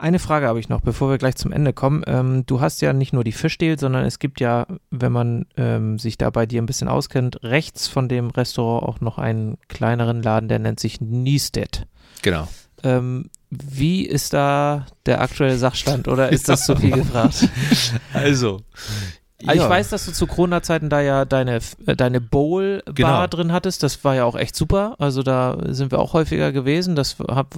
Eine 0.00 0.18
Frage 0.18 0.46
habe 0.46 0.58
ich 0.58 0.70
noch, 0.70 0.80
bevor 0.80 1.10
wir 1.10 1.18
gleich 1.18 1.36
zum 1.36 1.52
Ende 1.52 1.74
kommen. 1.74 2.02
Ähm, 2.06 2.46
du 2.46 2.62
hast 2.62 2.80
ja 2.80 2.94
nicht 2.94 3.12
nur 3.12 3.22
die 3.22 3.32
Fischdeal, 3.32 3.78
sondern 3.78 4.06
es 4.06 4.18
gibt 4.18 4.40
ja, 4.40 4.66
wenn 4.90 5.12
man 5.12 5.44
ähm, 5.58 5.98
sich 5.98 6.16
da 6.16 6.30
bei 6.30 6.46
dir 6.46 6.62
ein 6.62 6.66
bisschen 6.66 6.88
auskennt, 6.88 7.42
rechts 7.42 7.86
von 7.86 8.08
dem 8.08 8.30
Restaurant 8.30 8.88
auch 8.88 9.00
noch 9.02 9.18
einen 9.18 9.58
kleineren 9.68 10.22
Laden, 10.22 10.48
der 10.48 10.58
nennt 10.58 10.80
sich 10.80 11.02
Niestedt. 11.02 11.86
Genau. 12.22 12.48
Ähm, 12.82 13.28
wie 13.50 14.06
ist 14.06 14.32
da 14.32 14.86
der 15.04 15.20
aktuelle 15.20 15.58
Sachstand 15.58 16.08
oder 16.08 16.30
ist 16.30 16.48
das 16.48 16.64
zu 16.64 16.76
viel 16.76 16.92
gefragt? 16.96 17.46
Also, 18.14 18.62
Also 19.46 19.60
ja. 19.60 19.64
Ich 19.66 19.70
weiß, 19.70 19.88
dass 19.90 20.04
du 20.06 20.12
zu 20.12 20.26
Corona-Zeiten 20.26 20.88
da 20.90 21.00
ja 21.00 21.24
deine, 21.24 21.60
äh, 21.86 21.96
deine 21.96 22.20
Bowl-Bar 22.20 22.92
Genau. 22.94 23.26
drin 23.26 23.52
hattest. 23.52 23.82
Das 23.82 24.04
war 24.04 24.14
ja 24.14 24.24
auch 24.24 24.36
echt 24.36 24.54
super. 24.56 24.96
Also 24.98 25.22
da 25.22 25.58
sind 25.68 25.90
wir 25.92 25.98
auch 25.98 26.12
häufiger 26.12 26.52
gewesen. 26.52 26.94
Das 26.96 27.16
hab, 27.18 27.54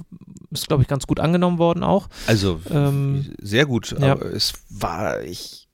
ist, 0.51 0.67
glaube 0.67 0.83
ich, 0.83 0.87
ganz 0.89 1.07
gut 1.07 1.19
angenommen 1.19 1.57
worden 1.57 1.83
auch. 1.83 2.07
Also 2.27 2.59
Ähm, 2.71 3.33
sehr 3.41 3.65
gut, 3.65 3.95
ja. 3.99 4.13
aber 4.13 4.25
es 4.33 4.53
war 4.69 5.21
ich 5.21 5.67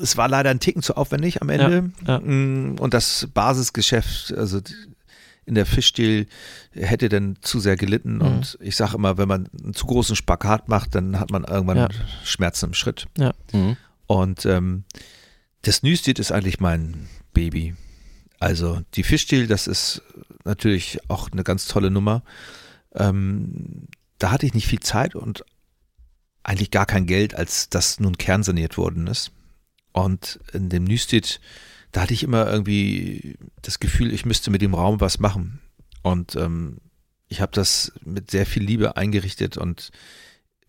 es 0.00 0.16
war 0.16 0.26
leider 0.26 0.48
ein 0.48 0.58
Ticken 0.58 0.80
zu 0.82 0.96
aufwendig 0.96 1.42
am 1.42 1.50
Ende 1.50 1.90
Ja, 2.06 2.14
ja. 2.14 2.20
Mm, 2.20 2.76
und 2.80 2.94
das 2.94 3.28
Basisgeschäft, 3.34 4.32
also 4.34 4.60
in 5.44 5.54
der 5.54 5.66
Fischdeal 5.66 6.26
hätte 6.72 7.08
dann 7.10 7.36
zu 7.42 7.60
sehr 7.60 7.76
gelitten 7.76 8.16
Mhm. 8.16 8.20
und 8.22 8.58
ich 8.62 8.74
sage 8.74 8.96
immer, 8.96 9.18
wenn 9.18 9.28
man 9.28 9.48
einen 9.62 9.74
zu 9.74 9.86
großen 9.86 10.16
Spagat 10.16 10.68
macht, 10.70 10.94
dann 10.94 11.20
hat 11.20 11.30
man 11.30 11.44
irgendwann 11.44 11.76
Ja. 11.76 11.88
Schmerzen 12.24 12.66
im 12.66 12.74
Schritt. 12.74 13.06
Mhm. 13.52 13.76
Und 14.06 14.46
ähm, 14.46 14.84
das 15.62 15.82
Nüstit 15.82 16.18
ist 16.18 16.32
eigentlich 16.32 16.60
mein 16.60 17.08
Baby. 17.32 17.74
Also 18.38 18.82
die 18.94 19.02
Fischdeal, 19.02 19.46
das 19.46 19.66
ist 19.66 20.02
natürlich 20.44 20.98
auch 21.08 21.30
eine 21.30 21.44
ganz 21.44 21.66
tolle 21.66 21.90
Nummer. 21.90 22.22
Ähm, 22.94 23.88
da 24.18 24.30
hatte 24.30 24.46
ich 24.46 24.54
nicht 24.54 24.68
viel 24.68 24.80
Zeit 24.80 25.14
und 25.14 25.44
eigentlich 26.42 26.70
gar 26.70 26.86
kein 26.86 27.06
Geld, 27.06 27.34
als 27.34 27.68
das 27.68 27.98
nun 27.98 28.18
kernsaniert 28.18 28.78
worden 28.78 29.06
ist. 29.06 29.32
Und 29.92 30.38
in 30.52 30.68
dem 30.68 30.84
Nüstit, 30.84 31.40
da 31.92 32.02
hatte 32.02 32.14
ich 32.14 32.22
immer 32.22 32.50
irgendwie 32.50 33.36
das 33.62 33.80
Gefühl, 33.80 34.12
ich 34.12 34.24
müsste 34.24 34.50
mit 34.50 34.62
dem 34.62 34.74
Raum 34.74 35.00
was 35.00 35.18
machen. 35.18 35.60
Und 36.02 36.36
ähm, 36.36 36.78
ich 37.28 37.40
habe 37.40 37.52
das 37.52 37.92
mit 38.04 38.30
sehr 38.30 38.46
viel 38.46 38.62
Liebe 38.62 38.96
eingerichtet 38.96 39.56
und 39.56 39.90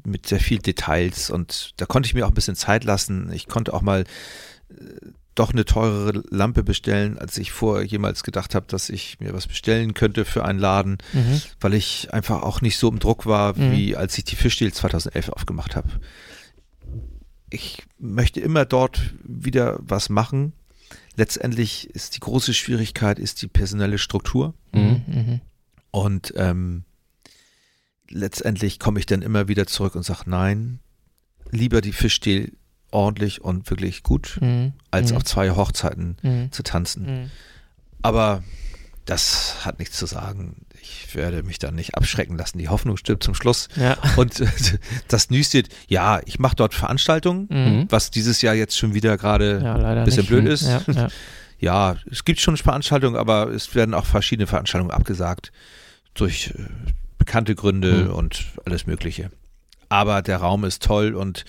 mit 0.04 0.26
sehr 0.26 0.40
viel 0.40 0.60
Details 0.60 1.30
und 1.30 1.74
da 1.78 1.86
konnte 1.86 2.08
ich 2.08 2.14
mir 2.14 2.26
auch 2.26 2.32
ein 2.32 2.36
bisschen 2.36 2.56
Zeit 2.56 2.84
lassen. 2.84 3.32
Ich 3.34 3.48
konnte 3.48 3.74
auch 3.74 3.82
mal 3.82 4.06
doch 5.36 5.52
eine 5.52 5.66
teurere 5.66 6.24
Lampe 6.32 6.64
bestellen, 6.64 7.18
als 7.20 7.38
ich 7.38 7.52
vorher 7.52 7.86
jemals 7.86 8.24
gedacht 8.24 8.56
habe, 8.56 8.66
dass 8.68 8.90
ich 8.90 9.20
mir 9.20 9.34
was 9.34 9.46
bestellen 9.48 9.94
könnte 9.94 10.26
für 10.26 10.44
einen 10.44 10.58
Laden, 10.60 10.98
Mhm. 11.14 11.42
weil 11.60 11.76
ich 11.76 12.12
einfach 12.12 12.42
auch 12.42 12.62
nicht 12.62 12.78
so 12.78 12.90
im 12.90 12.98
Druck 13.00 13.26
war, 13.28 13.56
Mhm. 13.58 13.72
wie 13.72 13.96
als 13.96 14.18
ich 14.18 14.24
die 14.26 14.36
Fischdeal 14.36 14.74
2011 14.74 15.30
aufgemacht 15.30 15.76
habe. 15.76 15.90
Ich 17.50 17.84
möchte 18.00 18.40
immer 18.42 18.66
dort 18.66 19.14
wieder 19.24 19.78
was 19.80 20.10
machen. 20.10 20.54
Letztendlich 21.16 21.90
ist 21.92 22.16
die 22.16 22.20
große 22.20 22.54
Schwierigkeit 22.54 23.20
ist 23.20 23.42
die 23.42 23.48
personelle 23.48 23.98
Struktur. 24.00 24.54
Mhm. 24.74 25.04
Mhm. 25.08 25.42
Und 25.92 26.34
ähm, 26.36 26.84
letztendlich 28.10 28.80
komme 28.80 29.00
ich 29.00 29.06
dann 29.06 29.22
immer 29.22 29.48
wieder 29.48 29.68
zurück 29.68 29.96
und 29.96 30.04
sage, 30.04 30.24
nein, 30.30 30.80
lieber 31.52 31.82
die 31.82 31.94
Fischdeal 31.94 32.52
ordentlich 32.92 33.42
und 33.42 33.70
wirklich 33.70 34.04
gut, 34.04 34.38
Mhm. 34.42 34.74
als 34.92 35.12
Mhm. 35.12 35.18
auf 35.18 35.24
zwei 35.26 35.52
Hochzeiten 35.52 36.18
Mhm. 36.22 36.52
zu 36.52 36.64
tanzen. 36.64 37.06
Mhm. 37.24 37.32
Aber 38.02 38.44
das 39.06 39.66
hat 39.66 39.80
nichts 39.80 39.98
zu 39.98 40.06
sagen. 40.06 40.66
Ich 40.82 41.16
werde 41.16 41.44
mich 41.44 41.60
dann 41.60 41.76
nicht 41.76 41.96
abschrecken 41.96 42.38
lassen. 42.38 42.58
Die 42.60 42.70
Hoffnung 42.70 42.98
stirbt 42.98 43.24
zum 43.24 43.34
Schluss. 43.34 43.68
Ja. 43.76 43.98
Und 44.18 44.40
äh, 44.40 44.48
das 45.08 45.30
Nüstet, 45.30 45.70
ja, 45.88 46.22
ich 46.26 46.40
mache 46.40 46.56
dort 46.56 46.74
Veranstaltungen, 46.74 47.48
Mhm. 47.50 47.88
was 47.90 48.12
dieses 48.12 48.42
Jahr 48.42 48.54
jetzt 48.54 48.78
schon 48.78 48.94
wieder 48.94 49.18
gerade 49.18 49.62
Ja, 49.64 49.76
leider 49.78 50.04
bisschen 50.06 50.22
nicht. 50.22 50.30
blöd 50.30 50.46
ist. 50.48 50.64
Ja, 50.64 50.82
ja. 50.88 51.08
Ja, 51.60 51.96
es 52.12 52.24
gibt 52.24 52.40
schon 52.40 52.56
Veranstaltungen, 52.56 53.16
aber 53.16 53.48
es 53.50 53.74
werden 53.74 53.96
auch 53.96 54.06
verschiedene 54.06 54.46
Veranstaltungen 54.46 54.92
abgesagt 54.92 55.52
durch 56.14 56.54
äh, 56.56 56.66
bekannte 57.18 57.56
Gründe 57.56 58.06
Mhm. 58.06 58.14
und 58.14 58.46
alles 58.66 58.86
Mögliche. 58.86 59.32
Aber 59.90 60.22
der 60.22 60.38
Raum 60.38 60.66
ist 60.66 60.84
toll 60.84 61.16
und 61.16 61.46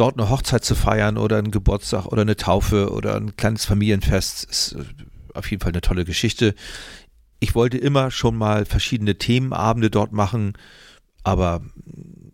dort 0.00 0.18
eine 0.18 0.30
Hochzeit 0.30 0.64
zu 0.64 0.74
feiern 0.74 1.16
oder 1.18 1.38
einen 1.38 1.50
Geburtstag 1.50 2.06
oder 2.06 2.22
eine 2.22 2.36
Taufe 2.36 2.90
oder 2.92 3.16
ein 3.16 3.36
kleines 3.36 3.64
Familienfest 3.64 4.44
ist 4.44 4.72
äh, 4.72 4.84
auf 5.34 5.50
jeden 5.50 5.60
Fall 5.62 5.72
eine 5.72 5.80
tolle 5.80 6.04
Geschichte. 6.04 6.54
Ich 7.40 7.54
wollte 7.54 7.78
immer 7.78 8.10
schon 8.10 8.36
mal 8.36 8.64
verschiedene 8.64 9.16
Themenabende 9.16 9.90
dort 9.90 10.12
machen, 10.12 10.54
aber 11.22 11.60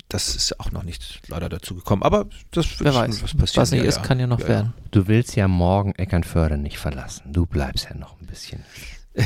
das 0.09 0.37
ist 0.37 0.61
auch 0.61 0.71
noch 0.71 0.83
nicht 0.85 1.21
leider 1.29 1.49
dazu 1.49 1.75
gekommen. 1.75 2.03
Aber 2.03 2.27
das 2.53 2.71
wird 2.71 2.85
Wer 2.85 2.93
schon 2.93 3.03
weiß, 3.03 3.23
was 3.23 3.35
passieren. 3.35 3.63
was 3.63 3.71
nicht 3.73 3.83
Ja, 3.83 3.89
ist, 3.89 3.97
ja. 3.97 4.03
kann 4.03 4.21
ja 4.21 4.27
noch 4.27 4.39
Ja, 4.41 4.45
ja. 4.47 4.51
werden. 4.51 4.73
Du 4.93 5.09
willst 5.09 5.35
ja 5.37 5.49
morgen 5.49 5.93
Eckernförde 5.97 6.57
nicht 6.57 6.79
verlassen. 6.79 7.33
Du 7.33 7.47
bleibst 7.47 7.87
ja 7.91 7.97
noch 7.97 8.21
ein 8.21 8.27
bisschen. 8.27 8.65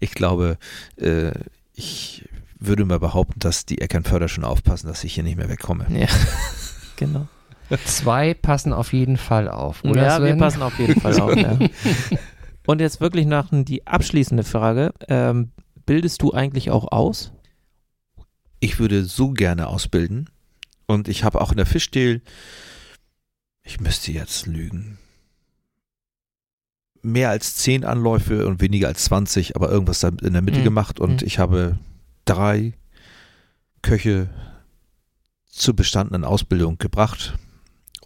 Ich 0.00 0.12
glaube, 0.12 0.58
äh, 0.96 1.32
ich 1.74 2.28
würde 2.60 2.84
mal 2.84 3.00
behaupten, 3.00 3.40
dass 3.40 3.64
die 3.66 3.80
Eckernförder 3.80 4.28
schon 4.28 4.44
aufpassen, 4.44 4.86
dass 4.86 5.02
ich 5.02 5.14
hier 5.14 5.24
nicht 5.24 5.36
mehr 5.36 5.48
wegkomme. 5.48 5.86
Ja, 5.90 6.06
genau. 6.96 7.26
Zwei 7.86 8.34
passen 8.34 8.72
auf 8.72 8.92
jeden 8.92 9.16
Fall 9.16 9.48
auf, 9.48 9.82
oder 9.84 10.02
ja, 10.04 10.18
wir 10.20 10.28
Sven? 10.28 10.38
passen 10.38 10.62
auf 10.62 10.78
jeden 10.78 11.00
Fall 11.00 11.18
auf. 11.20 11.34
Ja. 11.36 11.58
Und 12.66 12.80
jetzt 12.80 13.00
wirklich 13.00 13.26
nach 13.26 13.48
die 13.52 13.86
abschließende 13.86 14.42
Frage. 14.44 14.92
Ähm, 15.08 15.50
bildest 15.86 16.22
du 16.22 16.32
eigentlich 16.32 16.70
auch 16.70 16.90
aus? 16.92 17.32
Ich 18.60 18.78
würde 18.78 19.04
so 19.04 19.30
gerne 19.32 19.66
ausbilden 19.66 20.30
und 20.86 21.08
ich 21.08 21.24
habe 21.24 21.40
auch 21.42 21.50
in 21.50 21.58
der 21.58 21.66
Fischdeal, 21.66 22.22
ich 23.62 23.80
müsste 23.80 24.12
jetzt 24.12 24.46
lügen, 24.46 24.96
mehr 27.02 27.28
als 27.28 27.56
zehn 27.56 27.84
Anläufe 27.84 28.46
und 28.46 28.62
weniger 28.62 28.88
als 28.88 29.04
20, 29.04 29.56
aber 29.56 29.70
irgendwas 29.70 30.00
da 30.00 30.08
in 30.08 30.32
der 30.32 30.40
Mitte 30.42 30.60
Mhm. 30.60 30.64
gemacht 30.64 31.00
und 31.00 31.20
Mhm. 31.20 31.26
ich 31.26 31.38
habe 31.38 31.78
drei 32.24 32.72
Köche 33.82 34.30
zur 35.46 35.76
bestandenen 35.76 36.24
Ausbildung 36.24 36.78
gebracht 36.78 37.34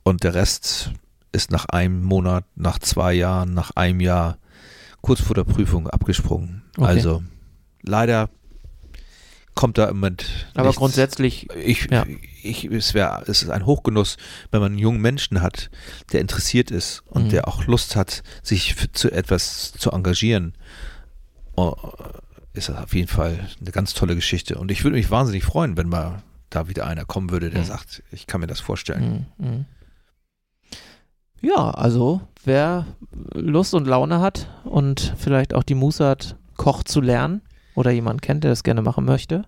und 0.08 0.24
der 0.24 0.34
Rest 0.34 0.92
ist 1.32 1.50
nach 1.50 1.66
einem 1.66 2.02
Monat, 2.02 2.44
nach 2.56 2.78
zwei 2.78 3.12
Jahren, 3.12 3.54
nach 3.54 3.70
einem 3.72 4.00
Jahr 4.00 4.38
kurz 5.00 5.20
vor 5.20 5.34
der 5.34 5.44
Prüfung 5.44 5.88
abgesprungen. 5.88 6.62
Okay. 6.76 6.86
Also 6.86 7.22
leider 7.82 8.30
kommt 9.54 9.76
da 9.76 9.86
im 9.86 9.96
Moment 9.96 10.24
Aber 10.54 10.66
nichts. 10.68 10.78
grundsätzlich, 10.78 11.48
Ich, 11.54 11.88
Ja. 11.90 12.04
ich, 12.42 12.64
es 12.66 12.94
wäre, 12.94 13.22
es 13.26 13.42
ist 13.42 13.50
ein 13.50 13.66
Hochgenuss, 13.66 14.16
wenn 14.50 14.60
man 14.60 14.72
einen 14.72 14.78
jungen 14.78 15.00
Menschen 15.00 15.42
hat, 15.42 15.70
der 16.12 16.20
interessiert 16.20 16.70
ist 16.70 17.02
und 17.06 17.24
Mhm. 17.24 17.28
der 17.30 17.48
auch 17.48 17.64
Lust 17.66 17.96
hat, 17.96 18.22
sich 18.42 18.74
für, 18.74 18.90
zu 18.92 19.10
etwas 19.10 19.72
zu 19.72 19.90
engagieren. 19.90 20.54
Oh, 21.56 21.74
ist 22.54 22.68
das 22.68 22.76
auf 22.76 22.94
jeden 22.94 23.08
Fall 23.08 23.48
eine 23.60 23.70
ganz 23.72 23.94
tolle 23.94 24.14
Geschichte. 24.14 24.58
Und 24.58 24.70
ich 24.70 24.84
würde 24.84 24.96
mich 24.96 25.10
wahnsinnig 25.10 25.44
freuen, 25.44 25.76
wenn 25.76 25.88
mal 25.88 26.22
da 26.50 26.68
wieder 26.68 26.86
einer 26.86 27.04
kommen 27.04 27.30
würde, 27.30 27.50
der 27.50 27.60
Mhm. 27.62 27.66
sagt, 27.66 28.02
ich 28.12 28.26
kann 28.28 28.40
mir 28.40 28.46
das 28.46 28.60
vorstellen. 28.60 29.26
mm, 29.38 29.44
mm. 29.44 29.66
Ja, 31.40 31.70
also 31.70 32.20
wer 32.44 32.86
Lust 33.34 33.74
und 33.74 33.86
Laune 33.86 34.20
hat 34.20 34.48
und 34.64 35.14
vielleicht 35.16 35.54
auch 35.54 35.62
die 35.62 35.74
Muße 35.74 36.06
hat, 36.06 36.36
Koch 36.56 36.82
zu 36.82 37.00
lernen 37.00 37.42
oder 37.74 37.90
jemanden 37.90 38.20
kennt, 38.20 38.44
der 38.44 38.50
das 38.50 38.64
gerne 38.64 38.82
machen 38.82 39.04
möchte, 39.04 39.44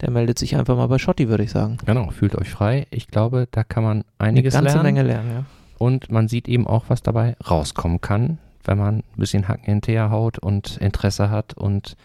der 0.00 0.10
meldet 0.10 0.38
sich 0.38 0.56
einfach 0.56 0.76
mal 0.76 0.88
bei 0.88 0.98
Schotti, 0.98 1.28
würde 1.28 1.44
ich 1.44 1.52
sagen. 1.52 1.78
Genau, 1.86 2.10
fühlt 2.10 2.34
euch 2.34 2.50
frei. 2.50 2.86
Ich 2.90 3.08
glaube, 3.08 3.46
da 3.50 3.62
kann 3.62 3.84
man 3.84 4.04
Eine 4.18 4.30
einiges 4.30 4.54
ganze 4.54 4.74
lernen. 4.74 4.82
Menge 4.82 5.02
lernen, 5.02 5.30
ja. 5.30 5.44
Und 5.78 6.10
man 6.10 6.28
sieht 6.28 6.48
eben 6.48 6.66
auch, 6.66 6.84
was 6.88 7.02
dabei 7.02 7.36
rauskommen 7.48 8.00
kann, 8.00 8.38
wenn 8.64 8.76
man 8.76 8.96
ein 8.96 9.04
bisschen 9.16 9.48
Hacken 9.48 9.64
hinterher 9.64 10.10
haut 10.10 10.38
und 10.38 10.76
Interesse 10.78 11.30
hat 11.30 11.54
und 11.54 11.96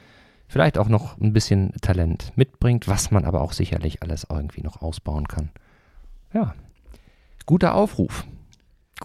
vielleicht 0.48 0.78
auch 0.78 0.88
noch 0.88 1.18
ein 1.20 1.34
bisschen 1.34 1.74
Talent 1.82 2.32
mitbringt, 2.36 2.88
was 2.88 3.12
man 3.12 3.26
aber 3.26 3.42
auch 3.42 3.52
sicherlich 3.52 4.02
alles 4.04 4.28
irgendwie 4.30 4.62
noch 4.62 4.82
ausbauen 4.82 5.28
kann. 5.28 5.50
Ja, 6.34 6.54
guter 7.46 7.76
Aufruf. 7.76 8.26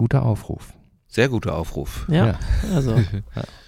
Guter 0.00 0.22
Aufruf. 0.24 0.72
Sehr 1.08 1.28
guter 1.28 1.54
Aufruf. 1.56 2.06
Ja, 2.08 2.26
Ja. 2.28 2.38
also 2.74 2.98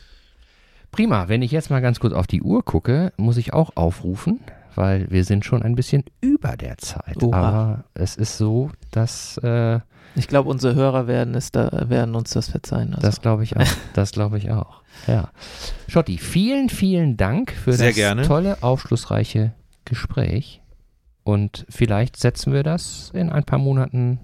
Prima, 0.91 1.29
wenn 1.29 1.43
ich 1.43 1.51
jetzt 1.51 1.69
mal 1.69 1.83
ganz 1.83 2.01
kurz 2.01 2.15
auf 2.15 2.27
die 2.27 2.41
Uhr 2.41 2.65
gucke, 2.65 3.13
muss 3.19 3.37
ich 3.37 3.53
auch 3.53 3.73
aufrufen, 3.77 4.41
weil 4.75 5.11
wir 5.11 5.25
sind 5.25 5.45
schon 5.45 5.63
ein 5.63 5.75
bisschen 5.75 6.05
über 6.23 6.57
der 6.57 6.79
Zeit. 6.79 7.23
Oha. 7.23 7.37
Aber 7.37 7.85
es 7.93 8.17
ist 8.17 8.39
so, 8.39 8.71
dass 8.93 9.37
äh, 9.43 9.81
ich 10.15 10.27
glaube, 10.27 10.49
unsere 10.49 10.75
Hörer 10.75 11.07
werden, 11.07 11.35
es 11.35 11.53
da, 11.53 11.71
werden 11.91 12.15
uns 12.15 12.31
das 12.31 12.49
verzeihen. 12.49 12.95
Also. 12.95 13.03
Das 13.07 13.21
glaube 13.21 13.45
ich 13.45 13.59
auch. 13.59 13.67
Das 13.93 14.13
glaube 14.13 14.39
ich 14.39 14.51
auch. 14.51 14.81
Ja. 15.07 15.29
Schotti, 15.89 16.17
vielen, 16.17 16.71
vielen 16.71 17.19
Dank 17.19 17.53
für 17.53 17.75
Sehr 17.75 17.89
das 17.89 17.97
gerne. 17.97 18.23
tolle, 18.23 18.63
aufschlussreiche 18.63 19.53
Gespräch. 19.85 20.63
Und 21.25 21.67
vielleicht 21.69 22.17
setzen 22.17 22.55
wir 22.55 22.63
das 22.63 23.11
in 23.13 23.29
ein 23.29 23.45
paar 23.45 23.59
Monaten 23.59 24.19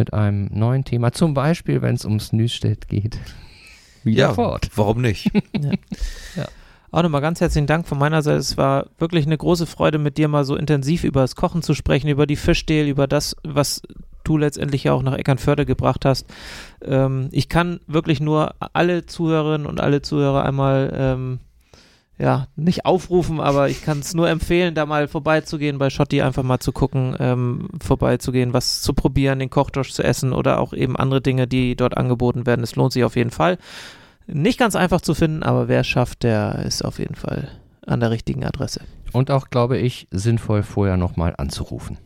mit 0.00 0.14
einem 0.14 0.48
neuen 0.50 0.84
Thema, 0.84 1.12
zum 1.12 1.34
Beispiel, 1.34 1.82
wenn 1.82 1.94
es 1.94 2.06
ums 2.06 2.32
Nüstedt 2.32 2.88
geht, 2.88 3.18
wieder 4.02 4.18
Ja, 4.28 4.32
fort. 4.34 4.70
warum 4.76 5.02
nicht? 5.02 5.30
Auch 6.90 7.02
nochmal 7.02 7.20
ganz 7.20 7.40
herzlichen 7.40 7.66
Dank 7.66 7.86
von 7.86 7.98
meiner 7.98 8.22
Seite. 8.22 8.38
Es 8.38 8.56
war 8.56 8.86
wirklich 8.98 9.26
eine 9.26 9.36
große 9.38 9.66
Freude, 9.66 9.98
mit 9.98 10.16
dir 10.18 10.26
mal 10.26 10.44
so 10.44 10.56
intensiv 10.56 11.04
über 11.04 11.20
das 11.20 11.36
Kochen 11.36 11.62
zu 11.62 11.74
sprechen, 11.74 12.08
über 12.08 12.26
die 12.26 12.34
Fischdehl, 12.34 12.88
über 12.88 13.06
das, 13.06 13.36
was 13.44 13.82
du 14.24 14.36
letztendlich 14.38 14.84
ja 14.84 14.92
auch 14.94 15.02
nach 15.02 15.14
Eckernförde 15.16 15.66
gebracht 15.66 16.04
hast. 16.04 16.26
Ähm, 16.82 17.28
ich 17.30 17.48
kann 17.50 17.80
wirklich 17.86 18.20
nur 18.20 18.54
alle 18.72 19.06
Zuhörerinnen 19.06 19.66
und 19.68 19.80
alle 19.80 20.02
Zuhörer 20.02 20.44
einmal 20.44 20.90
ähm, 20.96 21.38
ja, 22.20 22.48
nicht 22.54 22.84
aufrufen, 22.84 23.40
aber 23.40 23.70
ich 23.70 23.82
kann 23.82 24.00
es 24.00 24.12
nur 24.12 24.28
empfehlen, 24.28 24.74
da 24.74 24.84
mal 24.84 25.08
vorbeizugehen, 25.08 25.78
bei 25.78 25.88
Schotti 25.88 26.20
einfach 26.20 26.42
mal 26.42 26.60
zu 26.60 26.70
gucken, 26.70 27.16
ähm, 27.18 27.68
vorbeizugehen, 27.82 28.52
was 28.52 28.82
zu 28.82 28.92
probieren, 28.92 29.38
den 29.38 29.48
Kochtosch 29.48 29.92
zu 29.92 30.02
essen 30.02 30.34
oder 30.34 30.60
auch 30.60 30.74
eben 30.74 30.96
andere 30.96 31.22
Dinge, 31.22 31.46
die 31.46 31.76
dort 31.76 31.96
angeboten 31.96 32.44
werden. 32.44 32.62
Es 32.62 32.76
lohnt 32.76 32.92
sich 32.92 33.04
auf 33.04 33.16
jeden 33.16 33.30
Fall. 33.30 33.56
Nicht 34.26 34.58
ganz 34.58 34.76
einfach 34.76 35.00
zu 35.00 35.14
finden, 35.14 35.42
aber 35.42 35.68
wer 35.68 35.82
schafft, 35.82 36.22
der 36.22 36.62
ist 36.66 36.84
auf 36.84 36.98
jeden 36.98 37.14
Fall 37.14 37.48
an 37.86 38.00
der 38.00 38.10
richtigen 38.10 38.44
Adresse. 38.44 38.82
Und 39.12 39.30
auch, 39.30 39.48
glaube 39.48 39.78
ich, 39.78 40.06
sinnvoll 40.10 40.62
vorher 40.62 40.98
nochmal 40.98 41.34
anzurufen. 41.38 41.96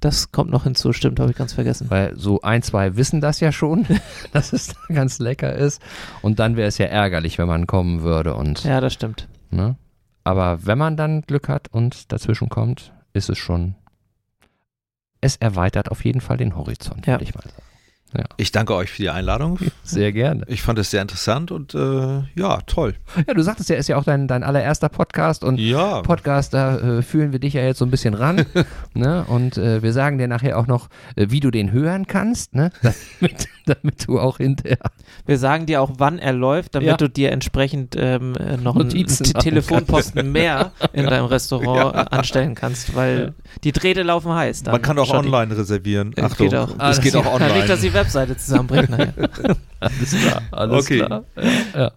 Das 0.00 0.30
kommt 0.30 0.50
noch 0.50 0.64
hinzu, 0.64 0.92
stimmt, 0.92 1.18
habe 1.20 1.30
ich 1.30 1.36
ganz 1.36 1.54
vergessen. 1.54 1.88
Weil 1.90 2.14
so 2.16 2.42
ein, 2.42 2.62
zwei 2.62 2.96
wissen 2.96 3.20
das 3.20 3.40
ja 3.40 3.50
schon, 3.50 3.86
dass 4.32 4.52
es 4.52 4.68
da 4.68 4.94
ganz 4.94 5.18
lecker 5.18 5.54
ist. 5.54 5.80
Und 6.22 6.38
dann 6.38 6.56
wäre 6.56 6.68
es 6.68 6.78
ja 6.78 6.86
ärgerlich, 6.86 7.38
wenn 7.38 7.48
man 7.48 7.66
kommen 7.66 8.02
würde 8.02 8.34
und. 8.34 8.62
Ja, 8.64 8.80
das 8.80 8.92
stimmt. 8.92 9.28
Ne? 9.50 9.76
Aber 10.24 10.66
wenn 10.66 10.76
man 10.78 10.96
dann 10.96 11.22
Glück 11.22 11.48
hat 11.48 11.68
und 11.68 12.12
dazwischen 12.12 12.48
kommt, 12.48 12.92
ist 13.14 13.30
es 13.30 13.38
schon. 13.38 13.74
Es 15.20 15.36
erweitert 15.36 15.90
auf 15.90 16.04
jeden 16.04 16.20
Fall 16.20 16.36
den 16.36 16.56
Horizont, 16.56 17.06
Ja. 17.06 17.14
würde 17.14 17.24
ich 17.24 17.34
mal 17.34 17.42
sagen. 17.42 17.62
Ich 18.38 18.50
danke 18.52 18.74
euch 18.74 18.90
für 18.90 19.02
die 19.02 19.10
Einladung. 19.10 19.58
Sehr 19.82 20.10
gerne. 20.12 20.42
Ich 20.46 20.62
fand 20.62 20.78
es 20.78 20.90
sehr 20.90 21.02
interessant 21.02 21.50
und 21.50 21.74
äh, 21.74 22.22
ja, 22.34 22.60
toll. 22.66 22.94
Ja, 23.26 23.34
du 23.34 23.42
sagtest 23.42 23.68
ja, 23.68 23.76
ist 23.76 23.88
ja 23.88 23.96
auch 23.98 24.04
dein, 24.04 24.26
dein 24.26 24.42
allererster 24.42 24.88
Podcast 24.88 25.44
und 25.44 25.58
Ja, 25.58 26.00
Podcast, 26.00 26.54
da 26.54 26.78
äh, 26.78 27.02
fühlen 27.02 27.32
wir 27.32 27.40
dich 27.40 27.54
ja 27.54 27.62
jetzt 27.62 27.78
so 27.78 27.84
ein 27.84 27.90
bisschen 27.90 28.14
ran. 28.14 28.46
ne? 28.94 29.24
Und 29.28 29.58
äh, 29.58 29.82
wir 29.82 29.92
sagen 29.92 30.16
dir 30.18 30.28
nachher 30.28 30.58
auch 30.58 30.66
noch, 30.66 30.88
äh, 31.16 31.26
wie 31.30 31.40
du 31.40 31.50
den 31.50 31.72
hören 31.72 32.06
kannst, 32.06 32.54
ne? 32.54 32.70
damit, 33.20 33.48
damit 33.66 34.06
du 34.08 34.18
auch 34.18 34.38
hinterher. 34.38 34.78
Wir 35.26 35.36
sagen 35.38 35.66
dir 35.66 35.82
auch, 35.82 35.90
wann 35.98 36.18
er 36.18 36.32
läuft, 36.32 36.74
damit 36.74 36.88
Ja. 36.88 36.96
du 36.96 37.08
dir 37.10 37.32
entsprechend 37.32 37.96
ähm, 37.98 38.34
äh, 38.36 38.56
noch 38.56 38.76
einen 38.76 38.84
Notizen 38.88 39.24
machen 39.32 39.42
Telefonposten 39.42 40.32
mehr 40.32 40.72
in 40.94 41.06
deinem 41.06 41.26
Restaurant 41.26 42.12
anstellen 42.12 42.54
kannst, 42.54 42.94
weil 42.94 43.34
die 43.64 43.72
Drähte 43.72 44.02
laufen 44.04 44.32
heiß. 44.32 44.62
Dann, 44.62 44.72
man 44.72 44.82
kann 44.82 44.98
auch 44.98 45.12
online 45.12 45.54
reservieren. 45.56 46.12
Äh, 46.16 46.22
Achtung, 46.22 46.48
geht 46.48 46.56
auch. 46.56 46.68
es 46.70 46.74
Ah, 46.78 46.92
geht 47.02 47.14
das- 47.14 47.26
auch 47.26 47.40
Ja, 47.40 47.48
nicht, 47.48 47.68
dass 47.68 47.78
online. 47.80 47.95
Webseite 47.96 48.36
zusammenbricht. 48.36 48.88
Naja. 48.90 49.12
Alles 49.80 50.10
klar, 50.10 50.42
alles 50.52 50.84
Okay. 50.86 50.98
klar. 51.04 51.24
Ja, 51.36 51.80
ja. 51.80 51.90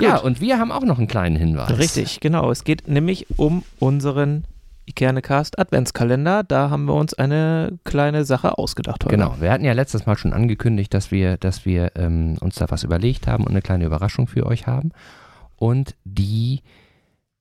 ja, 0.00 0.16
und 0.16 0.40
wir 0.40 0.58
haben 0.58 0.72
auch 0.72 0.82
noch 0.82 0.96
einen 0.98 1.08
kleinen 1.08 1.36
Hinweis. 1.36 1.76
Richtig, 1.76 2.20
genau. 2.20 2.50
Es 2.50 2.64
geht 2.64 2.88
nämlich 2.88 3.26
um 3.36 3.64
unseren 3.78 4.44
Ikernecast 4.86 5.58
Adventskalender. 5.58 6.42
Da 6.42 6.70
haben 6.70 6.86
wir 6.86 6.94
uns 6.94 7.12
eine 7.12 7.78
kleine 7.84 8.24
Sache 8.24 8.56
ausgedacht 8.56 9.04
heute. 9.04 9.14
Genau, 9.14 9.34
wir 9.40 9.50
hatten 9.52 9.64
ja 9.64 9.74
letztes 9.74 10.06
Mal 10.06 10.16
schon 10.16 10.32
angekündigt, 10.32 10.94
dass 10.94 11.10
wir, 11.10 11.36
dass 11.36 11.66
wir 11.66 11.92
ähm, 11.96 12.36
uns 12.40 12.54
da 12.54 12.64
was 12.70 12.82
überlegt 12.84 13.26
haben 13.26 13.44
und 13.44 13.50
eine 13.50 13.60
kleine 13.62 13.84
Überraschung 13.84 14.26
für 14.26 14.46
euch 14.46 14.66
haben. 14.66 14.92
Und 15.56 15.94
die 16.04 16.62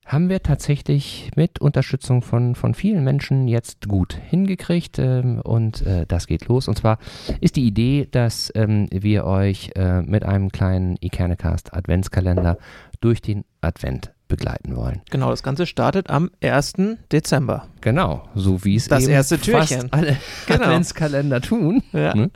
haben 0.08 0.30
wir 0.30 0.42
tatsächlich 0.42 1.30
mit 1.36 1.60
Unterstützung 1.60 2.22
von, 2.22 2.56
von 2.56 2.74
vielen 2.74 3.04
Menschen 3.04 3.48
jetzt 3.48 3.88
gut 3.88 4.18
hingekriegt. 4.30 5.00
Ähm, 5.00 5.42
und 5.42 5.86
äh, 5.86 6.06
das 6.08 6.28
geht 6.28 6.48
los. 6.48 6.68
Und 6.68 6.78
zwar 6.78 6.98
ist 7.42 7.58
die 7.58 7.68
Idee, 7.68 8.08
dass 8.10 8.52
ähm, 8.56 8.88
wir 8.92 9.26
euch 9.26 9.72
äh, 9.76 10.02
mit 10.02 10.24
einem 10.24 10.50
kleinen 10.50 10.96
Ikernecast 11.02 11.74
Adventskalender 11.74 12.58
durch 13.02 13.22
den 13.22 13.44
Advent 13.62 14.14
begleiten 14.30 14.76
wollen. 14.76 15.02
Genau, 15.10 15.30
das 15.30 15.44
Ganze 15.44 15.66
startet 15.66 16.10
am 16.10 16.32
1. 16.42 16.74
Dezember. 17.12 17.68
Genau, 17.82 18.28
so 18.36 18.64
wie 18.64 18.76
es 18.76 18.88
Das 18.88 19.04
eben 19.04 19.14
erste 19.14 19.40
Türchen. 19.40 19.82
fast 19.82 19.94
alle 19.94 20.18
Genau. 20.48 20.64
Adventskalender 20.64 21.42
tun. 21.42 21.84
Ja. 21.94 22.16
Ne? 22.16 22.32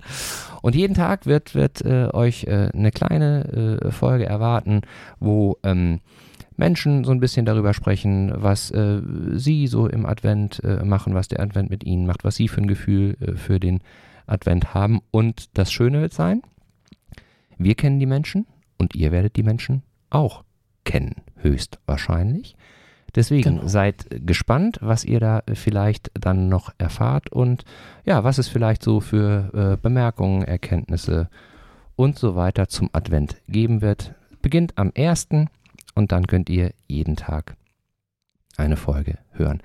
Und 0.61 0.75
jeden 0.75 0.93
Tag 0.93 1.25
wird, 1.25 1.55
wird 1.55 1.83
äh, 1.83 2.07
euch 2.13 2.43
äh, 2.43 2.69
eine 2.73 2.91
kleine 2.91 3.79
äh, 3.81 3.91
Folge 3.91 4.25
erwarten, 4.25 4.81
wo 5.19 5.57
ähm, 5.63 5.99
Menschen 6.57 7.03
so 7.03 7.11
ein 7.11 7.19
bisschen 7.19 7.45
darüber 7.45 7.73
sprechen, 7.73 8.31
was 8.35 8.71
äh, 8.71 9.01
sie 9.33 9.67
so 9.67 9.87
im 9.87 10.05
Advent 10.05 10.63
äh, 10.63 10.83
machen, 10.83 11.13
was 11.13 11.27
der 11.27 11.39
Advent 11.39 11.69
mit 11.69 11.83
ihnen 11.83 12.05
macht, 12.05 12.23
was 12.23 12.35
sie 12.35 12.47
für 12.47 12.61
ein 12.61 12.67
Gefühl 12.67 13.17
äh, 13.21 13.33
für 13.35 13.59
den 13.59 13.79
Advent 14.27 14.73
haben. 14.73 15.01
Und 15.11 15.57
das 15.57 15.71
Schöne 15.71 16.01
wird 16.01 16.13
sein, 16.13 16.41
wir 17.57 17.75
kennen 17.75 17.99
die 17.99 18.05
Menschen 18.05 18.45
und 18.77 18.95
ihr 18.95 19.11
werdet 19.11 19.35
die 19.35 19.43
Menschen 19.43 19.83
auch 20.09 20.43
kennen, 20.83 21.15
höchstwahrscheinlich. 21.37 22.55
Deswegen 23.13 23.57
Genau. 23.57 23.67
seid 23.67 24.05
gespannt, 24.25 24.77
was 24.81 25.03
ihr 25.03 25.19
da 25.19 25.43
vielleicht 25.53 26.11
dann 26.13 26.47
noch 26.47 26.73
erfahrt 26.77 27.29
und 27.31 27.65
ja, 28.05 28.23
was 28.23 28.37
es 28.37 28.47
vielleicht 28.47 28.83
so 28.83 29.01
für 29.01 29.51
äh, 29.53 29.77
Bemerkungen, 29.81 30.43
Erkenntnisse 30.43 31.29
und 31.97 32.17
so 32.17 32.35
weiter 32.35 32.67
zum 32.69 32.89
Advent 32.93 33.35
geben 33.49 33.81
wird. 33.81 34.15
Beginnt 34.41 34.77
am 34.77 34.91
1. 34.95 35.27
und 35.95 36.11
dann 36.11 36.27
könnt 36.27 36.49
ihr 36.49 36.71
jeden 36.87 37.15
Tag 37.15 37.55
eine 38.57 38.77
Folge 38.77 39.17
hören. 39.31 39.61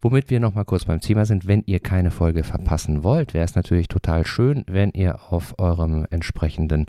Womit 0.00 0.30
wir 0.30 0.40
nochmal 0.40 0.64
kurz 0.64 0.84
beim 0.86 1.00
Thema 1.00 1.24
sind, 1.26 1.46
wenn 1.46 1.62
ihr 1.66 1.78
keine 1.78 2.10
Folge 2.10 2.42
verpassen 2.42 3.04
wollt, 3.04 3.34
wäre 3.34 3.44
es 3.44 3.54
natürlich 3.54 3.86
total 3.86 4.26
schön, 4.26 4.64
wenn 4.66 4.90
ihr 4.90 5.20
auf 5.30 5.54
eurem 5.58 6.06
entsprechenden, 6.10 6.86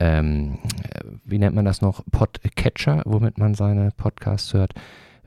ähm, 0.00 0.58
äh, 0.82 1.00
wie 1.24 1.38
nennt 1.38 1.54
man 1.54 1.64
das 1.64 1.80
noch, 1.80 2.02
Podcatcher, 2.10 3.02
womit 3.04 3.38
man 3.38 3.54
seine 3.54 3.90
Podcasts 3.96 4.52
hört, 4.52 4.74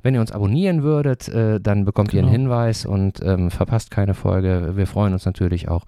wenn 0.04 0.16
ihr 0.16 0.22
uns 0.22 0.34
abonnieren 0.34 0.84
würdet, 0.84 1.30
äh, 1.30 1.62
dann 1.62 1.86
bekommt 1.86 2.14
ihr 2.14 2.20
Genau. 2.22 2.34
einen 2.34 2.42
Hinweis 2.42 2.86
und 2.86 3.22
ähm, 3.24 3.52
verpasst 3.52 3.90
keine 3.90 4.14
Folge. 4.14 4.74
Wir 4.76 4.86
freuen 4.88 5.14
uns 5.14 5.26
natürlich 5.26 5.70
auch 5.70 5.86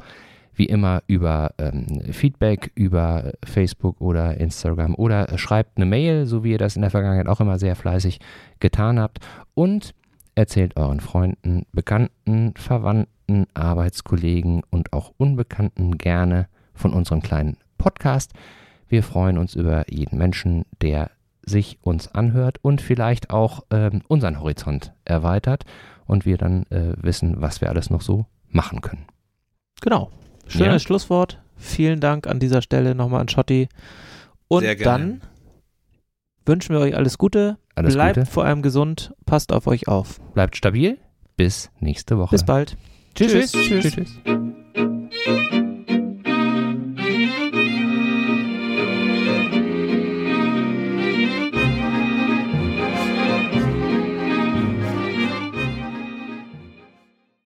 wie 0.59 0.65
immer 0.65 1.01
über 1.07 1.53
ähm, 1.57 1.87
Feedback 2.11 2.71
über 2.75 3.31
Facebook 3.45 4.01
oder 4.01 4.37
Instagram 4.37 4.93
oder 4.93 5.37
schreibt 5.37 5.77
eine 5.77 5.85
Mail, 5.85 6.25
so 6.25 6.43
wie 6.43 6.51
ihr 6.51 6.57
das 6.57 6.75
in 6.75 6.81
der 6.81 6.91
Vergangenheit 6.91 7.27
auch 7.27 7.39
immer 7.39 7.57
sehr 7.57 7.77
fleißig 7.77 8.19
getan 8.59 8.99
habt 8.99 9.19
und 9.53 9.95
erzählt 10.35 10.75
euren 10.75 10.99
Freunden, 10.99 11.65
Bekannten, 11.71 12.53
Verwandten, 12.57 13.47
Arbeitskollegen 13.53 14.63
und 14.69 14.91
auch 14.91 15.13
Unbekannten 15.17 15.97
gerne 15.97 16.49
von 16.73 16.93
unserem 16.93 17.21
kleinen 17.21 17.55
Podcast. 17.77 18.33
Wir 18.89 19.01
freuen 19.01 19.37
uns 19.37 19.55
über 19.55 19.85
jeden 19.89 20.17
Menschen, 20.17 20.65
der 20.81 21.09
sich 21.45 21.79
uns 21.81 22.13
anhört 22.13 22.57
und 22.61 22.81
vielleicht 22.81 23.29
auch 23.29 23.63
ähm, 23.71 24.01
unseren 24.09 24.41
Horizont 24.41 24.91
erweitert 25.05 25.63
und 26.05 26.25
wir 26.25 26.37
dann 26.37 26.63
äh, 26.63 26.93
wissen, 26.97 27.39
was 27.39 27.61
wir 27.61 27.69
alles 27.69 27.89
noch 27.89 28.01
so 28.01 28.25
machen 28.49 28.81
können. 28.81 29.05
Genau. 29.79 30.11
Schönes 30.49 30.65
Ja. 30.67 30.79
Schlusswort. 30.79 31.41
Vielen 31.55 31.99
Dank 31.99 32.27
an 32.27 32.39
dieser 32.39 32.61
Stelle 32.61 32.95
nochmal 32.95 33.21
an 33.21 33.27
Schotti. 33.29 33.69
Und 34.47 34.61
Sehr 34.63 34.75
gerne. 34.75 34.97
dann 35.03 35.21
wünschen 36.45 36.73
wir 36.75 36.81
euch 36.81 36.95
alles 36.95 37.17
Gute. 37.17 37.57
Alles 37.75 37.93
Bleibt 37.93 38.17
Gute, 38.17 38.29
vor 38.29 38.45
allem 38.45 38.61
gesund. 38.61 39.13
Passt 39.25 39.51
auf 39.53 39.67
euch 39.67 39.87
auf. 39.87 40.19
bleibt 40.33 40.57
stabil. 40.57 40.97
Bis 41.37 41.69
nächste 41.79 42.17
Woche. 42.17 42.31
Bis 42.31 42.43
bald. 42.45 42.75
Tschüss. 43.15 43.51
Tschüss. 43.51 43.91
tschüss. 43.93 43.93
tschüss. 43.93 45.59